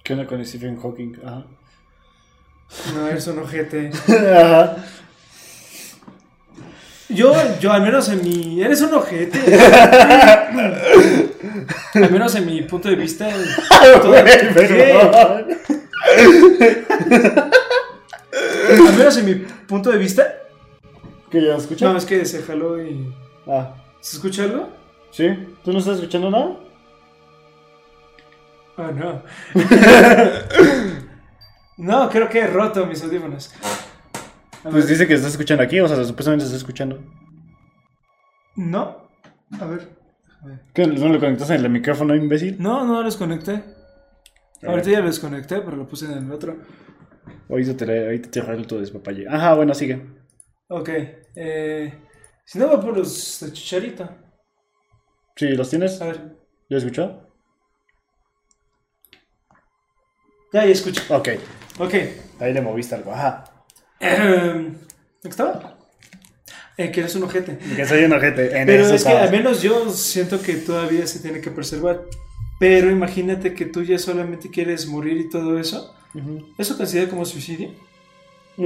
¿Qué 0.03 0.13
onda 0.13 0.27
con 0.27 0.43
Stephen 0.45 0.77
Hawking? 0.77 1.15
Ajá. 1.23 1.47
No, 2.93 3.07
es 3.07 3.25
un 3.27 3.39
ojete. 3.39 3.91
Ajá. 4.07 4.85
Yo, 7.15 7.33
yo 7.59 7.71
al 7.71 7.81
menos 7.81 8.09
en 8.09 8.21
mi... 8.23 8.61
Eres 8.61 8.81
un 8.81 8.93
ojete. 8.93 9.39
al 11.93 12.11
menos 12.11 12.35
en 12.35 12.45
mi 12.45 12.61
punto 12.63 12.89
de 12.89 12.95
vista... 12.95 13.27
Al 18.67 18.97
menos 18.97 19.17
en 19.17 19.25
mi 19.25 19.35
punto 19.35 19.91
de 19.91 19.97
vista... 19.97 20.23
¿Qué 21.31 21.41
ya 21.41 21.55
escuchas? 21.55 21.91
No, 21.91 21.97
es 21.97 22.05
que 22.05 22.25
se 22.25 22.43
jaló 22.43 22.81
y... 22.81 23.13
Ah, 23.47 23.75
¿Se 24.01 24.17
escucha 24.17 24.43
algo? 24.43 24.69
¿sí? 25.15 25.29
¿Tú 25.63 25.71
no 25.71 25.79
estás 25.79 25.95
escuchando 25.95 26.29
nada? 26.29 26.57
Ah, 28.77 28.91
no. 28.91 29.21
no, 31.77 32.09
creo 32.09 32.27
que 32.27 32.39
he 32.39 32.47
roto 32.47 32.85
mis 32.85 33.01
audífonos. 33.01 33.53
Pues 34.71 34.87
dice 34.87 35.07
que 35.07 35.13
estás 35.13 35.31
escuchando 35.31 35.63
aquí, 35.63 35.79
o 35.79 35.87
sea, 35.87 36.03
supuestamente 36.03 36.45
estás 36.45 36.59
escuchando. 36.59 36.99
No. 38.55 39.09
A 39.59 39.65
ver. 39.65 39.95
¿Qué? 40.73 40.87
¿No 40.87 41.09
le 41.09 41.19
conectas 41.19 41.49
en 41.51 41.63
el 41.63 41.69
micrófono, 41.69 42.15
imbécil? 42.15 42.55
No, 42.59 42.85
no 42.85 43.01
los 43.03 43.17
conecté. 43.17 43.63
Ahorita 44.63 44.89
ya 44.89 44.99
los 45.01 45.19
conecté, 45.19 45.61
pero 45.61 45.77
lo 45.77 45.87
puse 45.87 46.05
en 46.05 46.25
el 46.25 46.31
otro. 46.31 46.57
Ahorita 47.49 47.77
te, 47.77 48.05
ahorita 48.05 48.31
te 48.31 48.39
arreglo 48.39 48.65
tu 48.65 48.79
despapalle. 48.79 49.27
Ajá, 49.27 49.53
bueno, 49.53 49.73
sigue. 49.75 50.01
Ok. 50.67 50.89
Eh, 51.35 51.93
si 52.43 52.57
no 52.57 52.67
va 52.67 52.79
por 52.79 52.97
los 52.97 53.39
de 53.41 53.53
chicharito. 53.53 54.09
Sí, 55.35 55.49
¿los 55.49 55.69
tienes? 55.69 56.01
A 56.01 56.05
ver. 56.07 56.35
¿Ya 56.69 56.77
escuchó? 56.77 57.21
Ya, 60.53 60.65
ya 60.65 60.71
escucho. 60.71 61.01
Ok, 61.13 61.29
Ok. 61.79 61.93
ahí 62.39 62.53
le 62.53 62.61
moviste 62.61 62.95
algo. 62.95 63.11
Ajá. 63.11 63.43
¿Dónde 64.05 65.29
estaba? 65.29 65.77
Eh, 66.77 66.91
que 66.91 66.99
eres 66.99 67.15
un 67.15 67.23
ojete. 67.23 67.57
Que 67.75 67.85
soy 67.85 68.03
un 68.03 68.13
ojete. 68.13 68.57
En 68.59 68.65
Pero 68.65 68.83
eso 68.83 68.95
es 68.95 69.03
que 69.03 69.13
al 69.13 69.31
menos 69.31 69.61
yo 69.61 69.89
siento 69.89 70.41
que 70.41 70.55
todavía 70.55 71.07
se 71.07 71.19
tiene 71.19 71.39
que 71.39 71.49
preservar. 71.49 72.01
Pero 72.59 72.89
imagínate 72.89 73.53
que 73.53 73.65
tú 73.65 73.83
ya 73.83 73.97
solamente 73.97 74.49
quieres 74.49 74.87
morir 74.87 75.17
y 75.17 75.29
todo 75.29 75.57
eso. 75.59 75.95
Ujú. 76.13 76.45
¿Eso 76.57 76.77
considera 76.77 77.09
como 77.09 77.25
suicidio? 77.25 77.71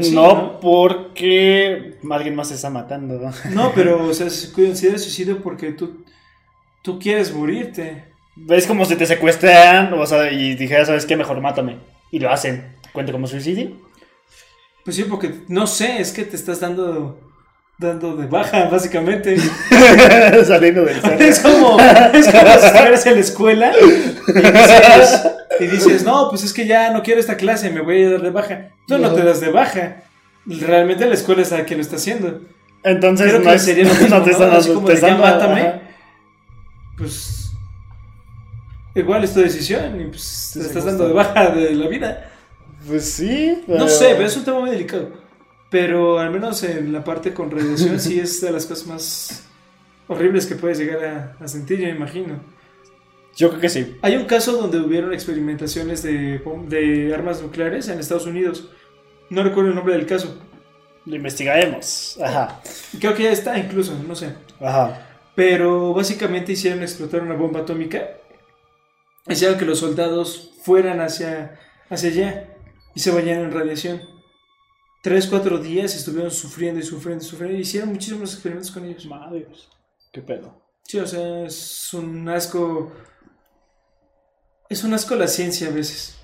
Sí, 0.01 0.13
no, 0.13 0.33
¿no? 0.35 0.59
porque 0.59 1.97
alguien 2.09 2.35
más 2.35 2.49
se 2.49 2.55
está 2.55 2.69
matando. 2.69 3.31
No, 3.51 3.71
pero, 3.73 4.07
o 4.07 4.13
sea, 4.13 4.29
se 4.29 4.51
considera 4.51 4.97
suicidio 4.97 5.41
porque 5.41 5.71
tú, 5.71 6.03
tú 6.83 6.99
quieres 6.99 7.33
morirte. 7.33 8.05
Es 8.49 8.67
como 8.67 8.85
si 8.85 8.95
te 8.95 9.05
secuestran, 9.05 9.93
o 9.93 10.05
sea, 10.05 10.31
y 10.31 10.55
dijeras, 10.55 10.87
¿sabes 10.87 11.05
qué? 11.05 11.17
Mejor 11.17 11.41
mátame. 11.41 11.77
Y 12.11 12.19
lo 12.19 12.29
hacen. 12.31 12.75
¿Cuenta 12.93 13.11
como 13.11 13.27
suicidio? 13.27 13.71
Pues 14.89 14.95
sí, 14.95 15.03
porque 15.03 15.31
no 15.49 15.67
sé, 15.67 16.01
es 16.01 16.11
que 16.11 16.23
te 16.23 16.35
estás 16.35 16.59
dando, 16.59 17.19
dando 17.77 18.15
de 18.15 18.25
baja, 18.25 18.65
básicamente. 18.71 19.37
Saliendo 20.45 20.83
del 20.83 20.99
cerro. 21.01 21.19
Es 21.19 21.39
como, 21.39 21.79
es 21.79 22.27
como 22.27 22.47
si 22.47 22.65
estuvieras 22.65 23.05
en 23.05 23.13
la 23.13 23.19
escuela 23.19 23.71
y 23.79 24.31
dices, 24.41 25.27
y 25.59 25.67
dices, 25.67 26.03
no, 26.03 26.27
pues 26.31 26.43
es 26.43 26.53
que 26.53 26.65
ya 26.65 26.91
no 26.91 27.03
quiero 27.03 27.19
esta 27.19 27.37
clase, 27.37 27.69
me 27.69 27.81
voy 27.81 28.03
a 28.03 28.11
dar 28.13 28.21
de 28.23 28.31
baja. 28.31 28.69
Tú 28.87 28.97
no 28.97 29.13
te 29.13 29.23
das 29.23 29.41
de 29.41 29.51
baja. 29.51 29.97
Realmente 30.47 31.05
la 31.05 31.13
escuela 31.13 31.43
es 31.43 31.51
la 31.51 31.65
que 31.67 31.75
lo 31.75 31.81
está 31.81 31.97
haciendo. 31.97 32.41
Entonces, 32.83 33.27
Creo 33.27 33.41
no, 33.43 33.51
que 33.51 33.59
sería 33.59 33.83
lo 33.83 33.93
mismo, 33.93 34.07
no 34.09 34.23
te 34.23 34.31
¿no? 34.31 34.31
están 34.31 34.51
Así 34.51 34.69
dando. 34.69 34.73
como 34.75 34.87
te 34.87 34.95
de, 34.95 35.01
ya 35.01 35.15
mátame. 35.17 35.61
ajá. 35.61 35.81
Pues 36.97 37.51
igual 38.95 39.23
es 39.23 39.33
tu 39.33 39.41
decisión 39.41 40.01
y 40.01 40.05
pues 40.05 40.51
te 40.53 40.59
Sí, 40.61 40.65
estás 40.65 40.85
dando 40.85 41.07
de 41.07 41.13
baja 41.13 41.49
de 41.51 41.75
la 41.75 41.87
vida. 41.87 42.31
Pues 42.87 43.11
sí. 43.11 43.63
No 43.67 43.87
sé, 43.87 44.13
pero 44.15 44.27
es 44.27 44.37
un 44.37 44.45
tema 44.45 44.59
muy 44.59 44.69
delicado. 44.71 45.11
Pero 45.69 46.19
al 46.19 46.31
menos 46.31 46.63
en 46.63 46.91
la 46.91 47.03
parte 47.03 47.33
con 47.33 47.51
radiación 47.51 47.99
sí 47.99 48.19
es 48.19 48.41
de 48.41 48.51
las 48.51 48.65
cosas 48.65 48.87
más 48.87 49.43
horribles 50.07 50.47
que 50.47 50.55
puedes 50.55 50.79
llegar 50.79 51.05
a, 51.05 51.43
a 51.43 51.47
sentir, 51.47 51.79
yo 51.79 51.85
me 51.85 51.95
imagino. 51.95 52.39
Yo 53.35 53.49
creo 53.49 53.61
que 53.61 53.69
sí. 53.69 53.97
Hay 54.01 54.15
un 54.15 54.25
caso 54.25 54.53
donde 54.53 54.79
hubieron 54.79 55.13
experimentaciones 55.13 56.01
de, 56.03 56.41
de 56.67 57.13
armas 57.13 57.41
nucleares 57.41 57.87
en 57.87 57.99
Estados 57.99 58.25
Unidos. 58.25 58.69
No 59.29 59.43
recuerdo 59.43 59.69
el 59.69 59.75
nombre 59.75 59.93
del 59.93 60.07
caso. 60.07 60.37
Lo 61.05 61.15
investigaremos. 61.15 62.19
Ajá. 62.21 62.59
Creo 62.99 63.13
que 63.13 63.23
ya 63.23 63.31
está 63.31 63.57
incluso, 63.57 63.97
no 64.07 64.15
sé. 64.15 64.33
Ajá. 64.59 65.07
Pero 65.35 65.93
básicamente 65.93 66.51
hicieron 66.51 66.81
explotar 66.81 67.21
una 67.21 67.35
bomba 67.35 67.61
atómica. 67.61 68.09
Hicieron 69.27 69.57
que 69.57 69.65
los 69.65 69.79
soldados 69.79 70.51
fueran 70.63 70.99
hacia, 70.99 71.59
hacia 71.89 72.09
allá 72.09 72.47
y 72.95 72.99
se 72.99 73.11
bañaran 73.11 73.45
en 73.45 73.51
radiación. 73.51 74.01
Tres, 75.01 75.27
cuatro 75.27 75.57
días 75.59 75.95
estuvieron 75.95 76.31
sufriendo 76.31 76.79
y 76.79 76.83
sufriendo 76.83 77.23
y 77.23 77.27
sufriendo. 77.27 77.57
y 77.57 77.61
Hicieron 77.61 77.89
muchísimos 77.89 78.33
experimentos 78.33 78.71
con 78.71 78.85
ellos. 78.85 79.05
Madre 79.05 79.45
Dios. 79.47 79.69
¿Qué 80.11 80.21
pedo? 80.21 80.61
Sí, 80.83 80.99
o 80.99 81.07
sea, 81.07 81.45
es 81.45 81.93
un 81.93 82.27
asco. 82.27 82.91
Es 84.69 84.83
un 84.83 84.93
asco 84.93 85.15
la 85.15 85.27
ciencia 85.27 85.67
a 85.67 85.71
veces. 85.71 86.19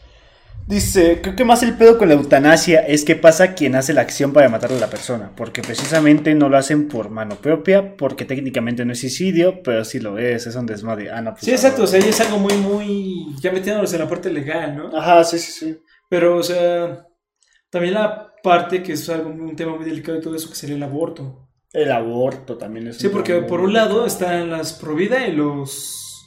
Dice, 0.67 1.21
creo 1.21 1.35
que 1.35 1.45
más 1.45 1.61
el 1.61 1.77
pedo 1.77 1.99
con 1.99 2.07
la 2.07 2.15
eutanasia 2.15 2.79
es 2.79 3.05
que 3.05 3.15
pasa 3.15 3.53
quien 3.53 3.75
hace 3.75 3.93
la 3.93 4.01
acción 4.01 4.33
para 4.33 4.49
matar 4.49 4.71
a 4.71 4.79
la 4.79 4.89
persona, 4.89 5.31
porque 5.35 5.61
precisamente 5.61 6.33
no 6.33 6.49
lo 6.49 6.57
hacen 6.57 6.87
por 6.87 7.11
mano 7.11 7.35
propia, 7.35 7.95
porque 7.95 8.25
técnicamente 8.25 8.83
no 8.83 8.93
es 8.93 8.99
suicidio, 8.99 9.61
pero 9.61 9.85
sí 9.85 9.99
lo 9.99 10.17
es, 10.17 10.47
es 10.47 10.55
un 10.55 10.65
desmadre. 10.65 11.11
Ah, 11.11 11.21
no, 11.21 11.33
pues, 11.33 11.43
Sí, 11.43 11.51
exacto, 11.51 11.83
o 11.83 11.87
sea, 11.87 11.99
es 11.99 12.19
algo 12.19 12.39
muy, 12.39 12.55
muy. 12.55 13.27
Ya 13.41 13.51
metiéndonos 13.51 13.93
en 13.93 13.99
la 13.99 14.09
parte 14.09 14.31
legal, 14.31 14.75
¿no? 14.75 14.97
Ajá, 14.97 15.23
sí, 15.23 15.37
sí, 15.37 15.51
sí. 15.51 15.77
Pero, 16.09 16.37
o 16.37 16.43
sea, 16.43 17.07
también 17.69 17.95
la 17.95 18.33
parte 18.43 18.83
que 18.83 18.93
es 18.93 19.09
algo, 19.09 19.29
un 19.29 19.55
tema 19.55 19.75
muy 19.75 19.85
delicado 19.85 20.17
y 20.17 20.21
todo 20.21 20.35
eso, 20.35 20.49
que 20.49 20.55
sería 20.55 20.75
el 20.75 20.83
aborto. 20.83 21.47
El 21.73 21.91
aborto 21.91 22.57
también 22.57 22.87
es 22.87 22.97
Sí, 22.97 23.09
porque 23.09 23.41
por 23.41 23.59
un 23.59 23.73
lado 23.73 24.05
están 24.05 24.49
las 24.49 24.73
pro 24.73 24.95
vida 24.95 25.27
y 25.27 25.33
los 25.33 26.25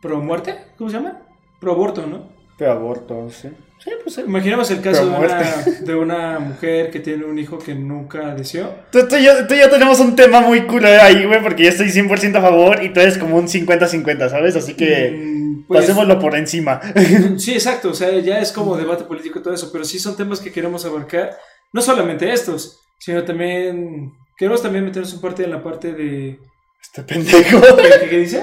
pro 0.00 0.20
muerte, 0.20 0.58
¿cómo 0.78 0.88
se 0.88 0.96
llama? 0.96 1.22
Pro 1.60 1.72
aborto, 1.72 2.06
¿no? 2.06 2.28
Pero 2.56 2.72
aborto, 2.72 3.28
sí. 3.30 3.48
Sí, 3.82 3.90
pues. 4.02 4.18
Imaginemos 4.18 4.70
el 4.70 4.80
caso 4.80 5.04
de 5.08 5.16
una, 5.16 5.42
de 5.80 5.94
una 5.94 6.38
mujer 6.40 6.90
que 6.90 7.00
tiene 7.00 7.24
un 7.24 7.38
hijo 7.38 7.58
que 7.58 7.74
nunca 7.74 8.34
deseó. 8.34 8.74
Tú, 8.90 9.06
tú 9.08 9.16
y 9.16 9.24
yo, 9.24 9.46
tú 9.46 9.54
y 9.54 9.58
yo 9.60 9.70
tenemos 9.70 10.00
un 10.00 10.16
tema 10.16 10.40
muy 10.40 10.66
cool 10.66 10.84
ahí, 10.86 11.24
güey, 11.24 11.40
porque 11.42 11.64
yo 11.64 11.68
estoy 11.68 11.88
100% 11.88 12.36
a 12.36 12.40
favor 12.42 12.82
y 12.82 12.92
tú 12.92 13.00
eres 13.00 13.18
como 13.18 13.36
un 13.36 13.46
50-50, 13.46 14.28
¿sabes? 14.30 14.56
Así 14.56 14.74
que 14.74 15.10
Mm, 15.12 15.66
pues, 15.68 15.80
pasémoslo 15.82 16.18
por 16.18 16.34
encima. 16.36 16.80
Sí, 17.38 17.52
exacto, 17.54 17.90
o 17.90 17.94
sea, 17.94 18.10
ya 18.20 18.38
es 18.40 18.50
como 18.52 18.76
debate 18.76 19.04
político 19.04 19.38
y 19.38 19.42
todo 19.42 19.54
eso, 19.54 19.70
pero 19.72 19.84
sí 19.84 19.98
son 19.98 20.16
temas 20.16 20.40
que 20.40 20.50
queremos 20.52 20.84
abarcar, 20.84 21.36
no 21.72 21.80
solamente 21.82 22.32
estos, 22.32 22.80
sino 22.98 23.22
también 23.24 24.12
Queremos 24.38 24.60
también 24.62 24.84
meternos 24.84 25.14
un 25.14 25.20
parte 25.22 25.44
en 25.44 25.50
la 25.50 25.62
parte 25.62 25.92
de. 25.94 26.38
Este 26.82 27.02
pendejo. 27.02 27.58
¿Qué, 27.78 27.88
qué- 28.02 28.08
qué 28.10 28.18
dice? 28.18 28.42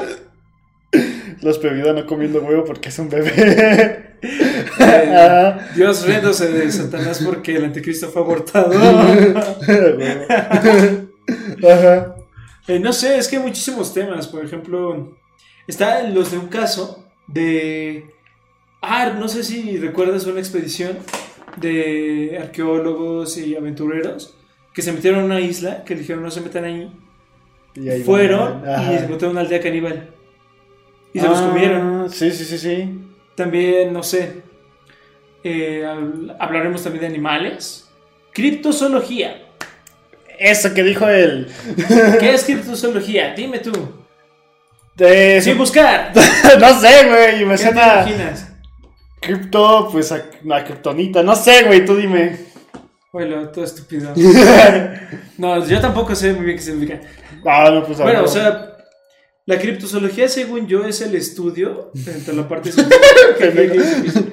Los 1.41 1.57
prohibido 1.59 1.93
no 1.93 2.05
comiendo 2.05 2.41
huevo 2.41 2.63
porque 2.65 2.89
es 2.89 2.99
un 2.99 3.09
bebé. 3.09 4.17
Dios 5.75 6.05
riéndose 6.05 6.51
de 6.51 6.71
Satanás 6.71 7.21
porque 7.25 7.55
el 7.55 7.65
anticristo 7.65 8.09
fue 8.09 8.21
abortado. 8.21 8.73
Ajá. 11.63 12.15
Eh, 12.67 12.79
no 12.79 12.93
sé, 12.93 13.17
es 13.17 13.27
que 13.27 13.37
hay 13.37 13.43
muchísimos 13.43 13.93
temas. 13.93 14.27
Por 14.27 14.45
ejemplo, 14.45 15.17
está 15.67 16.03
los 16.03 16.31
de 16.31 16.37
un 16.37 16.47
caso 16.47 17.05
de. 17.27 18.05
Ah, 18.81 19.13
no 19.17 19.27
sé 19.27 19.43
si 19.43 19.77
recuerdas 19.77 20.25
una 20.25 20.39
expedición 20.39 20.97
de 21.57 22.37
arqueólogos 22.41 23.37
y 23.37 23.55
aventureros 23.55 24.35
que 24.73 24.81
se 24.81 24.91
metieron 24.91 25.21
a 25.21 25.25
una 25.25 25.39
isla, 25.39 25.83
que 25.83 25.95
dijeron 25.95 26.23
no 26.23 26.31
se 26.31 26.41
metan 26.41 26.65
ahí. 26.65 26.91
Y 27.75 27.89
ahí 27.89 28.03
Fueron 28.03 28.63
y 28.65 28.95
encontraron 28.95 29.31
una 29.31 29.41
aldea 29.41 29.61
caníbal. 29.61 30.09
Y 31.13 31.19
se 31.19 31.27
los 31.27 31.39
Ah, 31.39 31.47
comieron. 31.47 32.09
Sí, 32.09 32.31
sí, 32.31 32.43
sí, 32.45 32.57
sí. 32.57 32.99
También, 33.35 33.93
no 33.93 34.03
sé. 34.03 34.41
eh, 35.43 35.83
hab- 35.85 36.35
hablaremos 36.39 36.81
también 36.83 37.01
de 37.01 37.07
animales. 37.07 37.89
Criptozoología. 38.33 39.41
Eso 40.39 40.73
que 40.73 40.83
dijo 40.83 41.07
él. 41.07 41.47
¿Qué 42.19 42.33
es 42.33 42.43
criptozoología? 42.45 43.33
Dime 43.35 43.59
tú. 43.59 43.71
De- 44.95 45.41
Sin 45.41 45.57
buscar. 45.57 46.11
no 46.59 46.79
sé, 46.79 47.07
güey. 47.07 47.45
Me 47.45 47.55
¿Qué 47.57 47.63
te 47.65 47.71
imaginas? 47.71 48.49
cripto, 49.19 49.89
pues 49.91 50.11
a, 50.11 50.23
a 50.51 50.63
kriptonita. 50.63 51.23
No 51.23 51.35
sé, 51.35 51.63
güey. 51.63 51.85
Tú 51.85 51.95
dime. 51.95 52.37
Bueno, 53.11 53.47
todo 53.49 53.63
estúpido. 53.65 54.13
No, 55.37 55.65
yo 55.67 55.79
tampoco 55.81 56.15
sé 56.15 56.31
muy 56.33 56.45
bien 56.45 56.57
qué 56.57 56.63
significa. 56.63 57.01
Ah, 57.45 57.69
no, 57.73 57.83
pues 57.83 57.97
Bueno, 57.99 58.23
o 58.23 58.27
sea, 58.27 58.72
la 59.45 59.59
criptozoología, 59.59 60.27
según 60.29 60.67
yo, 60.67 60.85
es 60.85 61.01
el 61.01 61.15
estudio 61.15 61.91
entre 62.05 62.33
la 62.33 62.47
parte 62.47 62.71
científica. 63.41 64.23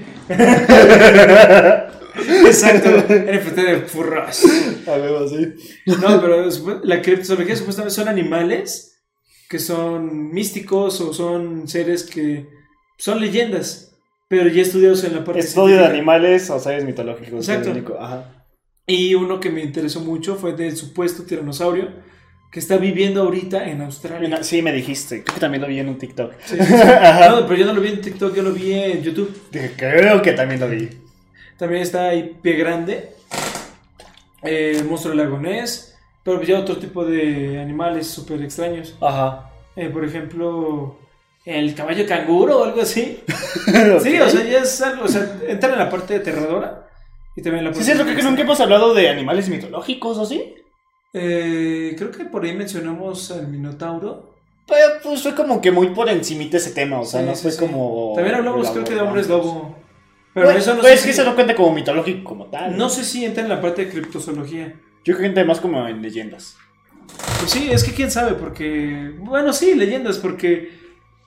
Exacto, 2.46 2.90
NFT 3.08 3.56
de 3.56 3.80
furros. 3.86 4.44
A 4.86 4.96
ver, 4.96 5.14
así. 5.16 5.54
No, 5.86 6.20
pero 6.20 6.48
la 6.84 7.02
criptozoología 7.02 7.56
supuestamente 7.56 7.94
son 7.94 8.08
animales 8.08 9.02
que 9.48 9.58
son 9.58 10.32
místicos 10.32 11.00
o 11.00 11.12
son 11.12 11.66
seres 11.66 12.04
que 12.04 12.46
son 12.98 13.20
leyendas, 13.20 13.96
pero 14.28 14.48
ya 14.48 14.62
estudiados 14.62 15.02
en 15.04 15.14
la 15.16 15.24
parte 15.24 15.40
Estudio 15.40 15.66
de 15.66 15.72
científica. 15.72 15.94
animales 15.98 16.50
o 16.50 16.60
seres 16.60 16.84
mitológicos. 16.84 17.48
Exacto. 17.48 17.96
Ajá. 17.98 18.46
Y 18.86 19.14
uno 19.14 19.40
que 19.40 19.50
me 19.50 19.62
interesó 19.62 20.00
mucho 20.00 20.36
fue 20.36 20.52
del 20.52 20.76
supuesto 20.76 21.24
tiranosaurio 21.24 21.88
que 22.50 22.58
está 22.58 22.76
viviendo 22.78 23.22
ahorita 23.22 23.68
en 23.68 23.80
Australia. 23.82 24.42
Sí, 24.42 24.60
me 24.62 24.72
dijiste. 24.72 25.22
Creo 25.22 25.34
que 25.34 25.40
también 25.40 25.62
lo 25.62 25.68
vi 25.68 25.78
en 25.78 25.88
un 25.88 25.98
TikTok. 25.98 26.32
Sí, 26.44 26.56
sí, 26.58 26.64
sí. 26.66 26.72
No, 27.28 27.46
pero 27.46 27.56
yo 27.56 27.66
no 27.66 27.72
lo 27.74 27.80
vi 27.80 27.88
en 27.90 28.00
TikTok, 28.00 28.34
yo 28.34 28.42
lo 28.42 28.52
vi 28.52 28.72
en 28.72 29.02
YouTube. 29.02 29.40
Creo 29.76 30.20
que 30.22 30.32
también 30.32 30.60
lo 30.60 30.68
vi. 30.68 30.88
También 31.56 31.82
está 31.82 32.08
ahí 32.08 32.36
Pie 32.42 32.54
Grande, 32.54 33.10
eh, 34.42 34.72
el 34.76 34.84
monstruo 34.86 35.14
del 35.14 35.24
lago 35.26 35.38
Ness, 35.38 35.94
pero 36.24 36.42
ya 36.42 36.58
otro 36.58 36.78
tipo 36.78 37.04
de 37.04 37.60
animales 37.60 38.06
súper 38.06 38.42
extraños. 38.42 38.96
Ajá. 39.00 39.50
Eh, 39.76 39.90
por 39.90 40.04
ejemplo, 40.04 40.98
el 41.44 41.74
caballo 41.74 42.06
canguro 42.06 42.60
o 42.60 42.64
algo 42.64 42.80
así. 42.80 43.20
Sí, 44.02 44.18
o 44.18 44.28
sea, 44.28 44.42
ya 44.44 44.60
es 44.60 44.80
algo, 44.80 45.04
o 45.04 45.08
sea, 45.08 45.38
entra 45.46 45.72
en 45.72 45.78
la 45.78 45.90
parte 45.90 46.16
aterradora 46.16 46.88
y 47.36 47.42
también 47.42 47.64
en 47.66 47.70
la 47.70 47.74
Sí, 47.74 47.80
parte... 47.80 47.92
es 47.92 47.98
cierto 47.98 48.16
que 48.16 48.22
nunca 48.22 48.42
hemos 48.42 48.60
hablado 48.60 48.94
de 48.94 49.08
animales 49.08 49.48
mitológicos, 49.48 50.18
¿o 50.18 50.24
sí? 50.24 50.54
Eh, 51.12 51.94
creo 51.98 52.10
que 52.10 52.24
por 52.24 52.44
ahí 52.44 52.54
mencionamos 52.54 53.30
al 53.30 53.48
Minotauro. 53.48 54.34
Pero 54.66 54.86
pues 55.02 55.22
fue 55.22 55.34
como 55.34 55.60
que 55.60 55.72
muy 55.72 55.88
por 55.88 56.08
encimita 56.08 56.56
ese 56.56 56.70
tema, 56.70 57.00
o 57.00 57.04
sea, 57.04 57.20
Sí, 57.20 57.26
no 57.26 57.34
fue 57.34 57.50
sí. 57.50 57.58
como... 57.58 58.12
También 58.14 58.36
hablamos, 58.36 58.70
creo 58.70 58.84
que 58.84 58.94
de 58.94 59.00
hombres 59.00 59.28
lobo. 59.28 59.74
Pero 60.32 60.46
Bueno, 60.46 60.60
eso 60.60 60.74
no 60.74 60.80
pues 60.82 60.92
sé 60.92 60.98
es 60.98 61.04
que 61.04 61.10
eso 61.10 61.24
no 61.24 61.34
cuenta 61.34 61.56
como 61.56 61.72
mitológico 61.74 62.22
como 62.22 62.46
tal. 62.46 62.76
No 62.76 62.88
sé 62.88 63.04
si 63.04 63.24
entra 63.24 63.42
en 63.42 63.48
la 63.48 63.60
parte 63.60 63.84
de 63.84 63.90
criptozoología. 63.90 64.68
Yo 65.04 65.14
creo 65.14 65.18
que 65.18 65.26
entra 65.26 65.44
más 65.44 65.58
como 65.60 65.84
en 65.88 66.00
leyendas. 66.00 66.56
Pues 67.40 67.50
sí, 67.50 67.68
es 67.72 67.82
que 67.82 67.92
quién 67.92 68.12
sabe, 68.12 68.34
porque. 68.34 69.12
Bueno, 69.18 69.52
sí, 69.52 69.74
leyendas, 69.74 70.18
porque 70.18 70.70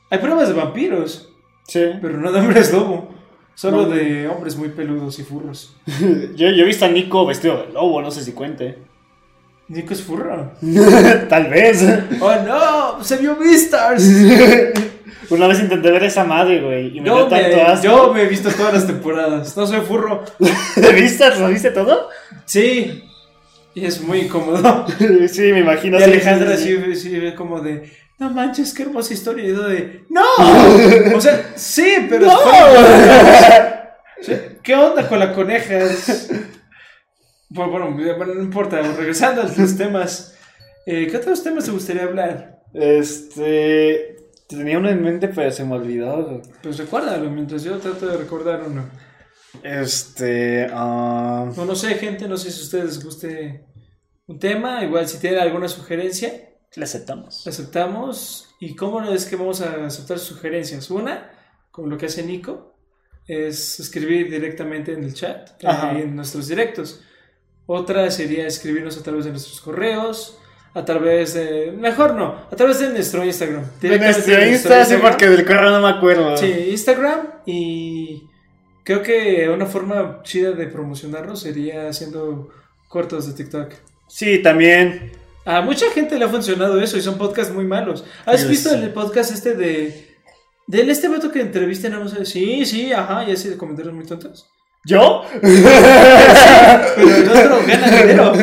hay 0.10 0.20
pruebas 0.20 0.48
de 0.48 0.54
vampiros, 0.54 1.34
Sí. 1.68 1.82
pero 2.02 2.18
no 2.18 2.32
de 2.32 2.40
hombres 2.40 2.72
lobo. 2.72 3.10
Solo 3.56 3.84
No. 3.84 3.90
de 3.90 4.28
hombres 4.30 4.56
muy 4.56 4.70
peludos 4.70 5.20
y 5.20 5.24
furros. 5.24 5.76
yo, 6.36 6.50
yo 6.50 6.64
he 6.64 6.66
visto 6.66 6.86
a 6.86 6.88
Nico 6.88 7.26
vestido 7.26 7.66
de 7.66 7.74
lobo, 7.74 8.02
no 8.02 8.10
sé 8.10 8.24
si 8.24 8.32
cuente. 8.32 8.78
Nico 9.70 9.93
es 9.93 10.01
furro. 10.03 10.51
Tal 11.30 11.49
vez. 11.49 11.84
¡Oh 12.20 12.36
no! 12.45 13.03
¡Se 13.03 13.18
vio 13.18 13.36
Beastars! 13.36 14.03
Una 15.30 15.47
vez 15.47 15.61
intenté 15.61 15.89
ver 15.89 16.03
esa 16.03 16.26
madre, 16.26 16.61
güey, 16.61 16.97
y 16.97 16.99
me 16.99 17.07
Yo 17.07 17.16
dio 17.16 17.28
tanto 17.28 17.55
me, 17.55 17.61
asco. 17.61 17.84
yo 17.84 18.14
me 18.14 18.24
he 18.24 18.28
visto 18.28 18.49
todas 18.51 18.74
las 18.74 18.86
temporadas. 18.86 19.55
No 19.55 19.66
soy 19.66 19.80
furro. 19.82 20.24
¿Te 20.76 20.93
viste? 20.93 21.30
¿Lo 21.39 21.47
viste 21.47 21.72
todo? 21.72 22.09
Sí. 22.45 23.03
Y 23.74 23.86
es 23.86 24.01
muy 24.01 24.20
incómodo. 24.22 24.86
sí, 25.30 25.41
me 25.53 25.61
imagino. 25.61 25.99
Y 25.99 26.03
Alejandra 26.03 26.57
sí, 26.57 26.78
sí, 26.78 26.95
sí. 26.95 27.09
sí, 27.22 27.36
como 27.36 27.61
de. 27.61 27.89
No 28.20 28.30
manches, 28.30 28.74
qué 28.74 28.84
hermosa 28.84 29.14
historia. 29.14 29.45
Y 29.45 29.49
yo 29.49 29.64
de. 29.64 30.03
¡No! 30.09 30.22
O 31.16 31.22
sea, 31.22 31.53
sí, 31.55 32.05
pero. 32.09 32.28
¡No! 32.28 32.38
¿Qué 34.61 34.76
onda 34.76 35.07
con 35.07 35.20
la 35.20 35.34
coneja? 35.34 35.80
Bueno, 37.54 37.72
bueno, 37.72 38.16
bueno, 38.18 38.34
no 38.34 38.41
importa. 38.43 38.82
Regresando 38.82 39.41
a 39.41 39.45
los 39.45 39.78
temas. 39.78 40.36
eh, 40.86 41.08
¿Qué 41.10 41.18
otros 41.18 41.43
temas 41.43 41.66
te 41.66 41.72
gustaría 41.72 42.04
hablar? 42.04 42.64
Este. 42.74 44.16
Tenía 44.47 44.78
uno 44.78 44.89
en 44.89 45.01
mente, 45.01 45.28
pero 45.30 45.51
se 45.51 45.64
me 45.64 45.76
olvidó. 45.76 46.41
Pues 46.62 46.78
recuérdalo 46.78 47.30
mientras 47.30 47.64
yo 47.64 47.78
trato 47.80 48.08
de 48.08 48.18
recordar 48.18 48.64
uno. 48.68 48.89
Este. 49.64 50.68
ah, 50.72 51.51
No, 51.56 51.66
no 51.66 51.76
sé, 51.76 51.95
gente, 51.95 52.28
no 52.28 52.38
sé 52.38 52.51
si 52.51 52.60
a 52.60 52.64
ustedes 52.64 52.86
les 52.86 53.04
guste 53.04 53.66
un 54.28 54.39
tema. 54.39 54.84
Igual 54.84 55.08
si 55.08 55.20
tienen 55.20 55.39
alguna 55.39 55.68
sugerencia, 55.68 56.32
le 56.76 56.84
aceptamos. 56.84 57.43
la 57.45 57.51
aceptamos. 57.51 58.49
¿Y 58.60 58.76
cómo 58.76 58.99
no 59.01 59.14
es 59.14 59.26
que 59.26 59.36
vamos 59.36 59.62
a 59.62 59.86
aceptar 59.86 60.18
sugerencias? 60.20 60.89
Una, 60.89 61.32
como 61.72 61.88
lo 61.88 61.97
que 61.97 62.08
hace 62.08 62.24
Nico, 62.24 62.76
es 63.28 63.80
escribir 63.80 64.30
directamente 64.30 64.93
en 64.93 65.04
el 65.04 65.14
chat, 65.14 65.51
ahí 65.64 66.01
en 66.01 66.16
nuestros 66.16 66.47
directos. 66.47 67.01
Otra 67.66 68.11
sería 68.11 68.45
escribirnos 68.47 68.97
a 68.97 69.03
través 69.03 69.26
de 69.26 69.32
nuestros 69.32 69.61
correos, 69.61 70.38
a 70.74 70.84
través 70.84 71.34
de... 71.34 71.72
Mejor 71.72 72.16
no, 72.16 72.36
a 72.51 72.55
través 72.55 72.80
de 72.80 72.89
nuestro 72.89 73.24
Instagram. 73.24 73.64
De 73.80 73.97
nuestro 73.97 74.36
de 74.36 74.49
Insta, 74.49 74.84
sí, 74.86 74.95
porque 75.01 75.30
del 75.30 75.45
correo 75.45 75.72
no 75.72 75.82
me 75.82 75.89
acuerdo. 75.89 76.36
Sí, 76.36 76.68
Instagram 76.72 77.28
y 77.45 78.24
creo 78.84 79.01
que 79.01 79.49
una 79.49 79.66
forma 79.66 80.22
chida 80.24 80.51
de 80.51 80.68
promocionarnos 80.68 81.41
sería 81.41 81.89
haciendo 81.89 82.49
cortos 82.89 83.28
de 83.28 83.34
TikTok. 83.34 83.72
Sí, 84.07 84.41
también. 84.41 85.11
A 85.45 85.61
mucha 85.61 85.89
gente 85.91 86.18
le 86.18 86.26
ha 86.26 86.30
funcionado 86.30 86.80
eso 86.82 86.97
y 86.97 87.01
son 87.01 87.18
podcasts 87.18 87.53
muy 87.53 87.66
malos. 87.66 88.03
¿Has 88.26 88.48
visto 88.48 88.73
el 88.73 88.90
podcast 88.91 89.31
este 89.31 89.56
de... 89.56 90.10
Del 90.65 90.90
este 90.90 91.10
vato 91.10 91.30
que 91.30 91.41
entrevista 91.41 91.88
en 91.88 91.95
Amazon? 91.95 92.26
Sí, 92.26 92.65
sí, 92.65 92.94
ajá, 92.94 93.27
y 93.27 93.35
de 93.35 93.57
comentarios 93.57 93.94
muy 93.94 94.06
tontos. 94.06 94.48
¿Yo? 94.85 95.23
Pero 95.41 95.57
el 97.15 97.30
otro 97.30 97.61
gana 97.65 97.89
dinero. 97.89 98.34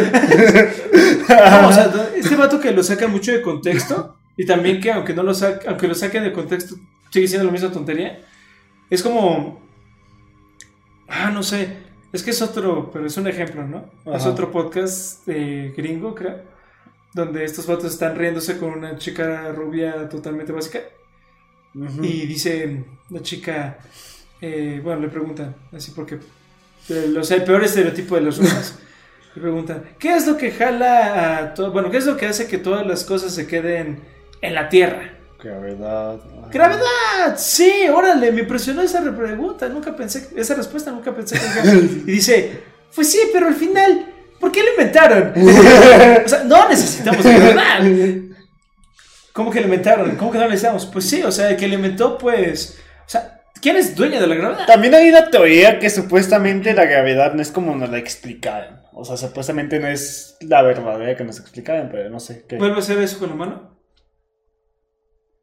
No, 1.29 1.69
o 1.69 1.73
sea, 1.73 1.93
este 2.17 2.35
vato 2.37 2.59
que 2.59 2.73
lo 2.73 2.83
saca 2.83 3.07
mucho 3.07 3.33
de 3.33 3.43
contexto 3.43 4.17
y 4.37 4.47
también 4.47 4.81
que 4.81 4.91
aunque 4.91 5.15
no 5.15 5.23
lo 5.23 5.35
saque, 5.35 5.69
aunque 5.69 5.87
lo 5.87 5.95
saquen 5.95 6.25
de 6.25 6.33
contexto, 6.33 6.77
sigue 7.11 7.29
siendo 7.29 7.47
la 7.47 7.53
misma 7.53 7.71
tontería. 7.71 8.21
Es 8.89 9.03
como. 9.03 9.61
Ah, 11.09 11.31
no 11.31 11.43
sé. 11.43 11.77
Es 12.13 12.23
que 12.23 12.31
es 12.31 12.43
otro, 12.43 12.91
pero 12.91 13.07
es 13.07 13.17
un 13.17 13.29
ejemplo, 13.29 13.65
¿no? 13.67 13.91
Es 14.13 14.27
otro 14.27 14.51
podcast 14.51 15.29
eh, 15.29 15.73
gringo, 15.77 16.15
creo. 16.15 16.43
Donde 17.13 17.45
estos 17.45 17.67
vatos 17.67 17.93
están 17.93 18.17
riéndose 18.17 18.59
con 18.59 18.71
una 18.71 18.97
chica 18.97 19.53
rubia 19.53 20.09
totalmente 20.09 20.53
básica. 20.53 20.81
Y 21.75 22.27
dice 22.27 22.85
la 23.11 23.23
chica, 23.23 23.79
eh, 24.41 24.81
bueno, 24.83 25.01
le 25.01 25.09
preguntan, 25.09 25.55
así 25.75 25.93
porque, 25.93 26.19
el, 26.89 27.17
o 27.17 27.25
sea, 27.25 27.37
el 27.37 27.45
peor 27.45 27.65
estereotipo 27.65 28.15
de 28.17 28.23
las 28.23 28.39
rumas. 28.39 28.79
le 29.35 29.41
preguntan, 29.41 29.85
¿qué 29.99 30.15
es 30.15 30.27
lo 30.27 30.37
que 30.37 30.51
jala 30.51 31.39
a 31.39 31.55
todo, 31.55 31.73
bueno, 31.73 31.91
qué 31.91 31.99
es 31.99 32.07
lo 32.07 32.17
que 32.17 32.27
hace 32.27 32.47
que 32.47 32.59
todas 32.59 32.87
las 32.87 33.05
cosas 33.05 33.33
se 33.33 33.47
queden 33.47 34.01
en 34.41 34.55
la 34.55 34.69
Tierra? 34.69 35.13
Gravedad. 35.43 36.21
¡Gravedad! 36.51 37.37
Sí, 37.37 37.89
órale, 37.93 38.33
me 38.33 38.41
impresionó 38.41 38.83
esa 38.83 39.01
pregunta, 39.17 39.69
nunca 39.69 39.95
pensé, 39.95 40.29
esa 40.37 40.55
respuesta 40.55 40.91
nunca 40.91 41.15
pensé 41.15 41.37
que... 41.39 41.69
Y 42.07 42.13
dice, 42.13 42.61
pues 42.95 43.11
sí, 43.11 43.21
pero 43.33 43.47
al 43.47 43.55
final, 43.55 44.07
¿por 44.39 44.51
qué 44.53 44.63
lo 44.63 44.71
inventaron? 44.71 45.33
o 46.25 46.29
sea, 46.29 46.45
no 46.45 46.69
necesitamos 46.69 47.25
gravedad. 47.25 47.81
¿Cómo 49.33 49.51
que 49.51 49.61
lo 49.61 49.67
inventaron? 49.67 50.17
¿Cómo 50.17 50.31
que 50.33 50.39
no 50.39 50.45
lo 50.45 50.51
necesitamos? 50.51 50.87
Pues 50.87 51.09
sí, 51.09 51.23
o 51.23 51.31
sea, 51.31 51.51
el 51.51 51.57
que 51.57 51.69
lo 51.69 51.75
inventó, 51.75 52.19
pues. 52.19 52.79
O 53.07 53.09
sea, 53.09 53.40
¿quién 53.61 53.77
es 53.77 53.95
dueño 53.95 54.21
de 54.21 54.27
la 54.27 54.35
gravedad? 54.35 54.67
También 54.67 54.95
hay 54.95 55.09
una 55.09 55.31
teoría 55.31 55.79
que 55.79 55.91
supuestamente 55.91 56.75
la 56.75 56.85
gravedad 56.85 57.35
no 57.35 57.43
es 57.43 57.51
como 57.51 57.75
nos 57.75 57.91
la 57.91 57.99
explicaron. 57.99 58.81
O 58.93 59.05
sea, 59.05 59.17
supuestamente 59.17 59.79
no 59.79 59.89
es 59.89 60.37
la 60.41 60.63
verdadera 60.63 61.17
que 61.17 61.25
nos 61.25 61.39
explicaban, 61.39 61.89
pero 61.91 62.11
no 62.11 62.21
sé. 62.21 62.45
¿qué? 62.49 62.57
¿Vuelve 62.57 62.77
a 62.77 62.81
hacer 62.81 62.99
eso 62.99 63.19
con 63.19 63.31
la 63.31 63.35
mano? 63.37 63.81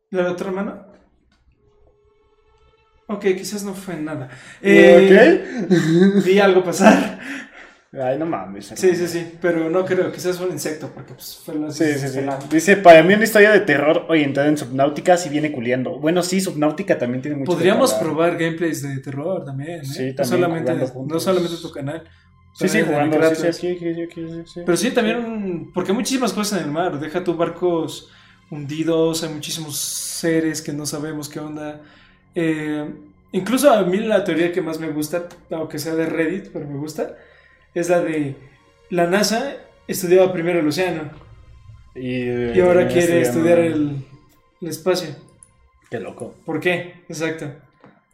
¿La 0.10 0.32
otra 0.32 0.52
mano? 0.52 0.86
Ok, 3.08 3.22
quizás 3.38 3.64
no 3.64 3.74
fue 3.74 3.96
nada. 3.96 4.30
Eh, 4.62 5.68
Vi 6.26 6.40
algo 6.40 6.64
pasar. 6.64 7.20
Ay, 7.94 8.18
no 8.18 8.26
mames. 8.26 8.74
Sí, 8.76 8.96
sí, 8.96 9.08
sí, 9.08 9.34
pero 9.42 9.70
no 9.70 9.86
creo, 9.86 10.12
quizás 10.12 10.38
fue 10.38 10.48
un 10.48 10.54
insecto, 10.54 10.92
porque 10.94 11.14
pues 11.14 11.42
fue 11.44 11.56
la... 11.56 11.72
Sí, 11.72 11.86
sí, 11.94 12.08
sí. 12.10 12.20
Dice, 12.52 12.78
para 12.78 13.02
mí 13.02 13.14
una 13.14 13.24
historia 13.24 13.52
de 13.52 13.62
terror 13.62 14.06
orientada 14.10 14.48
en 14.48 14.58
Subnautica 14.58 15.18
si 15.18 15.30
viene 15.30 15.52
culiando. 15.52 15.98
Bueno, 15.98 16.22
sí, 16.22 16.42
Subnautica 16.42 16.98
también 16.98 17.22
tiene 17.22 17.38
mucho 17.38 17.52
Podríamos 17.52 17.94
probar 17.94 18.38
gameplays 18.38 18.82
de 18.82 19.00
terror 19.00 19.46
también, 19.46 19.82
¿eh? 19.82 19.86
Sí, 19.86 20.14
también. 20.14 20.18
No 20.18 20.26
solamente, 20.26 20.74
no 21.08 21.20
solamente 21.20 21.58
tu 21.62 21.72
canal. 21.72 22.04
Sí, 22.54 22.68
sí, 22.68 22.82
jugando. 22.82 23.36
Sí, 23.36 23.54
sí, 23.54 23.78
sí, 24.46 24.62
Pero 24.66 24.78
sí, 24.78 24.92
también, 24.92 25.72
porque 25.74 25.92
hay 25.92 25.98
muchísimas 25.98 26.34
cosas 26.34 26.60
en 26.60 26.66
el 26.66 26.72
mar. 26.72 27.00
Deja 27.00 27.24
tus 27.24 27.38
barcos 27.38 28.10
hundidos, 28.50 29.24
hay 29.24 29.30
muchísimos 29.30 29.78
seres 29.78 30.62
que 30.62 30.74
no 30.74 30.86
sabemos 30.86 31.30
qué 31.30 31.40
onda. 31.40 31.82
Eh, 32.34 32.92
incluso 33.32 33.72
a 33.72 33.84
mí 33.84 33.98
la 34.00 34.24
teoría 34.24 34.52
que 34.52 34.62
más 34.62 34.80
me 34.80 34.90
gusta, 34.90 35.28
aunque 35.52 35.78
sea 35.78 35.96
de 35.96 36.08
Reddit, 36.08 36.50
pero 36.52 36.68
me 36.68 36.78
gusta, 36.78 37.16
es 37.80 37.90
la 37.90 38.02
de 38.02 38.36
la 38.90 39.08
NASA 39.08 39.56
estudiaba 39.88 40.32
primero 40.32 40.60
el 40.60 40.68
océano. 40.68 41.10
Y, 41.96 42.60
ahora 42.60 42.88
quiere 42.88 43.22
estudiar 43.22 43.60
el, 43.60 44.06
espacio. 44.62 45.10
Qué 45.90 46.00
loco. 46.00 46.36
¿Por 46.46 46.60
qué? 46.60 47.02
Exacto. 47.10 47.52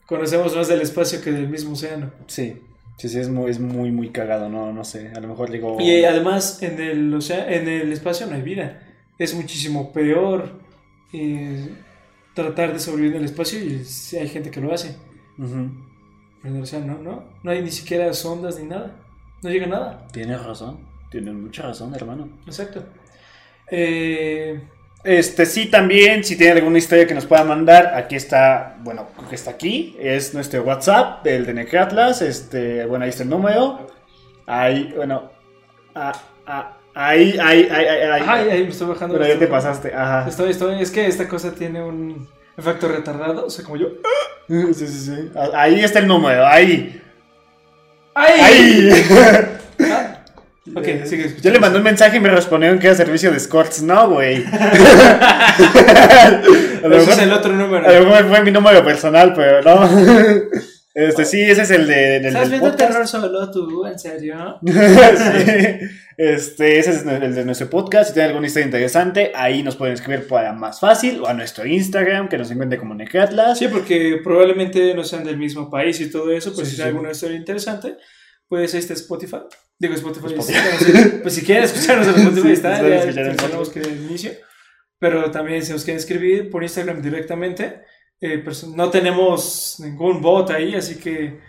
Conocemos 0.06 0.56
más 0.56 0.68
del 0.68 0.82
espacio 0.82 1.22
que 1.22 1.32
del 1.32 1.50
mismo 1.50 1.74
océano. 1.74 2.12
Sí. 2.28 2.62
Sí, 2.98 3.10
sí, 3.10 3.20
es 3.20 3.28
muy, 3.28 3.50
es 3.50 3.60
muy, 3.60 3.92
muy 3.92 4.10
cagado, 4.10 4.50
no, 4.50 4.72
no 4.72 4.84
sé. 4.84 5.12
A 5.16 5.20
lo 5.20 5.28
mejor 5.28 5.50
digo. 5.50 5.78
Y 5.82 6.06
además, 6.06 6.62
en 6.62 6.80
el, 6.80 7.14
océano, 7.14 7.50
en 7.50 7.68
el 7.68 7.92
espacio 7.92 8.28
no 8.28 8.36
hay 8.36 8.44
vida. 8.44 8.84
Es 9.18 9.34
muchísimo 9.34 9.92
peor 9.92 10.60
eh, 11.12 11.70
tratar 12.36 12.74
de 12.74 12.80
sobrevivir 12.80 13.16
en 13.16 13.24
el 13.24 13.26
espacio 13.26 13.60
y 13.60 13.84
hay 14.16 14.28
gente 14.28 14.52
que 14.52 14.62
lo 14.62 14.74
hace. 14.74 14.96
En 15.38 16.56
el 16.56 16.62
océano, 16.62 17.00
¿no? 17.00 17.24
No 17.42 17.52
hay 17.52 17.62
ni 17.62 17.72
siquiera 17.72 18.14
sondas 18.14 18.60
ni 18.60 18.68
nada. 18.68 19.03
No 19.44 19.50
llega 19.50 19.68
nada. 19.68 20.08
Tienes 20.12 20.42
razón, 20.42 20.80
tienes 21.12 21.34
mucha 21.34 21.64
razón, 21.64 21.94
hermano. 21.94 22.30
Exacto. 22.48 22.82
Eh, 23.70 24.62
este, 25.04 25.46
sí, 25.46 25.66
también, 25.66 26.24
si 26.24 26.38
tiene 26.38 26.54
alguna 26.54 26.78
historia 26.78 27.06
que 27.06 27.14
nos 27.14 27.26
pueda 27.26 27.44
mandar, 27.44 27.94
aquí 27.94 28.16
está, 28.16 28.78
bueno, 28.80 29.10
que 29.30 29.36
está 29.36 29.52
aquí, 29.52 29.98
es 30.00 30.34
nuestro 30.34 30.64
WhatsApp, 30.64 31.28
el 31.28 31.46
de 31.46 31.54
Necratlas, 31.54 32.22
este, 32.22 32.86
bueno, 32.86 33.04
ahí 33.04 33.10
está 33.10 33.24
el 33.24 33.30
número. 33.30 33.86
Ahí, 34.46 34.94
bueno, 34.96 35.30
ah, 35.94 36.14
ah, 36.48 36.78
ahí, 36.94 37.38
ahí, 37.42 37.68
ahí, 37.70 37.86
ahí, 37.86 38.22
ahí. 38.26 38.50
ahí 38.50 38.64
me 38.64 38.70
estoy 38.70 38.88
bajando. 38.88 39.18
Pero 39.18 39.28
ya 39.28 39.38
te 39.38 39.48
pasaste, 39.48 39.94
ajá. 39.94 40.30
Estoy, 40.30 40.52
estoy, 40.52 40.82
es 40.82 40.90
que 40.90 41.06
esta 41.06 41.28
cosa 41.28 41.54
tiene 41.54 41.84
un 41.84 42.30
efecto 42.56 42.88
retardado, 42.88 43.48
o 43.48 43.50
sea, 43.50 43.66
como 43.66 43.76
yo. 43.76 43.88
Sí, 44.46 44.74
sí, 44.74 44.88
sí. 44.88 45.32
Ahí 45.54 45.80
está 45.80 46.00
el 46.00 46.08
número, 46.08 46.46
ahí. 46.46 47.02
¡Ay! 48.16 48.40
¡Ay! 48.42 48.92
Ah, 49.92 50.20
ok, 50.76 50.86
sigue 51.06 51.36
Yo 51.42 51.52
le 51.52 51.60
mandé 51.60 51.78
un 51.78 51.84
mensaje 51.84 52.18
y 52.18 52.20
me 52.20 52.30
respondieron 52.30 52.80
que 52.80 52.88
era 52.88 52.96
servicio 52.96 53.32
de 53.32 53.38
escorts. 53.38 53.82
No, 53.82 54.10
güey. 54.10 54.44
ese 56.84 57.12
es 57.12 57.20
el 57.20 57.34
otro 57.34 57.54
número. 57.54 57.88
A 57.88 57.92
lo 57.92 58.06
mejor 58.06 58.30
fue 58.30 58.44
mi 58.44 58.52
número 58.52 58.84
personal, 58.84 59.34
pero 59.34 59.62
no. 59.62 59.90
Este, 60.94 61.26
sí, 61.26 61.42
ese 61.42 61.64
es 61.64 61.72
el 61.72 61.88
de. 61.88 62.20
Del, 62.20 62.26
¿Estás 62.28 62.50
viendo 62.50 62.76
terror 62.76 63.08
solo 63.08 63.50
tú? 63.50 63.86
¿En 63.86 63.98
serio? 63.98 64.60
sí. 64.66 64.74
Este, 66.18 66.80
ese 66.80 66.92
es 66.92 67.06
el 67.06 67.36
de 67.36 67.46
nuestro 67.46 67.70
podcast. 67.70 68.10
Si 68.10 68.14
tienen 68.14 68.30
alguna 68.30 68.48
historia 68.48 68.66
interesante, 68.66 69.32
ahí 69.36 69.64
nos 69.64 69.76
pueden 69.76 69.94
escribir 69.94 70.28
para 70.28 70.54
más 70.54 70.80
fácil 70.80 71.22
o 71.22 71.28
a 71.28 71.34
nuestro 71.34 71.66
Instagram, 71.66 72.30
que 72.30 72.38
nos 72.38 72.52
encuentre 72.52 72.78
como 72.78 72.96
Necatlas. 72.96 73.60
Sí, 73.60 73.68
porque 73.68 74.20
probablemente 74.24 74.94
no 74.94 75.04
sean 75.04 75.24
del 75.24 75.38
mismo 75.38 75.70
país 75.70 76.00
y 76.02 76.10
todo 76.10 76.32
eso, 76.32 76.54
pues 76.54 76.70
si 76.70 76.76
tienen 76.76 76.96
alguna 76.96 77.12
historia 77.12 77.38
interesante, 77.38 77.98
pues 78.48 78.74
este 78.74 78.94
Spotify. 78.94 79.38
Digo 79.80 79.96
Spotify. 79.96 80.34
Spotify. 80.38 81.20
pues 81.22 81.34
si 81.34 81.44
quieren 81.44 81.64
escucharnos 81.64 82.08
en 82.08 82.16
Spotify, 82.22 82.52
está. 82.52 82.82
Ya 83.12 83.36
tenemos 83.36 83.70
que 83.70 83.80
el 83.80 84.06
inicio. 84.06 84.32
Pero 85.00 85.30
también 85.32 85.66
si 85.66 85.74
nos 85.74 85.84
quieren 85.84 86.00
escribir 86.00 86.50
por 86.50 86.64
Instagram 86.64 87.02
directamente 87.02 87.82
eh, 88.26 88.42
no 88.74 88.90
tenemos 88.90 89.82
ningún 89.82 90.22
bot 90.22 90.50
ahí, 90.52 90.76
así 90.76 90.96
que 90.96 91.42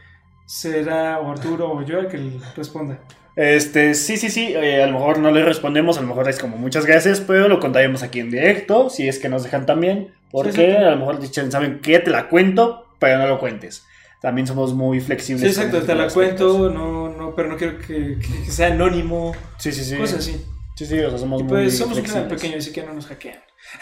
será 0.44 1.20
o 1.20 1.30
Arturo 1.30 1.70
o 1.70 1.82
yo 1.82 2.00
el 2.00 2.08
que 2.08 2.18
responda. 2.56 2.98
Este, 3.36 3.94
sí, 3.94 4.16
sí, 4.16 4.30
sí, 4.30 4.52
eh, 4.54 4.82
a 4.82 4.86
lo 4.86 4.92
mejor 4.92 5.18
no 5.18 5.32
le 5.32 5.44
respondemos, 5.44 5.98
a 5.98 6.02
lo 6.02 6.06
mejor 6.06 6.28
es 6.28 6.38
como 6.38 6.56
muchas 6.56 6.86
gracias, 6.86 7.20
pero 7.20 7.48
lo 7.48 7.58
contaremos 7.58 8.02
aquí 8.02 8.20
en 8.20 8.30
directo, 8.30 8.90
si 8.90 9.08
es 9.08 9.18
que 9.18 9.28
nos 9.28 9.42
dejan 9.42 9.66
también, 9.66 10.14
porque 10.30 10.76
a 10.76 10.90
lo 10.92 10.98
mejor 10.98 11.20
dicen, 11.20 11.50
saben 11.50 11.80
que 11.80 11.98
te 11.98 12.10
la 12.10 12.28
cuento, 12.28 12.86
pero 13.00 13.18
no 13.18 13.26
lo 13.26 13.40
cuentes. 13.40 13.84
También 14.20 14.46
somos 14.46 14.72
muy 14.72 15.00
flexibles. 15.00 15.42
Sí, 15.54 15.60
exacto, 15.60 15.82
te 15.84 15.94
la 15.94 16.08
cuento, 16.08 16.70
no, 16.70 17.10
no, 17.10 17.34
pero 17.34 17.48
no 17.48 17.56
quiero 17.56 17.78
que, 17.78 18.18
sea 18.48 18.68
anónimo. 18.68 19.34
Sí, 19.58 19.72
sí, 19.72 19.84
sí. 19.84 19.96
Cosas 19.96 20.20
así. 20.20 20.44
Sí, 20.76 20.86
sí, 20.86 20.98
o 21.00 21.10
sea, 21.10 21.18
somos 21.18 21.42
pues 21.42 21.76
somos 21.76 21.98
un 21.98 22.04
canal 22.04 22.28
pequeño, 22.28 22.56
así 22.56 22.72
que 22.72 22.82
no 22.82 22.94
nos 22.94 23.06
hackean. 23.06 23.38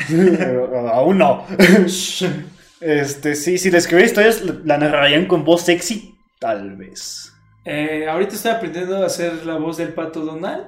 Aún 0.92 1.18
no. 1.18 1.46
Este, 2.82 3.36
sí, 3.36 3.58
si 3.58 3.70
le 3.70 3.78
escribí 3.78 4.02
historias, 4.02 4.42
la 4.64 4.76
narrarían 4.76 5.26
con 5.26 5.44
voz 5.44 5.62
sexy, 5.62 6.16
tal 6.40 6.74
vez. 6.74 7.31
Eh, 7.64 8.06
ahorita 8.08 8.34
estoy 8.34 8.50
aprendiendo 8.50 9.02
a 9.02 9.06
hacer 9.06 9.46
la 9.46 9.56
voz 9.56 9.76
del 9.76 9.92
pato 9.92 10.24
Donald. 10.24 10.66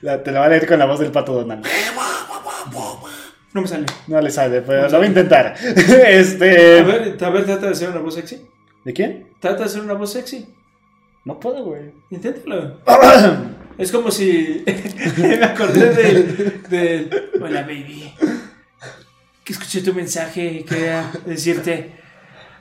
te 0.00 0.32
la 0.32 0.40
voy 0.40 0.46
a 0.46 0.48
leer 0.48 0.66
con 0.66 0.78
la 0.78 0.86
voz 0.86 1.00
del 1.00 1.12
pato 1.12 1.34
Donald. 1.34 1.66
No 3.52 3.62
me 3.62 3.68
sale. 3.68 3.86
No 4.06 4.20
le 4.20 4.30
sale, 4.30 4.62
pero 4.62 4.88
lo 4.88 4.96
voy 4.98 5.06
a 5.06 5.08
intentar. 5.08 5.54
este. 6.06 6.78
A 6.78 6.82
ver, 6.82 7.16
a 7.20 7.30
ver, 7.30 7.44
trata 7.44 7.66
de 7.66 7.72
hacer 7.72 7.90
una 7.90 8.00
voz 8.00 8.14
sexy. 8.14 8.46
¿De 8.84 8.92
quién? 8.92 9.28
Trata 9.40 9.58
de 9.58 9.64
hacer 9.64 9.82
una 9.82 9.94
voz 9.94 10.12
sexy. 10.12 10.48
No 11.24 11.38
puedo, 11.38 11.64
güey. 11.64 11.92
Inténtalo. 12.10 12.80
es 13.78 13.90
como 13.90 14.10
si. 14.10 14.64
me 15.18 15.44
acordé 15.44 15.90
del, 15.90 16.62
del. 16.68 17.30
Hola, 17.42 17.62
baby 17.62 18.14
escuché 19.50 19.82
tu 19.82 19.94
mensaje 19.94 20.44
y 20.44 20.64
quería 20.64 21.10
decirte, 21.24 21.92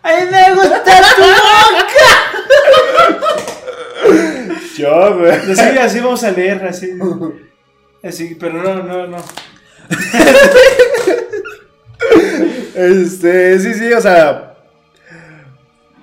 ¡Ay, 0.01 0.27
me 0.31 0.53
gusta 0.55 0.83
tu 0.83 1.21
boca! 1.21 2.18
Yo, 4.79 5.17
güey. 5.17 5.31
Así, 5.31 5.77
así 5.77 5.99
vamos 5.99 6.23
a 6.23 6.31
leer, 6.31 6.63
así. 6.65 6.91
Así, 8.03 8.35
pero 8.39 8.63
no, 8.63 8.83
no, 8.83 9.07
no. 9.07 9.17
Este, 12.75 13.59
sí, 13.59 13.73
sí, 13.73 13.91
o 13.91 14.01
sea. 14.01 14.55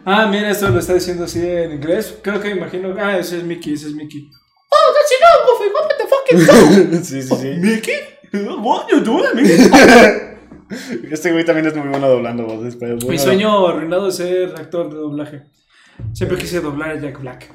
Ah, 0.05 0.27
mira, 0.27 0.51
esto 0.51 0.69
lo 0.69 0.78
está 0.78 0.94
diciendo 0.94 1.24
así 1.24 1.40
en 1.40 1.73
inglés. 1.73 2.19
Creo 2.23 2.40
que 2.40 2.51
imagino. 2.51 2.94
Ah, 2.98 3.19
ese 3.19 3.39
es 3.39 3.44
Mickey, 3.44 3.74
ese 3.74 3.89
es 3.89 3.94
Mickey. 3.94 4.31
Oh, 4.69 4.93
that's 4.94 5.12
enough, 5.19 5.40
Goofy. 5.48 5.73
What 5.73 5.89
the 5.97 6.07
fuck 6.07 7.01
is 7.01 7.07
Sí, 7.09 7.23
sí, 7.23 7.35
sí. 7.35 7.48
Mickey? 7.59 7.94
What 8.61 8.89
you 8.90 9.01
doing, 9.01 9.35
Mickey? 9.35 9.70
Este 11.12 11.31
güey 11.31 11.44
también 11.44 11.66
es 11.66 11.77
muy 11.77 11.89
bueno 11.89 12.09
doblando 12.09 12.44
voces. 12.44 12.77
Mi 13.09 13.19
sueño 13.19 13.69
arruinado 13.69 14.09
es 14.09 14.16
ser 14.16 14.48
actor 14.57 14.90
de 14.90 14.97
doblaje. 14.97 15.43
Siempre 16.12 16.39
quise 16.39 16.60
doblar 16.60 16.90
a 16.90 17.01
Jack 17.01 17.20
Black. 17.20 17.52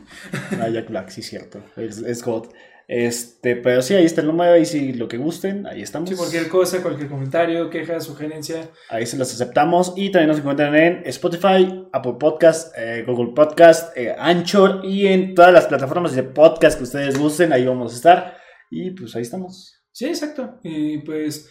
A 0.60 0.70
Jack 0.70 0.90
Black, 0.90 1.10
sí, 1.10 1.22
cierto. 1.22 1.64
Es, 1.76 2.24
God. 2.24 2.48
Este, 2.88 3.56
pero 3.56 3.82
sí, 3.82 3.94
ahí 3.94 4.06
está 4.06 4.22
el 4.22 4.28
número, 4.28 4.54
ahí 4.54 4.66
sí 4.66 4.94
lo 4.94 5.08
que 5.08 5.18
gusten, 5.18 5.66
ahí 5.66 5.82
estamos. 5.82 6.10
Sí, 6.10 6.16
cualquier 6.16 6.50
cosa, 6.50 6.82
cualquier 6.82 7.10
comentario, 7.10 7.70
queja, 7.70 8.00
sugerencia. 8.02 8.70
Ahí 8.90 9.06
se 9.06 9.18
las 9.18 9.34
aceptamos 9.34 9.94
y 9.96 10.12
también 10.12 10.30
nos 10.30 10.40
encuentran 10.40 10.76
en 10.76 11.04
Spotify, 11.06 11.88
Apple 11.94 12.16
Podcast, 12.20 12.78
eh, 12.78 13.04
Google 13.08 13.34
Podcast, 13.34 13.96
eh, 13.96 14.14
Anchor 14.18 14.82
y 14.84 15.08
en 15.08 15.36
todas 15.36 15.54
las 15.54 15.68
plataformas 15.68 16.14
de 16.16 16.24
podcast 16.24 16.78
que 16.78 16.84
ustedes 16.84 17.18
gusten, 17.18 17.54
ahí 17.54 17.66
vamos 17.66 17.94
a 17.94 17.96
estar 17.96 18.38
y 18.70 18.92
pues 18.92 19.16
ahí 19.16 19.22
estamos. 19.22 19.82
Sí, 19.94 20.08
exacto. 20.08 20.60
Y 20.64 20.98
pues 21.00 21.50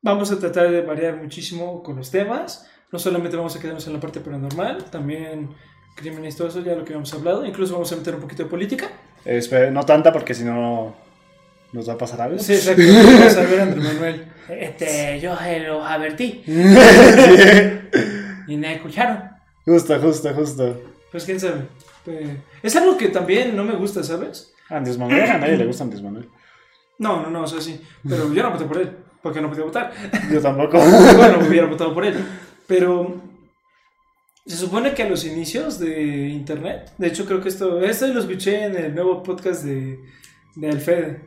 Vamos 0.00 0.30
a 0.30 0.38
tratar 0.38 0.70
de 0.70 0.82
variar 0.82 1.16
muchísimo 1.16 1.82
con 1.82 1.96
los 1.96 2.10
temas. 2.10 2.68
No 2.92 2.98
solamente 2.98 3.36
vamos 3.36 3.56
a 3.56 3.60
quedarnos 3.60 3.86
en 3.88 3.94
la 3.94 4.00
parte 4.00 4.20
paranormal, 4.20 4.84
también 4.84 5.50
crímenes, 5.98 6.36
todo 6.36 6.48
eso, 6.48 6.62
ya 6.62 6.74
lo 6.74 6.84
que 6.84 6.94
hemos 6.94 7.12
hablado. 7.12 7.44
Incluso 7.44 7.74
vamos 7.74 7.92
a 7.92 7.96
meter 7.96 8.14
un 8.14 8.20
poquito 8.20 8.44
de 8.44 8.48
política. 8.48 8.88
no 9.72 9.84
tanta 9.84 10.12
porque 10.12 10.34
si 10.34 10.44
no 10.44 10.94
nos 11.72 11.88
va 11.88 11.94
a 11.94 11.98
pasar 11.98 12.22
algo. 12.22 12.38
Sí, 12.38 12.54
exacto. 12.54 12.82
Vamos 12.86 13.36
a 13.36 13.42
ver, 13.42 13.60
Andrés 13.60 13.84
Manuel. 13.84 14.24
Este, 14.48 15.20
yo 15.20 15.36
lo 15.66 15.84
advertí. 15.84 16.42
y 18.48 18.56
me 18.56 18.74
escucharon. 18.74 19.24
Justo, 19.66 20.00
justo, 20.00 20.34
justo. 20.34 20.80
Pues 21.10 21.24
quién 21.24 21.38
sabe. 21.38 21.66
Pues, 22.04 22.26
es 22.62 22.76
algo 22.76 22.96
que 22.96 23.08
también 23.08 23.54
no 23.54 23.64
me 23.64 23.74
gusta, 23.74 24.02
¿sabes? 24.02 24.54
Andrés 24.70 24.96
Manuel, 24.96 25.30
a 25.30 25.38
nadie 25.38 25.58
le 25.58 25.66
gusta 25.66 25.84
Andrés 25.84 26.02
Manuel. 26.02 26.28
No, 26.98 27.22
no, 27.22 27.30
no, 27.30 27.42
o 27.42 27.46
sea, 27.46 27.60
sí. 27.60 27.80
Pero 28.08 28.32
yo 28.32 28.42
no 28.42 28.50
voté 28.50 28.64
por 28.64 28.78
él 28.78 28.90
porque 29.22 29.40
no 29.40 29.50
podía 29.50 29.64
votar. 29.64 29.92
Yo 30.32 30.40
tampoco. 30.40 30.78
bueno, 31.16 31.40
hubiera 31.46 31.66
votado 31.66 31.92
por 31.92 32.04
él. 32.04 32.16
Pero 32.66 33.20
se 34.48 34.56
supone 34.56 34.94
que 34.94 35.02
a 35.02 35.08
los 35.08 35.24
inicios 35.24 35.78
de 35.78 36.28
Internet, 36.28 36.92
de 36.98 37.06
hecho 37.08 37.24
creo 37.26 37.40
que 37.40 37.48
esto, 37.48 37.80
esto 37.82 38.06
lo 38.08 38.20
escuché 38.20 38.64
en 38.64 38.76
el 38.76 38.94
nuevo 38.94 39.22
podcast 39.22 39.62
de 39.64 40.00
de. 40.54 41.20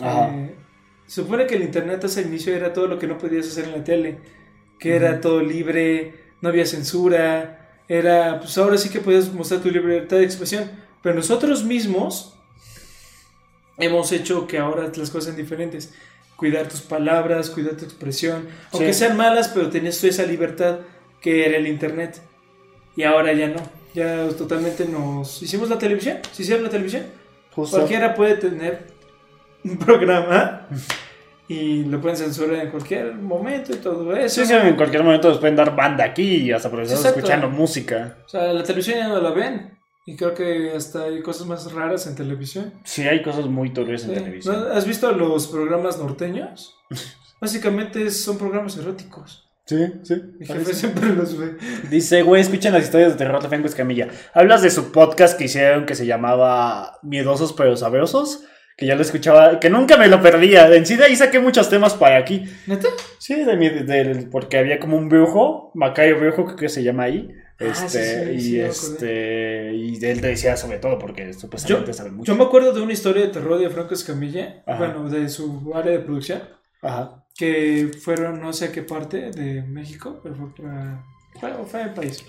Ajá. 0.00 0.28
Eh, 0.34 0.54
supone 1.06 1.46
que 1.46 1.56
el 1.56 1.62
internet 1.62 2.04
hasta 2.04 2.20
el 2.20 2.26
inicio 2.28 2.54
era 2.54 2.72
todo 2.72 2.86
lo 2.86 2.98
que 2.98 3.06
no 3.06 3.18
podías 3.18 3.46
hacer 3.46 3.64
en 3.64 3.72
la 3.72 3.84
tele, 3.84 4.18
que 4.78 4.94
era 4.96 5.20
todo 5.20 5.40
libre, 5.42 6.14
no 6.40 6.48
había 6.48 6.64
censura, 6.66 7.80
era, 7.88 8.38
pues 8.40 8.56
ahora 8.58 8.78
sí 8.78 8.88
que 8.88 9.00
podías 9.00 9.32
mostrar 9.32 9.60
tu 9.60 9.70
libertad 9.70 10.18
de 10.18 10.24
expresión, 10.24 10.70
pero 11.02 11.14
nosotros 11.14 11.64
mismos 11.64 12.38
hemos 13.78 14.12
hecho 14.12 14.46
que 14.46 14.58
ahora 14.58 14.90
las 14.94 15.10
cosas 15.10 15.24
sean 15.24 15.36
diferentes. 15.36 15.92
Cuidar 16.36 16.68
tus 16.68 16.80
palabras, 16.80 17.50
cuidar 17.50 17.76
tu 17.76 17.84
expresión, 17.84 18.48
aunque 18.72 18.92
Sí. 18.92 19.00
sean 19.00 19.16
malas, 19.16 19.48
pero 19.48 19.70
tenías 19.70 19.98
tú 19.98 20.06
esa 20.06 20.24
libertad 20.24 20.80
que 21.20 21.46
era 21.46 21.56
el 21.56 21.66
internet. 21.66 22.20
Y 22.96 23.02
ahora 23.04 23.32
ya 23.32 23.48
no. 23.48 23.56
Ya 23.94 24.28
totalmente 24.30 24.86
nos 24.86 25.42
hicimos 25.42 25.68
la 25.68 25.78
televisión. 25.78 26.18
¿Se 26.32 26.42
hicieron 26.42 26.64
la 26.64 26.70
televisión? 26.70 27.04
Justo. 27.54 27.76
Cualquiera 27.76 28.14
puede 28.14 28.36
tener 28.36 28.86
un 29.64 29.78
programa 29.78 30.66
y 31.48 31.84
lo 31.84 32.00
pueden 32.00 32.16
censurar 32.16 32.54
en 32.64 32.70
cualquier 32.70 33.14
momento 33.14 33.72
y 33.72 33.76
todo 33.76 34.14
eso. 34.16 34.40
Sí, 34.40 34.46
sí, 34.46 34.54
en 34.54 34.76
cualquier 34.76 35.02
momento 35.04 35.28
nos 35.28 35.38
pueden 35.38 35.56
dar 35.56 35.76
banda 35.76 36.04
aquí 36.04 36.36
y 36.36 36.52
hasta 36.52 36.70
por 36.70 36.80
eso 36.80 36.94
Exacto. 36.94 37.18
escuchando 37.18 37.50
música. 37.50 38.16
O 38.24 38.28
sea, 38.28 38.52
la 38.52 38.62
televisión 38.62 38.98
ya 38.98 39.08
no 39.08 39.20
la 39.20 39.30
ven. 39.30 39.78
Y 40.04 40.16
creo 40.16 40.34
que 40.34 40.72
hasta 40.74 41.04
hay 41.04 41.22
cosas 41.22 41.46
más 41.46 41.70
raras 41.72 42.06
en 42.08 42.16
televisión. 42.16 42.72
Sí, 42.84 43.02
hay 43.02 43.22
cosas 43.22 43.46
muy 43.46 43.72
turbias 43.72 44.02
en 44.04 44.08
Sí. 44.10 44.14
televisión. 44.16 44.60
¿No? 44.68 44.74
¿Has 44.74 44.84
visto 44.86 45.12
los 45.12 45.46
programas 45.46 45.98
norteños? 45.98 46.74
Básicamente 47.40 48.10
son 48.10 48.38
programas 48.38 48.76
eróticos. 48.78 49.48
Sí, 49.64 49.76
sí. 50.02 50.14
Mi 50.38 50.46
jefe 50.46 50.74
siempre 50.74 51.10
los 51.10 51.38
ve. 51.38 51.56
Dice, 51.90 52.22
güey, 52.22 52.42
escuchen 52.42 52.72
las 52.72 52.82
historias 52.84 53.12
de 53.12 53.18
terror 53.18 53.42
de 53.42 53.48
Fengo 53.48 53.66
Escamilla. 53.66 54.08
Hablas 54.34 54.62
de 54.62 54.70
su 54.70 54.90
podcast 54.92 55.38
que 55.38 55.44
hicieron 55.44 55.86
que 55.86 55.94
se 55.94 56.04
llamaba 56.06 56.98
Miedosos 57.02 57.52
pero 57.52 57.76
Sabrosos. 57.76 58.44
Que 58.76 58.86
ya 58.86 58.94
lo 58.94 59.02
escuchaba, 59.02 59.60
que 59.60 59.68
nunca 59.68 59.98
me 59.98 60.08
lo 60.08 60.20
perdía. 60.22 60.66
En 60.74 60.86
sí, 60.86 60.96
de 60.96 61.04
ahí 61.04 61.14
saqué 61.14 61.38
muchos 61.38 61.68
temas 61.68 61.92
para 61.94 62.16
aquí. 62.16 62.42
¿Neta? 62.66 62.88
Sí, 63.18 63.44
de 63.44 63.56
mi- 63.56 63.68
del- 63.68 64.30
porque 64.30 64.56
había 64.58 64.80
como 64.80 64.96
un 64.96 65.10
brujo, 65.10 65.70
Macayo 65.74 66.18
Brujo, 66.18 66.46
creo 66.46 66.56
que 66.56 66.68
se 66.70 66.82
llama 66.82 67.04
ahí. 67.04 67.28
Ah, 67.60 67.64
Este, 67.66 67.88
sí, 67.88 67.98
sí, 68.32 68.40
sí, 68.40 68.56
y 68.56 68.60
este, 68.60 69.74
y 69.74 70.04
él 70.04 70.20
te 70.22 70.26
decía 70.28 70.56
sobre 70.56 70.78
todo, 70.78 70.98
porque 70.98 71.32
supuestamente 71.34 71.92
sabe 71.92 72.10
mucho. 72.10 72.32
Yo 72.32 72.36
me 72.38 72.44
acuerdo 72.44 72.72
de 72.72 72.80
una 72.80 72.92
historia 72.94 73.22
de 73.22 73.28
terror 73.28 73.60
de 73.60 73.68
Franco 73.70 73.92
Escamilla, 73.94 74.62
Ajá. 74.66 74.78
bueno, 74.78 75.08
de 75.08 75.28
su 75.28 75.70
área 75.74 75.92
de 75.92 75.98
producción, 76.00 76.40
Ajá. 76.80 77.21
Que 77.36 77.90
fueron 78.00 78.40
no 78.40 78.52
sé 78.52 78.66
a 78.66 78.72
qué 78.72 78.82
parte 78.82 79.30
de 79.30 79.62
México, 79.62 80.20
pero 80.22 80.34
fue, 80.34 80.54
para- 80.54 81.04
fue, 81.40 81.64
fue 81.66 81.82
el 81.82 81.90
país. 81.94 82.24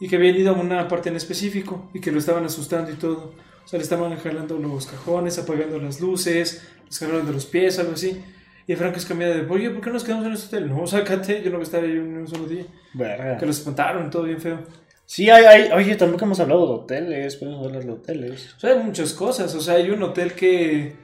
Y 0.00 0.08
que 0.08 0.16
habían 0.16 0.36
ido 0.36 0.54
a 0.54 0.58
una 0.58 0.86
parte 0.86 1.08
en 1.08 1.16
específico 1.16 1.90
y 1.92 2.00
que 2.00 2.12
lo 2.12 2.18
estaban 2.20 2.44
asustando 2.44 2.90
y 2.90 2.94
todo. 2.94 3.34
O 3.64 3.68
sea, 3.68 3.78
le 3.78 3.82
estaban 3.82 4.16
jalando 4.16 4.56
los 4.58 4.86
cajones, 4.86 5.38
apagando 5.38 5.78
las 5.78 6.00
luces, 6.00 6.66
les 6.86 6.98
jalaron 6.98 7.26
de 7.26 7.32
los 7.32 7.46
pies, 7.46 7.78
algo 7.78 7.92
así. 7.92 8.22
Y 8.66 8.76
Franco 8.76 8.98
Escamilla 8.98 9.30
de, 9.34 9.46
oye, 9.50 9.70
¿por 9.70 9.80
qué 9.82 9.90
nos 9.90 10.04
quedamos 10.04 10.26
en 10.26 10.32
este 10.34 10.56
hotel? 10.56 10.68
No, 10.68 10.86
sácate, 10.86 11.42
yo 11.42 11.46
no 11.50 11.56
voy 11.56 11.60
a 11.60 11.64
estar 11.64 11.82
ahí 11.82 11.98
un, 11.98 12.16
un 12.18 12.28
solo 12.28 12.46
día. 12.46 12.64
Verga. 12.94 13.36
Que 13.38 13.46
los 13.46 13.58
espantaron, 13.58 14.08
todo 14.10 14.22
bien 14.24 14.40
feo. 14.40 14.60
Sí, 15.04 15.28
hay, 15.30 15.44
hay, 15.44 15.72
oye, 15.72 15.96
tampoco 15.96 16.26
hemos 16.26 16.38
hablado 16.38 16.66
de 16.66 16.72
hoteles, 16.74 17.36
podemos 17.36 17.66
hablar 17.66 17.84
de 17.84 17.92
hoteles. 17.92 18.54
O 18.56 18.60
sea, 18.60 18.72
hay 18.74 18.78
muchas 18.84 19.14
cosas. 19.14 19.54
O 19.54 19.60
sea, 19.60 19.74
hay 19.74 19.90
un 19.90 20.02
hotel 20.02 20.32
que. 20.34 20.94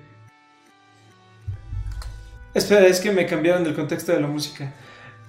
Espera, 2.54 2.86
es 2.86 3.00
que 3.00 3.10
me 3.10 3.26
cambiaron 3.26 3.64
del 3.64 3.74
contexto 3.74 4.12
de 4.12 4.20
la 4.20 4.28
música. 4.28 4.72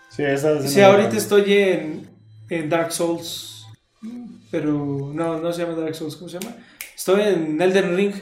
Sí, 0.09 0.81
ahorita 0.81 1.17
estoy 1.17 1.53
en, 1.53 2.09
en 2.49 2.69
Dark 2.69 2.91
Souls. 2.91 3.65
Pero 4.51 5.11
no, 5.13 5.39
no 5.39 5.51
se 5.51 5.63
llama 5.63 5.73
Dark 5.75 5.95
Souls, 5.95 6.15
¿cómo 6.15 6.29
se 6.29 6.39
llama? 6.39 6.55
Estoy 6.95 7.21
en 7.21 7.61
Elden 7.61 7.95
Ring, 7.97 8.13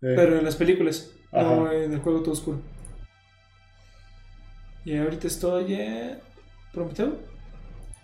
pero 0.00 0.38
en 0.38 0.44
las 0.44 0.54
películas, 0.54 1.10
no 1.32 1.72
en 1.72 1.92
el 1.92 1.98
juego 1.98 2.20
todo 2.20 2.32
oscuro. 2.32 2.60
Y 4.84 4.96
ahorita 4.96 5.26
estoy 5.26 5.74
en. 5.74 6.18
¿Prometeo? 6.72 7.18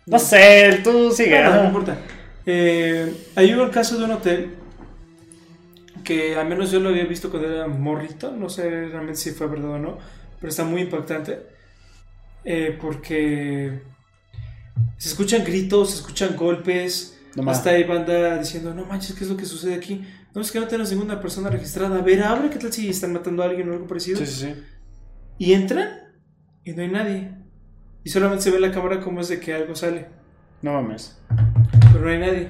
No 0.06 0.18
sé, 0.18 0.80
tú 0.82 1.12
sigue. 1.12 1.30
Bueno, 1.30 1.55
no 1.55 1.64
importa. 1.66 1.97
Eh, 2.44 3.14
hay 3.36 3.52
un 3.52 3.70
caso 3.70 3.98
de 3.98 4.05
un 4.05 4.12
hotel 4.12 4.55
que 6.09 6.36
al 6.36 6.48
menos 6.48 6.70
yo 6.70 6.80
lo 6.80 6.89
había 6.89 7.05
visto 7.05 7.28
cuando 7.30 7.52
era 7.52 7.68
morrito, 7.68 8.30
no 8.35 8.48
sé 8.48 8.62
realmente 8.89 9.16
si 9.16 9.32
fue 9.32 9.47
verdad 9.47 9.72
o 9.72 9.78
no, 9.78 9.98
pero 10.40 10.48
está 10.48 10.64
muy 10.64 10.80
impactante 10.80 11.43
eh, 12.44 12.78
porque 12.80 13.82
se 14.97 15.09
escuchan 15.10 15.44
gritos, 15.44 15.90
se 15.90 15.97
escuchan 15.97 16.35
golpes, 16.35 17.20
No 17.36 17.51
hasta 17.51 17.70
hay 17.70 17.85
banda 17.85 18.39
diciendo, 18.39 18.72
no 18.74 18.86
manches, 18.86 19.14
¿qué 19.14 19.24
es 19.24 19.30
lo 19.30 19.36
que 19.36 19.44
sucede 19.44 19.74
aquí? 19.74 20.02
No 20.35 20.40
es 20.40 20.51
que 20.51 20.59
no 20.60 20.66
tenemos 20.66 20.90
ninguna 20.90 21.20
persona 21.20 21.51
registrada, 21.51 21.98
a 21.98 22.02
ver, 22.02 22.22
abre, 22.22 22.48
¿qué 22.48 22.59
tal 22.59 22.72
si 22.72 22.89
están 22.89 23.12
matando 23.12 23.43
a 23.43 23.47
alguien 23.47 23.68
o 23.68 23.74
algo 23.74 23.86
parecido? 23.86 24.16
Sí, 24.18 24.24
sí, 24.26 24.47
sí. 24.47 24.55
Y 25.36 25.52
entran 25.52 25.90
y 26.64 26.72
no 26.72 26.80
hay 26.80 26.89
nadie. 26.89 27.35
Y 28.02 28.09
solamente 28.09 28.44
se 28.44 28.51
ve 28.51 28.56
en 28.56 28.62
la 28.62 28.72
cámara 28.72 29.01
como 29.02 29.20
es 29.20 29.28
de 29.28 29.40
que 29.40 29.52
algo 29.52 29.74
sale 29.74 30.06
No 30.62 30.72
mames. 30.72 31.18
pero 31.93 32.02
no 32.05 32.10
hay 32.10 32.18
nadie. 32.18 32.48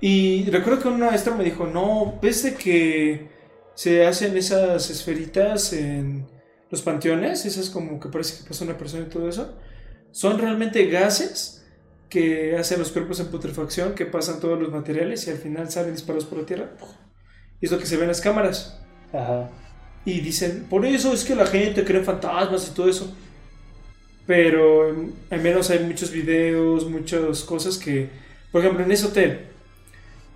Y 0.00 0.48
recuerdo 0.50 0.82
que 0.82 0.88
un 0.88 1.00
maestro 1.00 1.34
me 1.34 1.44
dijo, 1.44 1.66
no, 1.66 2.18
ves 2.20 2.42
de 2.42 2.54
que 2.54 3.28
se 3.74 4.06
hacen 4.06 4.36
esas 4.36 4.90
esferitas 4.90 5.72
en 5.72 6.26
los 6.70 6.82
panteones, 6.82 7.44
esas 7.46 7.70
como 7.70 8.00
que 8.00 8.08
parece 8.08 8.42
que 8.42 8.48
pasa 8.48 8.64
una 8.64 8.76
persona 8.76 9.06
y 9.06 9.10
todo 9.10 9.28
eso, 9.28 9.56
son 10.10 10.38
realmente 10.38 10.86
gases 10.86 11.66
que 12.08 12.56
hacen 12.56 12.78
los 12.78 12.92
cuerpos 12.92 13.20
en 13.20 13.26
putrefacción, 13.26 13.94
que 13.94 14.06
pasan 14.06 14.40
todos 14.40 14.60
los 14.60 14.70
materiales 14.70 15.26
y 15.26 15.30
al 15.30 15.38
final 15.38 15.70
salen 15.70 15.92
disparados 15.92 16.24
por 16.24 16.38
la 16.38 16.46
tierra. 16.46 16.70
Y 17.60 17.66
es 17.66 17.72
lo 17.72 17.78
que 17.78 17.86
se 17.86 17.96
ve 17.96 18.02
en 18.02 18.08
las 18.08 18.20
cámaras. 18.20 18.80
Ajá. 19.12 19.50
Y 20.04 20.20
dicen, 20.20 20.66
por 20.70 20.86
eso 20.86 21.12
es 21.12 21.24
que 21.24 21.34
la 21.34 21.46
gente 21.46 21.84
cree 21.84 21.98
en 21.98 22.04
fantasmas 22.04 22.68
y 22.68 22.74
todo 22.74 22.88
eso. 22.88 23.12
Pero 24.26 24.88
al 25.30 25.40
menos 25.40 25.70
hay 25.70 25.80
muchos 25.80 26.10
videos, 26.10 26.88
muchas 26.88 27.42
cosas 27.42 27.76
que, 27.76 28.08
por 28.52 28.60
ejemplo, 28.60 28.84
en 28.84 28.92
ese 28.92 29.06
hotel, 29.06 29.46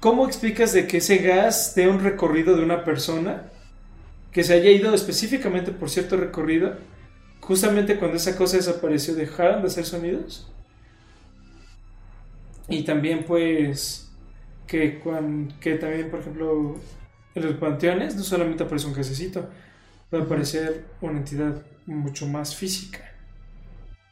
¿cómo 0.00 0.26
explicas 0.26 0.72
de 0.72 0.86
que 0.86 0.98
ese 0.98 1.18
gas 1.18 1.74
dé 1.74 1.88
un 1.88 2.00
recorrido 2.00 2.56
de 2.56 2.64
una 2.64 2.84
persona 2.84 3.50
que 4.32 4.44
se 4.44 4.54
haya 4.54 4.70
ido 4.70 4.94
específicamente 4.94 5.72
por 5.72 5.90
cierto 5.90 6.16
recorrido, 6.16 6.76
justamente 7.40 7.98
cuando 7.98 8.16
esa 8.16 8.36
cosa 8.36 8.56
desapareció, 8.56 9.14
dejaron 9.14 9.62
de 9.62 9.68
hacer 9.68 9.84
sonidos? 9.84 10.50
Y 12.68 12.84
también 12.84 13.24
pues 13.24 14.10
que, 14.66 15.02
que 15.60 15.74
también, 15.74 16.10
por 16.10 16.20
ejemplo, 16.20 16.76
en 17.34 17.42
los 17.44 17.56
panteones 17.56 18.14
no 18.16 18.22
solamente 18.22 18.62
aparece 18.62 18.86
un 18.86 18.94
gasecito, 18.94 19.48
puede 20.08 20.24
aparecer 20.24 20.84
una 21.00 21.18
entidad 21.18 21.62
mucho 21.86 22.26
más 22.26 22.54
física. 22.54 23.09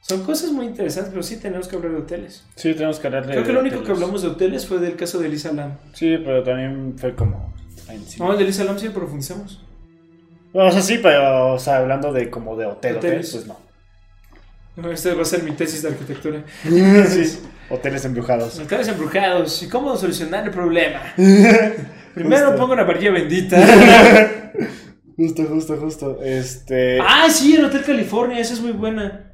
Son 0.09 0.24
cosas 0.24 0.51
muy 0.52 0.64
interesantes, 0.64 1.10
pero 1.10 1.22
sí 1.22 1.36
tenemos 1.36 1.68
que 1.68 1.76
hablar 1.76 1.93
de 1.93 1.98
hoteles. 1.98 2.43
Sí, 2.55 2.72
tenemos 2.72 2.98
que 2.98 3.06
hablar 3.09 3.26
de. 3.26 3.32
Creo 3.35 3.44
que 3.44 3.52
lo 3.52 3.60
único 3.60 3.82
que 3.82 3.93
hablamos 3.93 4.22
de 4.22 4.28
hoteles 4.28 4.66
fue 4.66 4.78
del 4.78 4.97
caso 4.97 5.18
de 5.18 5.28
Lisa 5.28 5.52
Lam. 5.52 5.76
Sí, 5.93 6.16
pero 6.24 6.43
también 6.43 6.94
fue 6.98 7.14
como. 7.14 7.52
No, 8.18 8.35
de 8.35 8.44
Lisa 8.44 8.64
Lam 8.64 8.78
sí 8.78 8.89
profundizamos. 8.89 9.62
O 10.55 10.70
sea, 10.70 10.80
sí, 10.80 10.98
pero, 11.02 11.52
o 11.52 11.59
sea, 11.59 11.76
hablando 11.76 12.10
de 12.12 12.30
como 12.30 12.56
de 12.56 12.64
hotel, 12.64 12.97
hotel, 12.97 13.10
Hoteles. 13.10 13.30
pues 13.32 13.47
no. 13.47 13.59
No, 14.76 14.90
Esta 14.90 15.12
va 15.12 15.22
a 15.22 15.24
ser 15.26 15.43
mi 15.43 15.51
tesis 15.52 15.82
de 15.82 15.89
arquitectura. 15.90 16.43
sí. 16.64 17.40
Hoteles 17.68 18.05
embrujados. 18.06 18.59
Hoteles 18.60 18.89
embrujados 18.89 19.62
y 19.62 19.68
cómo 19.68 19.94
solucionar 19.97 20.47
el 20.47 20.52
problema. 20.52 21.01
Primero 22.14 22.47
Justo. 22.47 22.56
pongo 22.56 22.72
una 22.72 22.85
varilla 22.85 23.10
bendita. 23.10 23.59
Justo, 25.18 25.44
justo, 25.47 25.76
justo. 25.76 26.22
Este. 26.22 27.01
ah, 27.01 27.26
sí, 27.28 27.56
el 27.56 27.64
Hotel 27.64 27.82
California, 27.85 28.39
esa 28.39 28.55
es 28.55 28.60
muy 28.60 28.70
buena. 28.70 29.27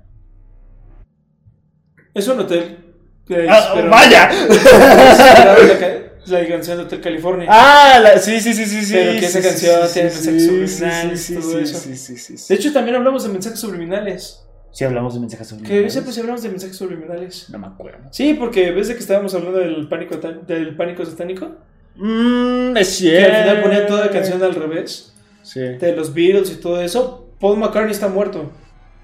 Es 2.15 2.29
un 2.29 2.41
hotel. 2.41 2.79
que 3.27 3.47
Ah, 3.49 3.75
¡Vaya! 3.91 4.31
la, 4.33 5.79
ca- 5.79 5.99
la 6.27 6.47
canción 6.49 6.79
de 6.79 6.85
Hotel 6.85 7.01
California. 7.01 7.47
Ah, 7.51 7.99
la- 8.03 8.19
sí, 8.19 8.41
sí, 8.41 8.55
sí, 8.55 8.65
sí, 8.67 8.85
sí. 8.85 8.93
Pero 8.95 9.13
que 9.19 9.27
esa 9.27 9.43
canción 9.43 9.81
tiene 9.93 10.11
mensajes 10.11 10.47
subliminales, 10.47 11.23
sí, 11.23 11.35
todo 11.35 11.51
sí, 11.53 11.59
eso. 11.59 11.79
Sí, 11.79 11.97
sí, 11.97 12.17
sí, 12.17 12.39
sí. 12.39 12.45
De 12.55 12.55
hecho, 12.61 12.73
también 12.73 12.97
hablamos 12.97 13.25
de 13.25 13.31
mensajes 13.31 13.59
subliminales. 13.61 14.41
Sí, 14.73 14.85
hablamos 14.85 15.15
de 15.15 15.21
mensajes 15.21 15.47
Que 15.49 15.55
subliminales. 15.55 15.93
sepa 15.93 16.13
si 16.13 16.21
hablamos 16.21 16.43
de 16.43 16.49
mensajes 16.51 16.77
subliminales. 16.77 17.47
No 17.51 17.59
me 17.59 17.67
acuerdo. 17.69 18.09
Sí, 18.11 18.35
porque 18.35 18.71
ves 18.73 18.89
de 18.89 18.95
que 18.95 19.01
estábamos 19.01 19.35
hablando 19.35 19.59
del 19.59 19.89
pánico, 19.89 20.17
del 20.17 20.77
pánico 20.77 21.05
satánico. 21.07 21.53
Mmm, 21.97 22.77
es 22.77 22.89
Que 22.89 22.95
cierto. 22.95 23.37
al 23.37 23.43
final 23.45 23.63
ponía 23.63 23.87
toda 23.87 24.05
la 24.07 24.11
canción 24.11 24.43
al 24.43 24.55
revés. 24.55 25.15
Sí, 25.43 25.61
De 25.61 25.95
los 25.95 26.13
Beatles 26.13 26.51
y 26.51 26.57
todo 26.57 26.81
eso. 26.83 27.29
Paul 27.41 27.59
McCartney 27.59 27.93
está 27.93 28.09
muerto. 28.09 28.51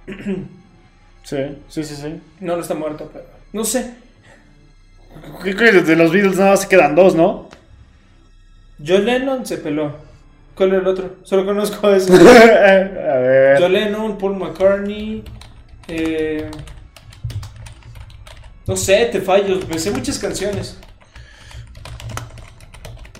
sí, 1.23 1.37
sí, 1.69 1.85
sí, 1.85 1.97
sí. 1.97 2.21
No, 2.41 2.57
no 2.57 2.63
está 2.63 2.75
muerto, 2.75 3.11
pero. 3.13 3.25
No 3.53 3.65
sé. 3.65 3.95
¿Qué 5.43 5.55
crees? 5.57 5.87
De 5.87 5.97
los 5.97 6.13
Beatles 6.13 6.37
nada 6.39 6.51
más 6.51 6.63
se 6.63 6.69
quedan 6.69 6.95
dos, 6.95 7.15
¿no? 7.15 7.49
John 8.85 9.05
Lennon 9.05 9.45
se 9.45 9.59
peló. 9.59 9.97
¿Cuál 10.55 10.71
era 10.71 10.79
el 10.79 10.87
otro? 10.87 11.17
Solo 11.25 11.45
conozco 11.45 11.91
eso. 11.91 12.13
A 12.15 12.17
ver. 12.19 13.61
John 13.61 13.73
Lennon, 13.73 14.19
Paul 14.19 14.37
McCartney. 14.37 15.25
eh, 15.89 16.51
no 18.67 18.77
sé, 18.77 19.07
te 19.07 19.21
fallo. 19.21 19.59
Me 19.69 19.79
sé 19.79 19.91
muchas 19.91 20.19
canciones. 20.19 20.79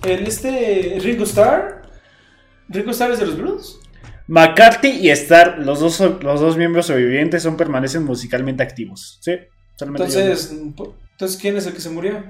El 0.03 0.25
este 0.25 0.97
Ringo 1.01 1.25
Starr. 1.25 1.81
¿Ringo 2.69 2.91
Starr 2.91 3.11
es 3.11 3.19
de 3.19 3.25
los 3.25 3.37
Blues? 3.37 3.80
McCarthy 4.31 4.87
y 4.87 5.09
Starr, 5.09 5.59
los 5.59 5.81
dos, 5.81 5.99
los 5.99 6.39
dos 6.39 6.55
miembros 6.55 6.85
sobrevivientes, 6.85 7.43
son 7.43 7.57
permanecen 7.57 8.05
musicalmente 8.05 8.63
activos. 8.63 9.19
Sí, 9.19 9.33
entonces, 9.77 10.51
entonces, 10.53 11.37
¿quién 11.37 11.57
es 11.57 11.67
el 11.67 11.73
que 11.73 11.81
se 11.81 11.89
murió? 11.89 12.23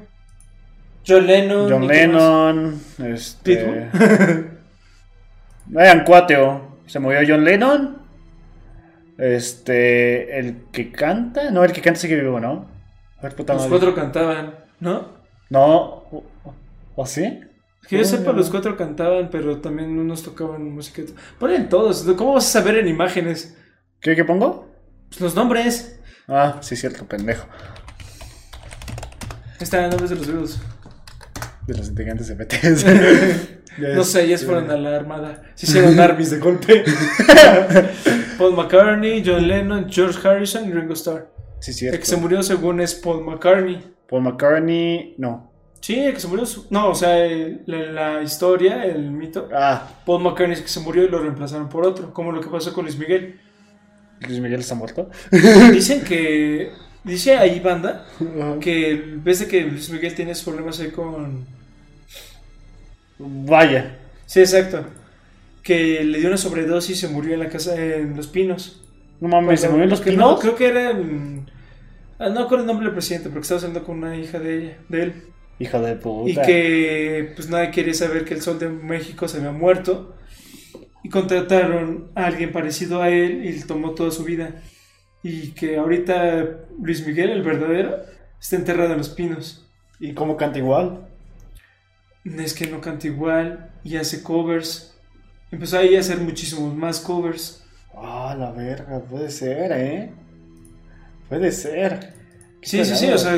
John 1.07 1.27
Lennon. 1.27 1.69
John 1.69 1.87
Lennon. 1.87 2.81
Este. 3.05 3.87
Vayan 5.67 6.03
cuateo. 6.05 6.79
Se 6.87 6.97
murió 6.97 7.19
John 7.27 7.45
Lennon. 7.45 7.99
Este. 9.19 10.39
El 10.39 10.63
que 10.71 10.91
canta. 10.91 11.51
No, 11.51 11.63
el 11.63 11.71
que 11.71 11.81
canta 11.81 11.99
sigue 11.99 12.15
vivo, 12.15 12.39
¿no? 12.39 12.67
los 13.21 13.67
cuatro 13.67 13.93
cantaban, 13.93 14.55
¿no? 14.79 15.07
No. 15.51 16.03
¿O 16.95 17.05
sí? 17.05 17.41
Que 17.91 17.97
yo 17.97 18.05
sepa, 18.05 18.31
los 18.31 18.49
cuatro 18.49 18.77
cantaban, 18.77 19.29
pero 19.29 19.57
también 19.57 19.99
unos 19.99 20.23
tocaban 20.23 20.63
música. 20.63 21.01
Ponen 21.37 21.67
todos. 21.67 22.03
¿Cómo 22.15 22.35
vas 22.35 22.47
a 22.47 22.61
saber 22.61 22.77
en 22.77 22.87
imágenes? 22.87 23.57
¿Qué, 23.99 24.15
qué 24.15 24.23
pongo? 24.23 24.71
Pues 25.09 25.19
los 25.19 25.35
nombres. 25.35 25.99
Ah, 26.25 26.59
sí, 26.61 26.77
cierto, 26.77 27.05
pendejo. 27.05 27.45
Están 29.59 29.89
nombres 29.89 30.09
de 30.09 30.15
los 30.15 30.27
vivos. 30.27 30.61
De 31.67 31.77
los 31.77 31.89
integrantes 31.89 32.29
de 32.29 32.35
BTS. 32.35 32.85
no 33.93 34.05
sé, 34.05 34.23
ellos 34.23 34.45
fueron 34.45 34.71
a 34.71 34.77
la 34.77 34.95
armada. 34.95 35.43
Se 35.55 35.65
hicieron 35.65 35.99
armies 35.99 36.31
de 36.31 36.39
golpe. 36.39 36.85
Paul 38.37 38.55
McCartney, 38.55 39.21
John 39.25 39.45
Lennon, 39.49 39.89
George 39.89 40.25
Harrison 40.25 40.65
y 40.65 40.71
Ringo 40.71 40.93
Starr. 40.93 41.29
Sí, 41.59 41.73
cierto. 41.73 41.95
El 41.95 41.99
que 41.99 42.07
se 42.07 42.15
murió 42.15 42.41
según 42.41 42.79
es 42.79 42.95
Paul 42.95 43.25
McCartney. 43.25 43.93
Paul 44.07 44.23
McCartney, 44.23 45.15
no. 45.17 45.50
Sí, 45.81 45.99
el 45.99 46.13
que 46.13 46.19
se 46.19 46.27
murió. 46.27 46.45
No, 46.69 46.89
o 46.89 46.95
sea, 46.95 47.27
la, 47.65 48.21
historia, 48.21 48.85
el 48.85 49.11
mito. 49.11 49.49
Ah. 49.51 49.89
Paul 50.05 50.21
McCartney 50.21 50.53
es 50.53 50.61
que 50.61 50.67
se 50.67 50.79
murió 50.79 51.03
y 51.03 51.09
lo 51.09 51.19
reemplazaron 51.19 51.69
por 51.69 51.85
otro. 51.85 52.13
Como 52.13 52.31
lo 52.31 52.39
que 52.39 52.49
pasó 52.49 52.71
con 52.71 52.85
Luis 52.85 52.97
Miguel. 52.97 53.39
Luis 54.21 54.39
Miguel 54.39 54.59
está 54.59 54.75
muerto. 54.75 55.09
Dicen 55.71 56.03
que. 56.03 56.71
Dice 57.03 57.35
ahí, 57.35 57.59
banda, 57.59 58.05
que 58.59 59.15
ves 59.23 59.39
de 59.39 59.47
que 59.47 59.61
Luis 59.61 59.89
Miguel 59.89 60.13
tiene 60.13 60.33
problemas 60.45 60.79
ahí 60.79 60.91
con. 60.91 61.45
Vaya. 63.17 63.97
Sí, 64.27 64.39
exacto. 64.39 64.85
Que 65.63 66.03
le 66.03 66.19
dio 66.19 66.27
una 66.27 66.37
sobredosis 66.37 66.97
y 66.97 66.99
se 66.99 67.07
murió 67.07 67.33
en 67.33 67.39
la 67.39 67.49
casa 67.49 67.75
en 67.75 68.15
Los 68.15 68.27
Pinos. 68.27 68.83
No 69.19 69.29
mames, 69.29 69.61
¿se 69.61 69.69
murió 69.69 69.85
en 69.85 69.89
Los 69.89 70.01
Pinos? 70.01 70.19
No, 70.19 70.37
creo 70.37 70.55
que 70.55 70.67
era 70.67 70.91
en. 70.91 71.49
Ah, 72.19 72.29
no 72.29 72.47
con 72.47 72.59
el 72.59 72.67
nombre 72.67 72.85
del 72.85 72.93
presidente, 72.93 73.29
porque 73.29 73.41
estaba 73.41 73.61
hablando 73.61 73.83
con 73.83 73.97
una 73.97 74.15
hija 74.15 74.37
de 74.37 74.57
ella, 74.57 74.77
de 74.87 75.03
él. 75.03 75.13
Hija 75.61 75.79
de 75.79 75.95
puta. 75.95 76.31
Y 76.31 76.35
que 76.45 77.33
pues 77.35 77.47
nadie 77.49 77.69
quería 77.69 77.93
saber 77.93 78.25
que 78.25 78.33
el 78.33 78.41
sol 78.41 78.57
de 78.57 78.67
México 78.69 79.27
se 79.27 79.37
había 79.37 79.51
muerto 79.51 80.15
y 81.03 81.09
contrataron 81.09 82.09
a 82.15 82.25
alguien 82.25 82.51
parecido 82.51 82.99
a 83.01 83.09
él 83.09 83.45
y 83.45 83.59
tomó 83.61 83.91
toda 83.91 84.09
su 84.09 84.23
vida. 84.23 84.55
Y 85.21 85.51
que 85.51 85.77
ahorita 85.77 86.65
Luis 86.81 87.05
Miguel, 87.05 87.29
el 87.29 87.43
verdadero, 87.43 87.97
está 88.39 88.55
enterrado 88.55 88.93
en 88.93 88.97
los 88.97 89.09
pinos. 89.09 89.67
¿Y 89.99 90.13
cómo 90.13 90.35
canta 90.35 90.57
igual? 90.57 91.07
Es 92.25 92.55
que 92.55 92.65
no 92.65 92.81
canta 92.81 93.05
igual 93.05 93.69
y 93.83 93.97
hace 93.97 94.23
covers. 94.23 94.97
Empezó 95.51 95.77
ahí 95.77 95.95
a 95.95 95.99
hacer 95.99 96.17
muchísimos 96.17 96.75
más 96.75 96.99
covers. 96.99 97.63
Ah, 97.95 98.35
la 98.35 98.51
verga, 98.51 98.99
puede 98.99 99.29
ser, 99.29 99.71
¿eh? 99.73 100.11
Puede 101.29 101.51
ser. 101.51 102.20
Sí, 102.61 102.85
sí, 102.85 102.95
sí, 102.95 103.11
o 103.11 103.17
sea, 103.17 103.37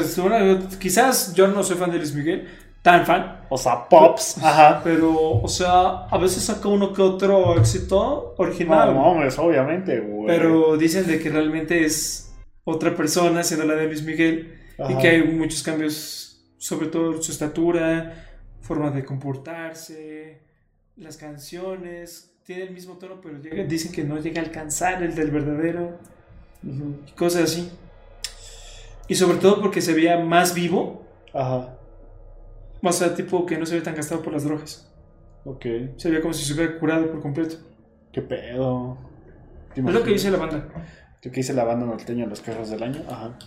quizás 0.80 1.34
yo 1.34 1.48
no 1.48 1.64
soy 1.64 1.78
fan 1.78 1.92
de 1.92 1.98
Luis 1.98 2.14
Miguel, 2.14 2.48
tan 2.82 3.06
fan. 3.06 3.46
O 3.50 3.58
sea, 3.58 3.88
pops. 3.88 4.38
Ajá. 4.44 4.82
Pero, 4.84 5.40
o 5.42 5.48
sea, 5.48 6.06
a 6.06 6.18
veces 6.18 6.44
saca 6.44 6.68
uno 6.68 6.94
que 6.94 7.02
otro 7.02 7.58
éxito 7.58 8.36
original. 8.38 8.94
No, 8.94 9.16
no, 9.16 9.44
obviamente, 9.44 10.00
güey. 10.02 10.28
Pero 10.28 10.78
dicen 10.78 11.08
de 11.08 11.20
que 11.20 11.30
realmente 11.30 11.86
es 11.86 12.36
otra 12.66 12.96
persona 12.96 13.44
siendo 13.44 13.66
la 13.66 13.76
de 13.76 13.88
Luis 13.88 14.04
Miguel. 14.04 14.60
Y 14.90 14.98
que 14.98 15.08
hay 15.08 15.24
muchos 15.24 15.64
cambios, 15.64 16.44
sobre 16.58 16.88
todo 16.88 17.22
su 17.22 17.32
estatura, 17.32 18.26
forma 18.62 18.92
de 18.92 19.06
comportarse, 19.06 20.42
las 20.98 21.16
canciones. 21.16 22.32
Tiene 22.44 22.64
el 22.64 22.72
mismo 22.72 22.98
tono, 22.98 23.22
pero 23.22 23.38
dicen 23.66 23.92
que 23.94 24.04
no 24.04 24.20
llega 24.20 24.42
a 24.42 24.46
alcanzar 24.46 25.02
el 25.02 25.16
del 25.16 25.32
verdadero. 25.32 25.98
Cosas 27.16 27.44
así. 27.44 27.72
Y 29.08 29.16
sobre 29.16 29.38
todo 29.38 29.62
porque 29.62 29.82
se 29.82 29.94
veía 29.94 30.20
más 30.20 30.54
vivo. 30.54 31.06
Ajá. 31.34 31.78
O 32.82 32.92
sea, 32.92 33.16
tipo 33.16 33.46
que 33.46 33.58
no 33.58 33.66
se 33.66 33.76
ve 33.76 33.82
tan 33.82 33.96
gastado 33.96 34.22
por 34.22 34.34
las 34.34 34.44
drogas. 34.44 34.92
Ok. 35.46 35.66
Se 35.98 36.10
veía 36.10 36.22
como 36.22 36.34
si 36.34 36.44
se 36.44 36.54
hubiera 36.54 36.78
curado 36.80 37.10
por 37.12 37.22
completo. 37.22 37.58
¿Qué 38.12 38.22
pedo? 38.22 38.98
Es 39.76 39.84
lo 39.84 40.04
que 40.04 40.12
dice 40.12 40.30
la 40.30 40.38
banda. 40.38 40.68
¿Qué 41.22 41.30
dice 41.30 41.54
la 41.54 41.64
banda 41.64 41.86
norteña 41.86 42.26
los 42.26 42.42
carros 42.42 42.70
del 42.70 42.84
año? 42.84 43.02
Ajá. 43.10 43.38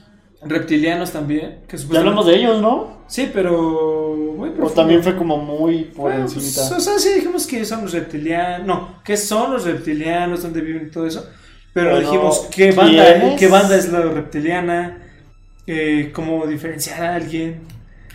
Reptilianos 0.42 1.12
también. 1.12 1.60
Que 1.66 1.76
ya 1.76 2.00
hablamos 2.00 2.26
de 2.26 2.36
ellos, 2.36 2.60
¿no? 2.60 3.02
Sí, 3.06 3.30
pero. 3.32 3.54
o 3.54 4.70
también 4.74 5.02
fue 5.02 5.16
como 5.16 5.38
muy 5.38 5.84
por 5.84 6.10
bueno, 6.10 6.26
pues, 6.32 6.58
o 6.58 6.80
sea, 6.80 6.98
sí 6.98 7.14
dijimos 7.14 7.46
que 7.46 7.64
son 7.64 7.82
los 7.82 7.92
reptilianos. 7.92 8.66
No, 8.66 9.02
que 9.02 9.16
son 9.16 9.52
los 9.52 9.64
reptilianos, 9.64 10.42
dónde 10.42 10.60
viven 10.60 10.86
y 10.86 10.90
todo 10.90 11.06
eso. 11.06 11.28
Pero, 11.72 12.00
dijimos, 12.00 12.48
¿qué 12.50 12.72
banda, 12.72 13.36
¿qué 13.36 13.48
banda 13.48 13.76
es 13.76 13.90
la 13.92 14.00
reptiliana? 14.00 15.05
Eh, 15.66 16.10
¿Cómo 16.12 16.47
diferenciar 16.47 17.02
a 17.02 17.14
alguien? 17.16 17.60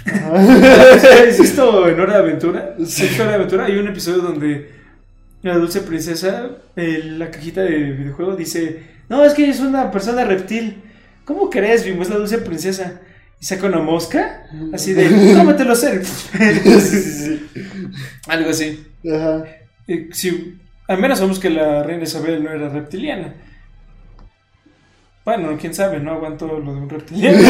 ¿Has 0.06 1.40
visto 1.40 1.88
en 1.88 2.00
Hora 2.00 2.14
de 2.14 2.20
Aventura? 2.20 2.76
Sí. 2.86 3.10
En 3.14 3.22
Hora 3.22 3.30
de 3.32 3.36
Aventura 3.36 3.66
hay 3.66 3.78
un 3.78 3.88
episodio 3.88 4.20
donde 4.20 4.70
la 5.42 5.58
dulce 5.58 5.82
princesa, 5.82 6.50
la 6.76 7.30
cajita 7.30 7.62
de 7.62 7.78
videojuego, 7.78 8.36
dice: 8.36 8.84
No, 9.10 9.26
es 9.26 9.34
que 9.34 9.50
es 9.50 9.60
una 9.60 9.92
persona 9.92 10.24
reptil. 10.24 10.82
¿Cómo 11.26 11.50
crees, 11.50 11.86
Bimbo? 11.86 12.04
Es 12.04 12.10
la 12.10 12.18
dulce 12.18 12.38
princesa. 12.40 13.02
Y 13.40 13.46
saca 13.46 13.68
una 13.68 13.80
mosca, 13.80 14.44
así 14.74 14.94
de: 14.94 15.36
Cómetelo 15.36 15.76
ser. 15.76 16.02
Algo 18.28 18.50
así. 18.50 18.88
Ajá. 19.06 19.44
si, 20.12 20.58
al 20.88 21.00
menos 21.00 21.18
sabemos 21.18 21.40
que 21.40 21.50
la 21.50 21.84
reina 21.84 22.04
Isabel 22.04 22.44
no 22.44 22.52
era 22.52 22.70
reptiliana. 22.70 23.34
Bueno, 25.24 25.58
quién 25.60 25.74
sabe, 25.74 26.00
no 26.00 26.14
aguanto 26.14 26.48
lo 26.48 26.74
de 26.74 26.80
un 26.82 26.90
reptiliano. 26.90 27.40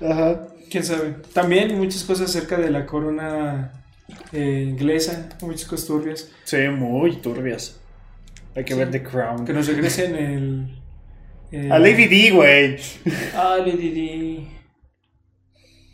Ajá. 0.00 0.48
Quién 0.70 0.84
sabe. 0.84 1.16
También 1.32 1.78
muchas 1.78 2.04
cosas 2.04 2.30
acerca 2.30 2.56
de 2.58 2.70
la 2.70 2.86
corona 2.86 3.72
eh, 4.32 4.66
inglesa, 4.68 5.28
muchas 5.40 5.64
cosas 5.64 5.86
turbias. 5.86 6.30
Sí, 6.44 6.56
muy 6.68 7.16
turbias. 7.16 7.80
Hay 8.54 8.64
que 8.64 8.74
ver 8.74 8.90
The 8.90 9.02
Crown. 9.02 9.44
Que 9.44 9.52
nos 9.52 9.66
regresen 9.66 10.14
el. 10.16 10.78
el 11.52 11.72
a 11.72 11.78
Lady 11.78 12.06
D, 12.06 12.30
güey. 12.32 12.76
Ah, 13.34 13.58
Lady 13.58 13.90
D. 13.90 14.48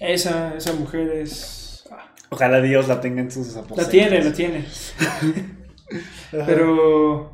Esa, 0.00 0.56
esa 0.56 0.72
mujer 0.72 1.08
es. 1.08 1.84
Ah. 1.90 2.12
Ojalá 2.30 2.60
Dios 2.60 2.88
la 2.88 3.00
tenga 3.00 3.20
en 3.20 3.30
sus 3.30 3.56
aposentos. 3.56 3.84
La 3.84 3.90
tiene, 3.90 4.24
la 4.24 4.32
tiene. 4.32 4.64
Pero. 6.30 7.33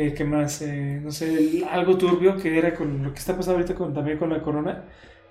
Eh, 0.00 0.14
¿Qué 0.14 0.24
más? 0.24 0.62
Eh, 0.62 1.00
no 1.02 1.10
sé, 1.10 1.64
algo 1.68 1.98
turbio 1.98 2.36
que 2.36 2.56
era 2.56 2.72
con 2.72 3.02
lo 3.02 3.12
que 3.12 3.18
está 3.18 3.36
pasando 3.36 3.58
ahorita 3.58 3.74
con, 3.74 3.92
también 3.92 4.16
con 4.16 4.30
la 4.30 4.40
corona 4.40 4.84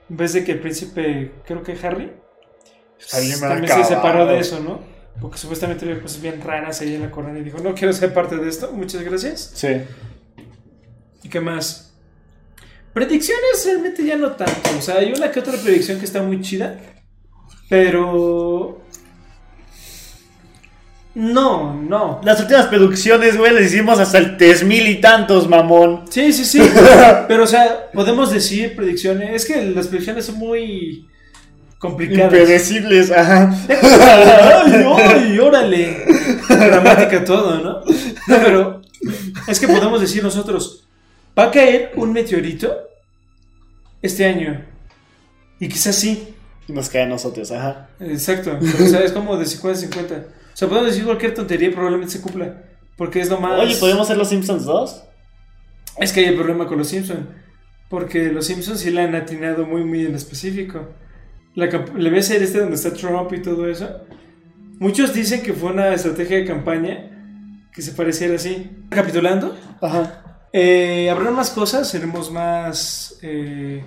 en 0.10 0.18
vez 0.18 0.34
de 0.34 0.44
que 0.44 0.52
el 0.52 0.60
príncipe, 0.60 1.31
creo 1.45 1.64
que 1.64 1.72
Harry, 1.81 2.11
también 3.10 3.68
se 3.69 3.84
separó 3.85 4.26
de 4.26 4.39
eso, 4.39 4.60
¿no? 4.60 4.81
Porque 5.22 5.38
supuestamente 5.38 5.85
había 5.85 6.02
cosas 6.02 6.22
bien 6.22 6.41
raras 6.41 6.81
ahí 6.81 6.95
en 6.95 7.02
la 7.02 7.11
corona 7.11 7.39
y 7.39 7.44
dijo, 7.44 7.60
no 7.60 7.73
quiero 7.76 7.94
ser 7.94 8.14
parte 8.14 8.35
de 8.35 8.49
esto, 8.49 8.73
muchas 8.73 9.03
gracias. 9.03 9.52
Sí. 9.56 9.69
¿Y 11.23 11.30
qué 11.30 11.39
más? 11.39 11.94
Predicciones 12.91 13.64
realmente 13.65 14.06
ya 14.06 14.18
no 14.18 14.34
tanto. 14.34 14.69
O 14.77 14.81
sea, 14.81 14.95
hay 14.95 15.14
una 15.14 15.31
que 15.31 15.39
otra 15.39 15.53
predicción 15.53 15.98
que 15.98 16.06
está 16.06 16.22
muy 16.22 16.41
chida. 16.41 16.77
Pero 17.69 18.77
no, 21.18 21.73
no. 21.73 22.22
Las 22.23 22.39
últimas 22.41 22.68
producciones, 22.68 23.38
güey, 23.38 23.52
las 23.52 23.64
hicimos 23.64 23.98
hasta 23.98 24.19
el 24.19 24.38
tres 24.38 24.64
mil 24.64 24.88
y 24.88 25.02
tantos, 25.02 25.49
mamón. 25.49 26.06
Sí, 26.11 26.31
sí, 26.31 26.45
sí. 26.45 26.61
Pero, 27.27 27.44
o 27.44 27.48
sea, 27.48 27.89
podemos 27.91 28.31
decir 28.31 28.76
predicciones. 28.76 29.31
Es 29.34 29.45
que 29.48 29.65
las 29.65 29.88
predicciones 29.88 30.27
son 30.27 30.35
muy 30.35 31.07
complicadas. 31.80 32.26
Impredecibles, 32.31 33.10
ajá. 33.10 33.52
¡Ay, 33.68 34.85
ay, 34.95 35.39
órale! 35.39 36.06
Dramática 36.49 37.26
todo, 37.26 37.61
¿no? 37.61 37.80
No, 38.27 38.44
pero 38.44 38.81
es 39.48 39.60
que 39.60 39.68
podemos 39.68 39.99
decir 39.99 40.22
nosotros: 40.22 40.85
va 41.38 41.45
a 41.45 41.52
caer 41.52 41.94
un 41.95 42.14
meteorito 42.14 42.77
este 44.03 44.23
año. 44.23 44.64
Y 45.60 45.68
quizás 45.68 45.95
sí. 45.95 46.35
Y 46.68 46.73
nos 46.73 46.89
cae 46.89 47.02
a 47.02 47.07
nosotros, 47.07 47.52
ajá. 47.52 47.89
Exacto. 47.99 48.60
o 48.61 48.85
sea, 48.85 48.99
es 48.99 49.11
como 49.11 49.35
de 49.35 49.48
50 49.48 49.80
50. 49.80 50.23
O 50.58 50.60
sea, 50.60 50.68
podemos 50.68 50.90
decir 50.90 51.06
cualquier 51.06 51.36
tontería 51.36 51.68
y 51.68 51.72
probablemente 51.72 52.14
se 52.14 52.20
cumpla. 52.22 52.64
Porque 52.96 53.20
es 53.20 53.30
lo 53.30 53.40
más. 53.40 53.60
Oye, 53.60 53.76
¿podemos 53.76 54.08
hacer 54.08 54.18
los 54.18 54.28
Simpsons 54.28 54.66
2? 54.66 55.04
Es 56.00 56.12
que 56.12 56.22
hay 56.22 56.26
el 56.26 56.36
problema 56.36 56.66
con 56.66 56.80
los 56.80 56.88
Simpsons. 56.88 57.28
Porque 57.92 58.32
los 58.32 58.48
Simpsons 58.48 58.80
sí 58.80 58.90
la 58.90 59.04
han 59.04 59.14
atinado 59.14 59.68
muy, 59.68 59.84
muy 59.84 60.04
en 60.04 60.16
específico. 60.16 60.96
La, 61.54 61.68
le 61.68 62.10
ves 62.10 62.32
a 62.32 62.38
este 62.38 62.58
donde 62.58 62.74
está 62.74 62.92
Trump 62.92 63.32
y 63.34 63.42
todo 63.44 63.70
eso. 63.70 63.88
Muchos 64.80 65.14
dicen 65.14 65.44
que 65.44 65.54
fue 65.54 65.74
una 65.74 65.94
estrategia 65.94 66.38
de 66.38 66.46
campaña 66.46 67.62
que 67.72 67.84
se 67.84 67.92
pareciera 67.92 68.34
así. 68.34 68.68
Recapitulando, 68.90 69.56
Ajá. 69.80 70.42
eh, 70.54 71.08
habrá 71.12 71.30
más 71.30 71.52
cosas, 71.52 71.88
seremos 71.88 72.32
más... 72.32 73.20
eh, 73.22 73.86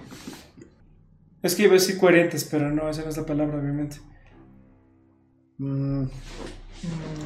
es 1.43 1.57
que 1.57 1.65
iba 1.65 1.73
a 1.73 1.75
decir 1.75 1.99
coherentes, 1.99 2.45
pero 2.45 2.71
no, 2.71 2.89
esa 2.89 3.03
no 3.03 3.09
es 3.09 3.17
la 3.17 3.27
palabra, 3.27 3.59
obviamente. 3.59 3.97
Mm, 5.59 6.05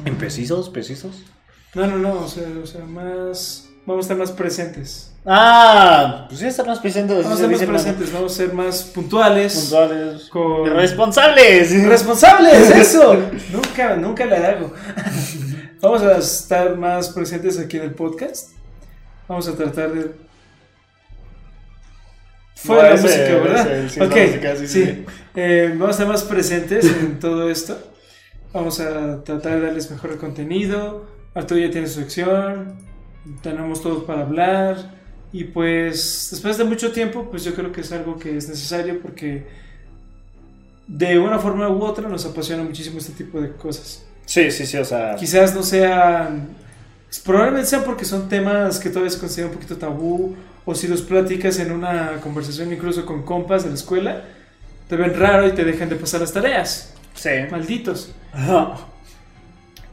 ¿Imprecisos? 0.05 0.69
¿Precisos? 0.69 1.23
No, 1.73 1.87
no, 1.87 1.97
no, 1.97 2.21
o 2.21 2.27
sea, 2.27 2.47
o 2.61 2.65
sea, 2.65 2.85
más... 2.85 3.69
Vamos 3.85 4.05
a 4.05 4.05
estar 4.05 4.17
más 4.17 4.31
presentes. 4.31 5.11
Ah, 5.25 6.25
pues 6.27 6.39
sí, 6.39 6.47
estar 6.47 6.65
más 6.65 6.79
presentes. 6.79 7.23
Vamos 7.23 7.39
a 7.39 7.41
ser 7.41 7.49
más 7.49 7.63
presentes, 7.63 8.13
vamos 8.13 8.31
a 8.31 8.35
ser 8.35 8.53
más 8.53 8.83
puntuales. 8.83 9.55
Puntuales. 9.55 10.29
Con... 10.29 10.69
Responsables. 10.71 11.83
¡Responsables! 11.85 12.69
¡Eso! 12.75 13.15
nunca, 13.51 13.95
nunca 13.95 14.25
la 14.25 14.49
hago. 14.49 14.73
Vamos 15.81 16.01
a 16.01 16.17
estar 16.17 16.75
más 16.77 17.09
presentes 17.09 17.59
aquí 17.59 17.77
en 17.77 17.83
el 17.83 17.93
podcast. 17.93 18.51
Vamos 19.27 19.47
a 19.47 19.55
tratar 19.55 19.91
de. 19.91 20.11
Fue 22.55 22.75
No, 22.75 22.83
la 22.83 22.91
música, 22.95 23.21
¿verdad? 23.23 23.77
ese, 23.77 23.89
sí, 23.89 24.01
ok, 24.01 24.15
música, 24.15 24.55
sí, 24.55 24.67
sí. 24.67 24.85
sí. 24.85 25.05
Eh, 25.35 25.69
vamos 25.73 25.89
a 25.89 25.91
estar 25.91 26.07
más 26.07 26.23
presentes 26.23 26.85
en 26.85 27.19
todo 27.19 27.51
esto. 27.51 27.77
Vamos 28.55 28.79
a 28.79 29.21
tratar 29.21 29.59
de 29.59 29.65
darles 29.65 29.91
mejor 29.91 30.17
contenido. 30.17 31.05
Arturo 31.33 31.59
ya 31.59 31.69
tiene 31.69 31.87
su 31.87 31.99
sección. 31.99 32.77
Tenemos 33.43 33.81
todos 33.81 34.05
para 34.05 34.21
hablar. 34.21 34.93
Y 35.33 35.43
pues, 35.43 36.29
después 36.31 36.57
de 36.57 36.63
mucho 36.63 36.93
tiempo, 36.93 37.27
pues 37.29 37.43
yo 37.43 37.53
creo 37.53 37.73
que 37.73 37.81
es 37.81 37.91
algo 37.91 38.17
que 38.17 38.37
es 38.37 38.47
necesario 38.47 39.01
porque 39.01 39.45
de 40.87 41.19
una 41.19 41.37
forma 41.37 41.67
u 41.67 41.83
otra 41.83 42.07
nos 42.07 42.25
apasiona 42.25 42.63
muchísimo 42.63 42.99
este 42.99 43.11
tipo 43.11 43.41
de 43.41 43.51
cosas. 43.51 44.05
Sí, 44.25 44.49
sí, 44.51 44.65
sí, 44.65 44.77
o 44.77 44.85
sea. 44.85 45.17
Quizás 45.17 45.53
no 45.53 45.61
sean, 45.61 46.47
probablemente 47.25 47.67
sean 47.67 47.83
porque 47.83 48.05
son 48.05 48.29
temas 48.29 48.79
que 48.79 48.87
todavía 48.87 49.11
se 49.11 49.19
consideran 49.19 49.49
un 49.51 49.57
poquito 49.57 49.75
tabú, 49.75 50.33
o 50.63 50.73
si 50.73 50.87
los 50.87 51.01
platicas 51.01 51.59
en 51.59 51.73
una 51.73 52.21
conversación 52.21 52.71
incluso 52.71 53.05
con 53.05 53.23
compas 53.23 53.65
de 53.65 53.69
la 53.71 53.75
escuela, 53.75 54.23
te 54.87 54.95
ven 54.95 55.13
raro 55.13 55.45
y 55.45 55.51
te 55.51 55.65
dejan 55.65 55.89
de 55.89 55.97
pasar 55.97 56.21
las 56.21 56.31
tareas. 56.31 56.94
Sí. 57.15 57.29
Malditos. 57.49 58.11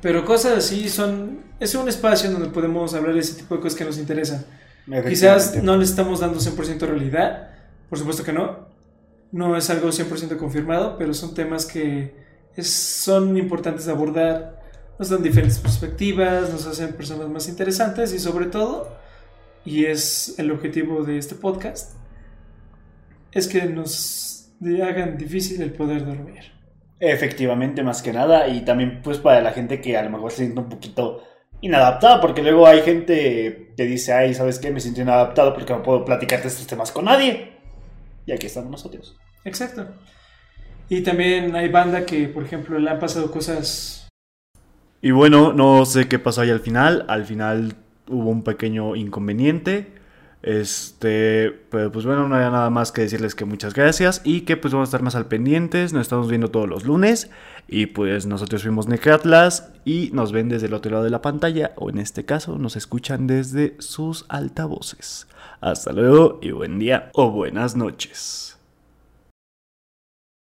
Pero 0.01 0.25
cosas 0.25 0.59
así 0.59 0.89
son, 0.89 1.41
es 1.61 1.75
un 1.75 1.89
espacio 1.89 2.31
donde 2.31 2.49
podemos 2.49 2.93
hablar 2.95 3.15
de 3.15 3.21
ese 3.21 3.35
tipo 3.35 3.55
de 3.55 3.61
cosas 3.61 3.79
que 3.79 3.85
nos 3.85 3.99
interesan. 3.99 4.45
Quizás 5.11 5.55
no 5.63 5.77
le 5.77 5.85
estamos 5.85 6.21
dando 6.21 6.41
100% 6.41 6.81
realidad, 6.87 7.51
por 7.89 7.99
supuesto 7.99 8.25
que 8.25 8.33
no. 8.33 8.67
No 9.31 9.57
es 9.57 9.71
algo 9.71 9.89
100% 9.93 10.37
confirmado, 10.37 10.99
pero 10.99 11.15
son 11.15 11.35
temas 11.35 11.65
que 11.67 12.15
es- 12.57 12.69
son 12.71 13.37
importantes 13.39 13.87
de 13.87 13.93
abordar. 13.93 14.61
Nos 14.99 15.09
dan 15.09 15.23
diferentes 15.23 15.59
perspectivas, 15.59 16.51
nos 16.51 16.67
hacen 16.67 16.93
personas 16.95 17.29
más 17.29 17.49
interesantes 17.49 18.13
y 18.13 18.19
sobre 18.19 18.47
todo, 18.47 18.95
y 19.65 19.85
es 19.87 20.35
el 20.39 20.51
objetivo 20.51 21.05
de 21.05 21.17
este 21.19 21.35
podcast, 21.37 21.93
es 23.31 23.47
que 23.49 23.65
nos 23.67 24.49
hagan 24.85 25.17
difícil 25.17 25.63
el 25.63 25.73
poder 25.73 26.05
dormir. 26.05 26.53
Efectivamente, 27.05 27.83
más 27.83 28.01
que 28.01 28.13
nada. 28.13 28.47
Y 28.47 28.61
también, 28.61 29.01
pues, 29.03 29.19
para 29.19 29.41
la 29.41 29.51
gente 29.51 29.81
que 29.81 29.97
a 29.97 30.05
lo 30.05 30.11
mejor 30.11 30.31
se 30.31 30.45
siente 30.45 30.61
un 30.61 30.69
poquito 30.69 31.25
inadaptada, 31.61 32.21
porque 32.21 32.43
luego 32.43 32.65
hay 32.65 32.83
gente 32.83 33.73
que 33.77 33.85
dice, 33.87 34.13
ay, 34.13 34.35
¿sabes 34.35 34.61
qué? 34.61 34.71
Me 34.71 34.79
siento 34.79 35.01
inadaptado 35.01 35.53
porque 35.53 35.73
no 35.73 35.83
puedo 35.83 36.05
platicar 36.05 36.41
de 36.43 36.47
estos 36.47 36.65
temas 36.69 36.93
con 36.93 37.07
nadie. 37.07 37.55
Y 38.25 38.31
aquí 38.31 38.47
estamos 38.47 38.71
nosotros. 38.71 39.17
Exacto. 39.45 39.85
Y 40.89 41.01
también 41.03 41.57
hay 41.57 41.69
banda 41.71 42.07
que, 42.07 42.29
por 42.29 42.45
ejemplo, 42.45 42.79
le 42.79 42.89
han 42.89 43.01
pasado 43.01 43.33
cosas 43.33 44.07
Y 45.01 45.11
bueno, 45.11 45.53
no 45.53 45.85
sé 45.85 46.07
qué 46.07 46.21
pasó 46.21 46.43
ahí 46.43 46.51
al 46.51 46.61
final. 46.61 47.05
Al 47.09 47.25
final 47.25 47.75
hubo 48.07 48.31
un 48.31 48.45
pequeño 48.45 48.95
inconveniente. 48.95 49.93
Este, 50.43 51.53
pero 51.71 51.93
pues 51.93 52.05
bueno, 52.05 52.29
no 52.29 52.35
hay 52.35 52.43
nada 52.51 52.69
más 52.69 52.91
que 52.91 53.03
decirles 53.03 53.37
que 53.37 53.45
muchas 53.45 53.75
gracias 53.75 54.21
y 54.25 54.41
que 54.41 54.57
pues 54.57 54.75
vamos 54.75 54.89
a 54.89 54.91
estar 54.91 55.03
más 55.03 55.15
al 55.15 55.27
pendientes. 55.27 55.93
Nos 55.93 56.03
estamos 56.03 56.29
viendo 56.29 56.51
todos 56.51 56.69
los 56.69 56.85
lunes 56.85 57.31
y 57.69 57.87
pues 57.87 58.27
nosotros 58.27 58.63
fuimos 58.63 58.89
Necratlas 58.89 59.71
y 59.85 60.11
nos 60.13 60.33
ven 60.33 60.49
desde 60.49 60.67
el 60.67 60.75
otro 60.75 60.91
lado 60.91 61.05
de 61.05 61.11
la 61.11 61.23
pantalla 61.23 61.73
o 61.77 61.91
en 61.91 61.99
este 61.99 62.25
caso 62.25 62.59
nos 62.59 62.77
escuchan 62.77 63.27
desde 63.27 63.77
sus 63.79 64.25
altavoces. 64.29 65.29
Hasta 65.61 65.93
luego 65.93 66.41
y 66.43 66.51
buen 66.51 66.81
día 66.81 67.11
o 67.15 67.31
buenas 67.31 67.77
noches. 67.77 68.52